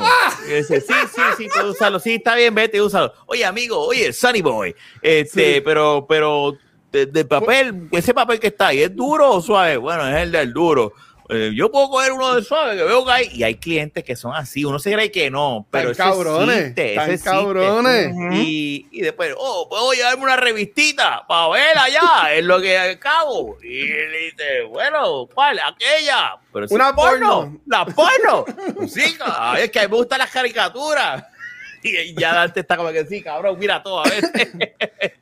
Y 0.49 0.53
dice, 0.55 0.81
sí, 0.81 0.95
sí, 1.15 1.23
sí, 1.37 1.49
puedo 1.53 1.73
usarlo. 1.73 1.99
Sí, 1.99 2.15
está 2.15 2.35
bien, 2.35 2.55
vete, 2.55 2.81
úsalo. 2.81 3.13
Oye, 3.27 3.45
amigo, 3.45 3.79
oye, 3.79 4.13
Sonny 4.13 4.43
Boy, 4.43 4.75
este, 5.03 5.57
Sí. 5.57 5.61
pero, 5.63 6.07
pero 6.09 6.57
de, 6.93 7.07
de 7.07 7.25
papel, 7.25 7.89
ese 7.93 8.13
papel 8.13 8.41
que 8.41 8.49
está 8.49 8.69
ahí, 8.69 8.83
¿es 8.83 8.95
duro 8.95 9.31
o 9.33 9.41
suave? 9.41 9.77
Bueno, 9.77 10.07
es 10.09 10.17
el 10.23 10.33
del 10.33 10.53
duro. 10.53 10.93
Eh, 11.31 11.53
yo 11.55 11.71
puedo 11.71 11.89
coger 11.91 12.13
uno 12.13 12.35
de 12.35 12.43
suave 12.43 12.77
que 12.77 12.83
veo 12.85 13.05
que 13.05 13.13
hay, 13.13 13.29
y 13.33 13.43
hay 13.45 13.55
clientes 13.55 14.03
que 14.05 14.17
son 14.17 14.35
así, 14.35 14.65
uno 14.65 14.79
se 14.79 14.93
cree 14.93 15.11
que 15.11 15.31
no, 15.31 15.67
pero 15.71 15.93
Tan 15.95 16.09
eso 16.11 16.17
cabrones, 16.25 16.57
existe, 16.59 16.95
tan 16.95 17.05
eso 17.05 17.13
existe. 17.13 17.31
cabrones. 17.31 18.15
y, 18.33 18.87
y 18.91 19.01
después, 19.03 19.35
oh, 19.39 19.69
puedo 19.69 19.93
llevarme 19.93 20.25
una 20.25 20.37
revistita 20.37 21.25
para 21.29 21.49
verla 21.49 21.89
ya, 21.93 22.33
es 22.35 22.45
lo 22.45 22.61
que 22.61 22.77
acabo. 22.79 23.57
Y 23.63 23.83
él 23.91 24.13
dice, 24.37 24.63
bueno, 24.69 25.29
¿cuál? 25.35 25.59
Aquella. 25.61 26.37
Pero 26.53 26.67
si 26.69 26.75
Una 26.75 26.95
porno, 26.95 27.29
porno. 27.43 27.61
la 27.67 27.85
porno. 27.87 28.45
sí, 28.89 29.17
ay, 29.25 29.63
es 29.65 29.71
que 29.71 29.79
a 29.79 29.83
mí 29.83 29.89
me 29.89 29.97
gustan 29.97 30.19
las 30.19 30.31
caricaturas. 30.31 31.25
Y 31.83 32.15
ya 32.15 32.35
Dante 32.35 32.61
está 32.61 32.77
como 32.77 32.93
que 32.93 33.07
sí, 33.07 33.23
cabrón, 33.23 33.59
mira 33.59 33.83
todo 33.83 34.01
a 34.01 34.03
veces. 34.03 34.31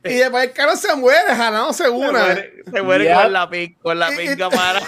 Y 0.03 0.15
después 0.15 0.43
el 0.43 0.51
carro 0.51 0.75
se 0.75 0.93
muere, 0.93 1.33
jalándose 1.33 1.85
Se 1.85 1.89
una. 1.89 2.19
muere, 2.25 2.53
se 2.69 2.81
muere 2.81 3.13
con 3.13 3.31
la, 3.31 3.49
con 3.81 3.97
la 3.99 4.09
pinga 4.09 4.49
para. 4.49 4.81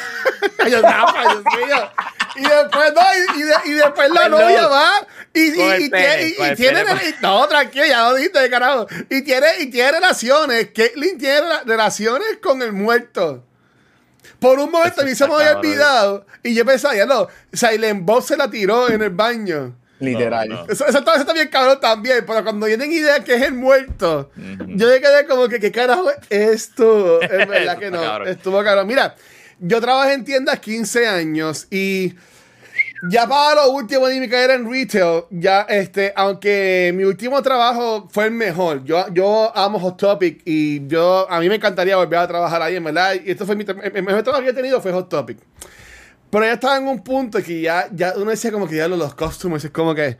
Ay, 0.64 0.70
Dios 0.72 0.84
mío, 0.84 1.22
Dios 1.24 1.68
mío. 1.68 1.91
Y 2.36 2.41
después, 2.43 2.93
no, 2.93 3.01
y, 3.01 3.39
y 3.39 3.43
de- 3.43 3.53
y 3.66 3.74
después 3.74 4.09
la 4.09 4.22
Perdón. 4.22 4.41
novia 4.41 4.68
va 4.68 4.91
y, 5.34 5.39
y, 5.41 5.49
y 5.86 5.89
pene, 5.89 5.89
tiene, 5.89 6.28
y- 6.28 6.36
con 6.36 6.45
y 6.45 6.49
el 6.49 6.55
tiene 6.57 6.86
pene. 6.86 7.16
no, 7.22 7.47
tranquilo, 7.47 7.86
ya 7.86 8.03
lo 8.09 8.16
dijiste, 8.16 8.49
carajo. 8.49 8.88
Y 9.09 9.22
tiene, 9.24 9.47
y 9.59 9.70
tiene 9.70 9.91
relaciones, 9.91 10.70
Caitlyn 10.74 11.18
tiene 11.18 11.41
rela- 11.41 11.64
relaciones 11.66 12.38
con 12.41 12.62
el 12.62 12.72
muerto. 12.72 13.43
Por 14.39 14.59
un 14.59 14.72
momento 14.72 15.01
a 15.01 15.03
mí 15.05 15.14
se 15.14 15.28
me 15.28 15.36
había 15.36 15.57
olvidado 15.57 16.26
y 16.41 16.55
yo 16.55 16.66
pensaba, 16.66 16.95
ya 16.95 17.05
no, 17.05 17.28
Silent 17.53 18.03
Bob 18.05 18.24
se 18.24 18.38
la 18.38 18.49
tiró 18.49 18.89
en 18.89 19.01
el 19.01 19.09
baño. 19.12 19.76
Literal. 19.99 20.49
No, 20.49 20.55
no. 20.55 20.72
Eso, 20.72 20.88
eso, 20.88 20.97
eso 20.99 21.14
está 21.16 21.34
bien 21.34 21.49
cabrón 21.49 21.80
también, 21.80 22.24
pero 22.26 22.41
cuando 22.43 22.66
vienen 22.66 22.91
ideas 22.91 23.20
que 23.20 23.36
es 23.36 23.41
el 23.43 23.53
muerto, 23.53 24.32
yo 24.36 24.88
me 24.88 24.99
quedé 24.99 25.28
como 25.28 25.47
que, 25.47 25.59
¿qué 25.59 25.72
carajo 25.72 26.09
es 26.09 26.18
esto? 26.32 27.22
Es 27.22 27.30
verdad 27.47 27.78
que 27.78 27.91
no, 27.91 28.01
cabrón. 28.01 28.28
estuvo 28.30 28.64
cabrón. 28.64 28.88
Mira, 28.88 29.16
yo 29.62 29.80
trabajé 29.80 30.14
en 30.14 30.26
tiendas 30.26 30.59
15 30.59 31.07
años 31.07 31.68
y 31.72 32.14
ya 33.09 33.28
para 33.28 33.55
lo 33.64 33.72
último 33.72 34.07
de 34.07 34.20
mi 34.20 34.28
carrera 34.30 34.55
en 34.55 34.70
retail, 34.72 35.24
ya 35.32 35.62
este, 35.62 36.14
aunque 36.16 36.91
mi 36.95 37.03
último 37.03 37.41
trabajo 37.41 38.07
fue 38.12 38.26
el 38.26 38.32
mejor, 38.32 38.84
yo, 38.84 39.05
yo 39.14 39.51
amo 39.57 39.80
Hot 39.80 39.97
Topic 39.97 40.41
y 40.45 40.86
yo, 40.88 41.26
a 41.30 41.39
mí 41.39 41.49
me 41.49 41.55
encantaría 41.55 41.95
volver 41.95 42.20
a 42.20 42.28
trabajar 42.28 42.62
ahí, 42.62 42.76
en 42.76 42.84
verdad, 42.84 43.14
y 43.24 43.32
esto 43.32 43.45
fue 43.45 43.55
mi, 43.55 43.66
el 43.66 44.03
mejor 44.03 44.22
trabajo 44.24 44.43
que 44.43 44.49
he 44.49 44.53
tenido 44.53 44.80
fue 44.82 44.91
Hot 44.91 45.09
Topic. 45.09 45.38
Pero 46.30 46.45
ya 46.45 46.53
estaba 46.53 46.78
en 46.78 46.88
un 46.88 47.03
punto 47.03 47.41
que 47.43 47.62
ya, 47.62 47.88
ya 47.91 48.14
uno 48.16 48.32
decía 48.32 48.51
como 48.51 48.68
que 48.68 48.76
ya 48.78 48.88
lo- 48.88 48.95
los 48.97 49.14
customers 49.16 49.66
es 49.66 49.72
como 49.72 49.93
que, 49.93 50.18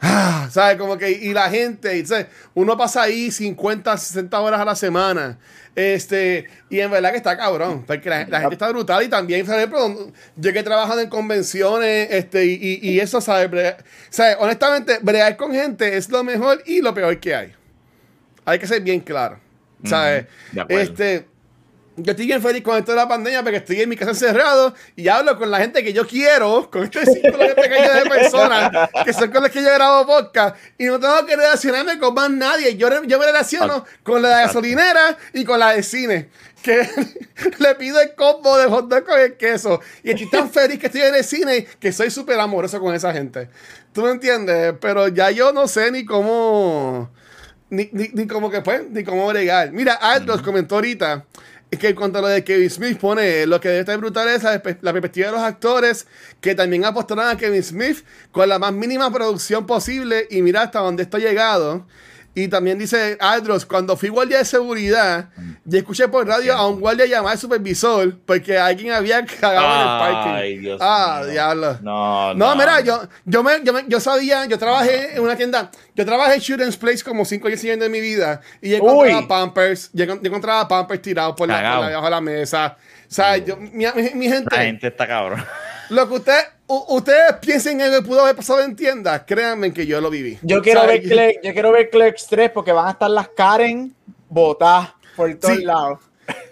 ah, 0.00 0.48
¿sabes? 0.50 0.76
Como 0.76 0.98
que, 0.98 1.10
y 1.10 1.32
la 1.32 1.48
gente, 1.48 1.96
y, 1.96 2.04
¿sabes? 2.04 2.26
uno 2.54 2.76
pasa 2.76 3.02
ahí 3.02 3.30
50, 3.30 3.96
60 3.96 4.40
horas 4.40 4.60
a 4.60 4.64
la 4.66 4.74
semana. 4.74 5.38
Este, 5.76 6.46
y 6.70 6.78
en 6.80 6.90
verdad 6.90 7.10
que 7.10 7.16
está 7.16 7.36
cabrón, 7.36 7.84
porque 7.84 8.08
la, 8.08 8.26
la 8.28 8.40
gente 8.40 8.54
está 8.54 8.68
brutal 8.70 9.02
y 9.02 9.08
también, 9.08 9.44
¿sabes? 9.44 9.66
Pero 9.66 10.12
yo 10.36 10.52
que 10.52 10.58
he 10.60 10.62
trabajado 10.62 11.00
en 11.00 11.08
convenciones, 11.08 12.08
este, 12.12 12.46
y, 12.46 12.52
y- 12.80 12.90
y 12.90 13.00
eso, 13.00 13.20
¿sabes? 13.20 13.50
Bre- 13.50 13.76
¿sabes? 14.08 14.36
Honestamente, 14.38 14.98
bregar 15.02 15.36
con 15.36 15.52
gente 15.52 15.96
es 15.96 16.08
lo 16.10 16.22
mejor 16.22 16.62
y 16.66 16.80
lo 16.80 16.94
peor 16.94 17.18
que 17.18 17.34
hay. 17.34 17.52
Hay 18.44 18.58
que 18.58 18.66
ser 18.68 18.82
bien 18.82 19.00
claro, 19.00 19.40
¿sabes? 19.84 20.26
de 20.52 20.60
acuerdo. 20.60 20.82
Este, 20.82 21.26
yo 21.96 22.10
estoy 22.10 22.26
bien 22.26 22.42
feliz 22.42 22.62
con 22.62 22.76
esto 22.76 22.92
de 22.92 22.96
la 22.96 23.08
pandemia 23.08 23.42
porque 23.42 23.58
estoy 23.58 23.80
en 23.80 23.88
mi 23.88 23.96
casa 23.96 24.10
encerrado 24.10 24.74
y 24.96 25.06
hablo 25.08 25.38
con 25.38 25.50
la 25.50 25.58
gente 25.58 25.84
que 25.84 25.92
yo 25.92 26.06
quiero, 26.06 26.68
con 26.70 26.84
este 26.84 27.06
círculo 27.12 27.38
bien 27.38 27.54
pequeño 27.54 27.92
de 27.92 28.10
personas 28.10 28.90
que 29.04 29.12
son 29.12 29.30
con 29.30 29.42
los 29.42 29.50
que 29.50 29.62
yo 29.62 29.72
grabo 29.72 30.06
podcast 30.06 30.56
y 30.76 30.86
no 30.86 30.98
tengo 30.98 31.24
que 31.26 31.36
relacionarme 31.36 31.98
con 31.98 32.14
más 32.14 32.30
nadie. 32.30 32.76
Yo, 32.76 32.88
yo 33.04 33.18
me 33.18 33.26
relaciono 33.26 33.84
con 34.02 34.22
la 34.22 34.28
de 34.28 34.46
gasolinera 34.46 35.16
y 35.32 35.44
con 35.44 35.58
la 35.58 35.72
de 35.72 35.82
cine. 35.82 36.30
Que 36.62 36.88
le 37.58 37.74
pido 37.74 38.00
el 38.00 38.14
combo 38.14 38.56
de 38.56 38.66
hot 38.66 38.88
dog 38.88 39.04
con 39.04 39.20
el 39.20 39.36
queso. 39.36 39.80
Y 40.02 40.10
estoy 40.10 40.30
tan 40.30 40.50
feliz 40.50 40.78
que 40.78 40.86
estoy 40.86 41.02
en 41.02 41.14
el 41.14 41.24
cine 41.24 41.66
que 41.78 41.92
soy 41.92 42.10
súper 42.10 42.40
amoroso 42.40 42.80
con 42.80 42.94
esa 42.94 43.12
gente. 43.12 43.50
¿Tú 43.92 44.02
me 44.02 44.10
entiendes? 44.10 44.74
Pero 44.80 45.08
ya 45.08 45.30
yo 45.30 45.52
no 45.52 45.68
sé 45.68 45.90
ni 45.92 46.04
cómo 46.04 47.10
ni, 47.70 47.88
ni, 47.92 48.08
ni 48.12 48.26
como 48.26 48.50
que 48.50 48.62
pues, 48.62 48.88
ni 48.90 49.04
cómo 49.04 49.26
bregar. 49.28 49.72
Mira, 49.72 49.94
Aldros 49.94 50.42
comentó 50.42 50.76
ahorita 50.76 51.24
es 51.74 51.78
que 51.78 51.94
cuanto 51.94 52.18
a 52.18 52.22
lo 52.22 52.28
de 52.28 52.42
Kevin 52.44 52.70
Smith 52.70 52.98
pone 52.98 53.46
lo 53.46 53.60
que 53.60 53.68
debe 53.68 53.80
estar 53.80 53.98
brutal 53.98 54.28
es 54.28 54.42
la 54.42 54.92
perspectiva 54.92 55.26
de 55.26 55.32
los 55.32 55.42
actores 55.42 56.06
que 56.40 56.54
también 56.54 56.84
apostaron 56.84 57.28
a 57.28 57.36
Kevin 57.36 57.62
Smith 57.62 58.04
con 58.32 58.48
la 58.48 58.58
más 58.58 58.72
mínima 58.72 59.12
producción 59.12 59.66
posible 59.66 60.26
y 60.30 60.42
mira 60.42 60.62
hasta 60.62 60.80
dónde 60.80 61.02
está 61.02 61.18
llegado. 61.18 61.86
Y 62.36 62.48
también 62.48 62.78
dice 62.78 63.16
Aldros, 63.20 63.64
cuando 63.64 63.96
fui 63.96 64.08
guardia 64.08 64.38
de 64.38 64.44
seguridad, 64.44 65.28
yo 65.64 65.78
escuché 65.78 66.08
por 66.08 66.26
radio 66.26 66.54
a 66.54 66.66
un 66.66 66.80
guardia 66.80 67.06
llamar 67.06 67.32
al 67.32 67.38
supervisor 67.38 68.16
porque 68.26 68.58
alguien 68.58 68.92
había 68.92 69.24
cagado 69.24 69.64
en 69.74 69.80
el 69.80 69.86
parking. 69.86 70.30
Ay, 70.32 70.58
Dios 70.58 70.78
ah, 70.82 71.18
mío. 71.22 71.30
diablo. 71.30 71.78
No, 71.82 72.34
No, 72.34 72.56
mira, 72.56 72.80
yo, 72.80 73.02
yo, 73.24 73.42
me, 73.44 73.62
yo, 73.62 73.72
me- 73.72 73.84
yo 73.86 74.00
sabía, 74.00 74.46
yo 74.46 74.58
trabajé 74.58 75.14
en 75.16 75.22
una 75.22 75.36
tienda, 75.36 75.70
yo 75.94 76.04
trabajé 76.04 76.34
en 76.34 76.40
Children's 76.40 76.76
Place 76.76 77.04
como 77.04 77.24
5 77.24 77.46
años 77.46 77.60
de 77.62 77.88
mi 77.88 78.00
vida 78.00 78.40
y 78.60 78.70
yo 78.70 78.76
encontraba 78.78 79.20
Uy. 79.20 79.26
Pampers, 79.28 79.90
yo, 79.92 80.04
encon- 80.04 80.20
yo 80.20 80.26
encontraba 80.26 80.66
Pampers 80.66 81.02
tirados 81.02 81.36
por 81.36 81.46
la, 81.46 81.54
por 81.54 81.80
la- 81.82 81.88
debajo 81.88 82.04
de 82.06 82.10
la 82.10 82.20
mesa. 82.20 82.76
O 83.08 83.14
sea, 83.14 83.36
yo, 83.36 83.56
mi, 83.56 83.70
mi- 83.94 84.10
mi 84.14 84.28
gente, 84.28 84.56
La 84.56 84.62
gente 84.64 84.88
está 84.88 85.06
cabrón. 85.06 85.44
lo 85.90 86.08
que 86.08 86.14
usted, 86.14 86.40
ustedes 86.66 87.34
piensen 87.40 87.80
en 87.80 87.92
lo 87.92 88.00
que 88.00 88.06
pudo 88.08 88.22
haber 88.22 88.36
pasado 88.36 88.60
en 88.62 88.74
tiendas, 88.76 89.22
créanme 89.26 89.72
que 89.72 89.86
yo 89.86 90.00
lo 90.00 90.10
viví. 90.10 90.38
Yo 90.42 90.62
quiero, 90.62 90.86
ver 90.86 91.02
Clerks, 91.02 91.40
yo 91.42 91.52
quiero 91.52 91.72
ver 91.72 91.90
Clerks 91.90 92.26
3 92.28 92.50
porque 92.50 92.72
van 92.72 92.88
a 92.88 92.90
estar 92.92 93.10
las 93.10 93.28
Karen 93.28 93.94
botadas 94.28 94.92
por 95.16 95.32
todos 95.34 95.56
Sí. 95.56 95.64
lados. 95.64 96.00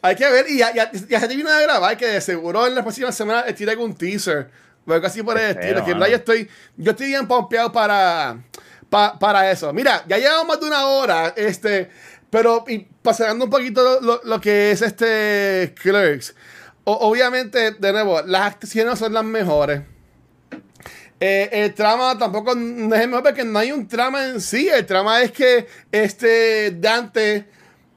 Hay 0.02 0.16
que 0.16 0.28
ver, 0.30 0.46
y 0.50 0.58
ya, 0.58 0.72
ya, 0.74 0.90
ya 0.92 1.20
se 1.20 1.28
vino 1.28 1.50
a 1.50 1.60
grabar 1.60 1.96
que 1.96 2.06
de 2.06 2.20
seguro 2.20 2.66
en 2.66 2.74
la 2.74 2.82
próxima 2.82 3.10
semana 3.10 3.44
tire 3.54 3.70
algún 3.70 3.94
teaser. 3.96 4.50
Algo 4.86 5.06
así 5.06 5.22
por 5.22 5.38
el 5.38 5.50
estilo. 5.56 5.84
Que 5.84 5.92
en 5.92 5.98
mano. 5.98 6.00
verdad 6.00 6.08
yo 6.08 6.16
estoy, 6.16 6.48
yo 6.76 6.90
estoy 6.90 7.06
bien 7.06 7.26
pompeado 7.26 7.72
para, 7.72 8.36
pa- 8.90 9.18
para 9.18 9.50
eso. 9.50 9.72
Mira, 9.72 10.04
ya 10.08 10.18
llevamos 10.18 10.46
más 10.48 10.60
de 10.60 10.66
una 10.66 10.86
hora. 10.86 11.32
Este, 11.36 11.88
pero 12.28 12.64
y 12.68 12.80
pasando 12.80 13.44
un 13.46 13.50
poquito 13.50 13.82
lo, 13.82 14.00
lo- 14.00 14.20
lo 14.24 14.40
que 14.40 14.72
es 14.72 14.82
este 14.82 15.72
Clerks. 15.80 16.34
O- 16.84 17.08
obviamente, 17.08 17.70
de 17.70 17.92
nuevo, 17.92 18.20
las 18.22 18.42
actuaciones 18.42 18.98
son 18.98 19.14
las 19.14 19.24
mejores. 19.24 19.80
Eh, 21.24 21.48
el 21.52 21.72
trama 21.74 22.18
tampoco 22.18 22.52
el 22.52 22.58
mejor 22.58 23.22
porque 23.22 23.44
no 23.44 23.58
hay 23.60 23.70
un 23.70 23.86
trama 23.86 24.26
en 24.26 24.40
sí. 24.40 24.68
El 24.68 24.84
trama 24.86 25.22
es 25.22 25.30
que 25.30 25.66
este 25.92 26.72
Dante 26.72 27.44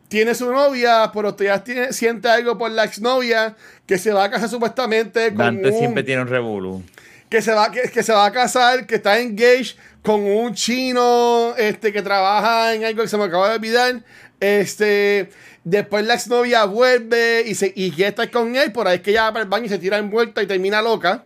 tiene 0.07 0.35
su 0.35 0.51
novia, 0.51 1.09
pero 1.11 1.33
todavía 1.33 1.63
tiene, 1.63 1.91
siente 1.91 2.27
algo 2.29 2.55
por 2.57 2.69
la 2.69 2.83
exnovia 2.83 3.55
que 3.87 3.97
se 3.97 4.11
va 4.11 4.25
a 4.25 4.29
casar 4.29 4.47
supuestamente 4.47 5.29
con 5.29 5.37
Dante 5.37 5.69
un- 5.71 5.77
siempre 5.79 6.03
tiene 6.03 6.21
un 6.21 6.27
revolú. 6.27 6.83
que 7.27 7.41
se 7.41 7.51
va 7.51 7.71
que, 7.71 7.89
que 7.89 8.03
se 8.03 8.13
va 8.13 8.27
a 8.27 8.31
casar, 8.31 8.85
que 8.85 8.95
está 8.95 9.17
engaged 9.19 9.75
con 10.03 10.21
un 10.23 10.53
chino 10.53 11.55
este 11.57 11.91
que 11.91 12.03
trabaja 12.03 12.75
en 12.75 12.85
algo 12.85 13.01
que 13.01 13.07
se 13.09 13.17
me 13.17 13.23
acaba 13.23 13.49
de 13.49 13.55
olvidar. 13.55 14.03
Este, 14.39 15.31
después 15.63 16.05
la 16.05 16.13
exnovia 16.13 16.65
vuelve 16.65 17.41
y 17.47 17.55
se 17.55 17.73
y 17.75 17.89
quiere 17.89 18.09
estar 18.09 18.29
con 18.29 18.55
él, 18.55 18.71
por 18.71 18.87
ahí 18.87 18.97
es 18.97 19.01
que 19.01 19.09
ella 19.09 19.23
va 19.23 19.33
para 19.33 19.43
el 19.43 19.49
baño 19.49 19.65
y 19.65 19.69
se 19.69 19.79
tira 19.79 19.97
envuelta 19.97 20.43
y 20.43 20.47
termina 20.47 20.81
loca. 20.83 21.25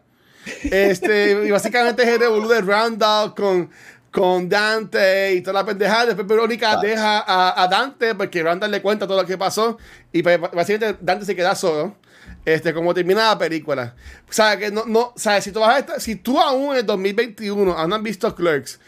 Este, 0.63 1.45
y 1.45 1.51
básicamente 1.51 2.03
es 2.03 2.09
el 2.09 2.19
revolú 2.19 2.47
de 2.47 2.61
Randall 2.61 3.33
con 3.35 3.69
con 4.11 4.49
Dante 4.49 5.35
y 5.35 5.41
toda 5.41 5.61
la 5.61 5.65
pendejada. 5.65 6.07
Después 6.07 6.25
Verónica 6.27 6.77
deja 6.81 7.19
a, 7.19 7.61
a 7.61 7.67
Dante 7.67 8.15
porque 8.15 8.41
Randall 8.41 8.71
le 8.71 8.81
cuenta 8.81 9.05
todo 9.05 9.21
lo 9.21 9.27
que 9.27 9.37
pasó. 9.37 9.77
Y 10.11 10.23
pues, 10.23 10.39
básicamente 10.39 10.97
Dante 10.99 11.25
se 11.25 11.35
queda 11.35 11.53
solo. 11.53 11.95
Este, 12.43 12.73
como 12.73 12.93
termina 12.93 13.27
la 13.27 13.37
película. 13.37 13.95
O 14.27 14.33
sea, 14.33 14.57
que 14.57 14.71
no, 14.71 14.83
no, 14.85 15.13
sea, 15.15 15.39
si 15.41 15.51
tú 15.51 15.59
vas 15.59 15.75
a 15.75 15.79
estar- 15.79 15.99
si 15.99 16.15
tú 16.15 16.39
aún 16.39 16.71
en 16.71 16.77
el 16.77 16.85
2021 16.85 17.71
aún 17.73 17.89
no 17.89 17.95
has 17.97 18.01
visto 18.01 18.33
Clerks, 18.33 18.79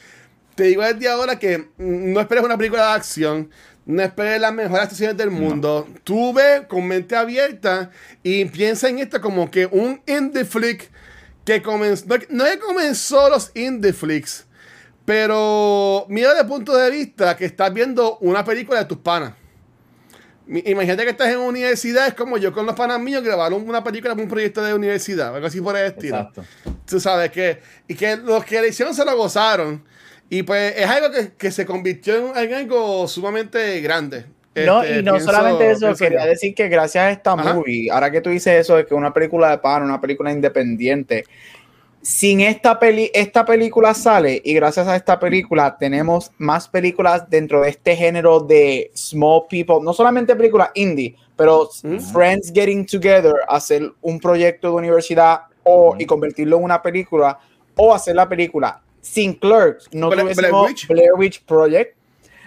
te 0.56 0.64
digo 0.64 0.82
desde 0.84 1.08
ahora 1.10 1.38
que 1.38 1.68
no 1.78 2.20
esperes 2.20 2.44
una 2.44 2.58
película 2.58 2.88
de 2.88 2.94
acción, 2.94 3.50
no 3.86 4.02
esperes 4.02 4.40
las 4.42 4.54
mejores 4.54 4.84
actuaciones 4.84 5.18
del 5.18 5.30
mundo. 5.32 5.88
Tú 6.04 6.34
ve 6.34 6.66
con 6.68 6.88
mente 6.88 7.16
abierta 7.16 7.92
y 8.24 8.46
piensa 8.46 8.90
en 8.90 9.00
esto 9.00 9.22
como 9.22 9.52
que 9.52 9.68
un 9.68 10.02
indie 10.08 10.46
flick 10.46 10.90
que 11.46 11.62
comenzó, 11.62 12.06
no, 12.08 12.18
no 12.30 12.46
es 12.46 12.52
que 12.54 12.60
comenzó 12.60 13.30
los 13.30 13.52
indie 13.56 13.94
flicks, 13.94 14.46
pero 15.06 16.06
mira 16.10 16.30
desde 16.30 16.42
el 16.42 16.48
punto 16.48 16.76
de 16.76 16.90
vista 16.92 17.36
que 17.36 17.46
estás 17.46 17.74
viendo 17.74 18.18
una 18.20 18.44
película 18.44 18.80
de 18.80 18.86
tus 18.86 19.00
panas. 19.00 19.34
Imagínate 20.48 21.04
que 21.04 21.12
estás 21.12 21.30
en 21.30 21.38
universidad, 21.38 22.08
es 22.08 22.14
como 22.14 22.38
yo 22.38 22.52
con 22.52 22.66
los 22.66 22.76
panas 22.76 23.00
míos 23.00 23.24
grabaron 23.24 23.68
una 23.68 23.84
película 23.84 24.14
para 24.14 24.24
un 24.24 24.30
proyecto 24.30 24.62
de 24.62 24.74
universidad, 24.74 25.34
algo 25.34 25.48
así 25.48 25.62
por 25.62 25.78
el 25.78 25.86
estilo. 25.86 26.18
Exacto. 26.18 26.44
Tú 26.86 27.00
sabes 27.00 27.32
que, 27.32 27.62
y 27.88 27.96
que 27.96 28.18
los 28.18 28.44
que 28.44 28.60
le 28.62 28.68
hicieron 28.70 28.94
se 28.94 29.06
lo 29.06 29.16
gozaron. 29.16 29.84
Y 30.30 30.44
pues 30.44 30.74
es 30.76 30.86
algo 30.88 31.12
que, 31.12 31.34
que 31.34 31.52
se 31.52 31.66
convirtió 31.66 32.36
en, 32.36 32.38
en 32.38 32.54
algo 32.54 33.08
sumamente 33.08 33.80
grande. 33.82 34.26
No, 34.54 34.84
Este, 34.84 35.00
y 35.00 35.04
no 35.04 35.14
pienso- 35.14 35.32
solamente 35.32 35.72
eso, 35.72 35.96
quería 35.96 36.26
decir 36.26 36.54
que 36.54 36.68
gracias 36.68 37.04
a 37.06 37.12
esta 37.12 37.32
Ajá. 37.34 37.54
movie, 37.54 37.90
ahora 37.90 38.12
que 38.12 38.20
tú 38.22 38.30
dices 38.30 38.54
eso 38.60 38.76
de 38.76 38.86
que 38.86 38.94
una 38.94 39.14
película 39.14 39.50
de 39.50 39.58
pan, 39.60 39.82
una 39.84 40.02
película 40.02 40.32
independiente, 40.32 41.24
sin 42.02 42.42
esta 42.42 42.80
peli, 42.80 43.12
esta 43.14 43.46
película 43.46 43.94
sale 43.94 44.42
y 44.44 44.54
gracias 44.56 44.88
a 44.88 44.96
esta 44.96 45.20
película 45.20 45.78
tenemos 45.80 46.32
más 46.40 46.68
películas 46.68 47.30
dentro 47.30 47.62
de 47.62 47.70
este 47.70 47.96
género 47.96 48.40
de 48.40 48.92
small 48.96 49.44
people, 49.50 49.76
no 49.84 49.94
solamente 49.94 50.36
películas 50.36 50.72
indie, 50.74 51.16
pero 51.38 51.70
Mm. 51.84 52.00
friends 52.00 52.52
getting 52.54 52.86
together, 52.86 53.36
hacer 53.48 53.92
un 54.02 54.20
proyecto 54.20 54.70
de 54.70 54.74
universidad 54.74 55.42
o, 55.64 55.96
y 56.00 56.06
convertirlo 56.06 56.58
en 56.58 56.64
una 56.64 56.82
película 56.82 57.38
o 57.78 57.94
hacer 57.94 58.16
la 58.16 58.28
película 58.28 58.82
sin 59.00 59.34
Clerks. 59.36 59.88
No 59.94 60.10
Blair- 60.10 60.22
tuviésemos 60.22 60.52
Blair 60.52 60.70
Witch. 60.72 60.88
Blair 60.88 61.14
Witch 61.16 61.46
Project. 61.46 61.96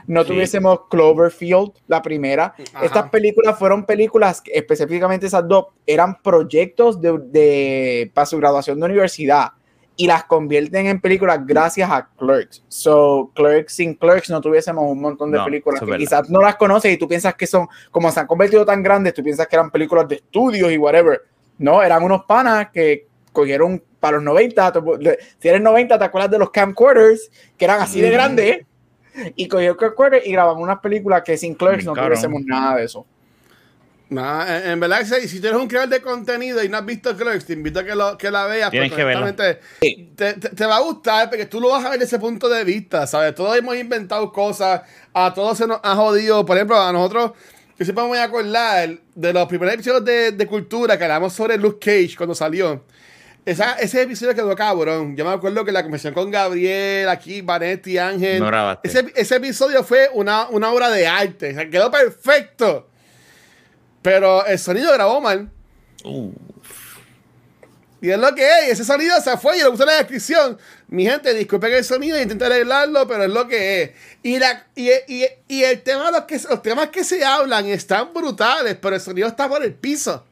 No 0.06 0.22
Sí. 0.22 0.28
tuviésemos 0.28 0.80
Cloverfield, 0.90 1.72
la 1.86 2.02
primera. 2.02 2.54
Ajá. 2.74 2.84
Estas 2.84 3.10
películas 3.10 3.58
fueron 3.58 3.84
películas, 3.86 4.40
que, 4.40 4.52
específicamente 4.52 5.26
esas 5.26 5.46
dos, 5.48 5.66
eran 5.86 6.20
proyectos 6.22 7.00
de, 7.00 7.18
de- 7.18 8.10
para 8.12 8.26
su 8.26 8.36
graduación 8.38 8.78
de 8.80 8.86
universidad 8.86 9.52
y 9.96 10.06
las 10.08 10.24
convierten 10.24 10.86
en 10.86 11.00
películas 11.00 11.38
gracias 11.46 11.88
a 11.90 12.08
Clerks. 12.18 12.64
So, 12.68 13.30
Clerks, 13.34 13.74
sin 13.74 13.94
Clerks 13.94 14.28
no 14.28 14.40
tuviésemos 14.40 14.84
un 14.90 15.00
montón 15.00 15.30
de 15.30 15.38
No, 15.38 15.44
películas 15.44 15.80
que 15.80 15.96
quizás 15.96 16.28
no 16.28 16.40
las 16.40 16.56
conoces 16.56 16.92
y 16.92 16.96
tú 16.96 17.06
piensas 17.06 17.34
que 17.36 17.46
son, 17.46 17.68
como 17.92 18.10
se 18.10 18.18
han 18.20 18.26
convertido 18.26 18.64
tan 18.66 18.82
grandes, 18.82 19.14
tú 19.14 19.22
piensas 19.22 19.46
que 19.46 19.54
eran 19.56 19.70
películas 19.70 20.08
de 20.08 20.16
estudios 20.16 20.70
y 20.72 20.78
whatever. 20.78 21.22
No, 21.58 21.80
eran 21.82 22.02
unos 22.02 22.24
panas 22.24 22.70
que 22.72 23.06
cogieron 23.32 23.82
para 24.00 24.16
los 24.16 24.24
90. 24.24 24.72
tú- 24.72 24.98
Si 25.38 25.48
eres 25.48 25.60
90, 25.62 25.96
¿te 25.98 26.04
acuerdas 26.04 26.30
de 26.32 26.38
los 26.38 26.50
camcorders 26.50 27.30
que 27.56 27.64
eran 27.64 27.80
así 27.80 28.00
de 28.00 28.10
grandes? 28.10 28.66
Y 29.36 29.48
cogieron 29.48 29.76
camcorders 29.76 30.26
y 30.26 30.32
grababan 30.32 30.62
unas 30.62 30.80
películas 30.80 31.22
que 31.24 31.36
sin 31.36 31.54
Clerks 31.54 31.84
no 31.84 31.92
tuviésemos 32.08 32.42
nada 32.44 32.76
de 32.76 32.84
eso. 32.84 33.06
Nah, 34.10 34.44
en, 34.58 34.70
en 34.72 34.80
verdad, 34.80 34.98
que 34.98 35.06
si 35.22 35.28
si 35.28 35.40
tú 35.40 35.46
eres 35.48 35.58
un 35.58 35.66
creador 35.66 35.88
de 35.88 36.02
contenido 36.02 36.62
y 36.62 36.68
no 36.68 36.76
has 36.76 36.84
visto 36.84 37.16
Clerks, 37.16 37.46
te 37.46 37.54
invito 37.54 37.80
a 37.80 37.84
que, 37.84 37.94
lo, 37.94 38.18
que 38.18 38.30
la 38.30 38.46
veas. 38.46 38.70
Tienes 38.70 38.90
que 38.92 39.02
verla. 39.04 39.26
te- 40.14 40.34
te 40.34 40.66
va 40.66 40.76
a 40.76 40.80
gustar 40.80 41.30
porque 41.30 41.46
tú 41.46 41.60
lo 41.60 41.70
vas 41.70 41.84
a 41.84 41.90
ver 41.90 41.98
desde 41.98 42.16
ese 42.16 42.20
punto 42.20 42.48
de 42.48 42.64
vista, 42.64 43.06
¿sabes? 43.06 43.34
Todos 43.34 43.56
hemos 43.56 43.76
inventado 43.76 44.30
cosas, 44.30 44.82
a 45.12 45.32
todos 45.32 45.56
se 45.58 45.66
nos 45.66 45.80
ha 45.82 45.96
jodido. 45.96 46.44
Por 46.44 46.56
ejemplo, 46.56 46.78
a 46.80 46.92
nosotros, 46.92 47.32
yo 47.78 47.84
siempre 47.84 48.02
me 48.04 48.08
voy 48.10 48.18
a 48.18 48.24
acordar 48.24 48.90
de 49.14 49.32
los 49.32 49.48
primeros 49.48 49.74
episodios 49.74 50.04
de, 50.04 50.32
de 50.32 50.46
Cultura 50.46 50.98
que 50.98 51.04
hablamos 51.04 51.32
sobre 51.32 51.56
Luke 51.56 51.78
Cage 51.80 52.14
cuando 52.16 52.34
salió. 52.34 52.84
Esa- 53.46 53.74
ese 53.74 54.00
episodio 54.02 54.34
quedó 54.34 54.54
cabrón. 54.56 55.16
Yo 55.16 55.24
me 55.24 55.32
acuerdo 55.32 55.64
que 55.64 55.72
la 55.72 55.82
conversación 55.82 56.14
con 56.14 56.30
Gabriel, 56.30 57.08
aquí, 57.10 57.42
Vanetti, 57.42 57.98
Ángel. 57.98 58.40
No 58.40 58.46
grabaste. 58.46 58.88
ese, 58.88 59.12
ese 59.16 59.36
episodio 59.36 59.84
fue 59.84 60.08
una, 60.14 60.48
una 60.48 60.70
obra 60.72 60.88
de 60.90 61.06
arte. 61.06 61.50
O 61.50 61.54
sea, 61.54 61.68
quedó 61.68 61.90
perfecto. 61.90 62.88
Pero 64.02 64.44
el 64.46 64.58
sonido 64.58 64.92
grabó 64.92 65.20
mal. 65.20 65.50
Uh, 66.04 66.32
Y 68.00 68.10
es 68.10 68.18
lo 68.18 68.34
que 68.34 68.44
es. 68.46 68.68
Ese 68.72 68.84
sonido 68.84 69.18
se 69.20 69.36
fue 69.38 69.58
y 69.58 69.60
lo 69.62 69.70
puse 69.70 69.82
en 69.84 69.88
la 69.88 69.96
descripción. 69.96 70.58
Mi 70.88 71.04
gente, 71.06 71.32
disculpen 71.34 71.72
el 71.72 71.84
sonido, 71.84 72.20
intenté 72.20 72.44
arreglarlo, 72.46 73.06
pero 73.06 73.24
es 73.24 73.30
lo 73.30 73.48
que 73.48 73.82
es. 73.82 73.90
Y, 74.22 74.38
la, 74.38 74.66
y, 74.74 74.90
y- 75.08 75.26
y 75.48 75.64
el 75.64 75.82
tema, 75.82 76.10
los, 76.10 76.22
que, 76.24 76.38
los 76.48 76.62
temas 76.62 76.88
que 76.88 77.02
se 77.04 77.24
hablan 77.24 77.66
están 77.66 78.12
brutales, 78.14 78.76
pero 78.80 78.94
el 78.94 79.00
sonido 79.00 79.28
está 79.28 79.48
por 79.48 79.62
el 79.64 79.74
piso. 79.74 80.24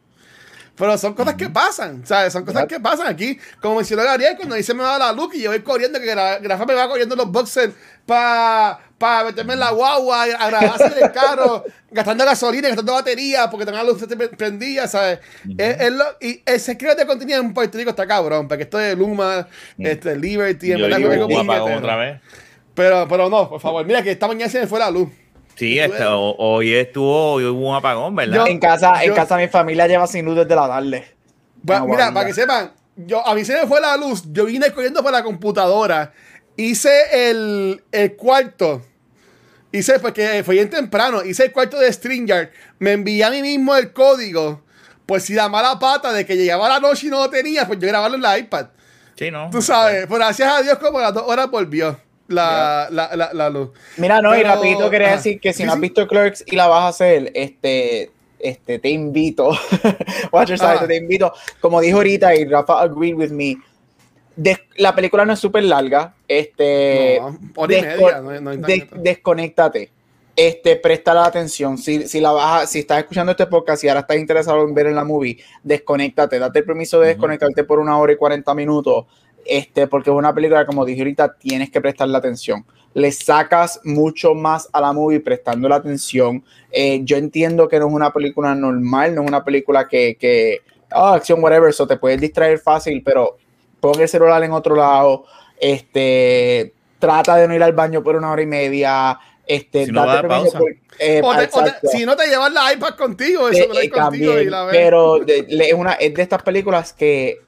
Pero 0.75 0.97
son 0.97 1.13
cosas 1.15 1.35
que 1.35 1.49
pasan, 1.51 2.05
¿sabes? 2.07 2.33
Son 2.33 2.45
cosas 2.47 2.67
que 2.67 2.81
pasan 2.81 3.07
aquí. 3.07 3.39
Como 3.61 3.77
mencionó 3.77 4.03
Gabriel, 4.05 4.37
cuando 4.37 4.55
dice 4.55 4.73
me 4.73 4.83
va 4.83 4.99
la 4.99 5.13
luz 5.13 5.35
y 5.35 5.43
yo 5.43 5.51
voy 5.51 5.61
corriendo, 5.61 6.01
que 6.01 6.07
Gra- 6.15 6.41
Grafa 6.41 6.65
me 6.65 6.73
va 6.75 6.89
corriendo 6.89 7.15
los 7.15 7.31
boxers 7.31 7.75
para 8.07 8.79
pa 8.97 9.25
meterme 9.25 9.53
en 9.55 9.59
la 9.61 9.71
guagua, 9.71 10.23
a 10.23 10.47
grabarse 10.49 10.87
en 10.87 11.05
el 11.05 11.13
carro, 11.13 11.65
gastando 11.91 12.25
gasolina, 12.25 12.69
gastando 12.69 12.95
batería, 12.95 13.51
porque 13.51 13.67
tengo 13.67 13.77
la 13.79 13.85
luz 13.85 14.03
prendida, 14.39 14.87
¿sabes? 14.89 15.19
Es- 15.59 15.81
es 15.81 15.93
lo- 15.93 16.17
y 16.21 16.43
el 16.47 16.59
secreto 16.61 16.97
de 16.97 17.07
contenido 17.07 17.39
en 17.41 17.53
Puerto 17.53 17.77
Rico 17.77 17.91
está 17.91 18.07
cabrón, 18.07 18.49
porque 18.49 18.63
esto 18.65 18.79
de 18.79 18.97
Luma, 18.97 19.47
este, 19.79 20.17
Liberty, 20.17 20.73
en 20.73 20.79
yo 20.79 20.85
verdad, 20.85 20.99
digo, 20.99 21.13
apagón 21.41 21.73
hetero. 21.73 21.79
otra 21.79 21.97
vez. 21.97 22.21
Pero, 22.75 23.07
pero 23.09 23.29
no, 23.29 23.49
por 23.51 23.61
favor, 23.61 23.85
mira 23.85 24.03
que 24.03 24.13
esta 24.13 24.27
mañana 24.27 24.51
se 24.51 24.61
me 24.61 24.67
fue 24.67 24.79
la 24.79 24.91
luz. 24.91 25.11
Sí, 25.57 25.79
ho- 25.81 26.35
hoy 26.39 26.73
estuvo, 26.75 27.33
hoy 27.35 27.45
hubo 27.45 27.71
un 27.71 27.77
apagón, 27.77 28.15
¿verdad? 28.17 28.47
En 28.47 28.59
casa, 28.59 29.03
en 29.05 29.11
casa 29.15 29.37
mi 29.37 29.49
familia 29.49 29.87
lleva 29.87 30.07
sin 30.07 30.25
luz 30.25 30.37
desde 30.37 30.55
la 30.57 30.67
tarde. 30.69 31.05
Pa- 31.67 31.77
Ah, 31.79 31.85
mira, 31.87 32.13
para 32.13 32.27
que 32.27 32.35
sepan, 32.35 32.73
yo, 32.97 33.27
a 33.27 33.35
mí 33.35 33.45
se 33.45 33.55
me 33.55 33.67
fue 33.67 33.81
la 33.81 33.97
luz, 33.97 34.25
yo 34.33 34.47
vine 34.47 34.71
corriendo 34.73 35.03
para 35.03 35.19
la 35.19 35.25
computadora, 35.25 36.13
hice 36.57 37.31
el, 37.31 37.83
el 37.93 38.17
cuarto, 38.17 38.83
hice, 39.71 39.99
porque 40.01 40.43
fue 40.45 40.55
bien 40.57 40.71
temprano, 40.71 41.23
hice 41.25 41.45
el 41.45 41.53
cuarto 41.53 41.79
de 41.79 41.93
StreamYard, 41.93 42.49
me 42.79 42.93
envié 42.93 43.23
a 43.25 43.31
mí 43.31 43.43
mismo 43.43 43.77
el 43.77 43.93
código, 43.93 44.63
pues 45.07 45.25
si 45.25 45.35
la 45.35 45.49
mala 45.49 45.79
pata 45.79 46.13
de 46.13 46.25
que 46.27 46.37
llegaba 46.37 46.69
la 46.69 46.81
noche 46.81 47.07
y 47.07 47.11
no 47.11 47.19
lo 47.19 47.31
tenía, 47.31 47.67
pues 47.67 47.79
yo 47.79 47.87
grabarlo 47.89 48.17
en 48.17 48.23
la 48.23 48.39
iPad. 48.39 48.67
Sí, 49.17 49.31
¿no? 49.31 49.51
Tú 49.51 49.61
sabes, 49.63 50.05
pero 50.07 50.17
gracias 50.17 50.51
a 50.53 50.63
Dios 50.63 50.79
como 50.79 50.99
a 50.99 51.03
las 51.03 51.15
dos 51.15 51.25
horas 51.27 51.51
volvió 51.51 51.99
la, 52.33 52.89
la, 52.91 53.15
la, 53.17 53.33
la 53.33 53.51
luz. 53.51 53.71
Mira, 53.99 54.21
no, 54.21 54.37
y 54.37 54.43
rapidito 54.43 54.91
quería 54.91 55.13
decir 55.17 55.39
que 55.41 55.53
si 55.53 55.59
Sí, 55.59 55.65
no 55.65 55.71
has 55.73 55.77
sí. 55.77 55.83
visto 55.83 56.07
Clerks 56.09 56.45
y 56.47 56.57
la 56.57 56.67
vas 56.67 56.83
a 56.85 56.89
hacer, 56.89 57.31
este, 57.35 58.11
este, 58.39 58.79
te 58.79 58.89
invito, 58.89 59.51
Watcher 60.33 60.59
sabe, 60.59 60.77
Ajá. 60.79 60.87
te 60.89 60.97
invito, 60.97 61.33
como 61.61 61.81
dijo 61.81 61.99
ahorita 61.99 62.35
y 62.35 62.45
Rafa 62.47 62.81
agreed 62.83 63.15
with 63.15 63.31
me, 63.31 63.57
des- 64.35 64.61
la 64.77 64.95
película 64.95 65.25
no 65.25 65.33
es 65.35 65.39
súper 65.39 65.63
larga, 65.65 66.15
este, 66.27 67.19
No, 67.21 67.39
hora 67.57 67.75
y 67.75 67.81
desco- 67.83 68.25
media, 68.25 68.41
no 68.41 68.57
no 68.57 68.67
des- 68.67 68.87
desconéctate, 68.97 69.91
este, 70.35 70.77
presta 70.77 71.13
la 71.15 71.27
atención, 71.27 71.77
si, 71.79 72.09
si 72.09 72.19
la 72.21 72.33
vas 72.33 72.63
a- 72.63 72.67
si 72.67 72.81
estás 72.81 72.99
escuchando 73.01 73.33
este 73.33 73.47
podcast 73.47 73.85
y 73.85 73.89
ahora 73.89 74.01
estás 74.01 74.17
interesado 74.17 74.63
en 74.67 74.75
ver 74.75 74.87
en 74.87 74.95
la 74.97 75.05
movie, 75.05 75.39
desconéctate, 75.63 76.39
date 76.39 76.61
el 76.61 76.65
permiso 76.65 76.99
de 77.01 77.09
desconectarte 77.09 77.65
por 77.65 77.79
una 77.79 77.99
hora 77.99 78.13
y 78.13 78.17
40 78.17 78.55
minutos, 78.55 79.05
este, 79.47 79.87
porque 79.87 80.11
es 80.11 80.17
una 80.17 80.35
película, 80.35 80.65
como 80.67 80.85
dije 80.85 81.01
ahorita, 81.03 81.35
tienes 81.35 81.71
que 81.71 81.81
prestarle 81.81 82.17
atención. 82.17 82.65
Le 82.95 83.11
sacas 83.11 83.81
mucho 83.85 84.35
más 84.35 84.69
a 84.73 84.81
la 84.81 84.93
movie 84.93 85.21
prestando 85.21 85.69
la 85.69 85.77
atención. 85.77 86.45
Eh, 86.71 87.01
yo 87.05 87.17
entiendo 87.17 87.67
que 87.69 87.79
no 87.79 87.89
es 87.89 87.93
una 87.95 88.13
película 88.13 88.55
normal, 88.55 89.15
no 89.15 89.23
es 89.23 89.29
una 89.29 89.43
película 89.45 89.89
que, 89.89 90.17
que 90.17 90.59
ah, 90.91 91.15
acción, 91.15 91.43
whatever, 91.43 91.71
eso 91.71 91.87
te 91.87 91.97
puedes 91.97 92.21
distraer 92.21 92.59
fácil, 92.59 93.03
pero 93.03 93.39
pon 93.81 93.99
el 94.01 94.09
celular 94.09 94.43
en 94.45 94.53
otro 94.53 94.77
lado, 94.77 95.25
este, 95.87 96.73
trata 96.99 97.37
de 97.37 97.49
no 97.49 97.55
ir 97.55 97.63
al 97.63 97.73
baño 97.73 98.03
por 98.03 98.15
una 98.17 98.31
hora 98.31 98.43
y 98.43 98.47
media, 98.47 99.19
este, 99.47 99.87
Si 99.87 99.93
no, 99.93 100.07
date 100.07 100.29
pausa. 100.29 100.59
por- 100.59 100.71
eh, 100.99 101.21
O 101.25 101.35
te- 101.35 101.49
o 101.53 101.65
te- 101.65 101.89
si 101.89 102.05
no 102.07 102.15
te 102.17 102.27
llevas 102.29 102.53
la 102.53 102.73
iPad 102.73 102.95
contigo, 102.95 103.49
eso 103.49 103.65
Eh, 103.65 103.69
me 103.69 103.75
lo 103.75 103.81
eh, 103.81 103.91
contigo 103.91 104.25
y 104.25 104.35
también, 104.35 104.51
la 104.51 104.65
ves. 104.65 104.77
pero 104.77 105.19
de- 105.19 105.47
le- 105.49 105.69
es, 105.69 105.75
una, 105.75 105.93
es 105.95 106.15
de 106.15 106.23
estas 106.23 106.43
películas 106.43 106.93
que 106.93 107.39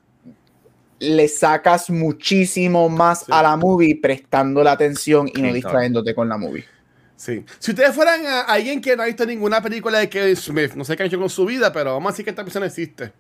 le 1.05 1.29
sacas 1.29 1.91
muchísimo 1.91 2.89
más 2.89 3.25
a 3.29 3.43
la 3.43 3.57
movie 3.57 3.97
prestando 4.01 4.63
la 4.65 4.73
atención 4.73 5.29
y 5.35 5.43
no 5.43 5.53
distrayéndote 5.53 6.15
con 6.15 6.29
la 6.29 6.37
movie. 6.37 6.65
Sí. 7.17 7.45
Si 7.59 7.71
ustedes 7.71 7.95
fueran 7.95 8.27
a 8.27 8.41
alguien 8.43 8.81
que 8.81 8.97
no 8.97 9.03
ha 9.03 9.07
visto 9.07 9.25
ninguna 9.25 9.63
película 9.63 9.99
de 9.99 10.09
Kevin 10.09 10.37
Smith, 10.37 10.73
no 10.75 10.85
sé 10.85 10.97
qué 10.97 11.05
ha 11.05 11.07
hecho 11.07 11.19
con 11.19 11.31
su 11.31 11.45
vida, 11.47 11.73
pero 11.73 11.93
vamos 11.95 12.11
a 12.11 12.13
decir 12.13 12.25
que 12.25 12.31
esta 12.31 12.43
persona 12.45 12.67
existe. 12.67 13.13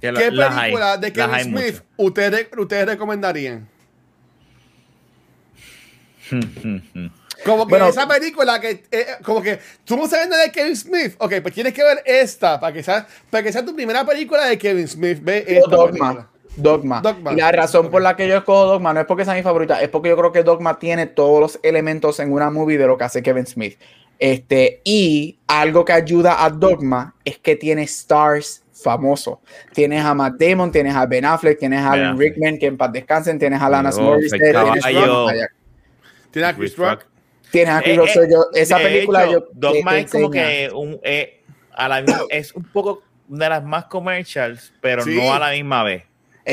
Que 0.00 0.12
la- 0.12 0.20
¿Qué 0.20 0.30
película 0.30 0.96
de 0.98 1.12
Kevin 1.12 1.44
Smith 1.44 1.82
ustedes, 1.96 2.48
ustedes 2.56 2.86
recomendarían? 2.86 3.68
Como 7.44 7.66
que 7.66 7.70
Bueno, 7.70 7.86
esa 7.88 8.06
película 8.06 8.60
que, 8.60 8.84
eh, 8.90 9.06
como 9.24 9.40
que 9.40 9.58
tú 9.84 9.96
no 9.96 10.06
sabes 10.06 10.28
nada 10.28 10.42
de 10.42 10.52
Kevin 10.52 10.76
Smith, 10.76 11.14
ok, 11.18 11.34
pues 11.40 11.54
tienes 11.54 11.72
que 11.72 11.82
ver 11.82 12.02
esta 12.04 12.60
para 12.60 12.72
que 12.74 12.82
sea, 12.82 13.06
para 13.30 13.42
que 13.42 13.50
sea 13.50 13.64
tu 13.64 13.74
primera 13.74 14.04
película 14.04 14.44
de 14.44 14.58
Kevin 14.58 14.86
Smith. 14.86 15.18
Ve 15.22 15.44
O 15.48 15.50
esta 15.50 15.70
Dogma. 15.76 15.86
película. 16.08 16.29
Dogma. 16.56 17.00
Dogma. 17.00 17.32
Y 17.32 17.36
la 17.36 17.52
razón 17.52 17.90
por 17.90 18.02
la 18.02 18.16
que 18.16 18.26
yo 18.28 18.36
escojo 18.36 18.66
Dogma 18.66 18.92
no 18.92 19.00
es 19.00 19.06
porque 19.06 19.24
sea 19.24 19.34
mi 19.34 19.42
favorita, 19.42 19.80
es 19.80 19.88
porque 19.88 20.08
yo 20.10 20.16
creo 20.16 20.32
que 20.32 20.42
Dogma 20.42 20.78
tiene 20.78 21.06
todos 21.06 21.40
los 21.40 21.60
elementos 21.62 22.20
en 22.20 22.32
una 22.32 22.50
movie 22.50 22.76
de 22.78 22.86
lo 22.86 22.98
que 22.98 23.04
hace 23.04 23.22
Kevin 23.22 23.46
Smith. 23.46 23.78
Este, 24.18 24.82
y 24.84 25.38
algo 25.46 25.84
que 25.84 25.92
ayuda 25.94 26.44
a 26.44 26.50
Dogma 26.50 27.14
es 27.24 27.38
que 27.38 27.56
tiene 27.56 27.82
stars 27.84 28.62
famosos. 28.74 29.38
Tienes 29.72 30.04
a 30.04 30.12
Matt 30.14 30.34
Damon, 30.38 30.70
tienes 30.72 30.94
a 30.94 31.06
Ben 31.06 31.24
Affleck, 31.24 31.58
tienes 31.58 31.80
a 31.80 31.92
Alan. 31.92 32.18
Rickman, 32.18 32.58
que 32.58 32.66
en 32.66 32.76
paz 32.76 32.92
descansen, 32.92 33.38
tienes 33.38 33.60
a 33.62 33.68
Lana 33.70 33.90
el 33.90 33.94
tienes 36.32 36.50
a- 36.50 36.54
Chris 36.54 36.74
Chris 36.74 36.76
Rock. 36.76 36.88
Rock. 37.00 37.06
tienes 37.50 37.74
a 37.74 37.80
Chris 37.82 37.94
Eh, 37.94 37.96
Rock. 37.96 38.08
eh, 38.08 38.28
yo- 38.30 38.44
esa 38.54 38.78
de 38.78 38.84
película 38.84 39.24
hecho, 39.24 39.32
yo 39.32 39.46
Dogma 39.54 39.90
te- 39.92 39.98
es 40.00 40.10
como 40.10 40.30
que 40.30 40.70
un, 40.74 41.00
eh, 41.02 41.42
a 41.74 41.88
la 41.88 42.02
misma- 42.02 42.20
es 42.30 42.54
un 42.54 42.64
poco 42.64 43.02
de 43.28 43.48
las 43.48 43.64
más 43.64 43.86
commercials, 43.86 44.72
pero 44.80 45.02
Sí. 45.02 45.16
no 45.16 45.32
a 45.32 45.38
la 45.38 45.50
misma 45.52 45.82
vez. 45.82 46.04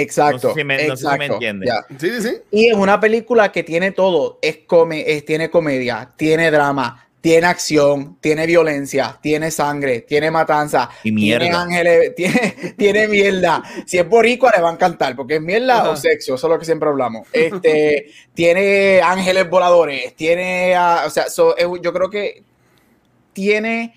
Exacto. 0.01 0.49
No 0.49 0.53
sé 0.53 0.59
si 0.61 0.63
me- 0.65 0.87
no 0.87 0.95
sé 0.95 1.01
si 1.03 1.07
me 1.07 1.13
exacto, 1.25 1.33
entiende. 1.33 1.67
Sí, 1.99 2.09
sí, 2.09 2.21
sí. 2.21 2.35
Y 2.51 2.67
es 2.67 2.75
una 2.75 2.99
película 2.99 3.51
que 3.51 3.63
tiene 3.63 3.91
todo. 3.91 4.39
Es 4.41 4.59
come, 4.67 5.03
es- 5.07 5.25
tiene 5.25 5.49
comedia, 5.49 6.11
tiene 6.15 6.49
drama, 6.51 7.03
tiene 7.19 7.47
acción, 7.47 8.17
tiene 8.21 8.45
violencia, 8.45 9.17
tiene 9.21 9.51
sangre, 9.51 10.01
tiene 10.01 10.31
matanza, 10.31 10.89
Y 11.03 11.13
tiene 11.13 11.39
mierda. 11.45 11.61
ángeles, 11.61 12.15
tiene, 12.15 12.73
tiene 12.77 13.07
mierda. 13.07 13.61
Si 13.85 13.97
es 13.97 14.07
boricua 14.07 14.53
le 14.55 14.61
va 14.61 14.69
a 14.69 14.73
encantar, 14.73 15.15
porque 15.15 15.35
es 15.37 15.41
mierda 15.41 15.89
o 15.89 15.95
sexo, 15.97 16.35
eso 16.35 16.47
es 16.47 16.51
lo 16.53 16.59
que 16.59 16.65
siempre 16.65 16.87
hablamos. 16.87 17.27
Este, 17.33 18.11
tiene 18.33 19.01
ángeles 19.03 19.49
voladores, 19.49 20.15
tiene, 20.15 20.75
ah, 20.75 21.03
o 21.05 21.09
sea, 21.09 21.27
so, 21.29 21.57
es- 21.57 21.67
yo 21.81 21.91
creo 21.91 22.09
que 22.09 22.43
tiene 23.33 23.93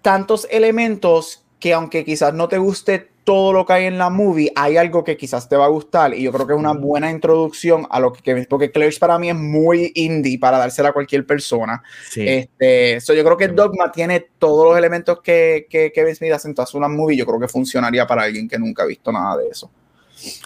tantos 0.00 0.46
elementos 0.50 1.44
que 1.60 1.72
aunque 1.74 2.04
quizás 2.04 2.34
no 2.34 2.48
te 2.48 2.58
guste 2.58 3.08
todo 3.24 3.52
lo 3.52 3.66
que 3.66 3.74
hay 3.74 3.84
en 3.84 3.98
la 3.98 4.08
movie, 4.08 4.50
hay 4.56 4.78
algo 4.78 5.04
que 5.04 5.16
quizás 5.18 5.48
te 5.50 5.56
va 5.56 5.66
a 5.66 5.68
gustar 5.68 6.14
y 6.14 6.22
yo 6.22 6.32
creo 6.32 6.46
que 6.46 6.54
es 6.54 6.58
una 6.58 6.72
buena 6.72 7.10
introducción 7.10 7.86
a 7.90 8.00
lo 8.00 8.10
que 8.12 8.22
Kevin, 8.22 8.46
porque 8.48 8.70
Clerks 8.70 8.98
para 8.98 9.18
mí 9.18 9.28
es 9.28 9.34
muy 9.36 9.92
indie 9.96 10.38
para 10.38 10.56
dársela 10.56 10.88
a 10.88 10.92
cualquier 10.92 11.26
persona. 11.26 11.82
Sí. 12.08 12.26
Este, 12.26 13.00
so 13.02 13.12
yo 13.12 13.22
creo 13.24 13.36
que 13.36 13.48
Dogma 13.48 13.92
tiene 13.92 14.28
todos 14.38 14.64
los 14.66 14.78
elementos 14.78 15.20
que, 15.20 15.66
que 15.68 15.92
Kevin 15.92 16.16
Smith 16.16 16.32
hace 16.32 16.48
en 16.48 16.54
todas 16.54 16.70
sus 16.70 16.80
movie, 16.80 17.18
yo 17.18 17.26
creo 17.26 17.38
que 17.38 17.48
funcionaría 17.48 18.06
para 18.06 18.22
alguien 18.22 18.48
que 18.48 18.58
nunca 18.58 18.84
ha 18.84 18.86
visto 18.86 19.12
nada 19.12 19.36
de 19.36 19.48
eso. 19.48 19.70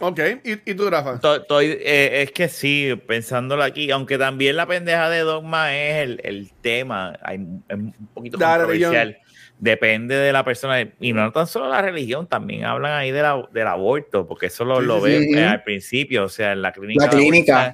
Ok, 0.01 0.21
¿y, 0.45 0.71
y 0.71 0.75
tú, 0.75 0.91
Rafa? 0.91 1.19
To- 1.19 1.37
estoy- 1.37 1.79
eh, 1.81 2.23
es 2.23 2.33
que 2.33 2.49
sí, 2.49 2.91
pensándolo 3.07 3.63
aquí, 3.63 3.91
aunque 3.91 4.19
también 4.19 4.57
la 4.57 4.67
pendeja 4.67 5.09
de 5.09 5.21
Dogma 5.21 5.75
es 5.75 6.03
el, 6.03 6.21
el 6.25 6.51
tema, 6.61 7.19
hay, 7.23 7.37
es 7.69 7.77
un 7.77 7.95
poquito 8.13 8.39
La 8.39 8.57
controversial. 8.57 9.19
Depende 9.63 10.17
de 10.17 10.33
la 10.33 10.45
persona, 10.45 10.81
y 10.99 11.13
no 11.13 11.31
tan 11.31 11.47
solo 11.47 11.69
la 11.69 11.81
religión, 11.81 12.27
también 12.27 12.65
hablan 12.65 12.95
ahí 12.99 13.13
de 13.13 13.23
la, 13.23 13.49
del 13.53 13.69
aborto, 13.69 14.27
porque 14.27 14.47
eso 14.47 14.65
lo, 14.65 14.81
Sí, 14.81 14.87
lo 14.87 15.01
ven 15.01 15.23
sí. 15.23 15.39
eh, 15.39 15.45
al 15.45 15.63
principio, 15.63 16.25
o 16.25 16.29
sea, 16.29 16.51
en 16.51 16.63
la 16.63 16.73
clínica. 16.73 17.05
La 17.05 17.11
clínica. 17.11 17.73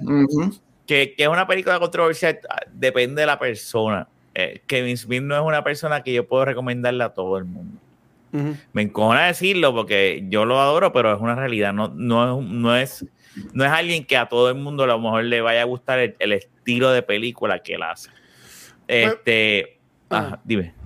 que, 0.85 1.15
que 1.17 1.23
es 1.23 1.27
una 1.27 1.47
película 1.47 1.79
controversial, 1.79 2.39
ah, 2.47 2.59
depende 2.71 3.21
de 3.21 3.25
la 3.25 3.39
persona. 3.39 4.07
Eh, 4.35 4.61
Kevin 4.67 4.97
Smith 4.97 5.23
no 5.23 5.35
es 5.35 5.41
una 5.41 5.63
persona 5.63 6.03
que 6.03 6.13
yo 6.13 6.27
puedo 6.27 6.45
recomendarle 6.45 7.03
a 7.03 7.09
todo 7.09 7.39
el 7.39 7.45
mundo. 7.45 7.81
Me 8.73 8.83
encojona 8.83 9.25
decirlo 9.25 9.73
porque 9.73 10.23
yo 10.29 10.45
lo 10.45 10.61
adoro, 10.61 10.93
pero 10.93 11.11
es 11.11 11.19
una 11.19 11.33
realidad. 11.33 11.73
No, 11.73 11.87
no, 11.87 12.39
es, 12.39 12.45
no, 12.45 12.75
es, 12.75 13.05
no 13.53 13.65
es 13.65 13.71
alguien 13.71 14.05
que 14.05 14.15
a 14.15 14.27
todo 14.29 14.49
el 14.49 14.55
mundo 14.55 14.83
a 14.83 14.85
lo 14.87 14.99
mejor 14.99 15.23
le 15.23 15.41
vaya 15.41 15.61
a 15.63 15.65
gustar 15.65 15.97
el, 15.97 16.15
el 16.19 16.33
estilo 16.33 16.91
de 16.91 17.01
película 17.01 17.63
que 17.63 17.73
él 17.73 17.81
hace. 17.81 18.11
Este. 18.87 19.79
ajá, 20.11 20.39
dime. 20.43 20.78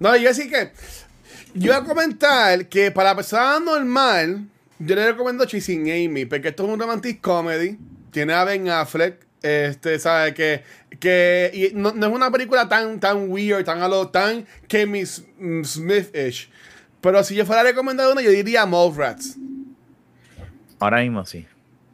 No, 0.00 0.16
yo 0.16 0.34
sí 0.34 0.48
que. 0.48 0.72
Yo 1.54 1.72
voy 1.72 1.82
a 1.82 1.84
comentar 1.84 2.66
que 2.66 2.90
para 2.90 3.10
la 3.10 3.16
persona 3.16 3.60
normal, 3.60 4.46
yo 4.78 4.94
le 4.94 5.12
recomiendo 5.12 5.44
Chasing 5.44 5.82
Amy, 5.90 6.24
porque 6.24 6.48
esto 6.48 6.64
es 6.64 6.70
un 6.70 6.80
romantic 6.80 7.20
comedy. 7.20 7.78
Tiene 8.10 8.32
a 8.32 8.44
Ben 8.44 8.68
Affleck. 8.68 9.26
Este, 9.42 9.98
¿sabes? 9.98 10.34
Que, 10.34 10.64
que 10.98 11.50
y 11.52 11.74
no, 11.74 11.92
no 11.92 12.08
es 12.08 12.12
una 12.12 12.30
película 12.30 12.68
tan, 12.68 13.00
tan 13.00 13.30
weird, 13.30 13.64
tan 13.64 13.80
a 13.80 13.88
lo 13.88 14.08
tan 14.08 14.46
Kevin 14.68 15.06
Smith-ish. 15.06 16.50
Pero 17.00 17.24
si 17.24 17.34
yo 17.34 17.46
fuera 17.46 17.62
a 17.62 17.64
recomendar 17.64 18.10
una, 18.12 18.20
yo 18.20 18.30
diría 18.30 18.66
Mallrats. 18.66 19.36
Ahora 20.78 21.00
mismo 21.00 21.24
sí. 21.24 21.46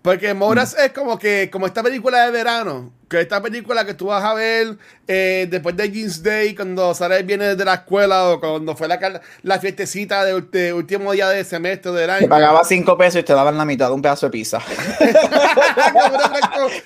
Porque 0.02 0.34
Mallrats 0.34 0.76
es 0.78 0.92
como 0.92 1.18
que, 1.18 1.48
como 1.50 1.66
esta 1.66 1.82
película 1.82 2.24
de 2.24 2.32
verano, 2.32 2.92
que 3.08 3.20
esta 3.20 3.40
película 3.42 3.84
que 3.86 3.94
tú 3.94 4.06
vas 4.06 4.24
a 4.24 4.34
ver 4.34 4.76
eh, 5.06 5.46
después 5.48 5.76
de 5.76 5.90
Jeans 5.90 6.22
Day, 6.22 6.54
cuando 6.54 6.92
Sara 6.94 7.18
viene 7.22 7.54
de 7.54 7.64
la 7.64 7.74
escuela 7.74 8.30
o 8.30 8.40
cuando 8.40 8.74
fue 8.76 8.88
la, 8.88 9.20
la 9.42 9.58
fiestecita 9.60 10.24
de, 10.24 10.40
de 10.40 10.72
último 10.72 11.12
día 11.12 11.28
de 11.28 11.44
semestre 11.44 11.92
del 11.92 12.10
año. 12.10 12.20
Te 12.22 12.28
pagaba 12.28 12.64
5 12.64 12.98
pesos 12.98 13.20
y 13.20 13.22
te 13.22 13.32
daban 13.32 13.56
la 13.56 13.64
mitad 13.64 13.88
de 13.88 13.94
un 13.94 14.02
pedazo 14.02 14.26
de 14.26 14.32
pizza. 14.32 14.60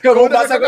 como 0.02 0.22
un 0.24 0.30
vaso. 0.30 0.59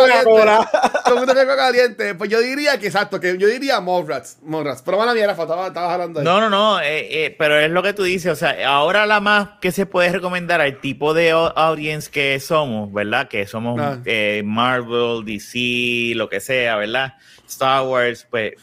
Como 1.05 1.21
un 1.23 1.27
refresco 1.27 1.57
caliente. 1.57 2.15
Pues 2.15 2.31
yo 2.31 2.41
diría 2.41 2.79
que 2.79 2.87
exacto, 2.87 3.21
que 3.21 3.37
yo 3.39 3.49
diría 3.49 3.81
Mallrats. 3.81 4.39
Mallrats. 4.43 4.83
Pero 4.83 4.97
bueno, 4.97 5.15
mira, 5.15 5.29
Rafa, 5.29 5.43
estaba- 5.43 5.67
estabas 5.69 5.93
hablando 5.93 6.21
ahí. 6.21 6.25
No, 6.25 6.41
no, 6.41 6.51
no, 6.51 6.81
eh, 6.81 7.27
eh, 7.27 7.37
pero 7.39 7.59
es 7.59 7.71
lo 7.71 7.83
que 7.83 7.93
tú 7.93 8.03
dices, 8.05 8.33
o 8.33 8.37
sea, 8.37 8.57
ahora 8.69 9.07
la 9.07 9.21
más 9.21 9.51
que 9.61 9.73
se 9.73 9.87
puede 9.87 10.11
recomendar 10.11 10.61
al 10.61 10.81
tipo 10.81 11.15
de 11.15 11.33
au- 11.35 11.53
audience 11.57 12.11
que 12.11 12.39
somos, 12.41 12.93
¿verdad? 12.93 13.29
Que 13.29 13.47
somos 13.47 13.81
Ah. 13.81 13.99
eh, 14.05 14.43
Marvel, 14.45 15.25
DC, 15.43 16.15
lo 16.17 16.29
que 16.29 16.41
sea, 16.41 16.77
¿verdad? 16.77 17.15
Star 17.49 17.87
Wars, 17.87 18.27
pues 18.31 18.55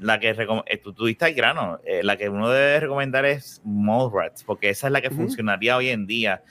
la 0.00 0.20
que 0.20 0.28
eh, 0.66 0.76
tú, 0.78 0.92
tú 0.92 1.06
diste 1.06 1.24
al 1.24 1.34
grano, 1.34 1.80
eh, 1.84 2.02
la 2.02 2.16
que 2.16 2.28
uno 2.28 2.50
debe 2.50 2.80
recomendar 2.80 3.24
es 3.24 3.60
Mallrats, 3.64 4.44
porque 4.44 4.68
esa 4.70 4.86
es 4.88 4.92
la 4.92 5.00
que 5.00 5.10
funcionaría 5.10 5.76
hoy 5.76 5.88
en 5.88 6.06
día. 6.06 6.42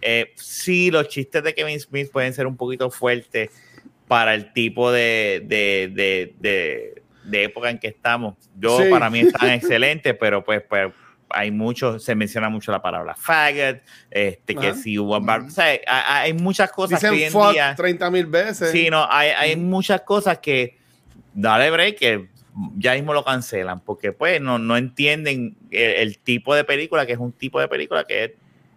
Eh, 0.00 0.32
sí, 0.36 0.90
los 0.90 1.08
chistes 1.08 1.42
de 1.42 1.54
Kevin 1.54 1.78
Smith 1.80 2.10
pueden 2.10 2.32
ser 2.32 2.46
un 2.46 2.56
poquito 2.56 2.90
fuertes 2.90 3.50
para 4.08 4.34
el 4.34 4.52
tipo 4.52 4.90
de, 4.92 5.42
de, 5.44 5.90
de, 5.92 6.34
de- 6.40 7.02
de 7.24 7.44
época 7.44 7.70
en 7.70 7.78
que 7.78 7.88
estamos. 7.88 8.34
Yo, 8.58 8.78
Sí. 8.82 8.90
para 8.90 9.08
mí, 9.08 9.20
están 9.20 9.48
excelentes, 9.50 10.14
pero 10.20 10.44
pues, 10.44 10.62
pues 10.68 10.92
hay 11.34 11.50
mucho, 11.50 11.98
se 11.98 12.14
menciona 12.14 12.48
mucho 12.48 12.70
la 12.72 12.80
palabra 12.82 13.14
faggot, 13.14 13.80
este, 14.10 14.54
que 14.54 14.68
Ajá. 14.68 14.76
si 14.78 14.98
hubo, 14.98 15.16
o 15.16 15.50
sea, 15.50 15.66
hay, 15.66 15.80
hay 15.86 16.32
muchas 16.34 16.70
cosas 16.70 17.00
que 17.00 17.08
hoy 17.08 17.22
en 17.24 17.32
fuck 17.32 17.52
día, 17.52 17.74
30 17.76 18.10
mil 18.10 18.26
veces. 18.26 18.70
sí, 18.70 18.88
no, 18.90 19.06
hay, 19.10 19.30
hay 19.30 19.56
muchas 19.56 20.00
cosas 20.02 20.38
que, 20.38 20.78
dale 21.34 21.70
break, 21.70 21.98
que 21.98 22.28
ya 22.76 22.94
mismo 22.94 23.12
lo 23.12 23.24
cancelan, 23.24 23.80
porque 23.80 24.12
pues 24.12 24.40
no, 24.40 24.58
no 24.58 24.76
entienden 24.76 25.56
el, 25.70 25.90
el 25.90 26.18
tipo 26.18 26.54
de 26.54 26.64
película, 26.64 27.04
que 27.06 27.12
es 27.14 27.18
un 27.18 27.32
tipo 27.32 27.58
de 27.60 27.66
película 27.68 28.04
que 28.04 28.24
es 28.24 28.30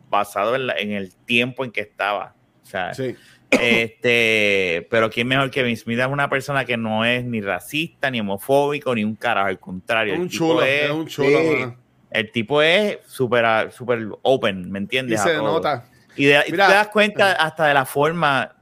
basado 0.10 0.56
en, 0.56 0.68
la- 0.68 0.74
en 0.78 0.92
el 0.94 1.14
tiempo 1.14 1.64
en 1.64 1.72
que 1.72 1.82
estaba. 1.82 2.34
O 2.64 2.66
sea, 2.66 2.94
Sí. 2.94 3.16
este, 3.52 4.88
pero 4.90 5.10
quién 5.10 5.28
mejor 5.28 5.50
que 5.52 5.64
Vince 5.64 5.84
Smith 5.84 6.00
es 6.00 6.08
una 6.08 6.30
persona 6.30 6.66
que 6.66 6.78
no 6.78 7.06
es 7.06 7.24
ni 7.24 7.42
racista, 7.42 8.10
ni 8.10 8.20
homofóbico, 8.20 8.94
ni 8.96 9.04
un 9.04 9.16
carajo, 9.16 9.48
al 9.48 9.60
contrario. 9.60 10.16
Un 10.16 10.30
chulo, 10.30 10.64
es- 10.64 10.84
es 10.86 10.92
un 10.92 11.08
chulo, 11.08 11.40
Sí. 11.40 11.66
El 12.12 12.32
tipo 12.32 12.62
es 12.62 12.98
súper 13.08 13.72
super 13.72 14.00
open, 14.22 14.72
¿me 14.72 14.80
Y 14.80 14.82
entiendes? 14.84 15.20
A 15.20 15.24
se 15.24 15.34
nota. 15.38 15.86
Y, 16.16 16.26
de- 16.26 16.44
y 16.48 16.52
te 16.52 16.58
das 16.58 16.88
cuenta 16.88 17.34
hasta 17.34 17.68
de 17.68 17.74
la 17.74 17.86
forma 17.86 18.54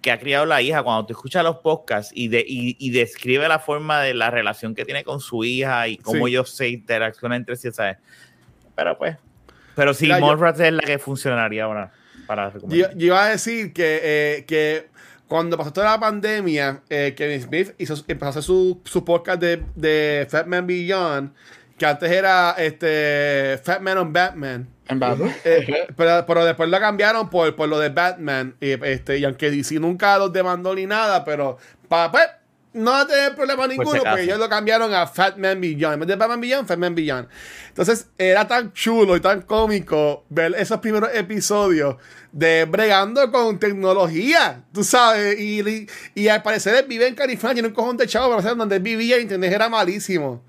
que 0.00 0.10
ha 0.10 0.18
criado 0.18 0.46
la 0.46 0.60
hija 0.62 0.82
cuando 0.82 1.06
tú 1.06 1.12
escuchas 1.12 1.44
los 1.44 1.58
podcasts 1.58 2.10
y, 2.14 2.26
de, 2.28 2.40
y, 2.40 2.76
y 2.80 2.90
describe 2.90 3.46
la 3.46 3.58
forma 3.60 4.00
de 4.00 4.14
la 4.14 4.30
relación 4.30 4.74
que 4.74 4.84
tiene 4.84 5.04
con 5.04 5.20
su 5.20 5.44
hija 5.44 5.86
y 5.88 5.96
cómo 5.98 6.26
Sí. 6.26 6.32
ellos 6.32 6.50
se 6.50 6.68
interaccionan 6.68 7.36
entre 7.38 7.54
sí, 7.56 7.70
¿sabes? 7.70 7.98
Pero 8.74 8.98
pues, 8.98 9.16
pero 9.76 9.94
sí, 9.94 10.08
Mallrats 10.08 10.58
es 10.60 10.72
la 10.72 10.82
que 10.82 10.98
funcionaría 10.98 11.64
ahora 11.64 11.92
para 12.26 12.52
yo 12.66 12.86
iba 12.96 13.24
a 13.24 13.28
decir 13.28 13.72
que, 13.72 14.00
eh, 14.02 14.44
que 14.46 14.88
cuando 15.28 15.56
pasó 15.56 15.72
toda 15.72 15.90
la 15.92 16.00
pandemia, 16.00 16.82
eh, 16.90 17.14
Kevin 17.16 17.40
Smith 17.42 17.74
hizo, 17.78 17.94
empezó 18.08 18.26
a 18.26 18.28
hacer 18.30 18.42
su, 18.42 18.80
su 18.84 19.04
podcast 19.04 19.40
de, 19.40 19.62
de 19.76 20.26
Fat 20.30 20.46
Man 20.46 20.66
Beyond, 20.66 21.32
que 21.78 21.86
antes 21.86 22.10
era 22.10 22.54
este, 22.58 23.60
Fat 23.62 23.80
Man 23.80 23.98
on 23.98 24.12
Batman. 24.12 24.68
En 24.88 24.98
Batman. 24.98 25.34
Eh, 25.44 25.86
pero, 25.96 26.24
pero 26.26 26.44
después 26.44 26.68
lo 26.68 26.78
cambiaron 26.78 27.30
por, 27.30 27.54
por 27.56 27.68
lo 27.68 27.78
de 27.78 27.88
Batman. 27.88 28.54
Y, 28.60 28.72
este, 28.84 29.18
y 29.18 29.24
aunque 29.24 29.50
DC 29.50 29.80
nunca 29.80 30.18
los 30.18 30.32
demandó 30.32 30.74
ni 30.74 30.86
nada, 30.86 31.24
pero 31.24 31.58
para 31.88 32.10
pues, 32.10 32.24
no 32.74 33.06
tener 33.06 33.34
problema 33.34 33.66
ninguno, 33.66 33.92
si 33.92 33.98
porque 33.98 34.22
ellos 34.22 34.38
lo 34.38 34.48
cambiaron 34.48 34.94
a 34.94 35.06
Fat 35.06 35.36
Man 35.36 35.60
Beyond. 35.60 35.94
En 35.94 36.00
vez 36.00 36.08
de 36.08 36.16
Batman 36.16 36.40
Beyond, 36.40 36.68
Fat 36.68 36.78
Man 36.78 36.94
Beyond. 36.94 37.28
Entonces, 37.68 38.06
era 38.16 38.46
tan 38.46 38.72
chulo 38.72 39.16
y 39.16 39.20
tan 39.20 39.42
cómico 39.42 40.24
ver 40.28 40.54
esos 40.58 40.78
primeros 40.80 41.10
episodios 41.14 41.96
de 42.30 42.64
bregando 42.64 43.30
con 43.30 43.58
tecnología, 43.58 44.64
tú 44.72 44.84
sabes. 44.84 45.38
Y, 45.38 45.60
y, 45.60 45.86
y 46.14 46.28
al 46.28 46.42
parecer 46.42 46.74
él 46.74 46.86
vive 46.88 47.06
en 47.06 47.14
California, 47.14 47.54
tiene 47.54 47.68
un 47.68 47.74
cojón 47.74 47.96
de 47.96 48.06
chavo, 48.06 48.34
pero 48.36 48.54
donde 48.54 48.76
él 48.76 48.82
vivía, 48.82 49.18
internet 49.18 49.52
era 49.52 49.68
malísimo. 49.68 50.42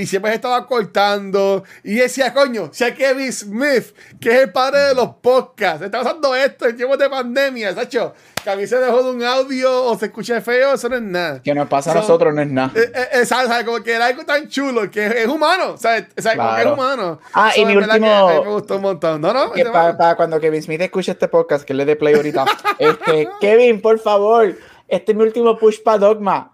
Y 0.00 0.06
siempre 0.06 0.30
se 0.30 0.36
estaba 0.36 0.66
cortando. 0.66 1.62
Y 1.84 1.96
decía, 1.96 2.32
coño, 2.32 2.70
si 2.72 2.84
a 2.84 2.94
Kevin 2.94 3.32
Smith, 3.32 3.94
que 4.20 4.30
es 4.30 4.40
el 4.42 4.52
padre 4.52 4.80
de 4.80 4.94
los 4.94 5.08
podcasts, 5.16 5.82
está 5.84 5.98
pasando 6.02 6.34
esto 6.34 6.66
en 6.66 6.76
tiempos 6.76 6.98
de 6.98 7.10
pandemia, 7.10 7.74
Sacho, 7.74 8.14
que 8.42 8.48
a 8.50 8.56
mí 8.56 8.66
se 8.66 8.76
dejó 8.78 9.02
de 9.02 9.10
un 9.10 9.22
audio 9.22 9.84
o 9.84 9.98
se 9.98 10.06
escucha 10.06 10.40
feo, 10.40 10.74
eso 10.74 10.88
no 10.88 10.96
es 10.96 11.02
nada. 11.02 11.42
Que 11.42 11.52
nos 11.54 11.68
pasa 11.68 11.90
a 11.90 11.94
So- 11.94 12.00
nosotros 12.00 12.32
no 12.34 12.40
es 12.40 12.48
nada. 12.50 12.72
Eh, 12.74 12.90
eh, 12.94 13.08
eh. 13.20 13.26
¿sabes? 13.26 13.64
Como 13.64 13.82
que 13.82 13.92
era 13.92 14.06
algo 14.06 14.24
tan 14.24 14.48
chulo 14.48 14.90
que 14.90 15.06
es 15.06 15.26
humano, 15.26 15.76
¿sabes? 15.76 16.06
O 16.16 16.22
sea, 16.22 16.32
que 16.32 16.38
es 16.38 16.44
Claro. 16.44 16.72
humano. 16.74 17.20
Ah, 17.34 17.52
y 17.54 17.60
So, 17.60 17.66
mi 17.66 17.72
en 17.74 17.80
verdad 17.80 17.96
último- 17.96 18.28
que 18.28 18.34
a 18.36 18.40
me 18.40 18.48
gustó 18.50 18.76
un 18.76 18.82
montón. 18.82 19.20
No, 19.20 19.32
no, 19.34 19.52
Que 19.52 19.64
para, 19.66 19.98
para 19.98 20.16
cuando 20.16 20.40
Kevin 20.40 20.62
Smith 20.62 20.80
escuche 20.80 21.12
este 21.12 21.28
podcast, 21.28 21.64
que 21.64 21.74
le 21.74 21.84
dé 21.84 21.96
play 21.96 22.14
ahorita. 22.14 22.46
este, 22.78 23.28
Kevin, 23.40 23.82
por 23.82 23.98
favor, 23.98 24.56
este 24.88 25.12
es 25.12 25.18
mi 25.18 25.24
último 25.24 25.58
push 25.58 25.82
para 25.82 25.98
Dogma. 25.98 26.52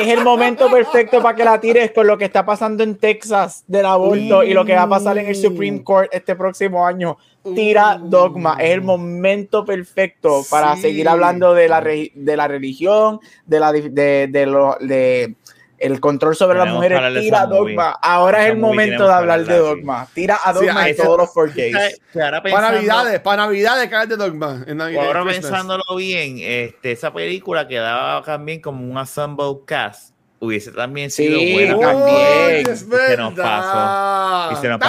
Es 0.00 0.08
el 0.08 0.24
momento 0.24 0.70
perfecto 0.70 1.20
para 1.22 1.36
que 1.36 1.44
la 1.44 1.60
tires 1.60 1.90
con 1.92 2.06
lo 2.06 2.16
que 2.16 2.24
está 2.24 2.44
pasando 2.46 2.82
en 2.82 2.96
Texas 2.96 3.64
del 3.66 3.84
aborto 3.86 4.42
y 4.42 4.54
lo 4.54 4.64
que 4.64 4.74
va 4.74 4.82
a 4.82 4.88
pasar 4.88 5.18
en 5.18 5.26
el 5.26 5.36
Supreme 5.36 5.82
Court 5.84 6.08
este 6.12 6.34
próximo 6.34 6.86
año. 6.86 7.16
Tira 7.54 7.98
Dogma. 8.02 8.56
Es 8.60 8.70
el 8.70 8.82
momento 8.82 9.64
perfecto 9.64 10.42
para 10.48 10.76
Sí. 10.76 10.82
seguir 10.82 11.08
hablando 11.08 11.54
de 11.54 11.68
la, 11.68 11.80
de 11.80 12.36
la 12.36 12.48
religión, 12.48 13.18
de 13.46 13.60
la 13.60 13.72
de 13.72 14.44
lo- 14.46 14.76
de 14.80 15.34
el 15.82 16.00
control 16.00 16.36
sobre 16.36 16.58
las 16.58 16.72
mujeres. 16.72 17.20
Tira. 17.20 17.46
Dogma. 17.46 17.90
Ahora 18.00 18.44
es 18.44 18.52
el 18.52 18.58
momento 18.58 19.06
de 19.06 19.12
hablar 19.12 19.44
de. 19.44 19.58
Dogma. 19.58 20.06
Tira 20.14 20.38
a 20.42 20.52
Dogma 20.52 20.88
esa- 20.88 21.02
todos 21.02 21.18
los 21.18 21.30
4Ks. 21.30 22.00
Que 22.12 22.22
ahora 22.22 22.42
Para 22.42 22.70
Navidades, 22.72 23.20
para 23.20 23.42
Navidades, 23.44 23.90
caer 23.90 24.08
de 24.08 24.16
Dogma. 24.16 24.64
En 24.66 24.80
Ahora 24.80 25.24
pensándolo 25.24 25.82
bien, 25.96 26.38
este, 26.40 26.92
esa 26.92 27.12
película 27.12 27.66
quedaba 27.66 28.22
también 28.22 28.60
como 28.60 28.84
un 28.90 28.96
ensemble 28.96 29.58
cast. 29.66 30.12
Hubiese 30.38 30.72
también 30.72 31.10
sido 31.10 31.38
buena 31.38 31.78
también. 31.78 32.76
se 32.76 33.16
nos 33.16 33.34
pasó. 33.34 34.52
Y 34.52 34.56
se 34.56 34.68
nos 34.68 34.80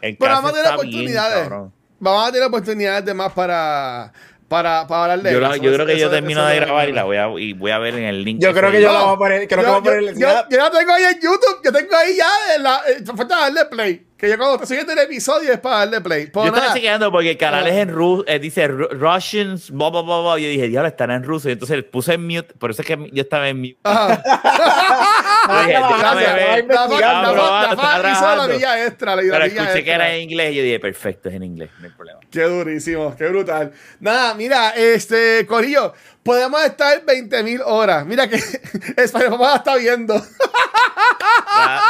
el 0.00 0.16
Pero 0.16 0.32
vamos 0.32 0.52
a 0.52 0.54
tener 0.54 0.72
oportunidades. 0.72 1.48
Vamos 2.00 2.28
a 2.28 2.32
tener 2.32 2.46
oportunidades 2.46 3.04
de 3.04 3.14
más 3.14 3.32
para, 3.32 4.12
para, 4.48 4.86
para 4.86 5.02
hablar 5.02 5.22
de 5.22 5.32
Yo, 5.32 5.38
eso. 5.38 5.56
yo 5.56 5.72
creo 5.74 5.86
que 5.86 5.92
Eso- 5.92 6.00
yo 6.02 6.10
termino 6.10 6.40
eso 6.40 6.48
de 6.48 6.56
grabar 6.60 6.88
y 6.88 6.92
la 6.92 7.04
voy 7.04 7.16
a, 7.18 7.28
y 7.38 7.52
voy 7.52 7.70
a 7.70 7.78
ver 7.78 7.94
en 7.94 8.04
el 8.04 8.24
link. 8.24 8.40
Yo 8.40 8.52
creo 8.54 8.70
que 8.72 8.80
yo 8.80 8.92
la 8.92 9.02
voy 9.04 9.14
a 9.14 9.18
poner, 9.18 9.46
creo 9.48 9.60
que 9.60 9.66
yo, 9.66 9.72
voy 9.72 9.78
a 9.78 9.82
poner 9.82 10.02
yo, 10.02 10.08
el- 10.08 10.18
yo- 10.18 10.44
yo 10.50 10.56
la 10.58 10.70
tengo 10.70 10.92
ahí 10.92 11.04
en 11.04 11.20
YouTube, 11.20 11.60
yo 11.64 11.72
tengo 11.72 11.96
ahí 11.96 12.16
ya, 12.16 12.54
en 12.56 12.62
la, 12.62 12.80
eh, 12.88 13.04
falta 13.16 13.36
darle 13.40 13.64
play. 13.66 14.07
Que 14.18 14.28
yo 14.28 14.36
cuando 14.36 14.54
estoy 14.56 14.66
siguiendo 14.66 14.92
el 14.94 14.98
episodio 14.98 15.52
es 15.52 15.60
para 15.60 15.78
darle 15.78 16.00
play. 16.00 16.26
Pues 16.26 16.42
Yo 16.44 16.48
estaba 16.48 16.66
nada. 16.66 16.74
chequeando 16.74 17.12
porque 17.12 17.30
el 17.30 17.38
canal 17.38 17.66
es 17.68 17.74
en 17.74 17.88
ruso, 17.94 18.24
dice 18.40 18.68
Ru- 18.68 18.90
Russians, 18.90 19.70
blah, 19.70 19.90
blah, 19.90 20.02
blah, 20.02 20.20
blah. 20.22 20.38
Yo 20.38 20.48
dije, 20.48 20.66
diablo, 20.66 20.88
estará 20.88 21.14
en 21.14 21.22
ruso. 21.22 21.48
Y 21.48 21.52
entonces 21.52 21.84
puse 21.84 22.14
en 22.14 22.26
mute, 22.26 22.52
por 22.58 22.72
eso 22.72 22.82
es 22.82 22.88
que 22.88 22.98
yo 23.12 23.22
estaba 23.22 23.48
en 23.48 23.58
mute. 23.60 23.78
Estaba 23.84 24.02
Pero 29.20 29.44
escuché 29.44 29.84
que 29.84 29.90
era 29.90 30.12
en 30.14 30.22
inglés 30.22 30.52
y 30.52 30.56
yo 30.56 30.62
dije, 30.62 30.80
perfecto, 30.80 31.28
es 31.28 31.34
en 31.36 31.42
inglés, 31.44 31.70
no 31.78 31.86
hay 31.86 31.92
problema. 31.92 32.20
Qué 32.30 32.42
durísimo, 32.42 33.14
qué 33.16 33.28
brutal. 33.28 33.72
Nada, 34.00 34.34
mira, 34.34 34.70
este, 34.70 35.46
Corillo, 35.46 35.94
podemos 36.22 36.62
estar 36.64 37.04
20 37.04 37.42
mil 37.42 37.60
horas. 37.64 38.04
Mira 38.04 38.28
que 38.28 38.36
la 38.96 39.54
está 39.56 39.76
viendo. 39.76 40.14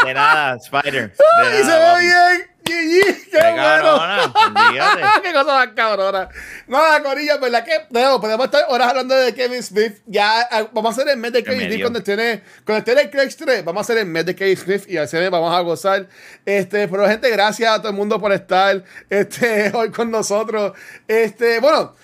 De 0.04 0.14
nada, 0.14 0.56
Spider. 0.56 1.12
De 1.42 1.60
y 1.60 1.64
se 1.64 1.70
ve 1.70 2.00
bien. 2.00 2.58
Qué 2.68 3.16
Qué 3.30 3.38
bueno. 3.38 3.56
cabrona, 3.56 4.32
olvídate. 4.46 5.02
qué 5.22 5.32
cosa 5.32 5.54
más 5.54 5.68
cabrona. 5.68 6.28
Nada, 6.66 7.02
Corillo, 7.02 7.38
¿verdad 7.40 7.64
que 7.64 7.86
no, 7.90 8.20
podemos 8.20 8.44
estar 8.44 8.64
horas 8.68 8.88
hablando 8.88 9.14
de 9.14 9.34
Kevin 9.34 9.62
Smith? 9.62 10.02
Ya 10.06 10.42
ah, 10.50 10.68
vamos 10.72 10.90
a 10.90 11.00
hacer 11.00 11.12
el 11.12 11.18
mes 11.18 11.32
de 11.32 11.42
Kevin 11.42 11.66
Smith 11.66 11.80
cuando 11.80 11.98
esté, 12.00 12.42
cuando 12.64 12.78
esté 12.78 12.92
en 12.92 12.98
el 12.98 13.10
Craig 13.10 13.34
3. 13.36 13.64
Vamos 13.64 13.80
a 13.80 13.82
hacer 13.82 13.98
el 13.98 14.06
mes 14.06 14.26
de 14.26 14.34
Kevin 14.34 14.56
Smith 14.56 14.84
y 14.86 14.98
así 14.98 15.16
vamos 15.16 15.54
a 15.54 15.60
gozar. 15.60 16.08
Este, 16.44 16.88
pero 16.88 17.08
gente, 17.08 17.30
gracias 17.30 17.70
a 17.70 17.78
todo 17.78 17.88
el 17.88 17.96
mundo 17.96 18.20
por 18.20 18.32
estar 18.32 18.82
este, 19.08 19.70
hoy 19.74 19.90
con 19.90 20.10
nosotros. 20.10 20.72
Este, 21.06 21.60
bueno. 21.60 21.94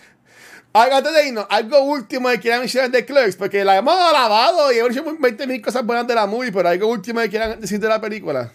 Algo 0.75 0.97
antes 0.97 1.13
de 1.15 1.29
irnos, 1.29 1.47
algo 1.51 1.79
último 1.83 2.29
que 2.31 2.41
quieran 2.41 2.59
mencionar 2.61 2.91
de 2.91 3.05
Clerks, 3.07 3.37
porque 3.37 3.65
la 3.65 3.77
hemos 3.77 3.95
alabado 3.97 4.73
y 4.73 4.79
hemos 4.79 4.91
dicho 4.91 5.05
20 5.21 5.47
mil 5.47 5.63
cosas 5.63 5.85
buenas 5.87 6.05
de 6.05 6.17
la 6.17 6.27
movie, 6.27 6.51
pero 6.51 6.69
algo 6.69 6.89
último 6.89 7.21
que 7.21 7.31
quieran 7.31 7.61
decir 7.61 7.79
de 7.79 7.89
la 7.89 8.01
película. 8.01 8.51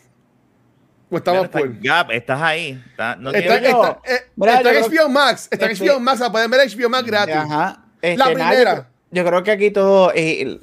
O 1.10 1.16
estamos 1.18 1.46
está- 1.46 1.60
cool. 1.60 1.80
Gap, 1.82 2.12
estás 2.12 2.42
ahí. 2.42 2.84
Está- 2.92 3.16
no 3.16 3.32
Está, 3.32 3.56
está- 3.56 4.00
eh, 4.06 4.30
Mira, 4.36 4.58
está 4.58 4.72
en 4.74 4.84
HBO 4.84 5.10
Max. 5.10 5.48
Está 5.50 5.66
en 5.66 5.72
Este- 5.72 5.86
HBO 5.90 6.00
Max. 6.02 6.20
La 6.20 6.32
pueden 6.32 6.52
ver 6.52 6.60
en 6.60 6.70
HBO 6.70 6.90
Max 6.90 7.08
gratis. 7.08 7.36
Ajá. 7.36 7.84
Este, 8.02 8.18
La 8.18 8.26
primera. 8.26 8.90
Yo, 9.12 9.26
creo 9.26 9.44
que 9.44 9.52
aquí 9.52 9.72
todo. 9.72 10.12
eh, 10.14 10.60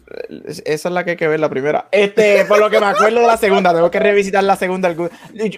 esa 0.65 0.89
es 0.89 0.93
la 0.93 1.05
que 1.05 1.13
hay 1.13 1.17
que 1.17 1.27
ver, 1.29 1.41
la 1.41 1.49
primera. 1.49 1.89
Este, 1.91 2.45
por 2.45 2.59
lo 2.59 2.71
que 2.71 2.79
me 2.81 2.87
acuerdo 2.87 3.21
de 3.21 3.27
la 3.27 3.37
segunda, 3.37 3.73
tengo 3.75 3.91
que 3.91 3.99
revisitar 3.99 4.45
la 4.45 4.57
segunda. 4.57 4.95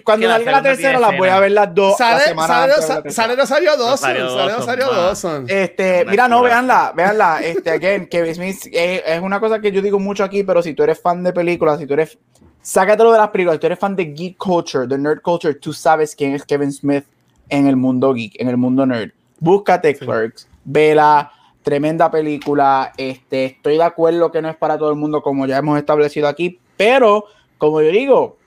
Cuando 0.03 0.27
la 0.27 0.35
salga 0.37 0.51
la 0.51 0.61
tercera, 0.63 0.99
las 0.99 1.17
voy 1.17 1.29
a 1.29 1.39
ver 1.39 1.51
las 1.51 1.73
dos. 1.73 1.99
la 1.99 2.11
Sale, 2.19 2.23
semana 2.23 2.47
sale, 2.47 2.73
antes 2.73 2.91
de 2.91 2.99
la 3.03 3.11
sale, 3.11 3.35
Rosario 3.35 3.77
Dawson. 3.77 3.97
Sale 3.97 4.53
Rosario. 4.55 4.91
Dawson. 4.91 5.45
Este, 5.47 6.05
mira, 6.05 6.27
no, 6.27 6.37
chula. 6.37 6.49
véanla, 6.49 6.93
véanla. 6.95 7.41
Este, 7.43 7.69
again, 7.69 8.07
Kevin 8.07 8.35
Smith 8.35 8.57
eh, 8.71 9.03
es 9.05 9.21
una 9.21 9.39
cosa 9.39 9.59
que 9.59 9.71
yo 9.71 9.81
digo 9.81 9.99
mucho 9.99 10.23
aquí, 10.23 10.43
pero 10.43 10.61
si 10.61 10.73
tú 10.73 10.83
eres 10.83 10.99
fan 10.99 11.23
de 11.23 11.31
películas, 11.33 11.79
si 11.79 11.85
tú 11.85 11.93
eres, 11.93 12.17
sácatelo 12.61 13.11
de 13.11 13.19
las 13.19 13.29
películas, 13.29 13.55
si 13.55 13.59
tú 13.59 13.65
eres 13.67 13.79
fan 13.79 13.95
de 13.95 14.05
geek 14.05 14.37
culture, 14.37 14.87
de 14.87 14.97
nerd 14.97 15.21
culture, 15.21 15.53
tú 15.53 15.73
sabes 15.73 16.15
quién 16.15 16.33
es 16.33 16.43
Kevin 16.43 16.71
Smith 16.71 17.05
en 17.49 17.67
el 17.67 17.75
mundo 17.75 18.13
geek, 18.13 18.39
en 18.41 18.47
el 18.49 18.57
mundo 18.57 18.85
nerd. 18.85 19.11
Búscate 19.39 19.95
Clerks, 19.95 20.47
vela, 20.65 21.31
tremenda 21.63 22.11
película. 22.11 22.93
Este, 22.97 23.45
estoy 23.45 23.77
de 23.77 23.83
acuerdo 23.83 24.31
que 24.31 24.41
no 24.41 24.49
es 24.49 24.55
para 24.55 24.77
todo 24.77 24.89
el 24.89 24.95
mundo, 24.95 25.21
como 25.21 25.45
ya 25.45 25.57
hemos 25.57 25.77
establecido 25.77 26.27
aquí, 26.27 26.59
pero 26.77 27.25
como 27.57 27.81
yo 27.81 27.91
digo, 27.91 28.37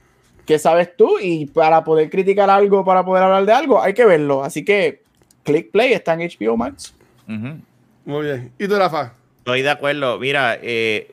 ¿qué 0.46 0.58
sabes 0.58 0.96
tú? 0.96 1.18
Y 1.20 1.46
para 1.46 1.84
poder 1.84 2.10
criticar 2.10 2.50
algo, 2.50 2.84
para 2.84 3.04
poder 3.04 3.24
hablar 3.24 3.44
de 3.46 3.52
algo, 3.52 3.82
hay 3.82 3.94
que 3.94 4.04
verlo. 4.04 4.42
Así 4.42 4.64
que, 4.64 5.02
click 5.44 5.70
play, 5.70 5.92
está 5.92 6.14
en 6.14 6.20
HBO 6.20 6.56
Max. 6.56 6.94
Ujú. 7.28 7.60
Muy 8.04 8.24
bien. 8.24 8.52
¿Y 8.58 8.66
tú, 8.66 8.76
Rafa? 8.76 9.14
Estoy 9.38 9.62
de 9.62 9.70
acuerdo. 9.70 10.18
Mira, 10.18 10.58
eh, 10.60 11.12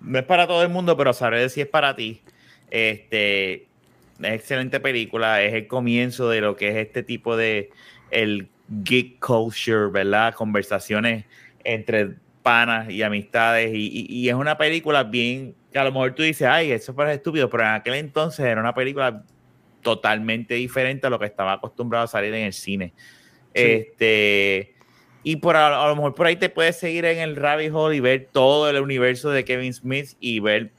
no 0.00 0.18
es 0.18 0.24
para 0.24 0.46
todo 0.46 0.62
el 0.62 0.68
mundo, 0.68 0.96
pero 0.96 1.12
sabré 1.12 1.48
si 1.48 1.60
es 1.60 1.66
para 1.66 1.96
ti. 1.96 2.20
Este, 2.70 3.54
es 3.54 4.32
excelente 4.32 4.80
película. 4.80 5.42
Es 5.42 5.54
el 5.54 5.66
comienzo 5.66 6.28
de 6.28 6.40
lo 6.40 6.56
que 6.56 6.68
es 6.68 6.76
este 6.76 7.02
tipo 7.02 7.36
de 7.36 7.70
el 8.10 8.48
geek 8.68 9.18
culture, 9.18 9.88
¿verdad? 9.90 10.34
Conversaciones 10.34 11.24
entre 11.64 12.16
panas 12.42 12.90
y 12.90 13.02
amistades. 13.02 13.70
Y, 13.74 13.86
y- 13.86 14.06
y 14.08 14.28
es 14.28 14.34
una 14.34 14.56
película 14.58 15.04
bien 15.04 15.54
que 15.72 15.78
a 15.78 15.84
lo 15.84 15.92
mejor 15.92 16.14
tú 16.14 16.22
dices, 16.22 16.48
ay, 16.48 16.72
eso 16.72 16.94
parece 16.94 17.16
estúpido, 17.16 17.48
pero 17.50 17.62
en 17.64 17.70
aquel 17.70 17.94
entonces 17.94 18.44
era 18.46 18.60
una 18.60 18.74
película 18.74 19.24
totalmente 19.82 20.54
diferente 20.54 21.06
a 21.06 21.10
lo 21.10 21.18
que 21.18 21.26
estaba 21.26 21.52
acostumbrado 21.54 22.04
a 22.04 22.08
salir 22.08 22.34
en 22.34 22.44
el 22.46 22.52
cine. 22.52 22.92
Este, 23.54 24.74
y 25.22 25.36
por 25.36 25.56
a, 25.56 25.84
a 25.84 25.88
lo 25.88 25.96
mejor 25.96 26.14
por 26.14 26.26
ahí 26.26 26.36
te 26.36 26.48
puedes 26.48 26.76
seguir 26.78 27.04
en 27.04 27.18
el 27.18 27.36
rabbit 27.36 27.72
hole 27.72 27.96
y 27.96 28.00
ver 28.00 28.28
todo 28.32 28.68
el 28.70 28.80
universo 28.80 29.30
de 29.30 29.44
Kevin 29.44 29.72
Smith 29.74 30.10
y 30.20 30.40
ver 30.40 30.72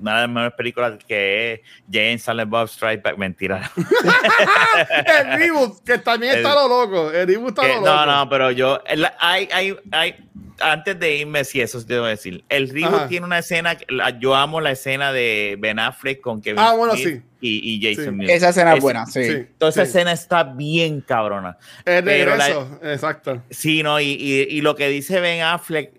una 0.00 0.14
de 0.14 0.20
las 0.22 0.30
mejores 0.30 0.54
películas 0.54 0.92
que 1.06 1.52
es 1.54 1.60
Jane 1.90 2.18
Silent 2.18 2.50
Bob 2.50 2.68
Strike 2.68 3.02
Back. 3.02 3.16
Mentira. 3.18 3.70
el 5.06 5.38
reboot, 5.38 5.82
que 5.84 5.98
también 5.98 6.36
está 6.36 6.50
El- 6.50 6.54
lo 6.56 6.68
loco. 6.68 7.10
El 7.10 7.26
reboot 7.26 7.48
está 7.50 7.62
Que- 7.62 7.68
lo 7.68 7.74
loco. 7.76 7.86
no, 7.86 8.06
no, 8.06 8.28
pero 8.28 8.50
yo, 8.50 8.80
el- 8.86 9.06
hay, 9.18 9.48
hay, 9.52 9.76
hay, 9.92 10.14
antes 10.60 10.98
de 10.98 11.16
irme, 11.16 11.44
sí, 11.44 11.60
eso 11.60 11.80
sí 11.80 11.86
debo 11.86 12.06
decir. 12.06 12.44
El 12.48 12.68
reboot 12.70 12.94
Ajá. 12.94 13.08
tiene 13.08 13.26
una 13.26 13.38
escena, 13.38 13.76
yo 14.18 14.34
amo 14.34 14.60
la 14.60 14.70
escena 14.72 15.12
de 15.12 15.56
Ben 15.58 15.78
Affleck 15.78 16.20
con 16.20 16.40
Kevin 16.40 16.58
Ah, 16.60 16.72
bueno, 16.74 16.94
Smith 16.94 17.06
sí. 17.06 17.22
y, 17.40 17.74
y 17.88 17.94
Jason 17.94 18.18
Sí. 18.20 18.26
Esa 18.32 18.48
escena 18.50 18.74
es 18.74 18.80
buena, 18.82 19.06
sí. 19.06 19.24
Sí, 19.24 19.46
Toda 19.58 19.70
esa 19.70 19.82
escena 19.82 20.12
está 20.12 20.44
bien 20.44 21.00
cabrona. 21.02 21.58
El 21.84 22.04
pero 22.04 22.36
la- 22.36 22.46
regreso, 22.46 22.80
exacto. 22.82 23.42
Sí, 23.50 23.82
no, 23.82 24.00
y, 24.00 24.06
y, 24.12 24.46
y 24.50 24.60
lo 24.62 24.74
que 24.76 24.88
dice 24.88 25.20
Ben 25.20 25.42
Affleck, 25.42 25.92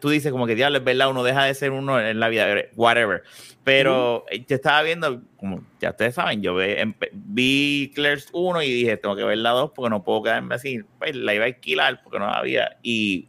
tú 0.00 0.08
dices 0.10 0.32
como 0.32 0.46
que 0.46 0.54
diablo, 0.54 0.78
es 0.78 0.84
verdad, 0.84 1.08
uno 1.10 1.22
deja 1.22 1.44
de 1.44 1.54
ser 1.54 1.70
uno 1.70 2.00
en 2.00 2.18
la 2.20 2.28
vida, 2.28 2.46
whatever. 2.76 3.22
Pero 3.62 4.24
eh, 4.30 4.44
yo 4.46 4.56
estaba 4.56 4.82
viendo, 4.82 5.22
como 5.36 5.62
ya 5.80 5.90
ustedes 5.90 6.14
saben, 6.16 6.42
yo 6.42 6.54
ve- 6.54 6.82
empe- 6.84 7.10
vi 7.12 7.92
Clerks 7.94 8.28
1 8.32 8.62
y 8.62 8.70
dije, 8.72 8.96
tengo 8.98 9.16
que 9.16 9.24
ver 9.24 9.38
la 9.38 9.50
2 9.50 9.70
porque 9.74 9.90
no 9.90 10.02
puedo 10.04 10.22
quedarme 10.24 10.54
así. 10.56 10.80
Pues 10.98 11.14
la 11.16 11.32
iba 11.34 11.44
a 11.44 11.46
alquilar 11.46 12.02
porque 12.02 12.18
no 12.18 12.26
había. 12.28 12.76
Y 12.82 13.28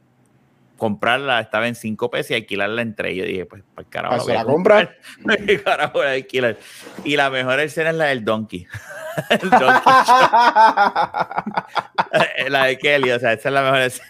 comprarla 0.78 1.40
estaba 1.40 1.70
en 1.70 1.76
5 1.76 2.10
pesos 2.12 2.32
y 2.32 2.34
alquilarla 2.34 2.82
en 2.82 2.96
3. 2.96 3.16
Yo 3.16 3.24
dije, 3.24 3.46
pues, 3.46 3.64
pues 3.74 3.88
carajo. 3.90 4.16
Pues 4.16 4.24
voy 4.26 4.34
se 4.34 4.38
a 4.40 4.44
la 4.44 4.52
compra. 4.52 4.94
comprar. 5.16 5.46
¿Qué 5.46 5.60
carajo 5.64 5.94
voy 6.00 6.08
a 6.08 6.12
alquilar? 6.12 6.58
Y 7.06 7.16
la 7.16 7.30
mejor 7.30 7.62
escena 7.62 7.92
es 7.92 7.96
la 7.96 8.06
del 8.06 8.26
Donkey. 8.26 8.68
El 9.30 9.50
donkey 9.50 9.94
la 12.50 12.66
de 12.66 12.78
Kelly, 12.78 13.12
o 13.12 13.20
sea, 13.20 13.32
esa 13.32 13.48
es 13.50 13.54
la 13.54 13.62
mejor 13.64 13.80
escena. 13.80 14.10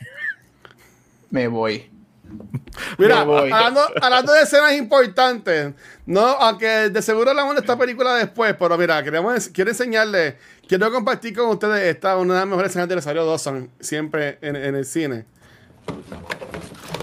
Me 1.30 1.48
voy. 1.48 1.92
Mira, 2.98 3.22
hablando, 3.22 3.82
hablando 4.02 4.34
de 4.34 4.41
escenas 4.41 4.74
importantes, 4.74 5.74
no, 6.06 6.22
aunque 6.22 6.90
de 6.90 7.02
seguro 7.02 7.30
hablamos 7.30 7.56
de 7.56 7.62
esta 7.62 7.78
película 7.78 8.16
después, 8.16 8.56
pero 8.57 8.78
mira, 8.78 9.02
queremos, 9.03 9.49
quiero 9.49 9.72
enseñarles, 9.72 10.36
quiero 10.68 10.91
compartir 10.91 11.36
con 11.36 11.49
ustedes 11.49 11.84
esta, 11.95 12.18
una 12.18 12.34
de 12.34 12.40
las 12.41 12.48
mejores 12.48 12.72
escenas 12.72 12.90
de 12.90 12.95
Rosario 12.95 13.26
Dawson, 13.26 13.70
siempre 13.80 14.38
en, 14.41 14.56
en 14.56 14.76
el 14.76 14.86
cine. 14.86 15.26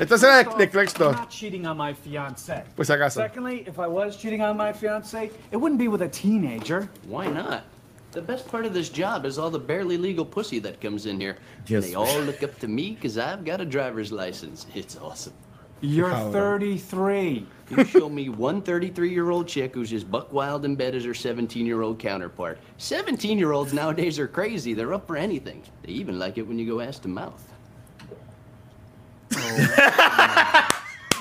Esta 0.01 0.17
escena 0.17 0.39
de, 0.39 0.49
de 0.59 0.71
Clerks 0.71 0.95
2, 0.95 1.07
I'm 1.07 1.21
not 1.21 1.31
cheating 1.31 1.67
on 1.67 1.77
my 1.77 1.95
fiance. 1.95 2.65
por 2.75 2.85
si 2.85 2.93
acaso. 2.93 3.21
Secondly, 3.21 3.65
if 3.67 3.79
I 3.79 3.87
was 3.87 4.17
cheating 4.17 4.43
on 4.43 4.57
my 4.57 4.73
fiance, 4.73 5.31
it 5.51 5.57
wouldn't 5.57 5.79
be 5.79 5.89
with 5.89 6.03
a 6.03 6.09
teenager. 6.09 6.89
Why 7.07 7.29
not? 7.29 7.63
The 8.13 8.23
best 8.23 8.47
part 8.47 8.67
of 8.67 8.75
this 8.75 8.91
job 8.91 9.25
is 9.25 9.39
all 9.39 9.51
the 9.51 9.59
barely 9.59 9.97
legal 9.97 10.25
pussy 10.25 10.59
that 10.61 10.81
comes 10.83 11.07
in 11.07 11.19
here. 11.19 11.39
Yes. 11.67 11.87
They 11.87 11.95
all 11.95 12.21
look 12.21 12.43
up 12.43 12.59
to 12.61 12.69
me 12.69 12.93
because 12.93 13.17
I've 13.17 13.45
got 13.45 13.61
a 13.61 13.65
driver's 13.65 14.13
license. 14.13 14.67
It's 14.75 14.97
awesome. 14.99 15.33
You're 15.81 16.11
33. 16.11 17.45
You 17.71 17.85
show 17.85 18.09
me 18.09 18.29
one 18.29 18.63
33 18.63 19.11
year 19.11 19.31
old 19.31 19.49
chick 19.49 19.75
who's 19.75 19.93
as 19.93 20.05
buck 20.05 20.33
wild 20.33 20.65
in 20.65 20.77
bed 20.77 20.95
as 20.95 21.05
her 21.05 21.15
17 21.15 21.67
year 21.67 21.83
old 21.83 21.99
counterpart. 21.99 22.59
17 22.79 23.37
year 23.37 23.51
olds 23.53 23.73
nowadays 23.73 24.19
are 24.19 24.29
crazy. 24.29 24.75
They're 24.75 24.95
up 24.95 25.09
for 25.09 25.17
anything. 25.17 25.63
They 25.83 25.93
even 25.93 26.19
like 26.21 26.39
it 26.39 26.47
when 26.47 26.59
you 26.59 26.67
go 26.67 26.81
ass 26.81 26.99
to 27.01 27.09
mouth. 27.09 27.43
Oh, 29.35 30.69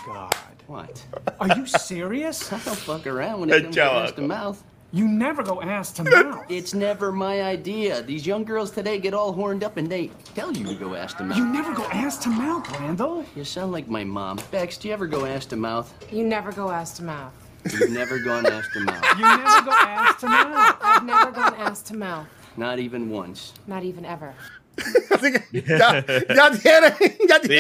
God. 0.06 0.36
What? 0.68 1.04
Are 1.40 1.58
you 1.58 1.66
serious? 1.66 2.52
I 2.54 2.60
don't 2.60 2.78
fuck 2.78 3.08
around 3.08 3.40
when 3.42 3.50
it 3.50 3.64
comes 3.64 3.76
to 3.76 3.82
Joe. 3.82 4.04
ass 4.04 4.12
to 4.14 4.22
mouth. 4.22 4.64
You 4.94 5.08
never 5.08 5.42
go 5.42 5.62
ass 5.62 5.92
to 5.94 6.04
mouth. 6.10 6.46
It's 6.50 6.74
never 6.74 7.12
my 7.14 7.42
idea. 7.44 8.02
These 8.02 8.28
young 8.28 8.44
girls 8.44 8.72
today 8.72 9.00
get 9.00 9.14
all 9.14 9.32
horned 9.32 9.64
up 9.64 9.78
and 9.78 9.90
they 9.90 10.08
tell 10.36 10.52
you 10.52 10.66
to 10.66 10.76
go 10.76 10.96
ass 10.96 11.14
to 11.16 11.24
mouth. 11.24 11.38
You 11.38 11.46
never 11.46 11.74
go 11.74 11.86
ass 11.86 12.18
to 12.20 12.30
mouth, 12.30 12.70
Randall. 12.78 13.26
You 13.36 13.46
sound 13.46 13.72
like 13.72 13.88
my 13.88 14.04
mom. 14.04 14.40
Bex, 14.52 14.78
do 14.78 14.90
you 14.90 14.94
ever 14.94 15.08
go 15.08 15.26
ass 15.26 15.46
to 15.48 15.56
mouth? 15.56 15.94
You 16.12 16.26
never 16.26 16.52
go 16.52 16.70
ass 16.70 16.98
to 16.98 17.04
mouth. 17.04 17.34
You've 17.72 17.92
never 17.92 18.20
gone 18.20 18.46
ass 18.48 18.68
to 18.74 18.80
mouth. 18.82 19.04
You 19.18 19.22
never 19.22 19.62
go 19.62 19.72
ass 19.72 20.20
to 20.22 20.28
mouth. 20.28 20.78
I've 20.82 21.06
never 21.06 21.32
gone 21.32 21.56
ass 21.56 21.82
to 21.84 21.96
mouth. 21.96 22.28
Not 22.58 22.80
even 22.80 23.10
once. 23.10 23.54
Not 23.68 23.84
even 23.84 24.04
ever. 24.04 24.34
Así 25.12 25.32
ya, 25.68 26.04
ya 26.34 26.50
tienen, 26.58 26.94
ya 27.30 27.40
Sí, 27.40 27.58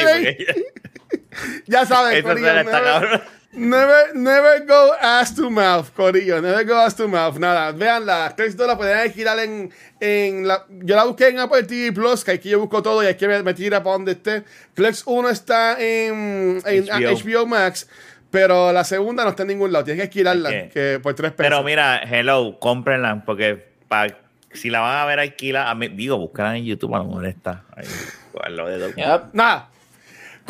ya 1.67 1.85
saben, 1.85 2.15
esa 2.17 2.23
Corillo, 2.23 2.47
escena 2.47 2.61
está 2.61 3.23
never, 3.53 4.15
never, 4.15 4.65
go 4.65 4.93
ass 4.99 5.33
to 5.35 5.49
mouth, 5.49 5.89
Corillo, 5.95 6.41
never 6.41 6.63
go 6.65 6.75
ass 6.79 6.95
to 6.95 7.07
mouth, 7.07 7.37
nada, 7.37 7.71
veanla, 7.71 8.33
2 8.37 8.55
la 8.67 8.77
pueden 8.77 8.97
alquilar 8.97 9.39
en, 9.39 9.71
en 9.99 10.47
la, 10.47 10.65
yo 10.69 10.95
la 10.95 11.03
busqué 11.05 11.27
en 11.29 11.39
Apple 11.39 11.63
TV 11.63 11.91
Plus, 11.91 12.23
que 12.23 12.31
aquí 12.31 12.49
yo 12.49 12.59
busco 12.59 12.81
todo 12.81 13.03
y 13.03 13.07
aquí 13.07 13.27
me, 13.27 13.41
me 13.43 13.53
tira 13.53 13.83
para 13.83 13.93
donde 13.93 14.13
esté, 14.13 14.43
Clerks 14.73 15.03
1 15.05 15.29
está 15.29 15.73
en, 15.79 16.61
en 16.65 16.85
HBO. 16.87 17.41
HBO 17.41 17.45
Max, 17.47 17.87
Pero 18.31 18.71
la 18.71 18.83
segunda 18.85 19.23
no 19.25 19.31
está 19.31 19.41
en 19.43 19.49
ningún 19.49 19.73
lado. 19.73 19.83
Tienes 19.83 19.99
que 19.99 20.07
alquilarla 20.07 20.69
que 20.69 20.99
por 21.03 21.13
tres 21.15 21.31
pesos. 21.33 21.49
Pero 21.49 21.63
mira, 21.63 22.01
hello, 22.09 22.57
cómprenla, 22.61 23.23
porque 23.25 23.61
pa- 23.89 24.07
si 24.53 24.69
la 24.69 24.79
van 24.79 24.97
a 24.99 25.05
ver 25.05 25.19
alquila, 25.19 25.69
a 25.69 25.75
mí- 25.75 25.89
digo, 25.89 26.17
búscala 26.17 26.55
en 26.57 26.63
YouTube, 26.63 26.95
a 26.95 26.99
lo 26.99 27.05
mejor 27.05 27.25
está. 27.25 27.65
Ahí, 27.75 27.85
con 28.31 28.55
lo 28.55 28.67
de 28.69 28.77
Doc. 28.77 28.95
Yep. 28.95 29.33
Nada. 29.33 29.69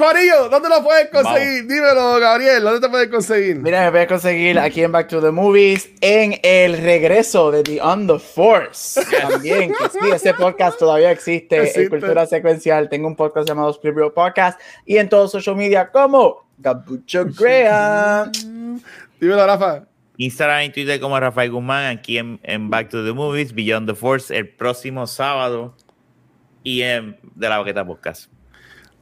Corillo, 0.02 0.49
¿dónde 0.49 0.68
lo 0.68 0.84
puedes 0.84 1.10
conseguir? 1.10 1.68
Dímelo, 1.68 2.19
Gabriel, 2.19 2.64
¿dónde 2.64 2.80
te 2.80 2.90
puedes 2.90 3.07
conseguir? 3.10 3.57
Mira, 3.57 3.86
me 3.86 3.91
puedes 3.91 4.07
conseguir 4.07 4.57
aquí 4.57 4.82
en 4.82 4.91
Back 4.91 5.10
to 5.10 5.22
the 5.22 5.30
Movies 5.30 5.91
en 6.02 6.40
el 6.41 6.76
regreso 6.80 7.52
de 7.52 7.61
The 7.61 7.80
On 7.84 8.07
the 8.07 8.18
Force. 8.18 8.99
También, 9.22 9.69
que 9.69 9.90
sí, 9.90 9.99
ese 10.11 10.34
podcast 10.34 10.80
todavía 10.80 11.11
existe, 11.11 11.56
Existe. 11.56 11.84
en 11.84 11.90
Cultura 11.90 12.26
Secuencial. 12.26 12.90
Tengo 12.90 13.07
un 13.07 13.15
podcast 13.15 13.48
llamado 13.48 13.72
Scribble 13.73 14.10
Podcast 14.10 14.60
y 14.88 14.98
en 14.98 15.07
todos 15.07 15.30
social 15.32 15.56
media 15.56 15.91
como 15.91 16.48
Gabucho 16.57 17.26
Graham. 17.40 18.32
Dímelo, 19.19 19.45
Rafa. 19.45 19.84
Instagram 20.18 20.64
y 20.64 20.69
Twitter 20.72 20.99
como 20.99 21.19
Rafael 21.19 21.52
Guzmán, 21.52 21.95
aquí 21.95 22.18
en, 22.18 22.40
en 22.41 22.72
Back 22.72 22.90
to 22.90 23.06
the 23.06 23.14
Movies, 23.14 23.53
Beyond 23.53 23.88
the 23.88 23.94
Force, 23.94 24.36
el 24.36 24.49
próximo 24.49 25.06
sábado 25.06 25.76
y 26.64 26.82
en 26.82 27.19
De 27.36 27.48
la 27.48 27.60
Baqueta 27.60 27.86
Podcast. 27.86 28.32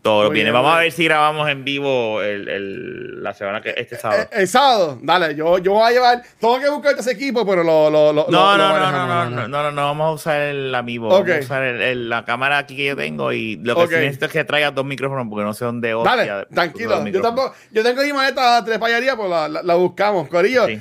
Todo 0.02 0.24
lo 0.24 0.30
viene. 0.30 0.50
Vamos 0.52 0.74
a 0.74 0.80
ver 0.80 0.92
si 0.94 1.04
grabamos 1.04 1.50
en 1.50 1.66
vivo 1.66 2.22
el, 2.22 2.48
el- 2.48 3.24
la 3.24 3.34
semana 3.34 3.62
que 3.62 3.74
este 3.76 3.98
sábado. 3.98 4.22
Eh, 4.24 4.28
el 4.32 4.48
sábado, 4.48 4.98
dale, 5.02 5.36
yo, 5.36 5.58
yo 5.58 5.74
voy 5.74 5.84
a 5.88 5.92
llevar. 5.92 6.22
Tengo 6.40 6.58
que 6.60 6.70
buscar 6.70 6.96
ese 6.98 7.12
equipo, 7.12 7.46
pero 7.46 7.64
lo. 7.64 7.90
lo, 7.90 8.14
lo 8.14 8.28
No, 8.30 8.58
lo- 8.58 8.58
no, 8.58 8.80
no, 8.80 8.92
no, 8.92 8.92
no, 8.92 9.30
no, 9.30 9.48
no, 9.48 9.48
no, 9.64 9.72
no, 9.72 9.82
vamos 9.84 10.08
a 10.08 10.12
usar 10.14 10.42
el 10.42 10.74
amiibo. 10.74 11.10
Ok. 11.10 11.28
Vamos 11.28 11.36
a 11.36 11.40
usar 11.46 11.64
el- 11.64 11.82
el- 11.82 12.10
la 12.10 12.24
cámara 12.24 12.60
aquí 12.60 12.78
que 12.78 12.86
yo 12.86 12.96
tengo 12.96 13.34
y 13.34 13.58
lo 13.58 13.76
que 13.76 13.88
sí 13.88 13.94
necesito 13.96 14.26
es 14.28 14.32
que 14.32 14.44
traigas 14.46 14.74
dos 14.74 14.86
micrófonos 14.86 15.28
porque 15.30 15.44
no 15.44 15.54
sé 15.54 15.66
dónde 15.66 15.94
hostia, 15.94 16.16
Dale, 16.16 16.32
dos 16.32 16.48
tranquilo. 16.54 17.06
Yo, 17.08 17.22
tampoco, 17.22 17.54
yo 17.72 17.84
tengo 17.84 18.02
mi 18.02 18.14
maleta 18.14 18.62
de 18.62 18.80
payaría, 18.80 19.18
pues 19.18 19.30
la, 19.30 19.50
la, 19.50 19.64
la 19.64 19.76
buscamos. 19.76 20.30
Corillo, 20.30 20.66
Sí. 20.68 20.80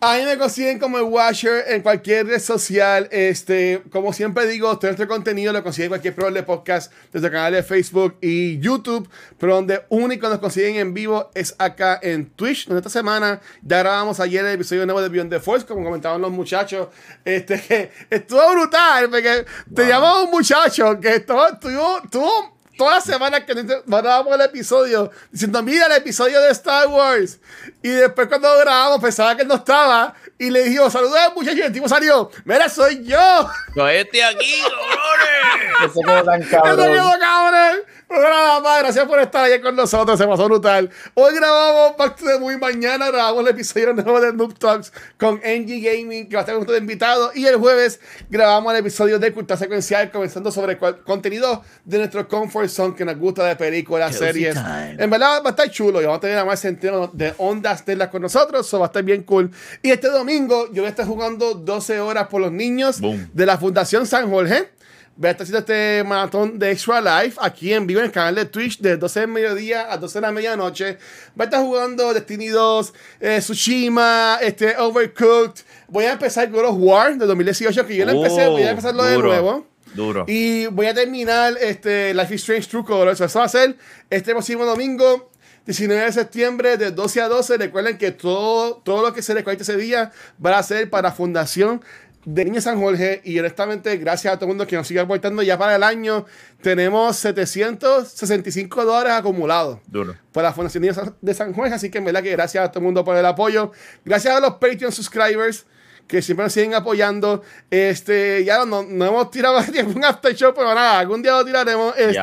A 0.00 0.16
mí 0.16 0.24
me 0.24 0.38
consiguen 0.38 0.78
como 0.78 0.98
el 0.98 1.04
Washer 1.04 1.64
en 1.68 1.82
cualquier 1.82 2.26
red 2.26 2.40
social. 2.40 3.08
Este, 3.10 3.82
como 3.90 4.12
siempre 4.12 4.46
digo, 4.46 4.78
todo 4.78 4.90
nuestro 4.90 5.08
contenido 5.08 5.52
lo 5.52 5.62
consiguen 5.64 5.86
en 5.86 5.90
cualquier 5.90 6.14
programa 6.14 6.36
de 6.36 6.42
podcast, 6.44 6.92
desde 7.12 7.26
el 7.26 7.32
canal 7.32 7.52
de 7.52 7.62
Facebook 7.64 8.16
y 8.20 8.60
YouTube. 8.60 9.08
Pero 9.38 9.56
donde 9.56 9.84
único 9.88 10.28
nos 10.28 10.38
consiguen 10.38 10.76
en 10.76 10.94
vivo 10.94 11.30
es 11.34 11.54
acá 11.58 11.98
en 12.00 12.30
Twitch. 12.30 12.66
Donde 12.66 12.78
esta 12.78 12.90
semana 12.90 13.40
ya 13.62 13.78
grabamos 13.80 14.20
ayer 14.20 14.44
el 14.44 14.52
episodio 14.52 14.86
nuevo 14.86 15.02
de 15.02 15.08
Beyond 15.08 15.30
the 15.30 15.40
Force, 15.40 15.66
como 15.66 15.82
comentaban 15.82 16.20
los 16.20 16.30
muchachos. 16.30 16.88
Este, 17.24 17.60
que 17.60 17.90
estuvo 18.10 18.52
brutal, 18.52 19.10
porque 19.10 19.44
teníamos 19.74 20.24
un 20.24 20.30
muchacho 20.30 21.00
que 21.00 21.16
estuvo, 21.16 21.44
estuvo, 21.48 21.98
estuvo 22.04 22.57
toda 22.78 23.00
semana 23.00 23.44
que 23.44 23.54
mandábamos 23.86 24.34
el 24.34 24.40
episodio 24.40 25.10
diciendo, 25.30 25.62
mira 25.62 25.86
el 25.86 25.92
episodio 25.92 26.40
de 26.40 26.50
Star 26.52 26.86
Wars. 26.86 27.40
Y 27.82 27.88
después 27.88 28.28
cuando 28.28 28.56
grabamos 28.58 29.00
pensaba 29.00 29.36
que 29.36 29.42
él 29.42 29.48
no 29.48 29.56
estaba 29.56 30.14
y 30.38 30.48
le 30.48 30.62
dijimos, 30.62 30.92
saludos 30.92 31.18
al 31.18 31.34
muchacho 31.34 31.58
y 31.58 31.62
el 31.62 31.72
tipo 31.72 31.88
salió, 31.88 32.30
mira, 32.44 32.68
soy 32.68 33.04
yo. 33.04 33.50
Yo 33.74 33.88
estoy 33.88 34.20
aquí, 34.20 34.62
cabrones. 34.62 35.90
Eso 35.90 36.00
quedó 36.06 36.24
tan 36.24 36.42
¡Eso 36.42 36.76
quedó 36.76 37.12
cabrón. 37.20 37.80
Nada 38.10 38.60
más, 38.60 38.80
gracias 38.82 39.06
por 39.06 39.18
estar 39.20 39.44
ahí 39.44 39.60
con 39.60 39.76
nosotros, 39.76 40.18
se 40.18 40.26
pasó 40.26 40.46
brutal. 40.46 40.90
Hoy 41.14 41.34
grabamos 41.34 41.96
Back 41.96 42.16
to 42.16 42.24
the 42.24 42.38
Movie, 42.38 42.56
mañana 42.58 43.08
grabamos 43.10 43.42
el 43.42 43.48
episodio 43.48 43.92
nuevo 43.92 44.20
de 44.20 44.32
Noob 44.32 44.58
Talks 44.58 44.92
con 45.18 45.36
NG 45.36 45.82
Gaming, 45.82 46.28
que 46.28 46.36
va 46.36 46.40
a 46.40 46.42
estar 46.42 46.54
con 46.54 46.62
ustedes 46.62 46.80
invitados. 46.80 47.36
Y 47.36 47.46
el 47.46 47.56
jueves 47.56 48.00
grabamos 48.30 48.72
el 48.72 48.80
episodio 48.80 49.18
de 49.18 49.32
Cultura 49.32 49.56
Secuencial, 49.58 50.10
comenzando 50.10 50.50
sobre 50.50 50.78
cual- 50.78 51.02
contenido 51.04 51.62
de 51.84 51.98
nuestro 51.98 52.26
Comfort 52.28 52.68
Zone 52.68 52.94
que 52.94 53.04
nos 53.04 53.16
gusta 53.18 53.44
de 53.44 53.56
películas, 53.56 54.16
series. 54.16 54.54
time. 54.54 54.96
En 54.98 55.10
verdad 55.10 55.42
va 55.44 55.48
a 55.48 55.50
estar 55.50 55.70
chulo 55.70 56.00
y 56.00 56.04
vamos 56.04 56.18
a 56.18 56.20
tener 56.22 56.44
más 56.46 56.60
sentido 56.60 57.10
de 57.12 57.34
ondas 57.38 57.84
telas 57.84 58.08
con 58.08 58.22
nosotros, 58.22 58.66
eso 58.66 58.78
va 58.78 58.86
a 58.86 58.88
estar 58.88 59.02
bien 59.02 59.22
cool. 59.24 59.50
Y 59.82 59.90
este 59.90 60.08
domingo 60.08 60.66
yo 60.72 60.82
voy 60.82 60.86
a 60.86 60.90
estar 60.90 61.06
jugando 61.06 61.54
12 61.54 62.00
horas 62.00 62.28
por 62.28 62.40
los 62.40 62.52
niños 62.52 63.00
Boom. 63.00 63.28
de 63.32 63.46
la 63.46 63.58
Fundación 63.58 64.06
San 64.06 64.30
Jorge. 64.30 64.70
Voy 65.18 65.26
a 65.26 65.30
estar 65.32 65.42
haciendo 65.42 65.58
este 65.58 66.04
maratón 66.04 66.60
de 66.60 66.70
Extra 66.70 67.00
Life 67.00 67.36
aquí 67.42 67.72
en 67.72 67.88
vivo 67.88 67.98
en 67.98 68.06
el 68.06 68.12
canal 68.12 68.36
de 68.36 68.44
Twitch 68.44 68.78
de 68.78 68.96
12 68.96 69.18
del 69.18 69.28
mediodía 69.28 69.92
a 69.92 69.96
12 69.96 70.18
de 70.18 70.20
la 70.20 70.30
medianoche. 70.30 70.96
Voy 71.34 71.42
a 71.42 71.44
estar 71.46 71.60
jugando 71.60 72.14
Destiny 72.14 72.46
2, 72.46 72.94
eh, 73.18 73.38
Tsushima, 73.40 74.38
este, 74.40 74.76
Overcooked. 74.76 75.64
Voy 75.88 76.04
a 76.04 76.12
empezar 76.12 76.48
God 76.48 76.66
of 76.66 76.76
War 76.78 77.18
de 77.18 77.26
2018, 77.26 77.84
que 77.84 77.96
yo 77.96 78.04
lo 78.04 78.12
empecé, 78.12 78.46
voy 78.46 78.62
a 78.62 78.70
empezarlo 78.70 79.02
de 79.02 79.14
duro, 79.14 79.28
nuevo. 79.28 79.66
Duro. 79.92 80.24
Y 80.28 80.66
voy 80.66 80.86
a 80.86 80.94
terminar 80.94 81.56
este 81.60 82.14
Life 82.14 82.36
is 82.36 82.42
Strange 82.42 82.68
True 82.68 82.84
Colors. 82.84 83.20
Eso 83.20 83.40
va 83.40 83.46
a 83.46 83.48
ser 83.48 83.76
este 84.10 84.30
próximo 84.30 84.64
domingo, 84.66 85.32
19 85.66 86.00
de 86.00 86.12
septiembre, 86.12 86.76
de 86.76 86.92
12 86.92 87.22
a 87.22 87.28
12. 87.28 87.56
Recuerden 87.56 87.98
que 87.98 88.12
todo, 88.12 88.76
todo 88.84 89.02
lo 89.02 89.12
que 89.12 89.22
se 89.22 89.34
recuerde 89.34 89.64
ese 89.64 89.76
día 89.76 90.12
va 90.44 90.58
a 90.58 90.62
ser 90.62 90.88
para 90.88 91.10
Fundación 91.10 91.82
de 92.24 92.44
Niña 92.44 92.60
San 92.60 92.80
Jorge. 92.80 93.20
Y 93.24 93.38
honestamente, 93.38 93.96
gracias 93.96 94.32
a 94.34 94.36
todo 94.36 94.46
el 94.46 94.48
mundo 94.50 94.66
que 94.66 94.76
nos 94.76 94.86
sigue 94.86 95.00
aportando. 95.00 95.42
Ya 95.42 95.56
para 95.58 95.76
el 95.76 95.82
año 95.82 96.26
tenemos 96.62 97.16
765 97.16 98.84
dólares 98.84 99.12
acumulados 99.12 99.78
Duro. 99.86 100.14
por 100.32 100.42
la 100.42 100.52
Fundación 100.52 100.82
Niños 100.82 101.00
de 101.20 101.34
San 101.34 101.52
Juan. 101.52 101.72
Así 101.72 101.90
que 101.90 101.98
en 101.98 102.04
verdad 102.04 102.22
que 102.22 102.32
gracias 102.32 102.64
a 102.64 102.68
todo 102.70 102.80
el 102.80 102.84
mundo 102.84 103.04
por 103.04 103.16
el 103.16 103.24
apoyo. 103.26 103.72
Gracias 104.04 104.34
a 104.34 104.40
los 104.40 104.54
Patreon 104.54 104.92
subscribers 104.92 105.66
que 106.06 106.22
siempre 106.22 106.44
nos 106.44 106.52
siguen 106.54 106.74
apoyando. 106.74 107.42
Este, 107.70 108.42
ya 108.44 108.64
no, 108.64 108.82
no 108.82 109.04
hemos 109.04 109.30
tirado 109.30 109.58
un 109.94 110.04
after 110.04 110.34
show, 110.34 110.52
pero 110.54 110.74
nada, 110.74 110.98
algún 110.98 111.22
día 111.22 111.32
lo 111.32 111.44
tiraremos. 111.44 111.94
Este, 111.98 112.14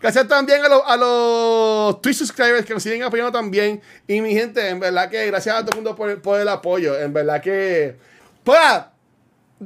gracias 0.00 0.28
también 0.28 0.62
a, 0.64 0.68
los- 0.68 0.82
a 0.86 0.96
los 0.98 2.02
Twitch 2.02 2.16
subscribers 2.18 2.66
que 2.66 2.74
nos 2.74 2.82
siguen 2.82 3.02
apoyando 3.02 3.32
también. 3.32 3.80
Y 4.06 4.20
mi 4.20 4.34
gente, 4.34 4.68
en 4.68 4.80
verdad 4.80 5.08
que 5.08 5.26
gracias 5.28 5.56
a 5.56 5.60
todo 5.60 5.70
el 5.70 5.76
mundo 5.76 5.96
por, 5.96 6.20
por 6.20 6.38
el 6.40 6.48
apoyo. 6.48 6.98
En 6.98 7.12
verdad 7.12 7.40
que. 7.40 7.96
Pues, 8.44 8.58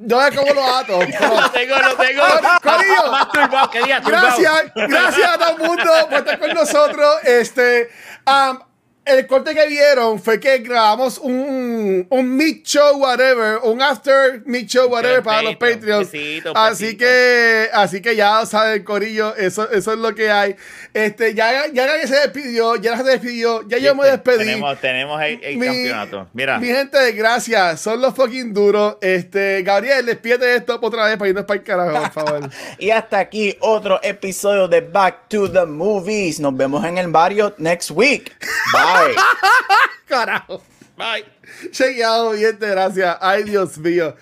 yo 0.03 0.21
de 0.21 0.37
cómo 0.37 0.53
lo 0.55 0.77
ato. 0.77 0.99
pero- 0.99 1.41
Lo 1.41 1.51
tengo, 1.51 1.77
lo 1.77 1.97
tengo. 1.97 2.23
Corillo. 2.63 4.01
Gracias, 4.05 4.73
gracias 4.75 5.31
a 5.31 5.39
todo 5.39 5.51
el 5.51 5.59
mundo 5.69 5.93
por 6.11 6.19
estar 6.19 6.39
con 6.39 6.51
nosotros. 6.55 7.17
Este, 7.25 7.91
um, 8.27 8.59
el 9.07 9.27
corte 9.27 9.55
que 9.55 9.67
vieron 9.69 10.21
fue 10.21 10.39
que 10.41 10.59
grabamos 10.59 11.19
un, 11.19 12.07
un 12.11 12.37
mid 12.37 12.63
show, 12.65 12.99
whatever, 12.99 13.59
un 13.63 13.81
after 13.81 14.43
mid 14.45 14.67
show, 14.67 14.89
whatever, 14.89 15.23
para 15.23 15.43
los 15.43 15.57
Patreon, 15.57 16.05
Patreons. 16.05 16.13
besito, 16.13 16.53
así 16.57 16.97
que, 16.97 17.69
así 17.73 18.03
que 18.03 18.17
ya 18.17 18.45
saben, 18.47 18.83
Corillo, 18.85 19.35
eso, 19.37 19.71
eso 19.71 19.93
es 19.93 19.99
lo 19.99 20.15
que 20.15 20.31
hay. 20.31 20.57
Este, 20.93 21.35
ya, 21.35 21.67
ya 21.73 21.87
nadie 21.87 22.07
se 22.09 22.17
despidió, 22.17 22.77
ya 22.77 22.97
se 22.97 23.05
despidió, 23.05 23.67
ya 23.69 23.79
yo 23.79 23.95
me 23.95 24.07
despedí. 24.09 24.39
Tenemos, 24.39 24.81
tenemos 24.81 25.23
el, 25.23 25.43
el 25.45 25.57
Mi- 25.57 25.67
campeonato. 25.67 26.29
Mira. 26.33 26.59
Mi 26.59 26.67
gente, 26.67 27.13
gracias. 27.13 27.81
Son 27.81 28.01
los 28.01 28.15
fucking 28.15 28.53
duros. 28.53 28.97
Este, 29.01 29.63
Gabriel, 29.63 30.05
despídete 30.07 30.57
esto 30.57 30.79
otra 30.83 31.05
vez 31.07 31.17
para 31.17 31.29
irnos 31.29 31.45
para 31.45 31.59
el 31.61 31.65
carajo, 31.65 32.03
por 32.13 32.25
favor. 32.25 32.51
Y 32.79 32.91
hasta 32.91 33.19
aquí 33.19 33.57
otro 33.61 34.01
episodio 34.03 34.67
de 34.69 34.81
Back 34.81 35.29
to 35.29 35.51
the 35.51 35.65
Movies. 35.65 36.41
Nos 36.41 36.57
vemos 36.57 36.85
en 36.85 36.99
el 36.99 37.09
barrio 37.09 37.55
next 37.59 37.91
week. 37.93 38.33
Bye. 38.73 38.96
carajo. 40.07 40.63
Bye. 40.97 41.25
Chequeado, 41.71 42.35
gente, 42.37 42.67
gracias. 42.67 43.17
Ay, 43.21 43.45
Dios 43.45 43.77
mío. 43.79 44.15